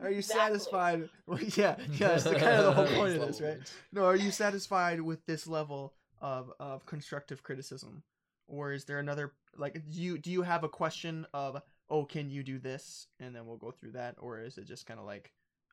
are 0.00 0.10
you 0.10 0.18
Exactly. 0.18 0.22
satisfied? 0.22 1.08
Well, 1.26 1.38
yeah, 1.40 1.76
yeah. 1.92 2.08
That's 2.08 2.24
the, 2.24 2.32
kind 2.34 2.60
of 2.60 2.64
the 2.66 2.72
whole 2.72 2.86
point 2.86 3.16
of 3.16 3.26
this, 3.26 3.40
right? 3.40 3.58
No, 3.92 4.04
are 4.04 4.16
you 4.16 4.30
satisfied 4.30 5.00
with 5.00 5.24
this 5.26 5.46
level 5.46 5.94
of 6.20 6.52
of 6.60 6.84
constructive 6.86 7.42
criticism, 7.42 8.02
or 8.46 8.72
is 8.72 8.84
there 8.84 8.98
another 8.98 9.32
like 9.56 9.74
do 9.90 10.00
you 10.00 10.18
do 10.18 10.30
you 10.30 10.42
have 10.42 10.64
a 10.64 10.68
question 10.68 11.26
of 11.32 11.60
oh 11.92 12.04
can 12.04 12.28
you 12.30 12.42
do 12.42 12.58
this 12.58 13.06
and 13.20 13.36
then 13.36 13.46
we'll 13.46 13.56
go 13.56 13.70
through 13.70 13.92
that, 13.92 14.16
or 14.18 14.40
is 14.40 14.58
it 14.58 14.66
just 14.66 14.86
kind 14.86 14.98
of 14.98 15.06
like 15.06 15.30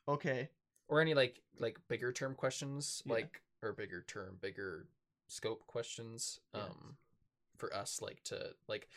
okay 0.08 0.50
or 0.88 1.02
any 1.02 1.14
like 1.16 1.42
like 1.60 1.80
bigger 1.88 2.12
term 2.12 2.36
questions 2.36 3.02
Yeah. 3.06 3.14
like 3.14 3.42
or 3.64 3.74
bigger 3.74 4.04
term 4.08 4.38
bigger 4.42 4.86
scope 5.28 5.66
questions 5.66 6.40
Yeah. 6.54 6.62
um 6.64 6.98
for 7.58 7.74
us 7.76 8.02
like 8.02 8.24
to 8.26 8.52
like 8.68 8.88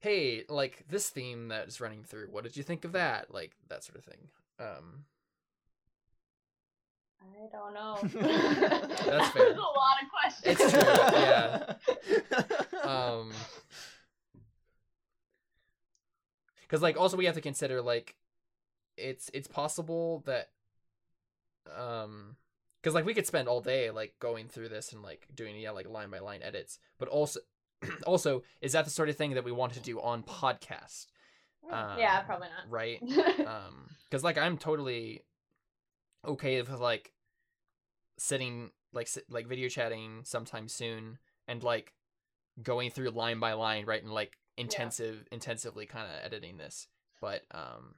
hey 0.00 0.44
like 0.48 0.84
this 0.88 1.10
theme 1.10 1.48
that 1.48 1.68
is 1.68 1.80
running 1.80 2.04
through 2.04 2.28
what 2.30 2.44
did 2.44 2.56
you 2.56 2.62
think 2.62 2.84
of 2.84 2.92
that 2.92 3.32
like 3.32 3.52
that 3.68 3.84
sort 3.84 3.98
of 3.98 4.04
thing 4.04 4.28
um 4.58 5.04
I 7.22 7.46
don't 7.52 7.72
know. 7.72 7.98
That's 8.02 9.30
fair. 9.30 9.44
There's 9.44 9.56
a 9.56 9.60
lot 9.60 9.96
of 10.02 10.08
questions. 10.10 10.60
It's 10.60 10.72
true, 10.72 10.82
yeah. 11.22 11.74
um 12.82 13.30
because 16.72 16.82
like 16.82 16.96
also 16.96 17.18
we 17.18 17.26
have 17.26 17.34
to 17.34 17.42
consider 17.42 17.82
like 17.82 18.16
it's 18.96 19.30
it's 19.34 19.46
possible 19.46 20.22
that 20.24 20.48
um 21.78 22.36
because 22.80 22.94
like 22.94 23.04
we 23.04 23.12
could 23.12 23.26
spend 23.26 23.46
all 23.46 23.60
day 23.60 23.90
like 23.90 24.14
going 24.20 24.48
through 24.48 24.70
this 24.70 24.90
and 24.90 25.02
like 25.02 25.28
doing 25.34 25.54
yeah 25.54 25.70
like 25.70 25.86
line 25.86 26.08
by 26.08 26.18
line 26.18 26.40
edits 26.42 26.78
but 26.98 27.08
also 27.08 27.40
also 28.06 28.42
is 28.62 28.72
that 28.72 28.86
the 28.86 28.90
sort 28.90 29.10
of 29.10 29.16
thing 29.16 29.34
that 29.34 29.44
we 29.44 29.52
want 29.52 29.74
to 29.74 29.80
do 29.80 30.00
on 30.00 30.22
podcast 30.22 31.08
um, 31.70 31.98
yeah, 31.98 32.20
probably 32.22 32.48
not. 32.48 32.70
right 32.70 33.02
um 33.46 33.90
because 34.08 34.24
like 34.24 34.38
i'm 34.38 34.56
totally 34.56 35.20
okay 36.26 36.58
with 36.58 36.70
like 36.80 37.12
sitting 38.18 38.70
like 38.94 39.10
like 39.28 39.46
video 39.46 39.68
chatting 39.68 40.20
sometime 40.24 40.68
soon 40.68 41.18
and 41.46 41.62
like 41.62 41.92
going 42.60 42.90
through 42.90 43.10
line 43.10 43.40
by 43.40 43.52
line, 43.52 43.86
right, 43.86 44.02
and 44.02 44.12
like 44.12 44.38
intensive 44.56 45.24
intensively 45.32 45.86
kind 45.86 46.06
of 46.06 46.24
editing 46.24 46.56
this. 46.58 46.86
But 47.20 47.42
um 47.52 47.94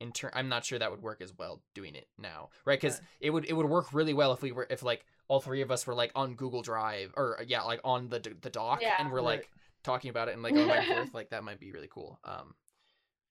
in 0.00 0.12
turn 0.12 0.30
I'm 0.34 0.48
not 0.48 0.64
sure 0.64 0.78
that 0.78 0.90
would 0.90 1.02
work 1.02 1.20
as 1.20 1.32
well 1.36 1.62
doing 1.74 1.94
it 1.94 2.08
now. 2.18 2.50
Right? 2.64 2.80
Cuz 2.80 2.96
Okay. 2.96 3.04
it 3.20 3.30
would 3.30 3.44
it 3.46 3.52
would 3.52 3.66
work 3.68 3.92
really 3.92 4.14
well 4.14 4.32
if 4.32 4.42
we 4.42 4.52
were 4.52 4.66
if 4.68 4.82
like 4.82 5.04
all 5.28 5.40
three 5.40 5.62
of 5.62 5.70
us 5.70 5.86
were 5.86 5.94
like 5.94 6.10
on 6.14 6.34
Google 6.34 6.62
Drive 6.62 7.12
or 7.16 7.42
yeah, 7.46 7.62
like 7.62 7.80
on 7.84 8.08
the 8.08 8.18
the 8.18 8.50
doc 8.50 8.80
Yeah. 8.82 8.96
and 8.98 9.10
we're 9.10 9.18
Right. 9.18 9.38
like 9.40 9.50
talking 9.84 10.10
about 10.10 10.28
it 10.28 10.34
and 10.34 10.42
like 10.42 10.54
going 10.54 10.68
back 10.68 10.86
and 10.88 10.96
forth 10.98 11.14
like 11.14 11.30
that 11.30 11.44
might 11.44 11.58
be 11.60 11.72
really 11.72 11.88
cool. 11.88 12.18
Um 12.24 12.54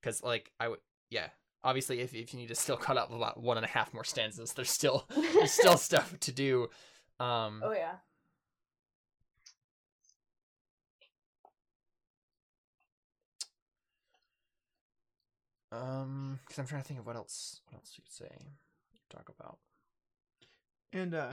cuz 0.02 0.24
like 0.24 0.52
I 0.60 0.70
would 0.70 0.80
yeah, 1.10 1.30
obviously 1.64 2.00
if 2.00 2.14
if 2.14 2.34
you 2.34 2.40
need 2.40 2.48
to 2.48 2.56
still 2.56 2.78
cut 2.78 2.98
out 2.98 3.12
about 3.14 3.40
one 3.40 3.58
and 3.58 3.66
a 3.66 3.70
half 3.70 3.94
more 3.94 4.04
stanzas, 4.06 4.54
there's 4.54 4.70
still 4.72 5.06
there's 5.10 5.52
still 5.54 5.78
stuff 5.90 6.18
to 6.22 6.32
do. 6.32 6.70
Um 7.20 7.62
oh 7.64 7.72
yeah. 7.74 7.98
Um, 15.72 16.40
because 16.46 16.60
I'm 16.60 16.66
trying 16.68 16.82
to 16.82 16.88
think 16.88 17.00
of 17.00 17.06
what 17.06 17.16
else. 17.16 17.62
What 17.70 17.78
else 17.80 17.94
you 17.98 18.04
could 18.04 18.12
say, 18.14 18.36
talk 19.10 19.30
about. 19.30 19.58
And 20.94 21.14
uh 21.14 21.32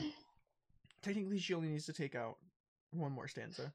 technically 1.03 1.39
she 1.39 1.55
only 1.55 1.69
needs 1.69 1.87
to 1.87 1.93
take 1.93 2.15
out 2.15 2.37
one 2.93 3.13
more 3.13 3.27
stanza. 3.29 3.73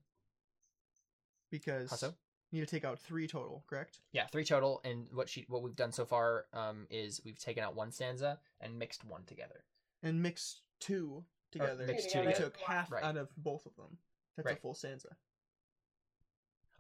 Because 1.52 1.90
How 1.90 1.98
so? 1.98 2.14
you 2.52 2.60
need 2.62 2.68
to 2.68 2.74
take 2.76 2.86
out 2.86 3.00
three 3.00 3.28
total, 3.28 3.64
correct? 3.68 4.00
Yeah, 4.14 4.26
three 4.28 4.46
total, 4.46 4.82
and 4.86 5.08
what 5.14 5.28
she 5.30 5.46
what 5.50 5.62
we've 5.62 5.76
done 5.76 5.92
so 5.92 6.06
far 6.06 6.46
um 6.54 6.88
is 6.90 7.22
we've 7.26 7.38
taken 7.40 7.64
out 7.64 7.76
one 7.76 7.92
stanza 7.92 8.40
and 8.62 8.80
mixed 8.80 9.04
one 9.04 9.24
together. 9.26 9.64
And 10.02 10.22
mixed 10.24 10.62
two 10.80 11.24
together. 11.52 11.84
mix 11.86 12.06
two 12.12 12.20
we 12.20 12.26
together. 12.28 12.46
took 12.46 12.58
half 12.58 12.92
Right. 12.92 13.04
out 13.04 13.18
of 13.18 13.30
both 13.38 13.66
of 13.66 13.76
them. 13.76 13.98
That's 14.38 14.46
a 14.48 14.50
Right. 14.52 14.62
full 14.62 14.74
stanza. 14.74 15.10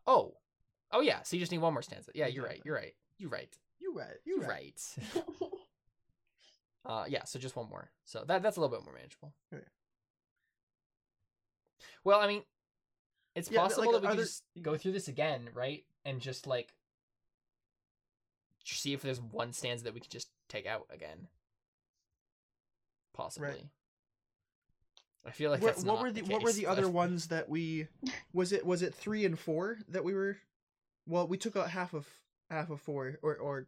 Oh, 0.07 0.35
oh 0.91 1.01
yeah. 1.01 1.21
So 1.23 1.35
you 1.35 1.39
just 1.41 1.51
need 1.51 1.59
one 1.59 1.73
more 1.73 1.81
stanza. 1.81 2.11
Yeah, 2.15 2.27
you're 2.27 2.43
right. 2.43 2.53
Exactly. 2.53 2.67
You're 2.69 2.75
right. 2.75 2.95
You're 3.19 3.29
right. 3.29 3.57
You 3.83 3.93
right. 3.93 4.17
You're 4.23 4.39
right. 4.39 4.81
uh, 6.85 7.03
yeah. 7.09 7.25
So 7.25 7.37
just 7.37 7.57
one 7.57 7.69
more. 7.69 7.91
So 8.05 8.23
that 8.25 8.41
that's 8.41 8.55
a 8.55 8.61
little 8.61 8.75
bit 8.75 8.85
more 8.85 8.93
manageable. 8.93 9.33
Okay. 9.53 9.65
Well, 12.05 12.21
I 12.21 12.27
mean, 12.27 12.43
it's 13.35 13.51
Yeah, 13.51 13.59
possible 13.61 13.91
like, 13.91 13.91
that 13.93 14.01
we 14.01 14.07
can 14.07 14.17
there- 14.17 14.25
just 14.25 14.43
go 14.61 14.77
through 14.77 14.93
this 14.93 15.09
again, 15.09 15.49
right? 15.53 15.83
And 16.05 16.21
just 16.21 16.47
like 16.47 16.73
see 18.63 18.93
if 18.93 19.01
there's 19.01 19.19
one 19.19 19.51
stanza 19.51 19.83
that 19.83 19.93
we 19.93 19.99
could 19.99 20.09
just 20.09 20.29
take 20.47 20.65
out 20.65 20.87
again. 20.89 21.27
Possibly. 23.13 23.69
I 25.25 25.31
feel 25.31 25.51
like 25.51 25.61
what, 25.61 25.75
that's 25.75 25.85
what 25.85 26.01
were 26.01 26.11
the, 26.11 26.21
the 26.21 26.33
what 26.33 26.43
were 26.43 26.51
the 26.51 26.67
other 26.67 26.89
ones 26.89 27.27
that 27.27 27.47
we 27.49 27.87
was 28.33 28.51
it 28.51 28.65
was 28.65 28.81
it 28.81 28.93
three 28.93 29.25
and 29.25 29.37
four 29.37 29.77
that 29.89 30.03
we 30.03 30.13
were 30.13 30.37
well 31.07 31.27
we 31.27 31.37
took 31.37 31.55
out 31.55 31.69
half 31.69 31.93
of 31.93 32.07
half 32.53 32.69
of 32.69 32.79
four 32.81 33.17
or 33.21 33.35
or 33.35 33.65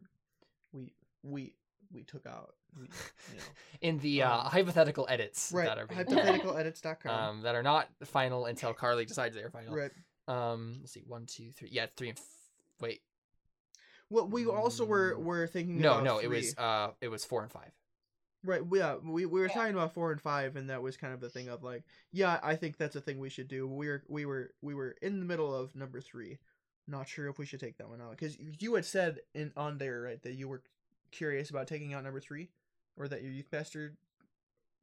we 0.72 0.92
we 1.22 1.52
we 1.92 2.02
took 2.04 2.24
out 2.26 2.54
we, 2.78 2.84
you 2.84 3.36
know 3.38 3.42
in 3.80 3.98
the 3.98 4.22
uh, 4.22 4.38
Um, 4.38 4.46
hypothetical 4.50 5.06
edits 5.08 5.52
right 5.54 5.66
that 5.66 5.78
are 5.78 5.86
being 5.86 6.04
done, 6.04 6.40
hypotheticaledits.com 6.40 7.10
um, 7.28 7.42
that 7.42 7.54
are 7.54 7.62
not 7.62 7.88
final 8.04 8.46
until 8.46 8.72
Carly 8.74 9.04
decides 9.04 9.34
they're 9.34 9.50
final. 9.50 9.74
right 9.74 9.90
Um, 10.28 10.78
let's 10.80 10.92
see, 10.92 11.02
one, 11.06 11.26
two, 11.26 11.52
three. 11.52 11.68
Yeah, 11.70 11.86
three 11.96 12.08
and 12.10 12.18
f- 12.18 12.24
wait. 12.80 13.00
well 14.10 14.26
we 14.28 14.46
also 14.46 14.84
were 14.84 15.14
Mm. 15.14 15.22
were 15.22 15.46
thinking 15.46 15.80
No, 15.80 15.92
about 15.92 16.04
no, 16.04 16.18
it 16.18 16.28
was 16.28 16.54
uh, 16.58 16.90
it 17.00 17.08
was 17.08 17.24
four 17.24 17.42
and 17.42 17.50
five. 17.52 17.72
right 18.44 18.64
we- 18.66 18.78
yeah 18.78 18.96
we, 19.02 19.26
we 19.26 19.40
were 19.40 19.46
Yeah. 19.46 19.54
talking 19.54 19.74
about 19.74 19.94
four 19.94 20.12
and 20.12 20.20
five 20.20 20.56
and 20.56 20.68
that 20.70 20.82
was 20.82 20.96
kind 20.96 21.12
of 21.14 21.20
the 21.20 21.30
thing 21.30 21.48
of 21.48 21.62
like 21.62 21.82
yeah 22.12 22.38
i 22.42 22.54
think 22.56 22.76
that's 22.76 22.94
a 22.96 23.00
thing 23.00 23.18
we 23.18 23.30
should 23.30 23.48
do 23.48 23.66
we 23.66 23.88
were 23.88 24.02
we 24.08 24.24
were 24.26 24.50
we 24.62 24.74
were 24.74 24.94
in 25.02 25.18
the 25.20 25.24
middle 25.26 25.52
of 25.54 25.74
number 25.74 26.00
three 26.00 26.38
not 26.88 27.08
sure 27.08 27.28
if 27.28 27.38
we 27.38 27.46
should 27.46 27.60
take 27.60 27.76
that 27.78 27.88
one 27.88 28.00
out 28.00 28.10
because 28.12 28.36
you 28.38 28.74
had 28.74 28.84
said 28.84 29.20
in 29.34 29.52
on 29.56 29.78
there 29.78 30.02
right 30.02 30.22
that 30.22 30.34
you 30.34 30.48
were 30.48 30.62
curious 31.10 31.50
about 31.50 31.66
taking 31.66 31.94
out 31.94 32.04
number 32.04 32.20
three 32.20 32.48
or 32.96 33.08
that 33.08 33.22
your 33.22 33.32
youth 33.32 33.50
pastor 33.50 33.96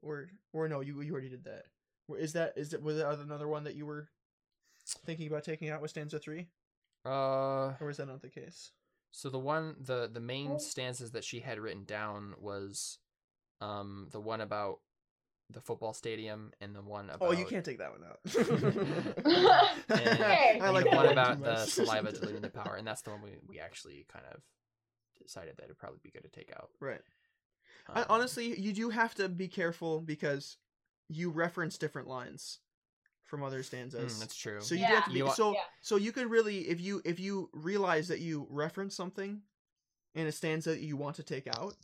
or 0.01 0.28
or 0.51 0.68
no 0.68 0.82
you 0.82 0.99
you 1.01 1.12
already 1.14 1.30
did 1.30 1.43
that. 1.45 1.66
Or 2.08 2.18
is 2.18 2.34
that 2.34 2.54
is 2.58 2.74
it 2.74 2.82
was 2.84 2.97
there 2.97 3.10
another 3.10 3.47
one 3.47 3.64
that 3.64 3.76
you 3.76 3.86
were 3.86 4.10
thinking 5.06 5.28
about 5.28 5.43
taking 5.43 5.70
out 5.70 5.82
with 5.82 5.91
stanza 5.91 6.20
three? 6.20 6.47
Uh, 7.06 7.74
or 7.82 7.89
is 7.89 7.97
that 7.97 8.08
not 8.08 8.22
the 8.22 8.30
case? 8.30 8.72
so 9.16 9.30
the 9.30 9.38
one, 9.39 9.76
the 9.80 10.10
the 10.12 10.20
main 10.20 10.54
Oh. 10.54 10.58
stanzas 10.58 11.12
that 11.12 11.24
she 11.24 11.39
had 11.41 11.60
written 11.60 11.84
down 11.86 12.34
was, 12.39 12.97
um, 13.62 14.08
the 14.12 14.20
one 14.20 14.41
about 14.41 14.80
the 15.50 15.62
football 15.62 15.94
stadium 15.94 16.52
and 16.62 16.76
the 16.76 16.82
one 16.82 17.10
about 17.10 17.28
oh 17.28 17.32
you 17.32 17.46
can't 17.46 17.66
take 17.66 17.78
that 17.78 17.91
one 17.91 18.04
out 18.04 18.20
Okay. 19.91 20.60
I 20.62 20.70
like 20.70 20.89
the 20.89 20.96
one 20.96 21.08
about 21.08 21.44
the 21.44 21.66
saliva 21.66 22.12
diluting 22.14 22.41
the 22.41 22.50
power, 22.50 22.76
and 22.76 22.88
that's 22.88 23.02
the 23.02 23.12
one 23.12 23.22
we 23.22 23.32
we 23.48 23.60
actually 23.60 24.06
kind 24.12 24.26
of 24.34 24.41
decided 25.22 25.56
that 25.58 25.66
it'd 25.66 25.78
probably 25.78 26.00
be 26.04 26.10
good 26.12 26.24
to 26.24 26.30
take 26.30 26.52
out. 26.56 26.70
right 26.80 27.02
I, 27.94 28.02
Um, 28.02 28.06
honestly, 28.10 28.60
you 28.60 28.74
do 28.74 28.89
have 28.89 29.16
to 29.16 29.30
be 29.30 29.48
careful 29.48 30.02
because 30.02 30.58
you 31.10 31.30
reference 31.30 31.78
different 31.78 32.08
lines 32.08 32.60
from 33.26 33.44
other 33.44 33.60
mm, 33.60 33.66
stanzas. 33.66 34.20
that's 34.20 34.36
true. 34.36 34.62
so 34.62 34.76
you 34.76 34.82
Yeah. 34.82 34.88
do 34.88 34.96
have 34.96 35.06
to 35.06 35.10
be 35.12 35.20
You 35.20 35.30
so 35.30 35.54
Yeah. 35.54 35.60
so 35.82 35.96
you 35.98 36.12
could 36.12 36.30
really 36.30 36.70
if 36.70 36.80
you 36.82 37.02
if 37.06 37.20
you 37.20 37.50
realize 37.54 38.08
that 38.08 38.20
you 38.20 38.48
reference 38.50 38.96
something 38.96 39.41
in 40.16 40.28
a 40.28 40.32
stanza 40.32 40.70
that 40.72 40.82
you 40.82 40.96
want 40.98 41.16
to 41.18 41.24
take 41.24 41.48
out, 41.48 41.76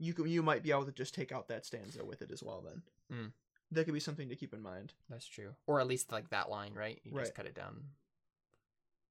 you 0.00 0.12
can 0.14 0.26
you 0.26 0.42
might 0.42 0.62
be 0.64 0.70
able 0.72 0.86
to 0.86 0.92
just 0.92 1.14
take 1.14 1.30
out 1.30 1.46
that 1.48 1.64
stanza 1.66 2.04
with 2.04 2.22
it 2.22 2.30
as 2.32 2.42
well. 2.42 2.62
Then 2.62 2.82
Mm. 3.12 3.32
that 3.72 3.84
could 3.84 3.94
be 3.94 4.00
something 4.00 4.28
to 4.30 4.34
keep 4.36 4.52
in 4.54 4.62
mind. 4.62 4.92
That's 5.08 5.26
true. 5.26 5.54
Or 5.66 5.78
at 5.80 5.86
least 5.86 6.10
like 6.10 6.30
that 6.30 6.48
line, 6.50 6.74
right? 6.74 6.98
You 7.04 7.12
Right. 7.12 7.22
just 7.22 7.34
cut 7.34 7.46
it 7.46 7.54
down 7.54 7.84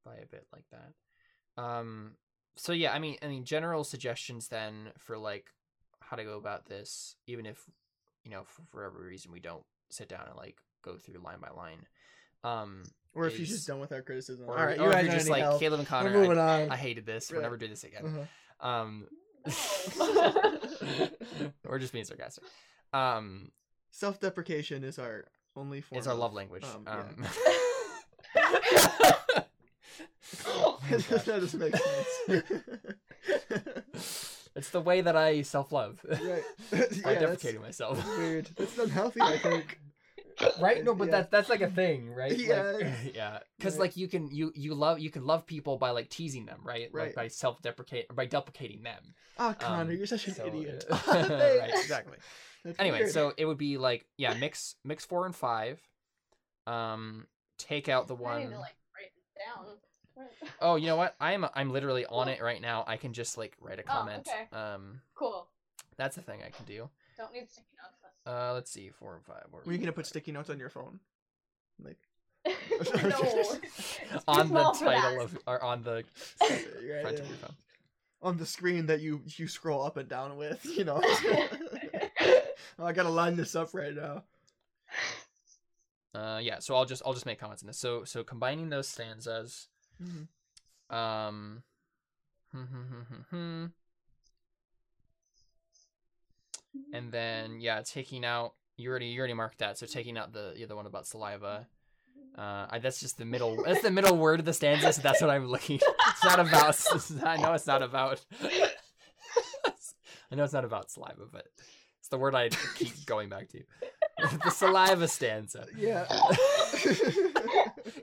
by 0.03 0.15
a 0.15 0.25
bit 0.25 0.47
like 0.51 0.65
that. 0.71 1.61
Um 1.61 2.17
so 2.55 2.73
yeah, 2.73 2.91
I 2.93 2.99
mean 2.99 3.17
I 3.21 3.27
mean 3.27 3.45
general 3.45 3.83
suggestions 3.83 4.47
then 4.49 4.91
for 4.97 5.17
like 5.17 5.53
how 6.01 6.17
to 6.17 6.23
go 6.23 6.37
about 6.37 6.65
this, 6.65 7.15
even 7.27 7.45
if 7.45 7.63
you 8.25 8.31
know, 8.31 8.43
for, 8.45 8.63
for 8.71 8.83
every 8.83 9.07
reason 9.07 9.31
we 9.31 9.39
don't 9.39 9.63
sit 9.91 10.09
down 10.09 10.25
and 10.27 10.35
like 10.35 10.57
go 10.81 10.97
through 10.97 11.19
line 11.21 11.39
by 11.39 11.49
line. 11.49 11.85
Um 12.43 12.83
Or 13.13 13.27
if 13.27 13.37
you're 13.37 13.45
just 13.45 13.67
done 13.67 13.79
with 13.79 13.91
our 13.91 14.01
criticism. 14.01 14.49
or, 14.49 14.57
All 14.57 14.65
right, 14.65 14.79
or 14.79 14.85
you 14.85 14.89
if 14.91 14.95
you're 14.95 15.03
don't 15.03 15.11
just 15.13 15.25
need 15.27 15.31
like 15.33 15.41
help. 15.43 15.59
Caleb 15.59 15.79
and 15.79 15.87
Connor, 15.87 16.39
I, 16.39 16.63
on. 16.63 16.71
I 16.71 16.75
hated 16.77 17.05
this. 17.05 17.31
We'll 17.31 17.41
never 17.41 17.57
do 17.57 17.67
this 17.67 17.83
again. 17.83 18.05
Uh-huh. 18.05 18.67
Um 18.67 19.07
we're 21.65 21.79
just 21.79 21.93
being 21.93 22.05
sarcastic. 22.05 22.43
Um 22.93 23.51
Self-deprecation 23.91 24.83
is 24.83 24.99
our 24.99 25.25
only 25.55 25.81
form. 25.81 25.97
it's 25.97 26.07
our 26.07 26.13
of- 26.13 26.19
love 26.19 26.33
language. 26.33 26.63
um. 26.63 26.85
Um, 26.87 27.25
that 30.91 31.23
doesn't 31.25 31.59
make 31.59 31.75
sense. 31.75 32.43
it's 34.55 34.69
the 34.71 34.81
way 34.81 35.01
that 35.01 35.15
I 35.15 35.41
self 35.41 35.71
love. 35.71 35.99
Right. 36.07 36.19
By 36.71 36.77
Yeah, 36.77 36.85
that's- 37.03 37.19
deprecating 37.19 37.61
myself. 37.61 37.97
That's 37.97 38.17
weird. 38.17 38.49
That's 38.55 38.77
unhealthy, 38.77 39.21
I 39.21 39.37
think. 39.37 39.79
Right? 40.59 40.83
No, 40.83 40.93
but 40.95 41.05
Yeah. 41.05 41.11
that's 41.11 41.29
that's 41.29 41.49
like 41.49 41.61
a 41.61 41.69
thing, 41.69 42.09
right? 42.13 42.31
Like- 42.31 42.39
Yeah. 42.39 42.93
yeah. 43.13 43.39
Because 43.57 43.73
Right. 43.75 43.81
like 43.81 43.97
you 43.97 44.07
can 44.07 44.29
you 44.29 44.51
you 44.55 44.73
love 44.73 44.99
you 44.99 45.09
can 45.09 45.25
love 45.25 45.45
people 45.45 45.77
by 45.77 45.91
like 45.91 46.09
teasing 46.09 46.45
them, 46.45 46.59
right? 46.63 46.93
Like 46.93 47.05
Right. 47.07 47.15
by 47.15 47.27
self 47.27 47.61
deprecate 47.61 48.13
by 48.15 48.25
deprecating 48.25 48.83
them. 48.83 49.13
Oh, 49.37 49.55
Connor, 49.59 49.81
Um, 49.83 49.91
you're 49.91 50.07
such 50.07 50.27
an 50.27 50.35
so, 50.35 50.45
idiot. 50.47 50.85
uh, 50.89 50.97
right, 51.07 51.69
exactly. 51.73 52.17
That's 52.63 52.79
Anyway, 52.79 52.99
weird. 52.99 53.11
so 53.11 53.33
it 53.37 53.45
would 53.45 53.57
be 53.57 53.77
like 53.77 54.05
yeah, 54.17 54.33
mix 54.33 54.75
mix 54.83 55.05
four 55.05 55.25
and 55.25 55.35
five. 55.35 55.81
Um, 56.67 57.25
take 57.57 57.89
out 57.89 58.07
the 58.07 58.15
I 58.15 58.19
one 58.21 58.39
need 58.41 58.49
to 58.51 58.59
like 58.59 58.75
write 58.95 59.11
this 59.15 59.45
down. 59.45 59.65
Oh, 60.61 60.75
you 60.75 60.87
know 60.87 60.97
what? 60.97 61.15
I'm 61.21 61.45
I'm 61.53 61.71
literally 61.71 62.05
on 62.05 62.27
it 62.27 62.41
right 62.41 62.61
now. 62.61 62.83
I 62.85 62.97
can 62.97 63.13
just 63.13 63.37
like 63.37 63.55
write 63.61 63.79
a 63.79 63.83
Oh, 63.83 63.85
comment. 63.87 64.27
okay. 64.27 64.47
Um, 64.55 65.01
Cool. 65.15 65.47
that's 65.97 66.15
the 66.17 66.21
thing 66.21 66.41
I 66.45 66.49
can 66.49 66.65
do. 66.65 66.89
Don't 67.17 67.31
need 67.33 67.49
sticky 67.49 67.67
notes. 67.81 67.97
Uh, 68.25 68.53
let's 68.53 68.71
see, 68.71 68.89
four 68.89 69.15
and 69.15 69.25
five. 69.25 69.45
Were 69.51 69.71
you 69.71 69.77
gonna 69.77 69.89
at? 69.89 69.95
put 69.95 70.05
sticky 70.05 70.31
notes 70.31 70.49
on 70.49 70.59
your 70.59 70.69
phone? 70.69 70.99
Like 71.83 71.97
no. 72.45 73.57
On 74.27 74.49
the 74.49 74.63
title 74.79 75.21
of 75.21 75.37
or 75.45 75.61
on 75.63 75.83
the 75.83 76.03
right, 76.41 77.01
front 77.01 77.17
yeah. 77.17 77.23
of 77.23 77.27
your 77.27 77.37
phone? 77.37 77.55
on 78.21 78.37
the 78.37 78.45
screen 78.45 78.85
that 78.87 78.99
you 79.01 79.21
you 79.25 79.47
scroll 79.47 79.83
up 79.83 79.97
and 79.97 80.09
down 80.09 80.37
with, 80.37 80.65
you 80.65 80.83
know. 80.83 81.01
oh, 81.03 82.85
I 82.85 82.91
gotta 82.93 83.09
line 83.09 83.35
this 83.35 83.55
up 83.55 83.73
right 83.73 83.95
now. 83.95 84.23
Uh, 86.13 86.39
yeah. 86.41 86.59
So 86.59 86.75
I'll 86.75 86.85
just 86.85 87.01
I'll 87.05 87.13
just 87.13 87.25
make 87.25 87.39
comments 87.39 87.61
in 87.61 87.67
this. 87.67 87.77
So 87.77 88.03
so 88.03 88.23
combining 88.23 88.69
those 88.69 88.87
stanzas. 88.87 89.67
Mhm. 90.01 90.27
Um. 90.95 91.63
And 96.93 97.11
then 97.11 97.61
yeah, 97.61 97.81
taking 97.83 98.25
out 98.25 98.53
you 98.77 98.89
already 98.89 99.07
you 99.07 99.19
already 99.19 99.33
marked 99.33 99.59
that. 99.59 99.77
So 99.77 99.85
taking 99.85 100.17
out 100.17 100.33
the 100.33 100.53
the 100.55 100.63
other 100.63 100.75
one 100.75 100.85
about 100.85 101.05
saliva. 101.07 101.67
Uh, 102.37 102.67
I, 102.69 102.79
that's 102.79 102.99
just 102.99 103.17
the 103.17 103.25
middle. 103.25 103.61
That's 103.65 103.81
the 103.81 103.91
middle 103.91 104.15
word 104.15 104.39
of 104.39 104.45
the 104.45 104.53
stanza. 104.53 104.93
So 104.93 105.01
that's 105.01 105.19
what 105.19 105.29
I'm 105.29 105.47
looking. 105.47 105.79
It's 106.09 106.23
not 106.23 106.39
about. 106.39 106.81
I 107.25 107.37
know 107.37 107.53
it's 107.53 107.67
not 107.67 107.83
about. 107.83 108.21
I 110.31 110.35
know 110.35 110.43
it's 110.43 110.53
not 110.53 110.63
about 110.63 110.91
saliva, 110.91 111.23
but 111.31 111.47
it's 111.99 112.07
the 112.09 112.17
word 112.17 112.35
I 112.35 112.49
keep 112.75 113.05
going 113.05 113.29
back 113.29 113.49
to. 113.49 113.63
the 114.43 114.51
saliva 114.51 115.07
stanza. 115.07 115.65
Yeah. 115.75 116.05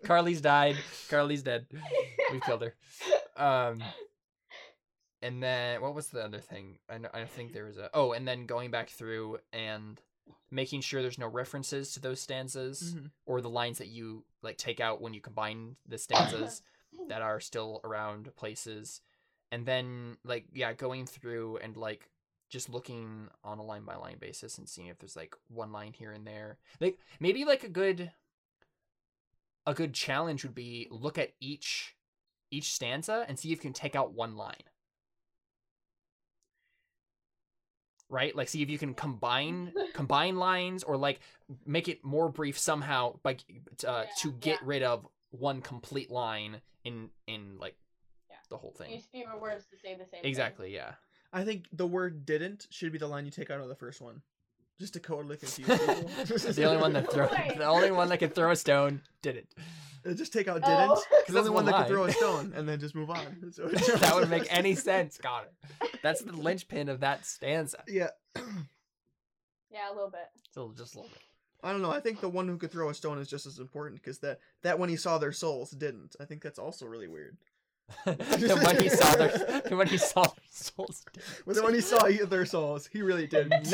Carly's 0.05 0.41
died. 0.41 0.77
Carly's 1.09 1.43
dead. 1.43 1.67
We've 2.33 2.43
killed 2.43 2.63
her. 2.63 2.75
Um, 3.37 3.83
and 5.23 5.43
then 5.43 5.81
what 5.81 5.95
was 5.95 6.09
the 6.09 6.23
other 6.25 6.41
thing? 6.41 6.79
I 6.89 6.99
know, 6.99 7.09
I 7.15 7.25
think 7.25 7.53
there 7.53 7.65
was 7.65 7.79
a 7.79 7.91
oh, 7.95 8.13
and 8.13 8.27
then 8.27 8.47
going 8.47 8.71
back 8.71 8.91
through 8.91 9.39
and 9.53 10.01
making 10.51 10.81
sure 10.81 11.03
there's 11.03 11.19
no 11.19 11.27
references 11.29 11.93
to 11.93 12.01
those 12.01 12.21
stanzas 12.21 12.95
Mhm. 12.95 13.11
or 13.27 13.41
the 13.41 13.51
lines 13.51 13.79
that 13.79 13.89
you 13.89 14.25
like 14.43 14.57
take 14.59 14.81
out 14.81 15.01
when 15.01 15.15
you 15.15 15.21
combine 15.21 15.77
the 15.87 15.99
stanzas 15.99 16.63
that 17.09 17.23
are 17.23 17.41
still 17.41 17.81
around 17.85 18.35
places, 18.37 19.01
and 19.53 19.67
then 19.67 20.17
like 20.25 20.47
yeah, 20.53 20.73
going 20.73 21.07
through 21.07 21.59
and 21.59 21.77
like 21.77 22.11
just 22.49 22.69
looking 22.69 23.29
on 23.43 23.59
a 23.59 23.63
line 23.63 23.85
by 23.85 23.97
line 23.97 24.19
basis 24.21 24.57
and 24.59 24.69
seeing 24.69 24.87
if 24.87 24.99
there's 24.99 25.17
like 25.17 25.35
one 25.49 25.73
line 25.73 25.93
here 25.93 26.13
and 26.13 26.27
there. 26.27 26.59
Like 26.81 26.99
maybe 27.19 27.45
like 27.45 27.65
a 27.65 27.69
good 27.69 28.13
a 29.67 29.75
good 29.75 29.93
challenge 29.95 30.45
would 30.45 30.55
be 30.55 30.87
look 30.91 31.19
at 31.19 31.33
each 31.41 31.97
each 32.53 32.73
stanza 32.73 33.25
and 33.27 33.37
see 33.39 33.49
if 33.49 33.59
you 33.59 33.63
can 33.63 33.73
take 33.73 33.97
out 33.97 34.13
one 34.13 34.37
line. 34.37 34.63
Right? 38.09 38.35
Like 38.37 38.49
see 38.49 38.63
if 38.63 38.71
you 38.71 38.79
can 38.79 38.95
combine 38.95 39.73
combine 39.95 40.37
lines 40.37 40.85
or 40.85 40.97
like 40.97 41.21
make 41.67 41.89
it 41.89 42.05
more 42.05 42.29
brief 42.29 42.59
somehow 42.59 43.17
by 43.23 43.33
uh, 43.33 43.35
Yeah, 43.85 44.05
to 44.19 44.33
get 44.33 44.61
yeah. 44.61 44.67
rid 44.69 44.83
of 44.83 45.07
one 45.31 45.61
complete 45.61 46.11
line 46.11 46.61
in 46.85 47.11
in 47.27 47.59
like 47.59 47.75
Yeah. 48.31 48.37
the 48.49 48.57
whole 48.57 48.73
thing. 48.73 48.93
Use 48.93 49.07
fewer 49.11 49.37
words 49.41 49.67
to 49.67 49.77
say 49.77 49.95
the 49.95 50.05
same. 50.05 50.23
thing. 50.23 50.31
Exactly, 50.31 50.73
yeah. 50.73 50.93
I 51.33 51.45
think 51.45 51.67
the 51.73 51.87
word 51.87 52.25
"didn't" 52.25 52.69
should 52.71 52.93
be 52.93 52.99
the 52.99 53.09
line 53.09 53.25
you 53.25 53.33
take 53.33 53.51
out 53.51 53.61
of 53.61 53.69
the 53.69 53.75
first 53.75 54.01
one, 54.01 54.23
just 54.79 54.93
to 54.95 55.01
totally 55.01 55.37
confuse 55.37 55.67
people. 55.69 55.95
the 56.53 56.65
only 56.65 56.81
one 56.81 56.93
that 56.93 57.11
throw 57.13 57.27
Right. 57.33 57.59
the 57.59 57.65
only 57.67 57.91
one 57.91 58.09
that 58.11 58.19
can 58.19 58.31
throw 58.31 58.53
a 58.53 58.57
stone 58.57 59.03
did 59.21 59.37
it. 59.37 59.49
Uh, 59.59 59.63
Uh, 60.09 60.15
just 60.15 60.33
take 60.33 60.49
out 60.49 60.61
Oh. 60.63 60.67
"didn't." 60.67 60.89
Because 60.89 61.05
Because 61.09 61.27
the 61.27 61.33
that's 61.35 61.39
only 61.49 61.51
one 61.51 61.65
one 61.65 61.73
that 61.73 61.79
could 61.79 61.89
throw 61.89 62.05
a 62.05 62.13
stone, 62.13 62.53
and 62.57 62.69
then 62.69 62.79
just 62.81 62.95
move 62.95 63.11
on. 63.11 63.51
So 63.53 63.67
that 63.69 64.15
would 64.15 64.31
make 64.31 64.47
any 64.55 64.75
sense, 64.91 65.19
Got 65.19 65.45
it. 65.83 65.91
That's 66.03 66.23
the 66.23 66.33
linchpin 66.33 66.89
of 66.89 67.01
that 67.01 67.27
stanza. 67.27 67.83
Yeah, 67.89 68.09
Yeah, 69.71 69.91
a 69.91 69.95
little 69.95 70.11
bit. 70.11 70.29
So 70.53 70.73
just 70.77 70.95
a 70.95 70.99
little 70.99 71.11
bit. 71.13 71.23
I 71.63 71.73
don't 71.73 71.83
know. 71.83 71.91
I 71.91 72.01
think 72.01 72.21
the 72.21 72.29
one 72.29 72.47
who 72.49 72.59
could 72.59 72.71
throw 72.71 72.91
a 72.91 72.95
stone 72.95 73.19
is 73.19 73.29
just 73.29 73.47
as 73.47 73.59
important 73.59 74.01
because 74.01 74.19
that 74.21 74.39
that 74.63 74.79
when 74.79 74.89
he 74.89 74.97
saw 74.97 75.19
their 75.19 75.33
souls 75.33 75.71
didn't. 75.71 76.15
I 76.21 76.25
think 76.25 76.43
that's 76.43 76.59
also 76.59 76.87
really 76.87 77.09
weird. 77.09 77.37
and 78.05 78.19
when 78.65 78.81
he 78.81 78.89
saw 78.89 79.15
their 79.17 79.63
and 79.65 79.79
when 79.79 79.87
he 79.89 79.97
saw 79.97 80.23
their 80.23 80.45
souls. 80.51 81.05
But 81.47 81.55
then 81.55 81.65
when 81.65 81.75
he 81.75 81.81
saw 81.81 82.07
their 82.09 82.45
souls, 82.47 82.89
he 82.93 83.03
really 83.03 83.27
didn't. 83.27 83.73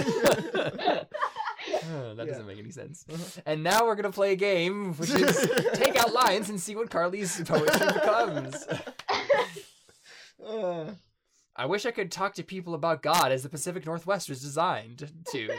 Oh, 1.90 2.14
that 2.14 2.26
Yeah. 2.26 2.32
doesn't 2.32 2.46
make 2.46 2.58
any 2.58 2.70
sense. 2.70 3.04
Uh-huh. 3.12 3.40
And 3.46 3.62
now 3.62 3.84
we're 3.86 3.94
gonna 3.96 4.10
play 4.12 4.32
a 4.32 4.36
game, 4.36 4.94
which 4.94 5.10
is 5.10 5.50
take 5.74 5.96
out 5.96 6.12
lines 6.12 6.48
and 6.50 6.60
see 6.60 6.76
what 6.76 6.90
Carly's 6.90 7.40
poetry 7.44 7.86
becomes. 7.92 8.56
Uh, 10.44 10.90
I 11.54 11.66
wish 11.66 11.86
I 11.86 11.92
could 11.92 12.10
talk 12.10 12.34
to 12.34 12.42
people 12.42 12.74
about 12.74 13.00
God 13.00 13.30
as 13.30 13.44
the 13.44 13.48
Pacific 13.48 13.86
Northwest 13.86 14.28
was 14.28 14.40
designed 14.40 15.08
to. 15.30 15.56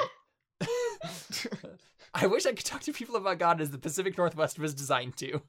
I 2.14 2.28
wish 2.28 2.46
I 2.46 2.52
could 2.52 2.66
talk 2.66 2.82
to 2.82 2.92
people 2.94 3.16
about 3.16 3.40
God 3.40 3.62
as 3.62 3.72
the 3.72 3.78
Pacific 3.78 4.18
Northwest 4.18 4.60
was 4.60 4.74
designed 4.74 5.16
to. 5.18 5.42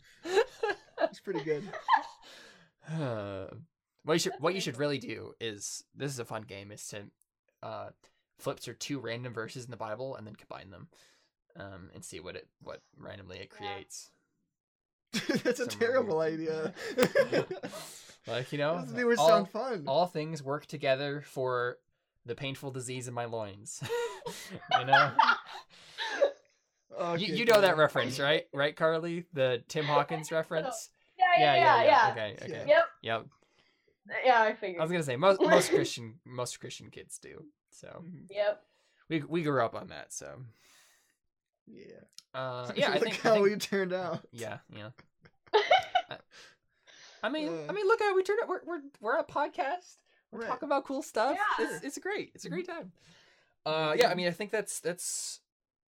it's 1.02 1.20
pretty 1.20 1.42
good. 1.42 1.64
Uh, 2.90 3.46
what 4.04 4.14
you 4.14 4.18
should 4.20 4.32
what 4.38 4.54
you 4.54 4.60
should 4.60 4.78
really 4.78 4.98
do 4.98 5.32
is 5.40 5.82
this 5.94 6.12
is 6.12 6.18
a 6.18 6.24
fun 6.24 6.42
game 6.42 6.70
is 6.70 6.86
to 6.88 7.02
uh, 7.62 7.88
flip 8.38 8.60
through 8.60 8.74
two 8.74 8.98
random 8.98 9.32
verses 9.32 9.64
in 9.64 9.70
the 9.70 9.76
Bible 9.76 10.16
and 10.16 10.26
then 10.26 10.34
combine 10.36 10.70
them, 10.70 10.88
um, 11.56 11.90
and 11.94 12.04
see 12.04 12.20
what 12.20 12.36
it 12.36 12.48
what 12.62 12.80
randomly 12.98 13.38
it 13.38 13.50
Yeah. 13.60 13.72
creates. 13.74 14.10
that's 15.44 15.60
a 15.60 15.66
terrible 15.66 16.18
weird- 16.18 16.40
idea. 16.40 16.74
Like 18.26 18.52
you 18.52 18.58
know, 18.58 18.76
Doesn't 18.76 18.98
even 18.98 19.18
all, 19.18 19.28
sound 19.28 19.50
fun. 19.50 19.84
all 19.86 20.06
things 20.06 20.42
work 20.42 20.64
together 20.64 21.22
for 21.26 21.76
the 22.24 22.34
painful 22.34 22.70
disease 22.70 23.06
in 23.06 23.12
my 23.12 23.26
loins. 23.26 23.82
you 24.80 24.86
know, 24.86 25.12
Okay, 26.98 27.24
you, 27.26 27.34
you 27.34 27.44
know 27.44 27.60
that 27.60 27.76
reference, 27.76 28.18
right? 28.20 28.46
Right, 28.54 28.74
Carly, 28.74 29.24
the 29.32 29.62
Tim 29.68 29.84
Hawkins 29.84 30.32
reference. 30.32 30.88
Yeah, 31.18 31.26
yeah, 31.38 31.54
yeah, 31.56 31.82
yeah. 31.84 32.10
Okay, 32.12 32.36
okay. 32.42 32.52
Yeah. 32.52 32.64
Yep. 32.66 32.84
Yep. 33.02 33.26
Yeah, 34.24 34.42
I 34.42 34.54
figured. 34.54 34.80
I 34.80 34.84
was 34.84 34.90
gonna 34.92 35.02
say 35.04 35.16
most 35.16 35.40
most 35.42 35.70
Christian 35.70 36.14
most 36.24 36.60
Christian 36.60 36.88
kids 36.90 37.18
do. 37.18 37.44
So 37.74 38.02
Mhm. 38.06 38.30
Yep. 38.30 38.64
we 39.08 39.22
we 39.22 39.42
grew 39.42 39.64
up 39.64 39.74
on 39.74 39.88
that. 39.88 40.12
So 40.12 40.42
Yeah. 41.66 42.00
uh, 42.34 42.72
yeah, 42.76 42.90
I 42.90 42.94
Look 42.94 43.02
think, 43.04 43.24
I 43.24 43.28
how 43.28 43.34
think 43.34 43.44
we 43.46 43.56
turned 43.56 43.92
out. 43.92 44.26
yeah, 44.32 44.58
yeah. 44.74 44.90
I- 45.54 46.18
I 47.22 47.28
mean, 47.30 47.48
Uh. 47.48 47.66
I 47.70 47.72
mean, 47.72 47.86
look 47.86 48.00
how 48.00 48.14
we 48.14 48.22
turned 48.22 48.40
out. 48.42 48.48
We're 48.48 48.64
we're 48.64 48.82
we're 49.00 49.14
on 49.14 49.20
a 49.20 49.24
podcast. 49.24 49.96
We're 50.30 50.40
Right. 50.40 50.48
talking 50.48 50.66
about 50.68 50.84
cool 50.84 51.02
stuff. 51.02 51.36
Yeah. 51.58 51.66
It's 51.66 51.84
it's 51.84 51.98
great. 51.98 52.32
It's 52.34 52.44
a 52.44 52.50
great 52.50 52.66
time. 52.66 52.92
Uh, 53.64 53.94
yeah. 53.96 54.08
I 54.10 54.14
mean, 54.14 54.26
I 54.26 54.30
think 54.30 54.50
that's 54.50 54.80
that's 54.80 55.40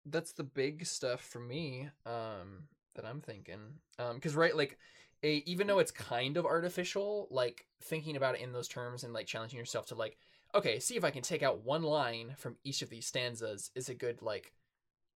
that's 0.05 0.31
the 0.33 0.43
big 0.43 0.85
stuff 0.85 1.19
for 1.21 1.39
me. 1.39 1.89
Um, 2.05 2.69
that 2.93 3.05
I'm 3.05 3.19
thinking. 3.21 3.79
Um, 3.99 4.15
because 4.15 4.35
right, 4.35 4.55
like, 4.55 4.77
a 5.23 5.37
even 5.45 5.67
though 5.67 5.79
it's 5.79 5.91
kind 5.91 6.37
of 6.37 6.45
artificial, 6.45 7.27
like 7.31 7.65
thinking 7.81 8.15
about 8.15 8.35
it 8.35 8.41
in 8.41 8.53
those 8.53 8.69
terms 8.69 9.03
and 9.03 9.11
like 9.11 9.25
challenging 9.27 9.59
yourself 9.59 9.87
to 9.87 9.95
like, 9.95 10.17
okay, 10.55 10.79
see 10.79 10.95
if 10.95 11.03
I 11.03 11.11
can 11.11 11.21
take 11.21 11.43
out 11.43 11.63
one 11.63 11.83
line 11.83 12.35
from 12.37 12.55
each 12.63 12.81
of 12.81 12.89
these 12.89 13.05
stanzas 13.05 13.71
is 13.75 13.89
a 13.89 13.93
good 13.93 14.21
like, 14.21 14.53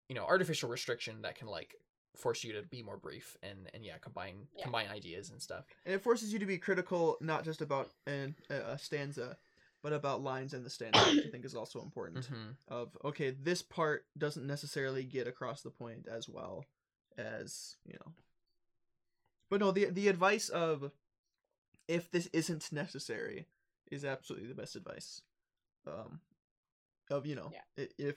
you 0.08 0.16
know, 0.16 0.26
artificial 0.26 0.70
restriction 0.70 1.22
that 1.22 1.36
can 1.36 1.48
like 1.48 1.76
force 2.16 2.44
you 2.44 2.54
to 2.54 2.62
be 2.64 2.84
more 2.84 2.98
brief 2.98 3.38
and 3.42 3.70
and 3.74 3.86
yeah, 3.86 3.98
combine 4.02 4.48
Yeah. 4.58 4.64
combine 4.64 4.88
ideas 4.90 5.30
and 5.30 5.42
stuff. 5.42 5.66
And 5.86 5.94
it 5.96 6.02
forces 6.02 6.34
you 6.34 6.40
to 6.40 6.46
be 6.46 6.58
critical, 6.58 7.18
not 7.22 7.44
just 7.46 7.62
about 7.62 7.90
an, 8.06 8.36
a, 8.50 8.56
a 8.74 8.78
stanza, 8.78 9.38
but 9.82 9.94
about 9.94 10.22
lines 10.22 10.54
in 10.54 10.64
the 10.64 10.70
stanza, 10.70 11.00
which 11.00 11.26
I 11.26 11.30
think 11.30 11.46
is 11.46 11.56
also 11.56 11.82
important. 11.82 12.26
hmm 12.26 12.52
Of 12.68 12.98
okay, 13.06 13.32
this 13.32 13.62
part 13.62 14.06
doesn't 14.18 14.46
necessarily 14.46 15.04
get 15.04 15.28
across 15.28 15.62
the 15.62 15.72
point 15.72 16.08
as 16.12 16.28
well 16.28 16.66
as 17.18 17.78
you 17.86 17.94
know. 17.94 18.12
But 19.50 19.60
no, 19.62 19.72
the 19.72 19.86
the 19.86 20.08
advice 20.08 20.50
of 20.50 20.92
if 21.88 22.12
this 22.12 22.28
isn't 22.34 22.72
necessary 22.72 23.48
is 23.92 24.06
absolutely 24.06 24.48
the 24.48 24.54
best 24.56 24.76
advice. 24.76 25.22
Um, 25.90 26.20
of 27.10 27.26
you 27.26 27.36
know, 27.36 27.52
Yeah. 27.52 27.86
if 27.98 28.16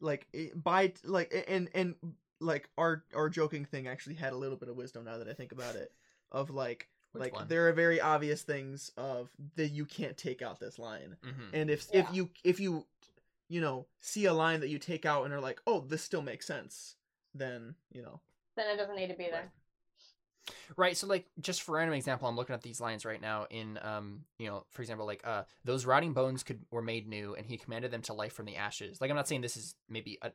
like 0.00 0.26
by 0.54 0.92
like 1.04 1.32
and 1.48 1.68
and 1.74 1.94
like 2.40 2.68
our 2.76 3.04
our 3.14 3.28
joking 3.28 3.64
thing 3.64 3.88
actually 3.88 4.16
had 4.16 4.32
a 4.32 4.36
little 4.36 4.56
bit 4.56 4.68
of 4.68 4.76
wisdom 4.76 5.04
now 5.04 5.18
that 5.18 5.28
I 5.28 5.32
think 5.32 5.52
about 5.52 5.76
it. 5.76 5.92
Of 6.32 6.50
like 6.50 6.88
Which 7.12 7.20
like 7.22 7.32
one? 7.32 7.48
there 7.48 7.68
are 7.68 7.72
very 7.72 8.00
obvious 8.00 8.42
things 8.42 8.90
of 8.96 9.30
that 9.54 9.68
you 9.68 9.86
can't 9.86 10.16
take 10.16 10.42
out 10.42 10.60
this 10.60 10.78
line 10.78 11.16
hmm 11.22 11.30
and 11.54 11.70
if 11.70 11.88
Yeah. 11.92 12.00
if 12.00 12.12
you 12.14 12.30
if 12.44 12.60
you 12.60 12.84
you 13.48 13.60
know 13.60 13.86
see 14.00 14.24
a 14.26 14.34
line 14.34 14.60
that 14.60 14.68
you 14.68 14.78
take 14.78 15.06
out 15.06 15.24
and 15.24 15.32
are 15.32 15.40
like 15.40 15.62
oh 15.66 15.80
this 15.80 16.02
still 16.02 16.20
makes 16.22 16.46
sense 16.46 16.96
then 17.32 17.76
you 17.92 18.02
know 18.02 18.20
Then 18.56 18.66
it 18.74 18.76
doesn't 18.76 18.96
need 18.96 19.08
to 19.08 19.14
be 19.14 19.28
there. 19.30 19.52
Right. 20.76 20.96
So, 20.96 21.06
like, 21.06 21.26
just 21.40 21.62
for 21.62 21.76
random 21.76 21.94
example, 21.94 22.28
I'm 22.28 22.36
looking 22.36 22.54
at 22.54 22.62
these 22.62 22.80
lines 22.80 23.04
right 23.04 23.20
now. 23.20 23.46
In, 23.50 23.78
um, 23.82 24.20
you 24.38 24.48
know, 24.48 24.64
for 24.70 24.82
example, 24.82 25.06
like, 25.06 25.22
uh, 25.24 25.42
those 25.64 25.86
rotting 25.86 26.12
bones 26.12 26.42
could 26.42 26.60
were 26.70 26.82
made 26.82 27.08
new, 27.08 27.34
and 27.34 27.46
he 27.46 27.56
commanded 27.56 27.90
them 27.90 28.02
to 28.02 28.12
life 28.12 28.32
from 28.32 28.46
the 28.46 28.56
ashes. 28.56 29.00
Like, 29.00 29.10
I'm 29.10 29.16
not 29.16 29.28
saying 29.28 29.40
this 29.40 29.56
is 29.56 29.74
maybe 29.88 30.18
a, 30.22 30.30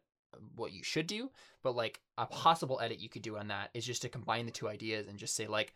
what 0.56 0.72
you 0.72 0.84
should 0.84 1.08
do, 1.08 1.30
but 1.64 1.76
like 1.76 2.02
a 2.18 2.26
possible 2.26 2.80
edit 2.82 3.00
you 3.00 3.10
could 3.10 3.22
do 3.22 3.38
on 3.38 3.48
that 3.50 3.70
is 3.74 3.86
just 3.86 4.02
to 4.04 4.10
combine 4.10 4.46
the 4.46 4.52
two 4.52 4.68
ideas 4.68 5.08
and 5.08 5.18
just 5.18 5.36
say 5.36 5.48
like, 5.48 5.74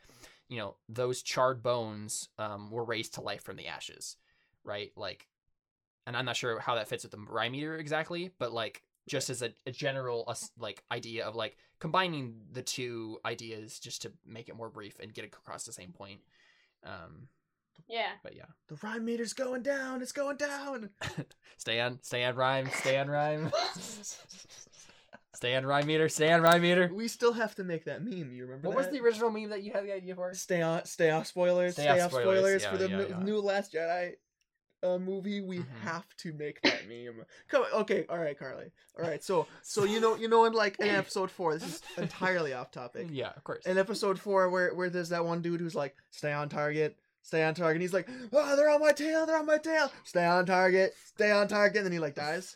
you 0.47 0.57
know, 0.57 0.75
those 0.89 1.21
charred 1.21 1.63
bones 1.63 2.29
um, 2.37 2.69
were 2.71 2.83
raised 2.83 3.15
to 3.15 3.21
life 3.21 3.43
from 3.43 3.57
the 3.57 3.67
ashes, 3.67 4.17
right? 4.63 4.91
Like, 4.95 5.27
and 6.07 6.15
I'm 6.15 6.25
not 6.25 6.35
sure 6.35 6.59
how 6.59 6.75
that 6.75 6.87
fits 6.87 7.03
with 7.03 7.11
the 7.11 7.17
rhyme 7.17 7.53
meter 7.53 7.77
exactly, 7.77 8.31
but 8.37 8.53
like 8.53 8.83
just 9.07 9.29
as 9.29 9.41
a, 9.41 9.51
a 9.65 9.71
general 9.71 10.23
uh, 10.27 10.35
like 10.57 10.83
idea 10.91 11.25
of 11.25 11.35
like 11.35 11.57
combining 11.79 12.35
the 12.51 12.61
two 12.61 13.19
ideas 13.25 13.79
just 13.79 14.01
to 14.03 14.11
make 14.25 14.49
it 14.49 14.55
more 14.55 14.69
brief 14.69 14.99
and 14.99 15.13
get 15.13 15.25
across 15.25 15.63
the 15.65 15.71
same 15.73 15.91
point. 15.91 16.21
Um, 16.83 17.27
Yeah. 17.87 18.11
but 18.23 18.35
yeah, 18.35 18.45
the 18.67 18.77
rhyme 18.81 19.05
meter's 19.05 19.33
going 19.33 19.61
down 19.63 20.01
it's 20.01 20.11
going 20.11 20.37
down 20.37 20.89
stay 21.57 21.79
on, 21.81 21.99
stay 22.01 22.23
on 22.23 22.35
rhyme, 22.35 22.69
stay 22.73 22.97
on 22.97 23.09
rhyme, 23.09 23.51
stay 25.35 25.55
on 25.55 25.65
rhyme 25.65 25.85
meter, 25.85 26.07
stay 26.09 26.31
on 26.31 26.41
rhyme 26.41 26.61
meter. 26.61 26.89
we 26.93 27.07
still 27.07 27.33
have 27.33 27.53
to 27.55 27.63
make 27.63 27.85
that 27.85 28.03
meme 28.03 28.31
you 28.31 28.45
remember 28.45 28.69
What 28.69 28.77
was 28.77 28.89
the 28.89 29.01
original 29.01 29.29
meme 29.29 29.49
that 29.49 29.63
you 29.63 29.71
had 29.73 29.85
the 29.85 29.93
idea 29.93 30.15
for? 30.15 30.33
stay 30.33 30.61
on 30.61 30.85
stay 30.85 31.09
off 31.11 31.27
spoilers 31.27 31.73
Stay 31.73 31.83
stay, 31.83 31.99
off 31.99 32.05
off 32.13 32.21
spoilers, 32.21 32.39
spoilers, 32.39 32.63
yeah, 32.63 32.71
for 32.71 32.77
the 32.77 32.89
yeah, 32.89 32.97
new, 32.97 33.07
yeah. 33.09 33.19
new 33.23 33.39
last 33.41 33.73
jedi 33.73 34.13
uh, 34.83 34.97
movie 34.99 35.41
we 35.41 35.59
Mhm. 35.59 35.65
have 35.83 36.05
to 36.17 36.31
make 36.33 36.61
that 36.61 36.87
meme 36.87 37.25
come 37.47 37.63
on, 37.63 37.81
okay 37.81 38.05
all 38.09 38.17
right 38.19 38.37
carly 38.37 38.71
all 38.97 39.03
right 39.07 39.23
so 39.23 39.47
so 39.63 39.83
you 39.83 39.99
know 39.99 40.15
you 40.15 40.27
know 40.27 40.45
in 40.45 40.53
like 40.53 40.79
in 40.79 40.87
episode 40.89 41.31
four 41.31 41.53
this 41.53 41.63
is 41.63 41.81
entirely 41.97 42.53
off 42.53 42.71
topic 42.71 43.07
Yeah, 43.09 43.31
of 43.35 43.43
course. 43.43 43.65
in 43.65 43.77
episode 43.77 44.19
four 44.19 44.49
where 44.49 44.73
where 44.75 44.89
there's 44.89 45.09
that 45.09 45.25
one 45.25 45.41
dude 45.41 45.59
who's 45.61 45.75
like, 45.75 45.95
stay 46.11 46.31
on 46.33 46.49
target, 46.49 46.97
stay 47.23 47.43
on 47.43 47.55
target. 47.55 47.75
And 47.77 47.81
he's 47.81 47.93
like, 47.93 48.07
oh, 48.31 48.55
they're 48.55 48.69
on 48.69 48.79
my 48.81 48.91
tail, 48.91 49.25
they're 49.25 49.37
on 49.39 49.45
my 49.47 49.57
tail. 49.57 49.91
Stay 50.03 50.25
on 50.25 50.45
target, 50.45 50.93
stay 51.15 51.31
on 51.31 51.47
target. 51.47 51.77
And 51.77 51.85
then 51.87 51.93
he 51.93 51.99
like 51.99 52.13
dies. 52.15 52.55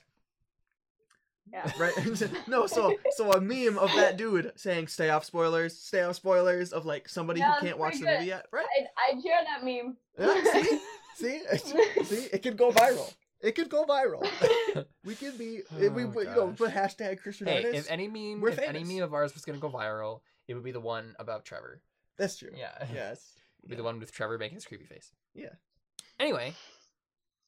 Yeah. 1.51 1.71
right? 1.79 1.93
no, 2.47 2.67
so 2.67 2.95
so 3.15 3.31
a 3.33 3.41
meme 3.41 3.79
of 3.79 3.91
that 3.95 4.17
dude 4.17 4.51
saying 4.55 4.87
"Stay 4.87 5.09
off 5.09 5.25
spoilers, 5.25 5.75
stay 5.75 6.01
off 6.03 6.15
spoilers" 6.15 6.71
of 6.73 6.85
like 6.85 7.09
somebody 7.09 7.39
Yeah, 7.39 7.55
who 7.55 7.65
can't 7.65 7.79
watch 7.79 7.93
pretty 7.93 8.05
the 8.05 8.11
movie 8.11 8.25
yet, 8.27 8.45
right? 8.51 8.67
I 9.01 9.13
I 9.17 9.21
share 9.21 9.41
that 9.45 9.63
meme. 9.65 9.97
Yeah, 10.19 10.43
see, 10.53 10.79
see, 11.15 11.41
see, 12.03 12.27
it 12.31 12.41
could 12.43 12.57
go 12.57 12.71
viral. 12.71 13.11
It 13.41 13.55
could 13.55 13.69
go 13.69 13.85
viral. 13.85 14.27
we 15.05 15.15
could 15.15 15.37
be, 15.37 15.61
if 15.79 15.93
we 15.93 16.03
Oh, 16.03 16.07
put, 16.09 16.27
you 16.27 16.35
know, 16.35 16.47
gosh. 16.47 16.57
put 16.57 16.71
hashtag 16.71 17.21
Christian 17.21 17.47
Hey, 17.47 17.57
artists. 17.65 17.85
if 17.87 17.91
any 17.91 18.07
meme, 18.07 18.41
we're 18.41 18.49
if 18.49 18.59
any 18.59 18.83
meme 18.83 19.03
of 19.03 19.13
ours 19.13 19.33
was 19.33 19.45
gonna 19.45 19.59
go 19.59 19.69
viral, 19.69 20.21
it 20.47 20.53
would 20.55 20.63
be 20.63 20.71
the 20.71 20.79
one 20.81 21.15
about 21.19 21.45
Trevor. 21.45 21.81
That's 22.17 22.37
true. 22.37 22.49
Yeah, 22.55 22.85
Yes. 22.93 23.33
It'd 23.61 23.69
be 23.69 23.75
the 23.75 23.83
one 23.83 23.99
with 23.99 24.11
Trevor 24.11 24.37
making 24.37 24.55
his 24.55 24.65
creepy 24.65 24.85
face. 24.85 25.11
Yeah. 25.33 25.53
Anyway, 26.19 26.53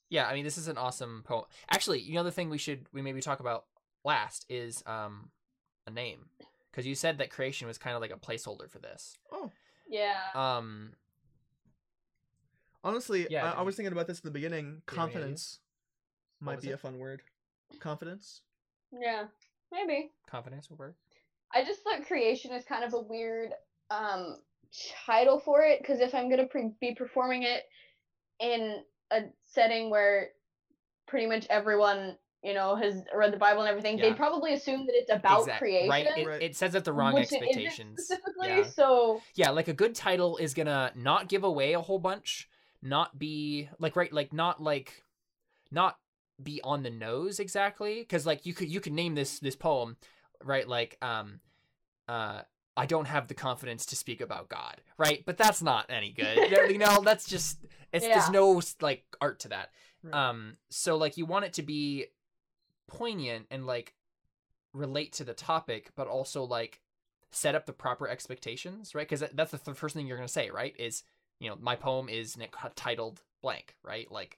yeah, 0.10 0.28
I 0.28 0.34
mean, 0.34 0.44
this 0.44 0.58
is 0.58 0.68
an 0.68 0.78
awesome 0.78 1.24
poem. 1.26 1.46
Actually, 1.70 2.00
you 2.00 2.14
know, 2.14 2.24
the 2.24 2.32
thing 2.32 2.50
we 2.50 2.58
should 2.58 2.86
we 2.94 3.02
maybe 3.02 3.22
talk 3.22 3.40
about 3.40 3.66
last 4.04 4.46
is 4.50 4.84
um 4.86 5.30
a 5.88 5.92
name 5.92 6.26
because 6.72 6.86
you 6.88 6.96
said 6.96 7.18
that 7.18 7.30
creation 7.32 7.68
was 7.68 7.78
kind 7.78 7.96
of 7.96 8.02
like 8.02 8.12
a 8.12 8.18
placeholder 8.18 8.70
for 8.70 8.80
this. 8.80 9.18
Oh, 9.32 9.52
Yeah. 9.90 10.16
Um, 10.36 10.94
honestly, 12.84 13.28
Yeah, 13.30 13.52
I, 13.54 13.60
I 13.60 13.62
was 13.62 13.76
thinking 13.76 13.92
about 13.94 14.08
this 14.08 14.20
in 14.20 14.28
the 14.28 14.32
beginning. 14.32 14.66
you 14.66 14.74
have 14.76 14.86
Confidence 14.86 15.60
might 16.40 16.62
be 16.62 16.70
it? 16.70 16.74
a 16.74 16.78
fun 16.78 16.98
word. 16.98 17.22
Confidence. 17.80 18.42
Yeah. 18.92 19.26
Maybe. 19.72 20.12
confidence 20.30 20.70
will 20.70 20.78
work. 20.78 20.96
I 21.54 21.64
just 21.64 21.82
thought 21.82 22.06
creation 22.06 22.52
is 22.52 22.66
kind 22.66 22.84
of 22.84 22.94
a 22.94 23.00
weird 23.02 23.52
um 23.90 24.38
title 25.06 25.40
for 25.40 25.62
it 25.64 25.80
because 25.82 26.00
if 26.02 26.14
I'm 26.16 26.30
gonna 26.30 26.48
pre- 26.48 26.72
be 26.82 26.94
performing 26.96 27.44
it 27.44 27.64
in 28.40 28.78
a 29.12 29.22
setting 29.46 29.90
where 29.90 30.30
pretty 31.08 31.28
much 31.28 31.46
everyone 31.50 32.18
you 32.44 32.54
know 32.54 32.76
has 32.76 33.04
read 33.16 33.32
the 33.32 33.38
Bible 33.38 33.62
and 33.62 33.70
everything, 33.70 33.98
Yeah. 33.98 34.10
they'd 34.10 34.18
probably 34.18 34.54
assume 34.54 34.86
that 34.88 34.94
it's 34.96 35.12
about 35.12 35.42
Exact- 35.42 35.60
creation. 35.60 35.90
right? 35.90 36.08
It, 36.18 36.28
Right. 36.28 36.42
it 36.42 36.56
sets 36.56 36.76
up 36.76 36.84
the 36.84 36.92
wrong 36.94 37.14
which 37.14 37.32
it 37.32 37.36
isn't 37.36 37.44
expectations. 37.48 38.04
specifically. 38.04 38.48
Yeah. 38.50 38.64
So 38.64 39.22
yeah 39.36 39.52
like 39.52 39.68
a 39.70 39.74
good 39.74 39.94
title 39.96 40.36
is 40.38 40.54
gonna 40.54 40.92
not 40.96 41.30
give 41.30 41.44
away 41.46 41.74
a 41.74 41.82
whole 41.82 42.00
bunch 42.00 42.50
not 42.82 43.18
be 43.18 43.70
like 43.80 43.96
right 43.96 44.12
like 44.12 44.34
not 44.34 44.62
like 44.62 45.04
not 45.72 45.98
be 46.42 46.60
on 46.64 46.84
the 46.84 46.90
nose 46.90 47.40
exactly 47.40 48.00
because 48.00 48.26
like 48.26 48.46
you 48.46 48.54
could 48.54 48.68
you 48.70 48.80
could 48.80 48.94
name 48.94 49.14
this 49.16 49.40
this 49.40 49.56
poem 49.56 49.96
right 50.44 50.68
like 50.68 50.98
um 51.02 51.40
uh 52.08 52.42
i 52.76 52.86
don't 52.88 53.06
have 53.06 53.28
the 53.28 53.34
confidence 53.36 53.86
to 53.86 53.96
speak 53.96 54.22
about 54.22 54.50
god 54.50 54.82
right? 55.02 55.24
But 55.26 55.38
that's 55.38 55.62
not 55.62 55.88
any 55.90 56.12
good. 56.12 56.52
You 56.70 56.78
know 56.78 57.02
that's 57.06 57.28
just 57.28 57.58
it's 57.92 58.06
there's 58.06 58.30
no 58.30 58.62
like 58.82 59.04
art 59.20 59.40
to 59.42 59.50
that. 59.50 59.70
Right. 60.04 60.14
um 60.14 60.58
so 60.70 60.98
like 60.98 61.18
you 61.18 61.26
want 61.26 61.46
it 61.46 61.54
to 61.54 61.64
be 61.64 62.08
poignant 62.88 63.48
and 63.52 63.66
like 63.66 63.94
relate 64.74 65.14
to 65.14 65.24
the 65.24 65.34
topic 65.34 65.92
but 65.96 66.08
also 66.08 66.44
like 66.44 66.82
set 67.32 67.56
up 67.56 67.66
the 67.66 67.74
proper 67.74 68.08
expectations 68.08 68.96
right? 68.96 69.08
Because 69.08 69.28
that's 69.34 69.52
the 69.52 69.58
th- 69.58 69.78
first 69.78 69.96
thing 69.96 70.08
you're 70.08 70.18
going 70.18 70.28
to 70.28 70.34
say 70.34 70.50
right 70.50 70.76
is 70.78 71.04
you 71.42 71.50
know 71.50 71.58
my 71.60 71.76
poem 71.76 72.08
is 72.08 72.38
titled 72.76 73.22
blank 73.42 73.76
right 73.84 74.10
like 74.12 74.38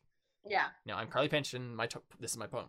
yeah, 0.49 0.65
you 0.85 0.91
know 0.91 0.97
i'm 0.97 1.07
carly 1.07 1.27
pinch 1.27 1.53
and 1.53 1.75
my 1.75 1.85
to- 1.85 2.01
this 2.19 2.31
is 2.31 2.37
my 2.37 2.47
poem 2.47 2.65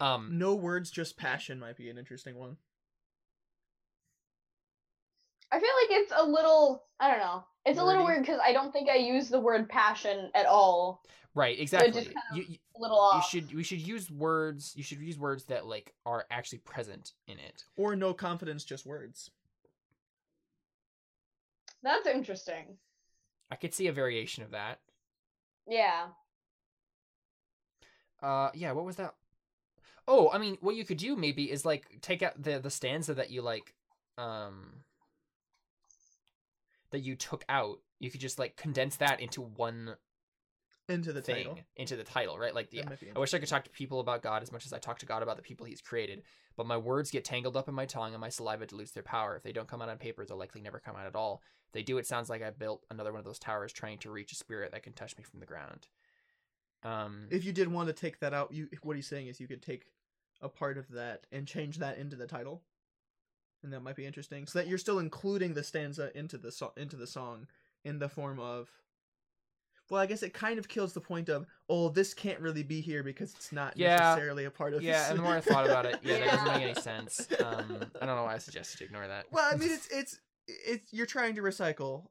um 0.00 0.28
no 0.38 0.54
words, 0.54 0.90
just 0.90 1.16
passion 1.16 1.58
might 1.58 1.78
be 1.78 1.88
an 1.88 1.96
interesting 1.96 2.36
one. 2.36 2.58
I 5.50 5.58
feel 5.58 5.70
like 5.82 6.00
it's 6.02 6.12
a 6.14 6.22
little 6.26 6.84
I 7.00 7.10
don't 7.10 7.20
know. 7.20 7.44
It's 7.64 7.78
a 7.78 7.84
little 7.84 8.04
weird 8.04 8.20
because 8.20 8.40
I 8.44 8.52
don't 8.52 8.72
think 8.72 8.88
I 8.90 8.96
use 8.96 9.28
the 9.28 9.40
word 9.40 9.68
passion 9.70 10.30
at 10.34 10.44
all. 10.46 11.02
right 11.34 11.58
exactly 11.58 11.92
kind 11.92 12.06
of 12.08 12.36
you, 12.36 12.44
you, 12.48 12.56
A 12.76 12.80
little 12.80 12.96
you 12.96 13.02
off. 13.18 13.28
should 13.30 13.54
we 13.54 13.62
should 13.62 13.80
use 13.80 14.10
words 14.10 14.74
you 14.76 14.82
should 14.82 14.98
use 14.98 15.18
words 15.18 15.44
that 15.44 15.64
like 15.66 15.94
are 16.04 16.26
actually 16.30 16.58
present 16.58 17.12
in 17.26 17.38
it 17.38 17.64
Or 17.76 17.96
no 17.96 18.12
confidence, 18.12 18.64
just 18.64 18.84
words. 18.84 19.30
That's 21.82 22.06
interesting. 22.06 22.76
I 23.50 23.56
could 23.56 23.74
see 23.74 23.86
a 23.86 23.92
variation 23.92 24.42
of 24.42 24.50
that 24.52 24.78
Yeah. 25.68 26.06
Uh, 28.22 28.50
yeah. 28.54 28.72
What 28.72 28.84
was 28.84 28.96
that? 28.96 29.14
Oh, 30.08 30.30
I 30.32 30.38
mean, 30.38 30.56
what 30.60 30.76
you 30.76 30.84
could 30.84 30.96
do 30.96 31.16
maybe 31.16 31.50
is 31.50 31.64
like 31.64 32.00
take 32.00 32.22
out 32.22 32.40
the 32.42 32.58
the 32.58 32.70
stanza 32.70 33.12
that 33.14 33.30
you 33.30 33.42
like, 33.42 33.74
um, 34.16 34.84
that 36.90 37.00
you 37.00 37.16
took 37.16 37.44
out. 37.48 37.80
You 37.98 38.10
could 38.10 38.20
just 38.20 38.38
like 38.38 38.56
condense 38.56 38.96
that 38.96 39.20
into 39.20 39.40
one 39.42 39.96
Into 40.88 41.12
the 41.12 41.20
thing, 41.22 41.36
title. 41.46 41.58
into 41.76 41.96
the 41.96 42.04
title, 42.04 42.38
right? 42.38 42.54
Like, 42.54 42.70
the 42.70 42.78
yeah. 42.78 43.12
I 43.14 43.18
wish 43.18 43.34
I 43.34 43.38
could 43.38 43.48
talk 43.48 43.64
to 43.64 43.70
people 43.70 44.00
about 44.00 44.22
God 44.22 44.42
as 44.42 44.52
much 44.52 44.64
as 44.66 44.72
I 44.72 44.78
talk 44.78 44.98
to 45.00 45.06
God 45.06 45.22
about 45.22 45.36
the 45.36 45.42
people 45.42 45.66
He's 45.66 45.80
created. 45.80 46.22
But 46.56 46.66
my 46.66 46.76
words 46.76 47.10
get 47.10 47.24
tangled 47.24 47.56
up 47.56 47.68
in 47.68 47.74
my 47.74 47.86
tongue, 47.86 48.12
and 48.14 48.20
my 48.20 48.28
saliva 48.30 48.66
dilutes 48.66 48.92
their 48.92 49.02
power. 49.02 49.36
If 49.36 49.42
they 49.42 49.52
don't 49.52 49.68
come 49.68 49.82
out 49.82 49.88
on 49.90 49.98
paper, 49.98 50.24
they'll 50.24 50.38
likely 50.38 50.60
never 50.62 50.78
come 50.78 50.96
out 50.96 51.06
at 51.06 51.16
all. 51.16 51.42
If 51.66 51.72
they 51.72 51.82
do, 51.82 51.98
it 51.98 52.06
sounds 52.06 52.30
like 52.30 52.42
I 52.42 52.50
built 52.50 52.84
another 52.90 53.12
one 53.12 53.18
of 53.18 53.24
those 53.24 53.38
towers, 53.38 53.72
trying 53.72 53.98
to 53.98 54.10
reach 54.10 54.32
a 54.32 54.36
spirit 54.36 54.72
that 54.72 54.82
can 54.82 54.92
touch 54.92 55.16
me 55.18 55.24
from 55.24 55.40
the 55.40 55.46
ground. 55.46 55.88
Um, 56.82 57.26
If 57.30 57.44
you 57.44 57.52
did 57.52 57.68
want 57.68 57.88
to 57.88 57.92
take 57.92 58.20
that 58.20 58.32
out, 58.34 58.52
you 58.52 58.68
what 58.82 58.96
he's 58.96 59.06
saying 59.08 59.26
is 59.26 59.40
you 59.40 59.48
could 59.48 59.62
take 59.62 59.86
a 60.40 60.48
part 60.48 60.78
of 60.78 60.88
that 60.92 61.26
and 61.32 61.46
change 61.46 61.78
that 61.78 61.98
into 61.98 62.14
the 62.16 62.26
title, 62.26 62.62
and 63.62 63.72
that 63.72 63.80
might 63.80 63.96
be 63.96 64.06
interesting. 64.06 64.46
So 64.46 64.58
that 64.58 64.68
you're 64.68 64.78
still 64.78 64.98
including 64.98 65.54
the 65.54 65.64
stanza 65.64 66.16
into 66.16 66.38
the 66.38 66.52
so- 66.52 66.72
into 66.76 66.96
the 66.96 67.06
song 67.06 67.48
in 67.84 67.98
the 67.98 68.08
form 68.08 68.38
of. 68.38 68.70
Well, 69.88 70.00
I 70.00 70.06
guess 70.06 70.24
it 70.24 70.34
kind 70.34 70.58
of 70.58 70.66
kills 70.66 70.92
the 70.94 71.00
point 71.00 71.28
of 71.28 71.46
oh, 71.68 71.88
this 71.88 72.12
can't 72.12 72.40
really 72.40 72.64
be 72.64 72.80
here 72.80 73.02
because 73.04 73.32
it's 73.34 73.52
not 73.52 73.76
Yeah. 73.76 73.96
necessarily 73.98 74.44
a 74.44 74.50
part 74.50 74.74
of. 74.74 74.82
Yeah, 74.82 75.00
this. 75.00 75.10
and 75.10 75.18
the 75.18 75.22
more 75.22 75.34
I 75.36 75.40
thought 75.40 75.64
about 75.64 75.86
it, 75.86 76.00
yeah, 76.02 76.18
that 76.18 76.30
doesn't 76.30 76.46
make 76.54 76.62
any 76.62 76.74
sense. 76.80 77.26
Um, 77.44 77.84
I 78.00 78.06
don't 78.06 78.16
know 78.16 78.24
why 78.24 78.34
I 78.34 78.38
suggested 78.38 78.80
you 78.80 78.86
ignore 78.86 79.06
that. 79.06 79.26
well, 79.32 79.48
I 79.52 79.56
mean, 79.56 79.70
it's 79.70 79.88
it's 79.88 80.18
it's 80.48 80.92
you're 80.92 81.06
trying 81.06 81.34
to 81.36 81.42
recycle, 81.42 82.06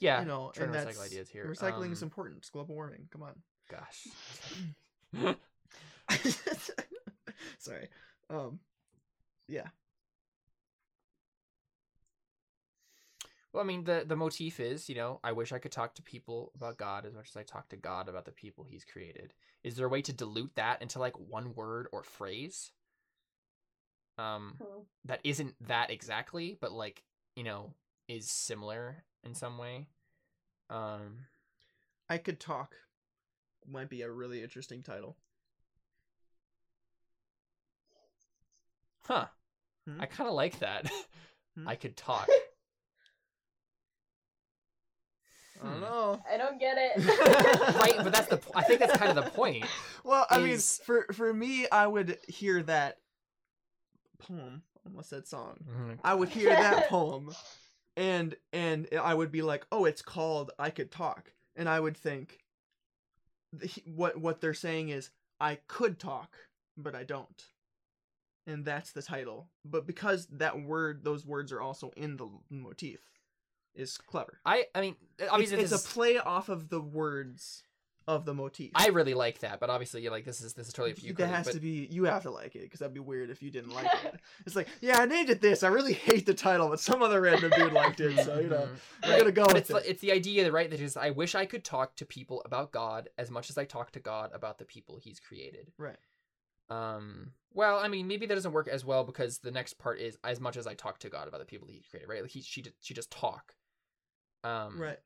yeah, 0.00 0.20
you 0.20 0.26
know, 0.26 0.50
trying 0.54 0.74
and 0.74 0.86
to 0.86 0.92
recycle 0.94 1.04
ideas 1.06 1.28
here. 1.28 1.46
Recycling 1.46 1.92
is 1.92 2.02
Um, 2.02 2.06
important. 2.06 2.38
It's 2.38 2.50
global 2.50 2.74
warming. 2.74 3.08
Come 3.10 3.22
on. 3.22 3.42
Gosh. 3.70 4.06
Sorry. 7.58 7.88
Um. 8.30 8.60
Yeah. 9.48 9.68
well, 13.52 13.62
I 13.62 13.66
mean, 13.66 13.84
the 13.84 14.04
the 14.06 14.16
motif 14.16 14.60
is, 14.60 14.88
you 14.88 14.94
know, 14.94 15.20
I 15.22 15.32
wish 15.32 15.52
I 15.52 15.58
could 15.58 15.72
talk 15.72 15.94
to 15.96 16.02
people 16.02 16.52
about 16.54 16.78
God 16.78 17.04
as 17.04 17.14
much 17.14 17.28
as 17.28 17.36
I 17.36 17.42
talk 17.42 17.68
to 17.68 17.76
God 17.76 18.08
about 18.08 18.24
the 18.24 18.32
people 18.32 18.64
He's 18.64 18.84
created. 18.84 19.34
Is 19.62 19.76
there 19.76 19.86
a 19.86 19.90
way 19.90 20.02
to 20.02 20.12
dilute 20.12 20.54
that 20.56 20.80
into 20.82 20.98
like 20.98 21.18
one 21.18 21.54
word 21.54 21.86
or 21.92 22.02
phrase? 22.02 22.72
Um, 24.18 24.58
that 25.04 25.20
isn't 25.24 25.54
that 25.68 25.90
exactly, 25.90 26.56
but 26.60 26.72
like 26.72 27.02
you 27.36 27.44
know, 27.44 27.74
is 28.08 28.30
similar 28.30 29.04
in 29.24 29.34
some 29.34 29.58
way. 29.58 29.88
Um, 30.70 31.18
I 32.08 32.18
could 32.18 32.40
talk. 32.40 32.74
Might 33.66 33.90
be 33.90 34.02
a 34.02 34.10
really 34.10 34.42
interesting 34.42 34.82
title. 34.82 35.16
huh. 39.04 39.26
Hmm? 39.86 40.00
I 40.00 40.06
kind 40.06 40.28
of 40.28 40.34
like 40.34 40.58
that. 40.60 40.90
Hmm? 41.54 41.68
I 41.68 41.74
could 41.74 41.98
talk. 41.98 42.30
I 45.62 45.66
don't 45.68 45.74
Hmm. 45.74 45.80
know. 45.82 46.22
I 46.32 46.38
don't 46.38 46.58
get 46.58 46.78
it. 46.78 46.96
right, 47.76 47.96
but 48.02 48.10
that's 48.10 48.28
the. 48.28 48.38
po- 48.38 48.52
I 48.54 48.64
think 48.64 48.80
that's 48.80 48.96
kind 48.96 49.10
of 49.10 49.16
the 49.22 49.30
point. 49.32 49.66
Well, 50.02 50.26
I 50.30 50.40
mean, 50.40 50.56
for 50.58 51.04
for 51.12 51.30
me, 51.34 51.66
I 51.70 51.86
would 51.86 52.16
hear 52.26 52.62
that 52.62 52.96
poem. 54.18 54.62
Almost 54.84 55.10
said 55.10 55.26
song. 55.26 55.58
Mm-hmm. 55.68 55.92
I 56.02 56.14
would 56.14 56.28
hear 56.28 56.50
that 56.50 56.88
poem, 56.88 57.30
and 57.96 58.34
and 58.52 58.88
I 59.00 59.14
would 59.14 59.30
be 59.30 59.42
like, 59.42 59.66
oh, 59.70 59.84
it's 59.84 60.02
called 60.02 60.50
"I 60.58 60.70
Could 60.70 60.90
Talk," 60.90 61.32
and 61.56 61.68
I 61.68 61.78
would 61.78 61.96
think, 61.96 62.40
what 63.84 64.18
what 64.20 64.40
they're 64.40 64.54
saying 64.54 64.88
is, 64.88 65.10
I 65.40 65.58
could 65.68 65.98
talk, 65.98 66.36
but 66.76 66.94
I 66.94 67.04
don't, 67.04 67.44
and 68.46 68.64
that's 68.64 68.92
the 68.92 69.02
title. 69.02 69.50
But 69.64 69.86
because 69.86 70.26
that 70.32 70.60
word, 70.62 71.04
those 71.04 71.24
words 71.24 71.52
are 71.52 71.60
also 71.60 71.92
in 71.96 72.16
the 72.16 72.28
motif, 72.50 73.00
is 73.74 73.96
clever. 73.96 74.40
I. 74.44 74.64
I 74.74 74.80
mean, 74.80 74.96
It's, 75.18 75.30
obviously, 75.30 75.58
it's 75.60 75.70
this 75.70 75.86
a 75.86 75.88
play 75.88 76.18
off 76.18 76.48
of 76.48 76.70
the 76.70 76.80
words 76.80 77.62
of 78.08 78.24
the 78.24 78.34
motif. 78.34 78.70
I 78.74 78.88
really 78.88 79.14
like 79.14 79.38
that, 79.40 79.60
but 79.60 79.70
obviously, 79.70 80.02
you 80.02 80.10
like 80.10 80.24
this 80.24 80.40
is 80.40 80.54
this 80.54 80.66
is 80.68 80.72
totally 80.72 80.94
for 80.94 81.00
you. 81.06 81.12
that 81.14 81.26
has 81.28 81.46
but 81.46 81.54
to 81.54 81.60
be 81.60 81.88
you 81.90 82.04
have 82.04 82.22
to 82.22 82.30
like 82.30 82.54
it 82.56 82.62
because 82.62 82.80
that'd 82.80 82.94
be 82.94 83.00
weird 83.00 83.30
if 83.30 83.42
you 83.42 83.50
didn't 83.50 83.72
like 83.74 83.86
it. 84.04 84.20
It's 84.46 84.56
like, 84.56 84.68
yeah, 84.80 84.98
I 84.98 85.06
named 85.06 85.30
it 85.30 85.40
this. 85.40 85.62
I 85.62 85.68
really 85.68 85.92
hate 85.92 86.26
the 86.26 86.34
title, 86.34 86.68
but 86.68 86.80
some 86.80 87.02
other 87.02 87.20
random 87.20 87.52
dude 87.56 87.72
liked 87.72 88.00
it, 88.00 88.24
so 88.24 88.38
you 88.40 88.48
know, 88.48 88.68
we're 89.06 89.18
gonna 89.18 89.32
go 89.32 89.44
But 89.44 89.54
with 89.54 89.60
it's 89.62 89.70
it. 89.70 89.74
like, 89.74 89.84
it's 89.88 90.00
the 90.00 90.12
idea, 90.12 90.50
right? 90.50 90.70
That 90.70 90.80
is, 90.80 90.96
I 90.96 91.10
wish 91.10 91.34
I 91.34 91.46
could 91.46 91.64
talk 91.64 91.96
to 91.96 92.04
people 92.06 92.42
about 92.44 92.72
God 92.72 93.08
as 93.18 93.30
much 93.30 93.50
as 93.50 93.58
I 93.58 93.64
talk 93.64 93.92
to 93.92 94.00
God 94.00 94.30
about 94.34 94.58
the 94.58 94.64
people 94.64 94.96
He's 94.96 95.20
created. 95.20 95.72
Right. 95.78 95.96
Um. 96.70 97.32
Well, 97.54 97.78
I 97.78 97.88
mean, 97.88 98.08
maybe 98.08 98.24
that 98.26 98.34
doesn't 98.34 98.52
work 98.52 98.66
as 98.68 98.84
well 98.84 99.04
because 99.04 99.38
the 99.38 99.50
next 99.50 99.74
part 99.78 99.98
is 100.00 100.16
as 100.24 100.40
much 100.40 100.56
as 100.56 100.66
I 100.66 100.72
talk 100.74 100.98
to 101.00 101.10
God 101.10 101.28
about 101.28 101.40
the 101.40 101.46
people 101.46 101.68
He 101.68 101.82
created, 101.90 102.08
right? 102.08 102.22
Like 102.22 102.30
he, 102.30 102.40
she, 102.40 102.64
she 102.80 102.94
just 102.94 103.10
talk. 103.10 103.54
Um. 104.44 104.80
right. 104.80 104.98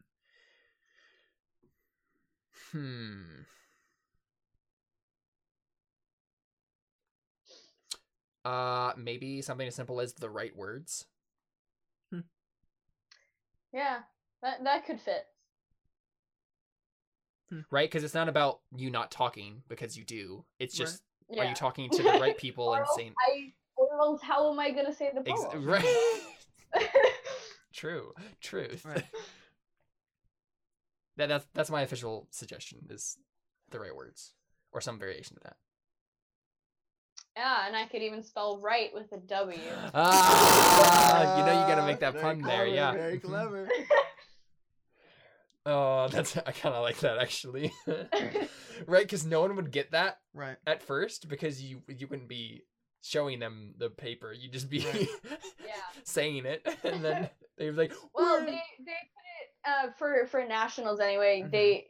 Hmm. 2.72 3.42
Uh, 8.44 8.92
maybe 8.96 9.42
something 9.42 9.66
as 9.66 9.74
simple 9.74 10.00
as 10.00 10.12
the 10.14 10.30
right 10.30 10.54
words. 10.56 11.06
Yeah, 13.72 13.98
that 14.42 14.64
that 14.64 14.86
could 14.86 15.00
fit. 15.00 15.26
right? 17.70 17.90
Because 17.90 18.04
it's 18.04 18.14
not 18.14 18.28
about 18.28 18.60
you 18.74 18.90
not 18.90 19.10
talking 19.10 19.62
because 19.68 19.96
you 19.96 20.04
do. 20.04 20.44
It's 20.58 20.78
Right. 20.78 20.86
just 20.86 21.02
Yeah. 21.28 21.42
are 21.42 21.46
you 21.46 21.54
talking 21.54 21.90
to 21.90 22.02
the 22.02 22.18
right 22.18 22.36
people 22.38 22.72
and 22.74 22.86
saying 22.94 23.14
I 23.18 23.52
else 24.00 24.22
how 24.22 24.50
am 24.50 24.58
I 24.58 24.70
gonna 24.70 24.94
say 24.94 25.12
the 25.12 25.28
ex- 25.28 25.54
right? 25.54 25.84
True, 27.72 28.14
truth. 28.40 28.84
Right. 28.84 29.04
That 31.16 31.28
that's 31.28 31.46
that's 31.54 31.70
my 31.70 31.82
official 31.82 32.28
suggestion 32.30 32.86
is 32.90 33.16
the 33.70 33.80
right 33.80 33.94
words 33.94 34.32
or 34.72 34.80
some 34.80 34.98
variation 34.98 35.36
of 35.36 35.42
that. 35.44 35.56
yeah, 37.36 37.66
and 37.66 37.76
I 37.76 37.86
could 37.86 38.02
even 38.02 38.22
spell 38.22 38.58
right 38.60 38.90
with 38.94 39.10
a 39.12 39.18
W. 39.18 39.60
Ah, 39.94 41.36
you 41.38 41.44
know 41.44 41.52
you 41.52 41.66
gotta 41.66 41.86
make 41.86 42.00
that 42.00 42.12
Very 42.14 42.22
pun 42.24 42.42
there, 42.42 42.66
yeah. 42.66 42.92
Very 42.92 43.18
Mhm. 43.18 43.22
clever. 43.22 43.68
Oh, 45.68 46.06
that's 46.08 46.36
I 46.36 46.52
kind 46.52 46.74
of 46.76 46.82
like 46.82 47.00
that 47.00 47.18
actually. 47.18 47.72
right, 48.86 49.02
because 49.02 49.26
no 49.26 49.40
one 49.40 49.56
would 49.56 49.72
get 49.72 49.90
that 49.90 50.20
Right. 50.32 50.56
at 50.64 50.80
first 50.82 51.28
because 51.28 51.60
you 51.60 51.82
you 51.88 52.06
wouldn't 52.06 52.28
be 52.28 52.62
showing 53.02 53.40
them 53.40 53.74
the 53.76 53.90
paper. 53.90 54.32
You'd 54.32 54.52
just 54.52 54.70
be 54.70 54.78
Right. 54.78 55.08
Yeah. 55.66 55.72
saying 56.04 56.46
it, 56.46 56.64
and 56.84 57.04
then 57.04 57.28
they'd 57.58 57.70
be 57.70 57.76
like, 57.76 57.92
Well, 58.14 58.40
they 58.46 58.62
they 58.78 59.00
put 59.10 59.26
it 59.35 59.35
uh, 59.66 59.88
for 59.98 60.26
for 60.26 60.44
nationals 60.44 61.00
anyway. 61.00 61.42
Mhm. 61.42 61.50
They 61.50 61.86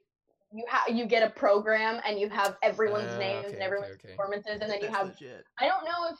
you 0.52 0.64
have 0.68 0.88
you 0.96 1.06
get 1.06 1.22
a 1.22 1.30
program 1.30 2.00
and 2.06 2.18
you 2.18 2.28
have 2.28 2.56
everyone's 2.62 3.12
Ah, 3.12 3.18
names 3.18 3.46
okay, 3.46 3.54
and 3.54 3.62
everyone's 3.62 3.92
okay, 3.94 4.08
okay. 4.08 4.16
performances, 4.16 4.58
and 4.60 4.70
then 4.70 4.80
you 4.80 4.88
have 4.88 5.08
legit. 5.08 5.44
I 5.58 5.66
don't 5.68 5.84
know 5.84 6.08
if 6.10 6.18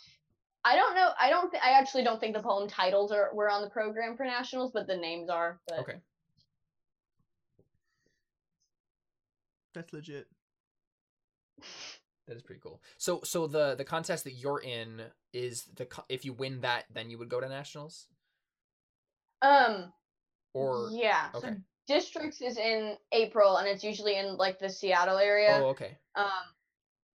I 0.64 0.74
don't 0.76 0.94
know 0.94 1.10
I 1.18 1.30
don't 1.30 1.50
th- 1.50 1.62
I 1.62 1.70
actually 1.78 2.02
don't 2.04 2.18
think 2.20 2.34
the 2.34 2.42
poem 2.42 2.68
titles 2.68 3.12
are 3.12 3.30
were 3.34 3.48
on 3.50 3.62
the 3.62 3.70
program 3.70 4.16
for 4.16 4.24
nationals, 4.24 4.72
but 4.72 4.86
the 4.86 4.96
names 4.96 5.28
are. 5.30 5.60
But 5.68 5.78
Okay. 5.80 6.00
That's 9.74 9.92
legit. 9.92 10.26
That 12.26 12.36
is 12.36 12.42
pretty 12.42 12.60
cool. 12.60 12.82
So, 12.98 13.20
so 13.22 13.46
the 13.46 13.74
the 13.76 13.84
contest 13.84 14.24
that 14.24 14.32
you're 14.32 14.60
in 14.60 15.02
is 15.32 15.64
the 15.76 15.86
co- 15.86 16.04
if 16.08 16.24
you 16.24 16.32
win 16.32 16.62
that, 16.62 16.84
then 16.92 17.10
you 17.10 17.18
would 17.18 17.28
go 17.28 17.40
to 17.40 17.48
nationals, 17.48 18.08
Um. 19.42 19.92
Or 20.56 20.88
yeah. 20.90 21.28
okay. 21.34 21.48
So 21.48 21.54
districts 21.86 22.40
is 22.40 22.56
in 22.56 22.96
April, 23.12 23.58
and 23.58 23.68
it's 23.68 23.84
usually 23.84 24.16
in 24.16 24.36
like 24.36 24.58
the 24.58 24.68
Seattle 24.68 25.18
area. 25.18 25.60
oh, 25.62 25.66
okay, 25.68 25.96
Um, 26.14 26.30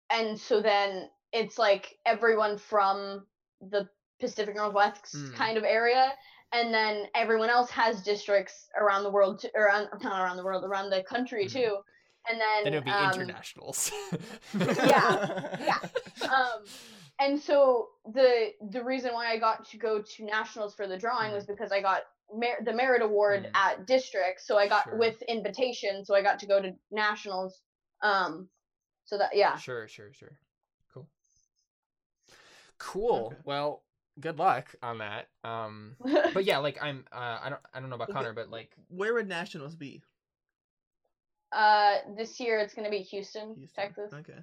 and 0.09 0.39
so 0.39 0.61
then 0.61 1.09
it's 1.33 1.57
like 1.57 1.97
everyone 2.05 2.57
from 2.57 3.25
the 3.61 3.89
Pacific 4.19 4.55
Northwest 4.55 5.15
Mm. 5.15 5.33
kind 5.33 5.57
of 5.57 5.63
area, 5.63 6.13
and 6.53 6.73
then 6.73 7.07
everyone 7.15 7.49
else 7.49 7.69
has 7.71 8.03
districts 8.03 8.67
around 8.79 9.03
the 9.03 9.09
world, 9.09 9.39
to, 9.39 9.51
around 9.55 9.89
not 10.01 10.21
around 10.21 10.37
the 10.37 10.43
world, 10.43 10.63
around 10.63 10.89
the 10.89 11.03
country 11.03 11.45
Mhm. 11.45 11.51
too. 11.53 11.77
And 12.29 12.39
then, 12.39 12.63
then 12.65 12.73
it 12.73 12.77
would 12.77 12.85
be 12.85 12.91
um, 12.91 13.13
internationals. 13.13 13.91
Yeah, 14.53 15.57
yeah. 15.59 15.79
Um, 16.29 16.65
and 17.19 17.39
so 17.39 17.89
the 18.13 18.53
the 18.69 18.83
reason 18.83 19.13
why 19.13 19.31
I 19.31 19.37
got 19.39 19.65
to 19.69 19.77
go 19.77 20.01
to 20.03 20.23
nationals 20.23 20.75
for 20.75 20.87
the 20.87 20.97
drawing 20.97 21.31
was 21.33 21.45
because 21.45 21.71
I 21.71 21.81
got 21.81 22.01
mer- 22.33 22.61
the 22.63 22.73
merit 22.73 23.01
award 23.01 23.43
Mm. 23.45 23.51
at 23.55 23.85
district, 23.87 24.41
so 24.41 24.57
I 24.57 24.67
got 24.67 24.85
Sure. 24.85 24.95
with 24.97 25.21
invitation, 25.23 26.05
so 26.05 26.15
I 26.15 26.21
got 26.21 26.39
to 26.39 26.45
go 26.45 26.61
to 26.61 26.75
nationals. 26.89 27.61
Um, 28.01 28.49
so 29.05 29.17
that 29.17 29.35
yeah. 29.35 29.57
Sure, 29.57 29.87
sure, 29.87 30.11
sure. 30.13 30.37
Cool. 30.93 31.07
Cool. 32.77 33.27
Okay. 33.27 33.41
Well, 33.43 33.83
good 34.19 34.39
luck 34.39 34.73
on 34.81 34.99
that. 34.99 35.29
Um, 35.43 35.95
but 36.33 36.45
yeah, 36.45 36.57
like 36.59 36.81
I'm, 36.81 37.05
uh, 37.11 37.39
I 37.43 37.49
don't, 37.49 37.61
I 37.73 37.79
don't 37.79 37.89
know 37.89 37.95
about 37.95 38.09
Connor, 38.11 38.33
but 38.33 38.49
like, 38.49 38.75
Where 38.89 39.13
would 39.13 39.27
nationals 39.27 39.75
be? 39.75 40.03
Uh, 41.51 41.97
this 42.15 42.39
year 42.39 42.59
it's 42.59 42.73
gonna 42.73 42.89
be 42.89 42.99
Houston, 42.99 43.55
Houston. 43.55 43.83
Texas. 43.83 44.13
Okay. 44.13 44.39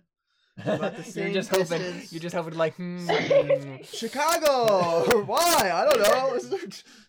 About 0.65 0.97
the 0.97 1.03
you're 1.03 1.05
same 1.05 1.33
just 1.33 1.51
hoping, 1.51 1.83
you're 2.11 2.21
just 2.21 2.35
hoping 2.35 2.55
like, 2.55 2.75
hmm. 2.77 3.07
Chicago. 3.85 5.23
Why? 5.27 5.71
I 5.73 5.85
don't 5.89 5.99
know. 6.01 6.39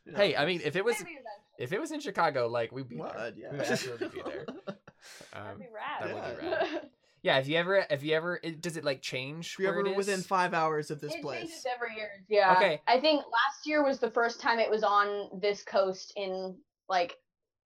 You 0.06 0.12
know, 0.12 0.18
hey, 0.18 0.36
I 0.36 0.46
mean, 0.46 0.62
if 0.64 0.76
it 0.76 0.84
was, 0.86 0.96
if 1.58 1.72
it 1.74 1.80
was 1.80 1.92
in 1.92 2.00
Chicago, 2.00 2.48
like 2.48 2.72
we'd 2.72 2.90
be 2.90 2.98
there. 2.98 3.34
Yeah. 3.36 3.52
We 3.52 3.58
would 3.58 3.68
absolutely 3.68 4.08
be 4.10 4.22
there. 4.24 4.46
That'd 4.46 4.80
Um, 5.34 5.60
be 5.60 5.66
rad. 5.74 6.10
that 6.10 6.14
would 6.16 6.40
be 6.42 6.46
Yeah. 6.48 6.58
rad. 6.74 6.90
yeah, 7.22 7.38
if 7.40 7.48
you 7.48 7.58
ever, 7.58 7.86
if 7.90 8.04
you 8.04 8.16
ever, 8.16 8.40
it, 8.44 8.62
does 8.62 8.78
it 8.78 8.84
like 8.84 9.02
change? 9.02 9.54
If 9.54 9.60
you're 9.60 9.72
where 9.72 9.80
ever 9.80 9.88
it 9.90 9.92
is? 9.92 9.98
within 9.98 10.22
five 10.22 10.54
hours 10.54 10.92
of 10.92 11.02
this 11.02 11.14
it 11.16 11.22
place. 11.22 11.42
changes 11.42 11.66
every 11.74 11.96
year. 11.96 12.24
Yeah. 12.30 12.54
Okay. 12.56 12.82
I 12.88 13.00
think 13.00 13.18
last 13.26 13.66
year 13.66 13.84
was 13.84 14.00
the 14.00 14.12
first 14.12 14.40
time 14.42 14.60
it 14.60 14.70
was 14.70 14.84
on 14.84 15.30
this 15.42 15.64
coast 15.64 16.14
in 16.16 16.56
like 16.88 17.18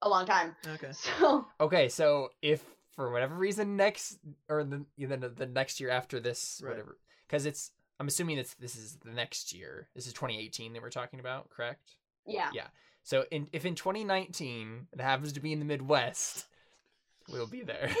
a 0.02 0.08
long 0.08 0.26
time. 0.26 0.54
Okay. 0.74 0.90
So 0.92 1.46
Okay, 1.60 1.88
so 1.88 2.30
if 2.42 2.62
for 2.94 3.10
whatever 3.12 3.34
reason 3.34 3.76
next 3.76 4.18
or 4.48 4.64
the 4.64 4.84
you 4.96 5.06
the 5.06 5.46
next 5.46 5.80
year 5.80 5.90
after 5.90 6.20
this 6.20 6.60
Right. 6.62 6.70
whatever 6.70 6.98
because 7.26 7.46
it's 7.46 7.70
I'm 8.00 8.08
assuming 8.08 8.38
it's 8.38 8.54
this 8.54 8.74
is 8.76 8.96
the 9.04 9.12
next 9.12 9.52
year. 9.52 9.88
This 9.94 10.06
is 10.06 10.12
2018 10.12 10.72
that 10.72 10.82
we're 10.82 10.90
talking 10.90 11.20
about, 11.20 11.48
correct? 11.50 11.96
yeah. 12.26 12.50
Yeah. 12.52 12.66
So 13.02 13.24
in 13.30 13.48
if 13.52 13.64
in 13.64 13.74
2019 13.74 14.88
it 14.92 15.00
happens 15.00 15.32
to 15.34 15.40
be 15.40 15.52
in 15.52 15.58
the 15.58 15.64
Midwest, 15.64 16.46
we'll 17.28 17.46
be 17.46 17.62
there. 17.62 17.90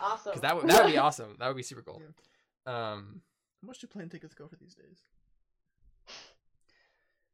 Awesome. 0.00 0.32
Cuz 0.34 0.40
that 0.42 0.56
would 0.56 0.68
that 0.68 0.84
would 0.84 0.92
be 0.92 0.98
awesome. 0.98 1.36
That 1.38 1.48
would 1.48 1.56
be 1.56 1.62
super 1.62 1.82
cool. 1.82 2.00
Um 2.66 3.22
How 3.62 3.66
much 3.66 3.78
do 3.80 3.86
plane 3.86 4.08
tickets 4.08 4.34
go 4.34 4.46
for 4.46 4.56
these 4.56 4.74
days? 4.74 5.04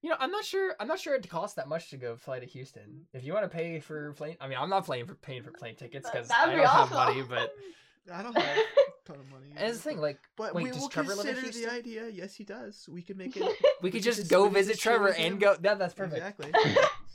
You 0.04 0.10
know, 0.10 0.16
I'm 0.20 0.30
not 0.30 0.44
sure. 0.44 0.74
I'm 0.78 0.86
not 0.86 1.00
sure 1.00 1.14
it 1.14 1.26
costs 1.30 1.56
that 1.56 1.66
much 1.66 1.88
to 1.88 1.96
go 1.96 2.14
fly 2.14 2.38
to 2.38 2.44
Houston. 2.44 3.06
If 3.14 3.24
you 3.24 3.32
want 3.32 3.50
to 3.50 3.56
pay 3.56 3.80
for 3.80 4.12
plane, 4.12 4.36
I 4.38 4.48
mean, 4.48 4.58
I'm 4.60 4.68
not 4.68 4.86
paying 4.86 5.06
for 5.06 5.14
paying 5.14 5.42
for 5.42 5.50
plane 5.50 5.76
tickets 5.76 6.10
because 6.10 6.30
I 6.30 6.44
don't 6.44 6.56
be 6.56 6.62
have 6.62 6.90
money. 6.90 7.22
But 7.22 7.54
I 8.12 8.22
don't 8.22 8.36
have 8.36 8.58
a 8.58 8.62
ton 9.06 9.16
of 9.16 9.30
money. 9.32 9.46
and 9.56 9.66
it's 9.66 9.78
the 9.78 9.82
thing, 9.82 9.98
like, 10.02 10.18
But 10.36 10.54
wait, 10.54 10.64
we 10.64 10.70
does 10.72 10.78
will 10.78 10.88
Trevor 10.90 11.14
live 11.14 11.26
in 11.38 11.42
consider 11.44 11.70
the 11.70 11.72
idea. 11.72 12.08
Yes, 12.10 12.34
he 12.34 12.44
does. 12.44 12.86
We 12.86 13.00
could 13.00 13.16
make 13.16 13.34
it. 13.34 13.42
we 13.44 13.48
We 13.80 13.90
could 13.90 13.92
could 14.00 14.02
just 14.02 14.18
just- 14.18 14.30
go 14.30 14.46
visit 14.50 14.78
Trevor 14.78 15.08
and 15.14 15.40
go. 15.40 15.56
Yeah, 15.62 15.72
that's 15.72 15.94
perfect. 15.94 16.18
Exactly. 16.18 16.52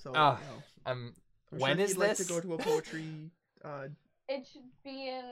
So 0.02 0.10
you 0.10 0.14
know, 0.14 0.38
Um, 0.88 1.14
I'm 1.52 1.60
when 1.60 1.76
sure 1.78 1.86
is 1.86 1.92
he'd 1.92 1.98
like 2.00 2.18
this? 2.18 2.26
to 2.26 2.34
go 2.34 2.40
to 2.42 2.54
a 2.56 2.58
poetry. 2.58 3.30
Uh, 3.64 3.90
it 4.28 4.48
should 4.52 4.64
be 4.84 5.10
in 5.10 5.24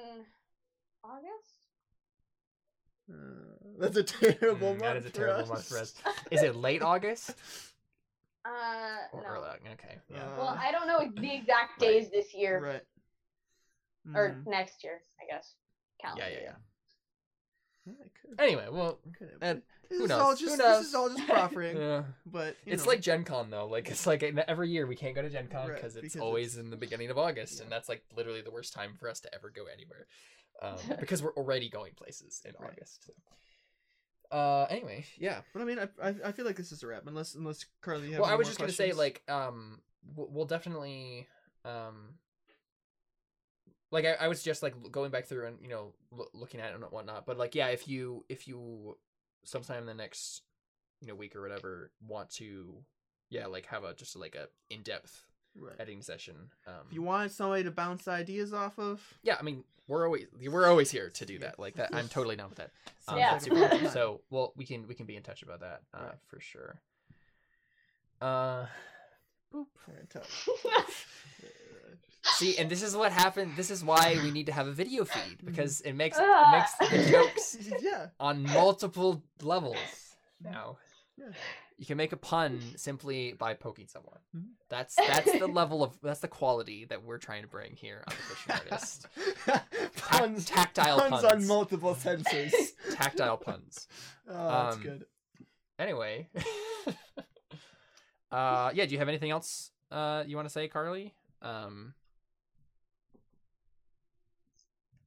August. 1.04 1.57
Uh, 3.10 3.14
that's 3.80 3.98
a 3.98 4.04
terrible 4.04 4.74
Mm, 4.76 4.80
month. 4.80 4.82
that 4.82 4.98
is 4.98 5.06
a 5.06 5.10
for 5.10 5.14
terrible 5.18 5.42
us. 5.44 5.50
month 5.50 5.66
for 5.68 5.78
us. 5.80 5.94
is 6.32 6.44
it 6.44 6.56
late 6.56 6.82
August 6.82 7.36
Uh, 8.46 8.98
or 9.14 9.24
no. 9.24 9.30
early? 9.30 9.50
Okay, 9.74 9.98
yeah. 10.10 10.24
Uh, 10.24 10.38
Well, 10.38 10.58
I 10.60 10.72
don't 10.72 10.88
know 10.88 11.00
the 11.22 11.34
exact 11.36 11.82
Right. 11.82 11.88
days 11.90 12.10
this 12.10 12.34
year 12.34 12.60
Right. 12.62 12.82
or 14.16 14.30
Mhm. 14.32 14.48
next 14.48 14.84
year, 14.84 15.02
I 15.22 15.26
guess. 15.26 15.56
Calendar. 16.02 16.24
yeah, 16.30 16.38
yeah, 16.38 16.42
yeah. 16.44 16.56
Yeah. 17.86 17.94
Anyway, 18.40 18.68
well, 18.70 19.00
It 19.22 19.38
and 19.42 19.62
this 19.90 19.98
who 19.98 20.04
is 20.04 20.10
knows? 20.10 20.20
all 20.20 20.32
Who 20.32 20.38
just 20.38 20.58
knows? 20.58 20.78
this 20.80 20.88
is 20.90 20.96
all 20.96 21.10
just 21.10 21.28
proffering. 21.28 21.78
yeah. 21.78 22.04
But 22.26 22.58
you 22.66 22.74
It's 22.74 22.84
know. 22.86 22.92
like 22.92 23.02
Gen 23.02 23.24
Con 23.24 23.50
though. 23.50 23.66
Like 23.68 23.90
it's 23.90 24.06
like 24.06 24.22
every 24.24 24.70
year 24.70 24.86
we 24.86 24.96
can't 24.96 25.16
go 25.16 25.22
to 25.22 25.30
Gen 25.30 25.48
Con 25.48 25.70
Right, 25.70 25.76
because 25.76 25.96
it's 25.96 26.02
because 26.14 26.22
always 26.22 26.54
it's- 26.56 26.64
in 26.66 26.70
the 26.70 26.76
beginning 26.78 27.10
of 27.10 27.18
August, 27.18 27.62
and 27.62 27.72
that's 27.72 27.88
like 27.90 28.04
literally 28.16 28.42
the 28.42 28.52
worst 28.52 28.74
time 28.74 28.96
for 28.96 29.10
us 29.10 29.20
to 29.22 29.34
ever 29.34 29.50
go 29.50 29.66
anywhere, 29.66 30.06
um, 30.62 30.78
because 31.00 31.22
we're 31.22 31.34
already 31.34 31.70
going 31.70 31.94
places 31.94 32.42
in 32.46 32.54
Right. 32.60 32.72
August. 32.72 33.06
So. 33.06 33.14
Uh, 34.38 34.68
anyway, 34.70 35.06
yeah. 35.18 35.42
But 35.54 35.62
I 35.62 35.66
mean, 35.66 35.80
I, 35.80 35.88
I 36.02 36.16
I 36.26 36.32
feel 36.32 36.46
like 36.46 36.58
this 36.58 36.72
is 36.72 36.84
a 36.84 36.88
wrap. 36.88 37.04
Unless 37.08 37.36
unless 37.36 37.66
Carly, 37.82 38.12
well, 38.12 38.26
I 38.26 38.36
was 38.36 38.48
just 38.48 38.60
gonna 38.60 38.72
say 38.72 38.92
like 38.92 39.24
um, 39.30 39.80
we'll, 40.16 40.28
we'll 40.30 40.46
definitely 40.46 41.28
um. 41.66 42.16
Like 43.90 44.04
I, 44.04 44.14
I 44.14 44.28
was 44.28 44.44
just 44.44 44.62
like 44.64 44.76
going 44.92 45.12
back 45.12 45.28
through 45.28 45.48
and 45.48 45.58
you 45.62 45.70
know 45.70 45.94
l- 46.12 46.30
looking 46.34 46.60
at 46.60 46.72
it 46.72 46.76
and 46.76 46.84
whatnot, 46.92 47.26
but 47.26 47.38
like 47.38 47.56
yeah, 47.56 47.68
if 47.68 47.88
you 47.88 48.26
if 48.28 48.48
you 48.48 48.98
sometime 49.46 49.80
in 49.82 49.86
the 49.86 49.94
next 49.94 50.42
you 51.00 51.08
know 51.08 51.16
week 51.16 51.36
or 51.36 51.42
whatever 51.42 51.92
want 52.06 52.30
to 52.32 52.76
yeah 53.30 53.46
like 53.46 53.66
have 53.68 53.84
a 53.84 53.94
just 53.94 54.16
like 54.16 54.36
a 54.36 54.48
in 54.74 54.82
depth 54.82 55.24
right. 55.60 55.76
editing 55.80 56.02
session. 56.02 56.36
Um, 56.68 56.74
If 56.88 56.94
you 56.94 57.02
wanted 57.02 57.32
somebody 57.32 57.64
to 57.64 57.72
bounce 57.72 58.08
ideas 58.08 58.54
off 58.54 58.78
of, 58.80 59.02
yeah, 59.24 59.38
I 59.40 59.44
mean 59.44 59.64
we're 59.88 60.06
always 60.06 60.26
we're 60.50 60.68
always 60.68 60.92
here 60.92 61.10
to 61.10 61.26
do 61.26 61.40
that. 61.40 61.60
Like 61.60 61.76
that, 61.76 61.90
I'm 61.94 62.08
totally 62.10 62.36
down 62.36 62.50
with 62.50 62.58
that. 62.60 62.72
Um, 63.10 63.20
Yeah. 63.20 63.40
cool. 63.40 63.90
So 63.90 64.20
well, 64.30 64.52
we 64.58 64.66
can 64.66 64.86
we 64.86 64.94
can 64.94 65.06
be 65.06 65.16
in 65.16 65.24
touch 65.24 65.42
about 65.42 65.62
that 65.62 65.82
uh, 65.94 66.04
Right. 66.04 66.16
for 66.28 66.42
sure. 66.42 66.82
Uh, 68.20 68.66
boop. 69.54 69.68
See, 72.36 72.58
and 72.58 72.70
this 72.70 72.84
is 72.84 72.96
what 72.96 73.12
happened. 73.14 73.54
This 73.56 73.72
is 73.72 73.84
why 73.84 74.20
we 74.22 74.32
need 74.32 74.48
to 74.48 74.52
have 74.52 74.68
a 74.68 74.72
video 74.72 75.06
feed 75.06 75.38
because 75.46 75.82
it 75.82 75.94
makes 75.94 76.18
it 76.20 76.52
makes 76.52 76.74
the 76.92 77.10
jokes 77.12 77.58
yeah, 77.82 78.08
on 78.20 78.44
multiple 78.44 79.24
levels 79.42 80.16
now. 80.44 80.78
yeah. 81.18 81.28
You 81.80 81.86
can 81.86 81.98
make 81.98 82.12
a 82.12 82.18
pun 82.18 82.60
simply 82.76 83.34
by 83.34 83.54
poking 83.54 83.88
someone. 83.88 84.18
Mhm. 84.36 84.46
That's 84.68 84.96
that's 84.96 85.38
the 85.38 85.46
level 85.48 85.84
of 85.84 85.96
that's 86.02 86.22
the 86.22 86.28
quality 86.28 86.86
that 86.86 87.04
we're 87.04 87.20
trying 87.20 87.44
to 87.44 87.48
bring 87.48 87.76
here 87.76 88.04
on 88.08 88.16
the 88.16 88.24
Christian 88.24 88.52
Artist. 88.72 89.08
puns, 89.98 90.46
tactile 90.46 91.00
puns, 91.00 91.22
puns. 91.22 91.24
on 91.26 91.46
multiple 91.48 91.94
senses. 91.94 92.74
Tactile 92.94 93.38
puns. 93.38 93.88
Oh, 94.30 94.34
that's 94.50 94.76
Um, 94.76 94.82
good. 94.84 95.06
Anyway, 95.80 96.28
uh, 98.32 98.72
yeah. 98.74 98.86
Do 98.86 98.92
you 98.92 98.98
have 99.00 99.08
anything 99.08 99.32
else 99.32 99.72
uh 99.92 100.24
you 100.28 100.36
want 100.36 100.48
to 100.48 100.52
say, 100.52 100.68
Carly? 100.68 101.14
Um, 101.42 101.94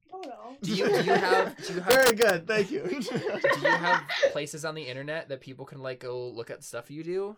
don't 0.11 0.27
know. 0.27 0.55
do 0.61 0.73
you 0.75 0.85
do 1.01 1.03
you 1.03 1.13
have 1.13 1.57
do 1.65 1.73
you 1.73 1.79
have 1.81 1.93
Very 1.93 2.15
good. 2.15 2.47
Thank 2.47 2.71
you. 2.71 2.81
do 2.89 2.97
you 3.61 3.67
have 3.69 4.03
places 4.31 4.65
on 4.65 4.75
the 4.75 4.83
internet 4.83 5.29
that 5.29 5.41
people 5.41 5.65
can 5.65 5.79
like 5.81 5.99
go 5.99 6.29
look 6.29 6.49
at 6.51 6.63
stuff 6.63 6.89
you 6.91 7.03
do? 7.03 7.35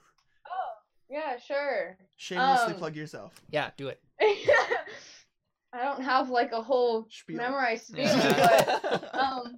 Oh, 0.47 0.71
yeah, 1.09 1.37
sure. 1.37 1.97
Shamelessly 2.17 2.73
Um, 2.73 2.79
plug 2.79 2.95
yourself. 2.95 3.33
Yeah, 3.49 3.71
do 3.77 3.87
it. 3.89 4.01
I 4.21 5.81
don't 5.83 6.03
have 6.03 6.29
like 6.29 6.51
a 6.51 6.61
whole 6.61 7.07
Spiel. 7.09 7.37
memorized 7.37 7.87
spiel, 7.87 8.03
Yeah. 8.05 8.79
but 8.83 9.15
um, 9.15 9.57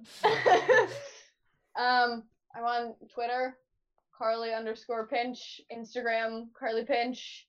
um, 1.78 2.22
I'm 2.56 2.64
on 2.64 2.94
Twitter, 3.12 3.56
Carly 4.16 4.54
underscore 4.54 5.06
Pinch, 5.08 5.60
Instagram, 5.70 6.46
Carly 6.58 6.84
Pinch, 6.86 7.46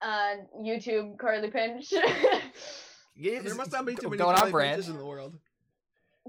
uh, 0.00 0.36
YouTube, 0.62 1.18
Carly 1.18 1.50
Pinch. 1.50 1.92
There 3.18 3.54
must 3.54 3.72
not 3.72 3.84
be 3.86 3.94
too 3.94 4.08
many 4.08 4.18
going 4.18 4.36
on 4.36 4.50
Charlie. 4.50 4.68
Pinches 4.68 4.88
in 4.88 4.96
the 4.96 5.04
world. 5.04 5.34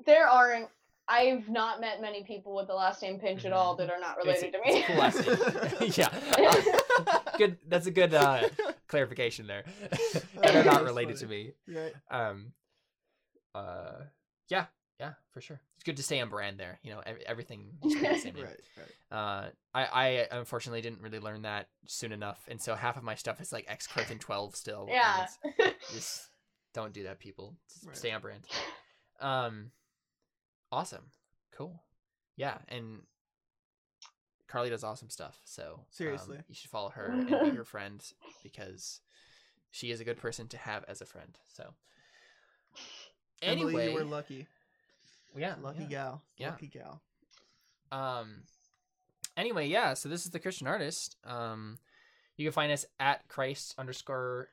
there 0.05 0.27
aren't. 0.27 0.67
I've 1.11 1.49
not 1.49 1.81
met 1.81 2.01
many 2.01 2.23
people 2.23 2.55
with 2.55 2.67
the 2.67 2.75
last 2.75 3.01
name 3.01 3.19
Pinch 3.19 3.43
at 3.43 3.51
all 3.51 3.75
that 3.77 3.89
are 3.89 3.99
not 3.99 4.19
It's- 4.19 4.41
related 4.43 4.53
to 4.53 4.71
me. 4.71 4.83
a 4.83 4.85
cool 4.85 4.95
last 4.97 5.97
yeah, 5.97 7.19
good. 7.39 7.57
That's 7.67 7.87
a 7.87 7.91
good 7.91 8.13
uh, 8.13 8.47
clarification 8.87 9.47
there. 9.47 9.63
that 10.41 10.55
are 10.55 10.63
not 10.63 10.83
related 10.83 11.17
to 11.17 11.25
me. 11.25 11.53
Right. 11.67 11.93
Um, 12.11 12.53
uh, 13.55 14.03
yeah, 14.49 14.65
yeah, 14.99 15.13
for 15.31 15.41
sure. 15.41 15.59
It's 15.75 15.83
good 15.83 15.97
to 15.97 16.03
stay 16.03 16.19
on 16.19 16.29
brand 16.29 16.59
there. 16.59 16.79
You 16.83 16.91
know, 16.91 16.99
ev- 17.05 17.23
everything. 17.25 17.71
the 17.81 17.89
same. 18.19 18.35
Right. 18.37 18.59
Right. 18.77 19.17
Uh, 19.17 19.49
I, 19.73 19.85
I 20.31 20.37
unfortunately 20.37 20.81
didn't 20.81 21.01
really 21.01 21.19
learn 21.19 21.41
that 21.43 21.69
soon 21.87 22.11
enough, 22.11 22.39
and 22.47 22.61
so 22.61 22.75
half 22.75 22.97
of 22.97 23.03
my 23.03 23.15
stuff 23.15 23.41
is 23.41 23.51
like 23.51 23.65
X 23.67 23.87
Carton 23.87 24.19
twelve 24.19 24.55
still. 24.55 24.87
yeah. 24.91 25.25
Just 25.91 26.28
don't 26.73 26.93
do 26.93 27.03
that, 27.03 27.19
people. 27.19 27.55
Right. 27.85 27.97
Stay 27.97 28.11
on 28.11 28.21
brand. 28.21 28.41
Um, 29.19 29.71
awesome, 30.71 31.05
cool, 31.51 31.83
yeah, 32.37 32.57
and 32.69 33.01
Carly 34.47 34.69
does 34.69 34.83
awesome 34.83 35.09
stuff. 35.09 35.37
So 35.45 35.75
um, 35.75 35.85
Seriously. 35.91 36.37
you 36.47 36.55
should 36.55 36.69
follow 36.71 36.89
her 36.89 37.05
and 37.05 37.27
be 37.27 37.49
her 37.57 37.63
friend 37.65 38.03
because 38.43 39.01
she 39.71 39.91
is 39.91 39.99
a 39.99 40.03
good 40.03 40.17
person 40.17 40.47
to 40.49 40.57
have 40.57 40.83
as 40.87 41.01
a 41.01 41.05
friend. 41.05 41.37
So 41.53 41.73
anyway, 43.41 43.89
you 43.89 43.95
were 43.95 44.03
lucky. 44.03 44.47
yeah, 45.35 45.55
Lucky 45.61 45.83
yeah. 45.83 45.87
gal. 45.89 46.21
Yeah. 46.37 46.49
Lucky 46.49 46.67
gal. 46.67 47.01
Um. 47.91 48.43
Anyway, 49.37 49.67
yeah. 49.67 49.93
So 49.93 50.09
this 50.09 50.25
is 50.25 50.31
the 50.31 50.39
Christian 50.39 50.67
artist. 50.67 51.15
Um, 51.23 51.77
you 52.37 52.45
can 52.45 52.53
find 52.53 52.71
us 52.71 52.85
at 52.99 53.27
Christ 53.27 53.75
underscore. 53.77 54.49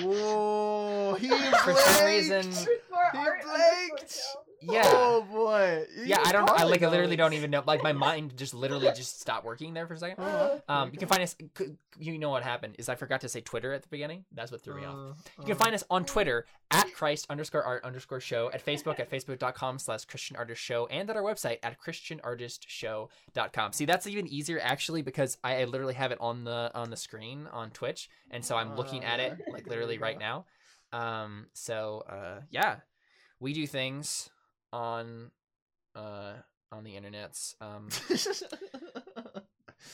Whoa, 0.00 1.14
he 1.18 1.28
For 1.64 1.74
some 1.74 2.06
reason, 2.06 2.42
He 2.52 2.66
blinked. 3.12 4.20
Yeah, 4.62 4.82
Oh 4.86 5.22
boy. 5.30 5.84
yeah. 6.04 6.22
I 6.24 6.32
don't. 6.32 6.48
I 6.50 6.64
like. 6.64 6.82
I 6.82 6.88
literally 6.88 7.16
don't 7.16 7.32
even 7.32 7.50
know. 7.50 7.62
Like 7.66 7.82
my 7.82 7.92
mind 8.08 8.36
just 8.36 8.54
literally 8.54 8.86
just 8.94 9.20
stopped 9.20 9.44
working 9.44 9.74
there 9.74 9.86
for 9.86 9.94
a 9.94 9.98
second. 9.98 10.16
Oh, 10.24 10.60
Um, 10.68 10.90
you 10.92 10.98
can 10.98 11.08
find 11.08 11.22
us. 11.22 11.36
You 11.98 12.18
know 12.18 12.30
what 12.30 12.42
happened 12.42 12.76
is 12.78 12.88
I 12.88 12.94
forgot 12.94 13.20
to 13.22 13.28
say 13.28 13.40
Twitter 13.40 13.72
at 13.72 13.82
the 13.82 13.88
beginning. 13.88 14.24
That's 14.32 14.50
what 14.50 14.62
threw 14.62 14.76
me 14.80 14.86
off. 14.86 14.94
Uh, 14.96 15.12
You 15.40 15.46
can 15.46 15.56
find 15.56 15.74
us 15.74 15.84
on 15.90 16.04
Twitter 16.04 16.46
at 16.70 16.92
Christ 16.94 17.26
underscore 17.28 17.62
art 17.62 17.84
underscore 17.84 18.20
show, 18.20 18.50
at 18.52 18.64
Facebook 18.64 18.98
at 18.98 19.10
facebook.com 19.10 19.78
slash 19.78 20.04
Christian 20.06 20.36
Artist 20.36 20.60
Show, 20.62 20.86
and 20.86 21.08
at 21.10 21.16
our 21.16 21.22
website 21.22 21.58
at 21.62 21.76
christianartistshow.com. 21.80 23.72
See, 23.72 23.84
that's 23.84 24.06
even 24.06 24.26
easier 24.26 24.60
actually 24.62 25.02
because 25.02 25.38
I, 25.44 25.60
I 25.60 25.64
literally 25.64 25.94
have 25.94 26.12
it 26.12 26.18
on 26.20 26.44
the 26.44 26.70
on 26.74 26.90
the 26.90 26.96
screen 26.96 27.46
on 27.52 27.70
Twitch, 27.70 28.08
and 28.30 28.44
so 28.44 28.56
I'm 28.56 28.76
looking 28.76 29.04
at 29.04 29.20
it 29.20 29.32
Uh, 29.32 29.52
like 29.52 29.66
literally 29.66 29.98
right 29.98 30.18
now. 30.18 30.46
Um, 30.92 31.46
so 31.52 32.04
uh, 32.08 32.40
yeah, 32.50 32.76
we 33.40 33.52
do 33.52 33.66
things 33.66 34.30
on 34.72 35.30
uh 35.94 36.32
on 36.70 36.84
the 36.84 36.94
internets 36.94 37.54
um 37.60 37.88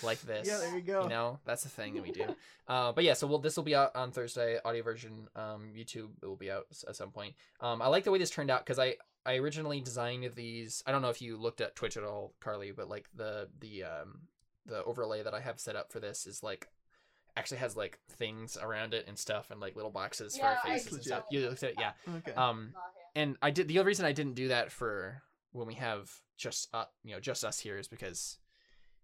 like 0.03 0.21
this. 0.23 0.47
Yeah, 0.49 0.59
there 0.59 0.77
you 0.77 0.83
go. 0.83 1.05
You 1.05 1.09
know, 1.09 1.39
that's 1.45 1.63
the 1.63 1.69
thing 1.69 1.95
that 1.95 2.03
we 2.03 2.13
do. 2.13 2.25
Uh, 2.69 2.93
but 2.93 3.03
yeah, 3.03 3.15
so 3.15 3.27
we'll, 3.27 3.39
this 3.39 3.57
will 3.57 3.65
be 3.65 3.75
out 3.75 3.97
on 3.97 4.13
Thursday, 4.13 4.59
audio 4.63 4.83
version. 4.83 5.27
Um, 5.35 5.71
YouTube 5.75 6.11
it 6.23 6.27
will 6.27 6.37
be 6.37 6.51
out 6.51 6.67
at 6.87 6.95
some 6.95 7.11
point. 7.11 7.35
Um, 7.63 7.81
I 7.81 7.87
like 7.87 8.05
the 8.05 8.11
way 8.11 8.19
this 8.19 8.29
turned 8.29 8.51
out 8.51 8.63
because 8.63 8.79
I 8.79 8.97
I 9.25 9.37
originally 9.37 9.81
designed 9.81 10.31
these. 10.35 10.83
I 10.87 10.93
don't 10.93 11.01
know 11.01 11.09
if 11.09 11.23
you 11.23 11.39
looked 11.39 11.63
at 11.63 11.75
Twitch 11.77 11.97
at 11.97 12.05
all, 12.05 12.35
Carly, 12.41 12.73
but 12.73 12.91
like 12.91 13.09
the 13.17 13.49
the 13.61 13.85
um 13.85 14.21
the 14.67 14.85
overlay 14.85 15.23
that 15.23 15.33
I 15.33 15.41
have 15.41 15.59
set 15.59 15.77
up 15.77 15.91
for 15.91 15.99
this 15.99 16.27
is 16.27 16.43
like 16.43 16.69
actually 17.39 17.57
has 17.57 17.75
like 17.75 17.99
things 18.11 18.59
around 18.61 18.93
it 18.93 19.07
and 19.09 19.19
stuff 19.19 19.51
and 19.51 19.61
like 19.61 19.75
little 19.75 19.91
boxes 19.91 20.37
for 20.37 20.45
our 20.45 20.53
Yeah, 20.53 20.59
I 20.65 20.73
faces 20.75 20.93
and 20.93 21.03
stuff. 21.05 21.25
You 21.31 21.49
looked 21.49 21.63
at 21.63 21.71
it, 21.71 21.77
yeah. 21.79 21.93
Okay. 22.19 22.33
Um, 22.33 22.75
and 23.19 23.37
I 23.43 23.51
did 23.51 23.67
the 23.69 23.79
other 23.79 23.87
reason 23.87 24.07
I 24.07 24.13
didn't 24.13 24.35
do 24.35 24.49
that 24.49 24.71
for 24.71 25.23
when 25.53 25.67
we 25.67 25.75
have 25.75 26.11
just 26.37 26.69
uh, 26.73 26.85
you 27.03 27.15
know 27.15 27.21
just 27.21 27.45
us 27.45 27.59
here 27.59 27.77
is 27.77 27.89
because 27.89 28.39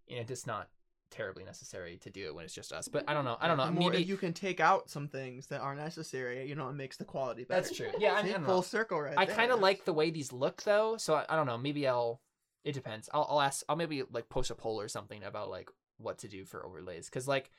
you 0.07 0.15
know 0.15 0.23
it's 0.27 0.47
not 0.47 0.69
terribly 1.11 1.43
necessary 1.43 1.97
to 1.97 2.09
do 2.09 2.25
it 2.25 2.35
when 2.35 2.45
it's 2.45 2.53
just 2.53 2.71
us. 2.71 2.87
But 2.87 3.03
I 3.07 3.13
don't 3.13 3.25
know. 3.25 3.37
I 3.39 3.47
don't 3.47 3.57
know. 3.57 3.69
More 3.71 3.91
Maybe 3.91 4.03
you 4.03 4.17
can 4.17 4.33
take 4.33 4.59
out 4.59 4.89
some 4.89 5.07
things 5.07 5.47
that 5.47 5.61
aren't 5.61 5.79
necessary, 5.79 6.47
you 6.47 6.55
know, 6.55 6.69
it 6.69 6.73
makes 6.73 6.97
the 6.97 7.05
quality 7.05 7.43
better. 7.43 7.61
that's 7.61 7.75
true. 7.75 7.91
Yeah, 7.99 8.13
I, 8.13 8.23
mean, 8.23 8.33
I 8.33 8.39
full 8.39 8.57
know. 8.57 8.61
circle 8.61 9.01
right 9.01 9.17
I 9.17 9.25
kind 9.25 9.51
of 9.51 9.59
like 9.59 9.85
the 9.85 9.93
way 9.93 10.09
these 10.09 10.31
look 10.31 10.63
though, 10.63 10.97
so 10.97 11.15
I, 11.15 11.25
I 11.29 11.35
don't 11.35 11.45
know. 11.45 11.57
Maybe 11.57 11.87
I'll. 11.87 12.21
It 12.63 12.73
depends. 12.73 13.09
I'll, 13.13 13.27
I'll 13.29 13.41
ask. 13.41 13.63
I'll 13.69 13.75
maybe 13.75 14.03
like 14.11 14.29
post 14.29 14.49
a 14.49 14.55
poll 14.55 14.79
or 14.79 14.87
something 14.87 15.23
about 15.23 15.49
like 15.49 15.69
what 15.97 16.19
to 16.19 16.27
do 16.27 16.45
for 16.45 16.65
overlays 16.65 17.05
because 17.05 17.27
like 17.27 17.51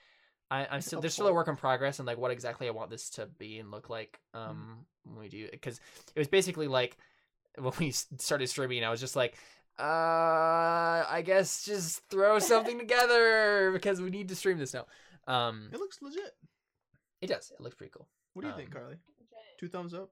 I, 0.51 0.67
I'm 0.71 0.81
still 0.81 1.01
there's 1.01 1.13
still 1.15 1.27
a 1.27 1.33
work 1.33 1.49
in 1.49 1.57
progress 1.57 1.99
and 1.99 2.07
like 2.07 2.19
what 2.19 2.31
exactly 2.31 2.69
I 2.69 2.71
want 2.71 2.91
this 2.91 3.11
to 3.11 3.27
be 3.27 3.59
and 3.59 3.71
look 3.71 3.89
like 3.91 4.21
Mm-hmm. 4.35 4.51
um 4.51 4.87
when 5.05 5.21
we 5.21 5.29
do 5.29 5.49
because 5.51 5.81
it 6.15 6.19
was 6.19 6.29
basically 6.29 6.69
like 6.69 6.97
when 7.59 7.73
we 7.79 7.91
started 7.91 8.47
streaming 8.49 8.85
I 8.85 8.91
was 8.91 9.01
just 9.01 9.17
like 9.17 9.37
uh 9.79 11.05
I 11.09 11.23
guess 11.25 11.65
just 11.65 12.03
throw 12.09 12.39
something 12.39 12.79
together 12.85 13.71
because 13.73 14.01
we 14.01 14.11
need 14.11 14.29
to 14.29 14.37
stream 14.37 14.59
this 14.59 14.75
now. 14.75 14.87
Um, 15.27 15.71
It 15.73 15.79
looks 15.81 16.01
legit. 16.03 16.33
it 17.21 17.27
does. 17.27 17.51
It 17.59 17.61
looks 17.61 17.75
pretty 17.75 17.91
cool. 17.95 18.07
What 18.35 18.43
do 18.43 18.49
you 18.49 18.55
think, 18.55 18.69
Um, 18.75 18.81
Carly? 18.83 18.97
Two 19.59 19.69
thumbs 19.69 19.95
up. 19.95 20.11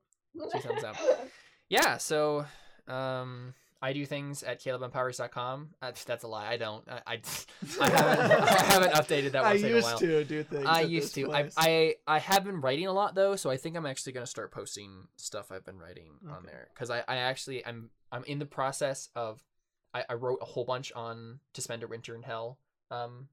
Two 0.52 0.58
thumbs 0.60 0.84
up. 0.84 0.96
yeah 1.68 1.96
so 1.98 2.44
um 2.88 3.54
i 3.82 3.92
do 3.92 4.06
things 4.06 4.42
at 4.42 4.62
calebempowers.com 4.62 5.70
that's, 5.80 6.04
that's 6.04 6.24
a 6.24 6.28
lie. 6.28 6.48
I 6.48 6.56
don't 6.56 6.86
i 6.88 7.00
i, 7.06 7.20
I 7.80 7.88
haven't 7.90 8.30
i 8.30 8.62
haven't 8.62 8.92
updated 8.92 9.32
that 9.32 9.44
I 9.44 9.56
website 9.56 9.58
in 9.58 9.64
a 9.64 9.68
used 9.68 9.86
while. 9.86 9.98
to 9.98 10.24
do 10.24 10.42
things. 10.42 10.64
i 10.66 10.80
used 10.80 11.14
to. 11.16 11.32
I, 11.32 11.42
place. 11.42 11.54
I 11.56 11.94
i 12.06 12.18
have 12.18 12.44
been 12.44 12.60
writing 12.60 12.86
a 12.86 12.92
lot 12.92 13.14
though 13.14 13.36
so 13.36 13.50
i 13.50 13.56
think 13.56 13.76
i'm 13.76 13.86
actually 13.86 14.12
going 14.12 14.24
to 14.24 14.30
start 14.30 14.52
posting 14.52 15.08
stuff 15.16 15.50
i've 15.52 15.64
been 15.64 15.78
writing 15.78 16.12
on 16.30 16.44
there. 16.46 16.68
Because 16.72 16.90
I, 16.90 17.02
I 17.06 17.16
actually 17.16 17.64
i'm 17.66 17.90
i'm 18.12 18.24
in 18.24 18.38
the 18.38 18.46
process 18.46 19.08
of 19.14 19.42
I, 19.92 20.04
I 20.08 20.14
wrote 20.14 20.38
a 20.42 20.44
whole 20.44 20.64
bunch 20.64 20.92
on 20.92 21.38
to 21.52 21.60
spend 21.62 21.82
a 21.82 21.86
winter 21.86 22.14
in 22.14 22.22
hell 22.22 22.58
um 22.90 23.28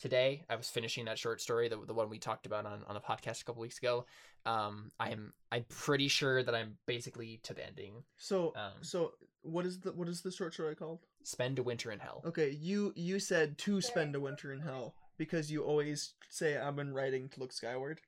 today. 0.00 0.44
I 0.48 0.56
was 0.56 0.68
finishing 0.70 1.04
that 1.04 1.18
short 1.18 1.42
story 1.42 1.68
the, 1.68 1.78
the 1.86 1.92
one 1.92 2.08
we 2.08 2.18
talked 2.18 2.46
about 2.46 2.64
on, 2.64 2.82
on 2.88 2.94
the 2.94 3.00
podcast 3.00 3.42
a 3.42 3.44
couple 3.44 3.60
weeks 3.60 3.78
ago. 3.78 4.06
Um 4.46 4.90
i'm 4.98 5.32
i'm 5.52 5.64
pretty 5.68 6.08
sure 6.08 6.42
that 6.42 6.54
i'm 6.54 6.78
basically 6.86 7.40
to 7.42 7.54
the 7.54 7.66
ending. 7.66 8.04
So, 8.16 8.52
um, 8.56 8.82
so 8.82 9.12
what 9.42 9.64
is 9.66 9.80
the 9.80 9.92
what 9.92 10.08
is 10.08 10.22
the 10.22 10.30
short 10.32 10.54
story 10.54 10.74
called? 10.74 11.00
spend 11.22 11.58
a 11.58 11.62
winter 11.62 11.90
in 11.92 11.98
hell. 11.98 12.22
Okay, 12.26 12.50
you 12.50 12.92
you 12.96 13.18
said 13.20 13.58
to 13.58 13.80
spend 13.80 14.14
a 14.16 14.20
winter 14.20 14.52
in 14.52 14.60
hell 14.60 14.94
because 15.18 15.50
you 15.52 15.62
always 15.62 16.14
say 16.28 16.56
I've 16.56 16.76
been 16.76 16.94
writing 16.94 17.28
to 17.30 17.40
look 17.40 17.52
skyward. 17.52 18.00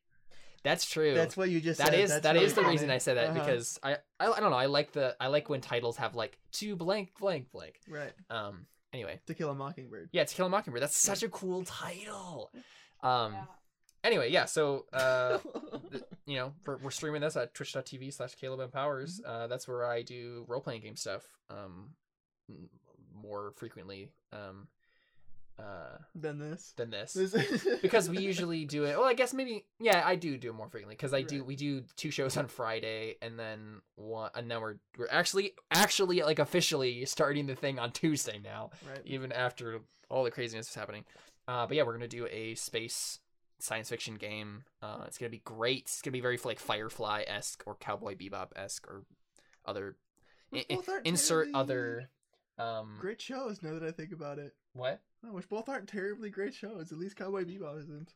That's 0.64 0.88
true. 0.88 1.12
That's 1.14 1.36
what 1.36 1.50
you 1.50 1.60
just 1.60 1.78
that 1.78 1.88
said. 1.88 1.98
is 2.00 2.10
That's 2.10 2.22
that 2.22 2.34
really 2.34 2.46
is 2.46 2.54
the 2.54 2.62
reason. 2.62 2.88
I 2.90 2.98
said 2.98 3.16
that 3.16 3.30
Uh-huh. 3.30 3.38
because 3.40 3.78
I, 3.82 3.94
I 4.20 4.28
I 4.30 4.40
don't 4.40 4.50
know 4.50 4.56
I 4.56 4.66
like 4.66 4.92
the 4.92 5.16
I 5.20 5.26
like 5.26 5.48
when 5.48 5.60
titles 5.60 5.96
have 5.96 6.14
like 6.14 6.38
to 6.52 6.76
blank 6.76 7.10
blank 7.18 7.50
blank. 7.52 7.80
right 7.88 8.12
Um. 8.30 8.66
Anyway, 8.92 9.20
to 9.26 9.32
kill 9.34 9.48
a 9.50 9.54
mockingbird. 9.54 10.10
yeah, 10.12 10.22
to 10.24 10.34
kill 10.34 10.46
a 10.46 10.50
mockingbird. 10.50 10.82
That's 10.82 10.96
such 10.96 11.22
a 11.22 11.28
cool 11.28 11.64
title. 11.64 12.50
Um. 13.02 13.32
Yeah. 13.32 13.44
Anyway, 14.04 14.30
yeah. 14.30 14.44
So 14.46 14.86
uh, 14.92 15.38
th- 15.90 16.04
you 16.26 16.36
know, 16.36 16.52
we're, 16.66 16.78
we're 16.78 16.90
streaming 16.90 17.20
this 17.20 17.36
at 17.36 17.54
twitch.tv 17.54 18.12
slash 18.12 18.34
Caleb 18.34 18.60
and 18.60 18.72
Powers. 18.72 19.20
Mm-hmm. 19.20 19.30
Uh, 19.44 19.46
that's 19.46 19.66
where 19.68 19.84
I 19.86 20.02
do 20.02 20.44
role 20.48 20.60
playing 20.60 20.82
game 20.82 20.96
stuff. 20.96 21.22
Um, 21.50 21.90
more 23.14 23.52
frequently. 23.56 24.08
Um. 24.32 24.68
uh, 25.58 25.98
Than 26.14 26.38
this. 26.38 26.72
than 26.76 26.90
this. 26.90 27.12
This- 27.12 27.66
because 27.82 28.08
we 28.10 28.18
usually 28.18 28.64
do 28.64 28.84
it. 28.84 28.98
Well, 28.98 29.06
I 29.06 29.14
guess 29.14 29.32
maybe 29.32 29.64
yeah, 29.78 30.02
I 30.04 30.16
do 30.16 30.36
do 30.36 30.50
it 30.50 30.54
more 30.54 30.68
frequently 30.68 30.96
because 30.96 31.14
I 31.14 31.22
do. 31.22 31.44
We 31.44 31.54
do 31.56 31.82
two 31.96 32.10
shows 32.10 32.36
on 32.36 32.48
Friday 32.48 33.16
and 33.22 33.38
then 33.38 33.80
one, 33.96 34.30
and 34.34 34.48
now 34.48 34.60
we're 34.60 34.76
we're 34.98 35.08
actually 35.10 35.52
actually 35.70 36.22
like 36.22 36.38
officially 36.40 37.04
starting 37.04 37.46
the 37.46 37.54
thing 37.54 37.78
on 37.78 37.92
Tuesday 37.92 38.40
now, 38.42 38.70
right. 38.88 39.00
even 39.04 39.30
after 39.30 39.80
all 40.10 40.24
the 40.24 40.30
craziness 40.30 40.68
is 40.68 40.74
happening. 40.74 41.04
Uh, 41.46 41.66
but 41.66 41.76
yeah, 41.76 41.82
we're 41.84 41.92
gonna 41.92 42.08
do 42.08 42.26
a 42.30 42.54
space 42.54 43.18
science 43.62 43.88
fiction 43.88 44.14
game. 44.16 44.64
Uh, 44.82 45.04
it's 45.06 45.18
gonna 45.18 45.30
be 45.30 45.38
great. 45.44 45.82
It's 45.82 46.02
gonna 46.02 46.12
be 46.12 46.20
very 46.20 46.38
like 46.44 46.58
Firefly 46.58 47.24
esque 47.26 47.62
or 47.66 47.76
Cowboy 47.76 48.16
Bebop 48.16 48.48
esque 48.56 48.86
or 48.88 49.04
other. 49.64 49.96
Which 50.50 50.66
i- 50.68 50.72
i- 50.72 50.76
both 50.76 50.88
aren't 50.88 51.06
insert 51.06 51.48
other. 51.54 52.10
Um, 52.58 52.98
Great 53.00 53.20
shows. 53.20 53.62
Now 53.62 53.72
that 53.74 53.82
I 53.82 53.90
think 53.92 54.12
about 54.12 54.38
it, 54.38 54.54
what? 54.74 55.00
no, 55.22 55.32
which 55.32 55.48
both 55.48 55.68
aren't 55.68 55.88
terribly 55.88 56.28
great 56.30 56.54
shows. 56.54 56.92
At 56.92 56.98
least 56.98 57.16
Cowboy 57.16 57.44
Bebop 57.44 57.80
isn't. 57.80 58.12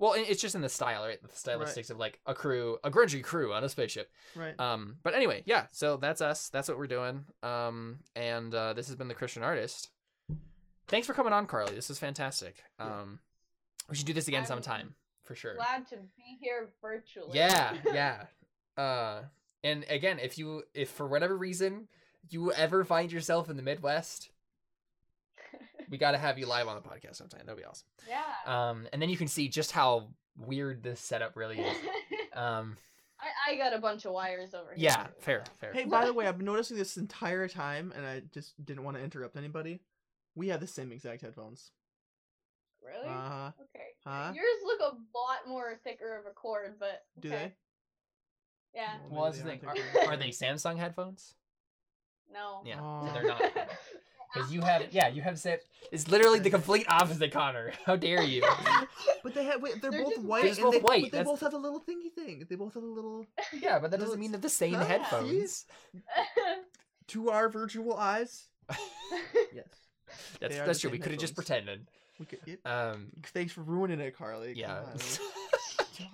Well, 0.00 0.12
it's 0.16 0.40
just 0.40 0.54
in 0.54 0.60
the 0.60 0.68
style, 0.68 1.04
right? 1.04 1.20
The 1.20 1.28
stylistics 1.28 1.90
of 1.90 1.98
like 1.98 2.20
a 2.24 2.32
crew, 2.32 2.78
a 2.84 2.90
grungy 2.90 3.20
crew 3.24 3.52
on 3.52 3.64
a 3.64 3.68
spaceship. 3.68 4.08
Right. 4.36 4.58
Um, 4.60 4.98
but 5.02 5.12
anyway, 5.14 5.42
yeah. 5.44 5.66
So 5.72 5.96
that's 5.96 6.20
us. 6.20 6.50
That's 6.50 6.68
what 6.68 6.78
we're 6.78 6.86
doing. 6.86 7.24
Um, 7.42 7.98
and 8.14 8.54
uh, 8.54 8.74
this 8.74 8.86
has 8.86 8.94
been 8.94 9.08
the 9.08 9.14
Christian 9.14 9.42
Artist. 9.42 9.88
Thanks 10.86 11.08
for 11.08 11.14
coming 11.14 11.32
on, 11.32 11.46
Carly. 11.46 11.74
This 11.74 11.90
is 11.90 11.98
fantastic. 11.98 12.62
Yeah. 12.78 13.02
We 13.88 13.96
should 13.96 14.06
do 14.06 14.12
this 14.12 14.28
again 14.28 14.40
I'm 14.40 14.46
sometime 14.46 14.94
for 15.24 15.34
sure. 15.34 15.54
Glad 15.54 15.86
to 15.88 15.96
be 15.96 16.38
here 16.40 16.68
virtually. 16.82 17.30
Yeah, 17.36 17.74
yeah. 17.92 18.24
Uh, 18.76 19.22
and 19.64 19.84
again, 19.88 20.18
if 20.18 20.38
you, 20.38 20.62
if 20.74 20.90
for 20.90 21.06
whatever 21.06 21.36
reason 21.36 21.88
you 22.30 22.52
ever 22.52 22.84
find 22.84 23.10
yourself 23.10 23.48
in 23.48 23.56
the 23.56 23.62
Midwest, 23.62 24.30
we 25.90 25.98
got 25.98 26.12
to 26.12 26.18
have 26.18 26.38
you 26.38 26.46
live 26.46 26.68
on 26.68 26.74
the 26.76 26.86
podcast 26.88 27.16
sometime. 27.16 27.42
That'd 27.46 27.58
be 27.58 27.64
awesome. 27.64 27.86
yeah. 28.08 28.68
Um, 28.70 28.86
and 28.92 29.00
then 29.00 29.08
you 29.08 29.16
can 29.16 29.28
see 29.28 29.48
just 29.48 29.72
how 29.72 30.08
weird 30.36 30.82
this 30.82 31.00
setup 31.00 31.36
really 31.36 31.60
is. 31.60 31.76
Um, 32.34 32.76
I, 33.20 33.54
I 33.54 33.56
got 33.56 33.74
a 33.74 33.80
bunch 33.80 34.04
of 34.04 34.12
wires 34.12 34.54
over 34.54 34.72
here. 34.72 34.90
yeah, 34.90 35.08
fair, 35.18 35.42
fair. 35.60 35.72
Hey, 35.72 35.86
by 35.86 36.04
the 36.04 36.12
way, 36.12 36.28
I've 36.28 36.36
been 36.36 36.46
noticing 36.46 36.76
this 36.76 36.96
entire 36.96 37.48
time, 37.48 37.92
and 37.96 38.06
I 38.06 38.22
just 38.32 38.64
didn't 38.64 38.84
want 38.84 38.96
to 38.96 39.02
interrupt 39.02 39.36
anybody. 39.36 39.80
We 40.36 40.46
have 40.48 40.60
the 40.60 40.68
same 40.68 40.92
exact 40.92 41.22
headphones. 41.22 41.72
Really? 42.84 43.06
Uh 43.08 43.28
huh. 43.28 43.50
okay. 43.62 43.86
huh? 44.06 44.32
Yours 44.34 44.46
look 44.64 44.80
a 44.80 44.94
lot 45.16 45.46
more 45.46 45.78
thicker 45.84 46.16
of 46.18 46.26
a 46.26 46.34
cord, 46.34 46.74
but 46.78 47.04
Do 47.20 47.28
okay. 47.28 47.52
Yeah. 48.74 48.96
Well, 49.10 49.22
Well, 49.22 49.24
that's 49.30 49.38
the 49.42 49.44
thing. 49.48 49.60
they 49.62 50.00
Are, 50.00 50.06
aren't 50.08 50.20
they 50.20 50.28
Samsung 50.28 50.78
headphones? 50.78 51.34
No. 52.32 52.62
Yeah, 52.64 52.80
Oh. 52.80 53.06
so 53.06 53.12
they're 53.14 53.26
not. 53.28 53.42
Because 54.34 54.52
you 54.52 54.60
have, 54.60 54.92
yeah, 54.92 55.08
you 55.08 55.22
have 55.22 55.38
said 55.38 55.60
it's 55.90 56.06
literally 56.06 56.38
the 56.38 56.50
complete 56.50 56.84
opposite, 56.90 57.32
Connor. 57.32 57.72
How 57.86 57.96
dare 57.96 58.22
you? 58.22 58.42
But 59.24 59.32
they 59.32 59.44
have 59.44 59.62
wait, 59.62 59.80
they're, 59.80 59.90
They're 59.90 60.04
both 60.04 60.18
white. 60.18 60.26
white. 60.26 60.42
They're 60.42 60.52
and 60.52 60.62
both 60.62 60.72
they, 60.74 60.78
white, 60.80 61.02
But 61.10 61.12
they 61.12 61.24
both 61.24 61.40
have 61.40 61.54
a 61.54 61.56
little 61.56 61.80
thingy 61.80 62.12
thing. 62.14 62.44
They 62.46 62.54
both 62.54 62.74
have 62.74 62.82
a 62.82 62.86
little. 62.86 63.24
Yeah, 63.58 63.78
but 63.78 63.90
that 63.90 63.98
doesn't 64.00 64.20
mean 64.20 64.34
it's- 64.34 64.58
they're 64.58 64.68
the 64.68 64.74
same 64.74 64.74
Huh? 64.74 64.84
headphones. 64.84 65.64
To 67.08 67.30
our 67.30 67.48
virtual 67.48 67.96
eyes. 67.96 68.48
Yes. 69.54 69.64
That's 70.40 70.58
that's 70.58 70.80
true. 70.80 70.90
We 70.90 70.98
could 70.98 71.12
have 71.12 71.20
just 71.20 71.34
pretended. 71.34 71.88
We 72.18 72.26
could 72.26 72.44
get. 72.44 72.60
Um, 72.64 73.08
Thanks 73.26 73.52
for 73.52 73.62
ruining 73.62 74.00
it, 74.00 74.16
Carly. 74.16 74.54
Yeah. 74.56 74.80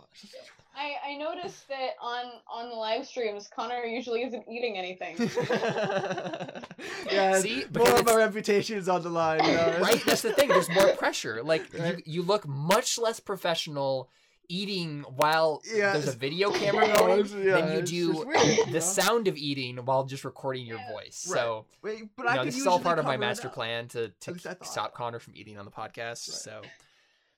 I, 0.76 1.12
I 1.12 1.16
noticed 1.16 1.68
that 1.68 1.90
on 2.00 2.24
on 2.50 2.68
the 2.68 2.74
live 2.74 3.06
streams, 3.06 3.48
Connor 3.54 3.84
usually 3.84 4.22
isn't 4.24 4.44
eating 4.48 4.76
anything. 4.76 5.16
yeah. 7.10 7.38
See? 7.38 7.64
more 7.74 7.98
of 8.00 8.08
our 8.08 8.18
reputation 8.18 8.76
is 8.76 8.88
on 8.88 9.02
the 9.02 9.08
line. 9.10 9.44
You 9.44 9.52
know? 9.52 9.78
right? 9.80 10.02
That's 10.04 10.22
the 10.22 10.32
thing. 10.32 10.48
There's 10.48 10.68
more 10.70 10.88
pressure. 10.96 11.42
Like 11.42 11.66
Right. 11.78 11.98
you, 12.04 12.20
you 12.20 12.22
look 12.22 12.46
much 12.48 12.98
less 12.98 13.20
professional 13.20 14.08
eating 14.48 15.02
while 15.16 15.62
Yeah, 15.72 15.92
there's 15.92 16.08
a 16.08 16.12
video 16.16 16.50
camera 16.60 16.86
Yeah, 16.86 16.96
going 16.98 17.20
it's- 17.20 17.32
yeah, 17.44 17.60
than 17.60 17.72
you 17.76 17.82
do 17.82 18.12
just 18.14 18.26
weird, 18.26 18.40
you 18.46 18.66
know? 18.66 18.72
the 18.72 18.80
sound 18.80 19.28
of 19.28 19.36
eating 19.36 19.76
while 19.78 20.04
just 20.04 20.24
recording 20.24 20.66
your 20.66 20.78
voice. 20.92 21.26
Right. 21.30 21.38
So 21.38 21.66
Wait, 21.82 22.04
but 22.16 22.24
you 22.26 22.30
know, 22.30 22.38
could 22.38 22.48
this 22.48 22.58
is 22.58 22.66
all 22.66 22.78
part 22.80 22.98
of 22.98 23.04
my 23.04 23.16
master 23.16 23.48
plan 23.48 23.88
to, 23.88 24.08
to 24.20 24.32
least 24.32 24.46
I 24.46 24.54
thought. 24.54 24.66
stop 24.66 24.94
Connor 24.94 25.18
from 25.18 25.34
eating 25.36 25.58
on 25.58 25.64
the 25.64 25.70
podcast. 25.70 26.18
So, 26.18 26.60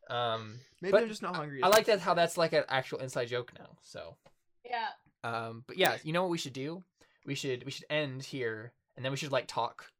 um, 0.09 0.59
Maybe 0.81 0.93
but 0.93 1.03
I'm 1.03 1.09
just 1.09 1.23
not 1.23 1.35
hungry. 1.37 1.62
I 1.62 1.69
as 1.69 1.74
like 1.74 1.87
that 1.87 2.01
how 2.01 2.15
that's 2.15 2.37
like 2.37 2.53
an 2.53 2.65
actual 2.69 2.99
inside 2.99 3.27
joke 3.28 3.53
now. 3.59 3.77
So, 3.83 4.16
yeah. 4.65 4.89
um, 5.24 5.65
but 5.66 5.77
yeah, 5.78 5.97
you 6.03 6.12
know 6.12 6.23
what 6.23 6.31
we 6.31 6.39
should 6.39 6.53
do? 6.53 6.83
We 7.24 7.35
should 7.35 7.65
we 7.65 7.70
should 7.73 7.87
end 7.91 8.23
here, 8.23 8.73
and 8.97 9.05
then 9.05 9.11
we 9.11 9.16
should 9.16 9.33
like 9.33 9.47
talk 9.49 9.91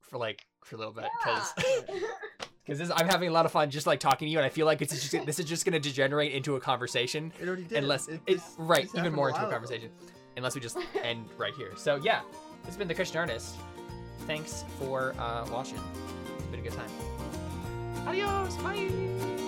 for 0.00 0.18
like 0.18 0.44
for 0.64 0.74
a 0.74 0.78
little 0.78 0.92
bit 0.92 1.04
because 1.22 1.52
Yeah. 1.88 1.98
because 2.64 2.90
I'm 2.90 3.06
having 3.08 3.28
a 3.28 3.32
lot 3.32 3.44
of 3.46 3.52
fun 3.52 3.70
just 3.70 3.86
like 3.86 4.00
talking 4.00 4.26
to 4.26 4.32
you, 4.32 4.38
and 4.38 4.46
I 4.46 4.48
feel 4.48 4.66
like 4.66 4.80
it's 4.82 4.92
just 5.10 5.26
this 5.26 5.38
is 5.38 5.44
just 5.44 5.64
gonna 5.64 5.80
degenerate 5.80 6.32
into 6.32 6.56
a 6.56 6.60
conversation 6.60 7.32
It 7.40 7.46
already 7.46 7.64
did. 7.64 7.78
unless 7.78 8.08
It- 8.08 8.20
it, 8.26 8.34
this- 8.36 8.54
right 8.58 8.88
even 8.96 9.12
more 9.12 9.28
a 9.28 9.30
into 9.30 9.40
a 9.40 9.42
while 9.42 9.48
ago. 9.50 9.50
conversation 9.50 9.90
unless 10.36 10.54
we 10.54 10.60
just 10.60 10.76
end 11.02 11.26
right 11.38 11.54
here. 11.54 11.72
So 11.76 11.96
yeah, 11.96 12.20
it's 12.66 12.76
been 12.76 12.88
the 12.88 12.94
Christian 12.94 13.18
Artist. 13.18 13.56
Thanks 14.26 14.64
for 14.78 15.14
uh, 15.18 15.46
watching. 15.50 15.78
It's 16.38 16.46
been 16.46 16.60
a 16.60 16.62
good 16.62 16.72
time. 16.72 16.90
Adios. 18.06 18.56
Bye. 18.56 19.43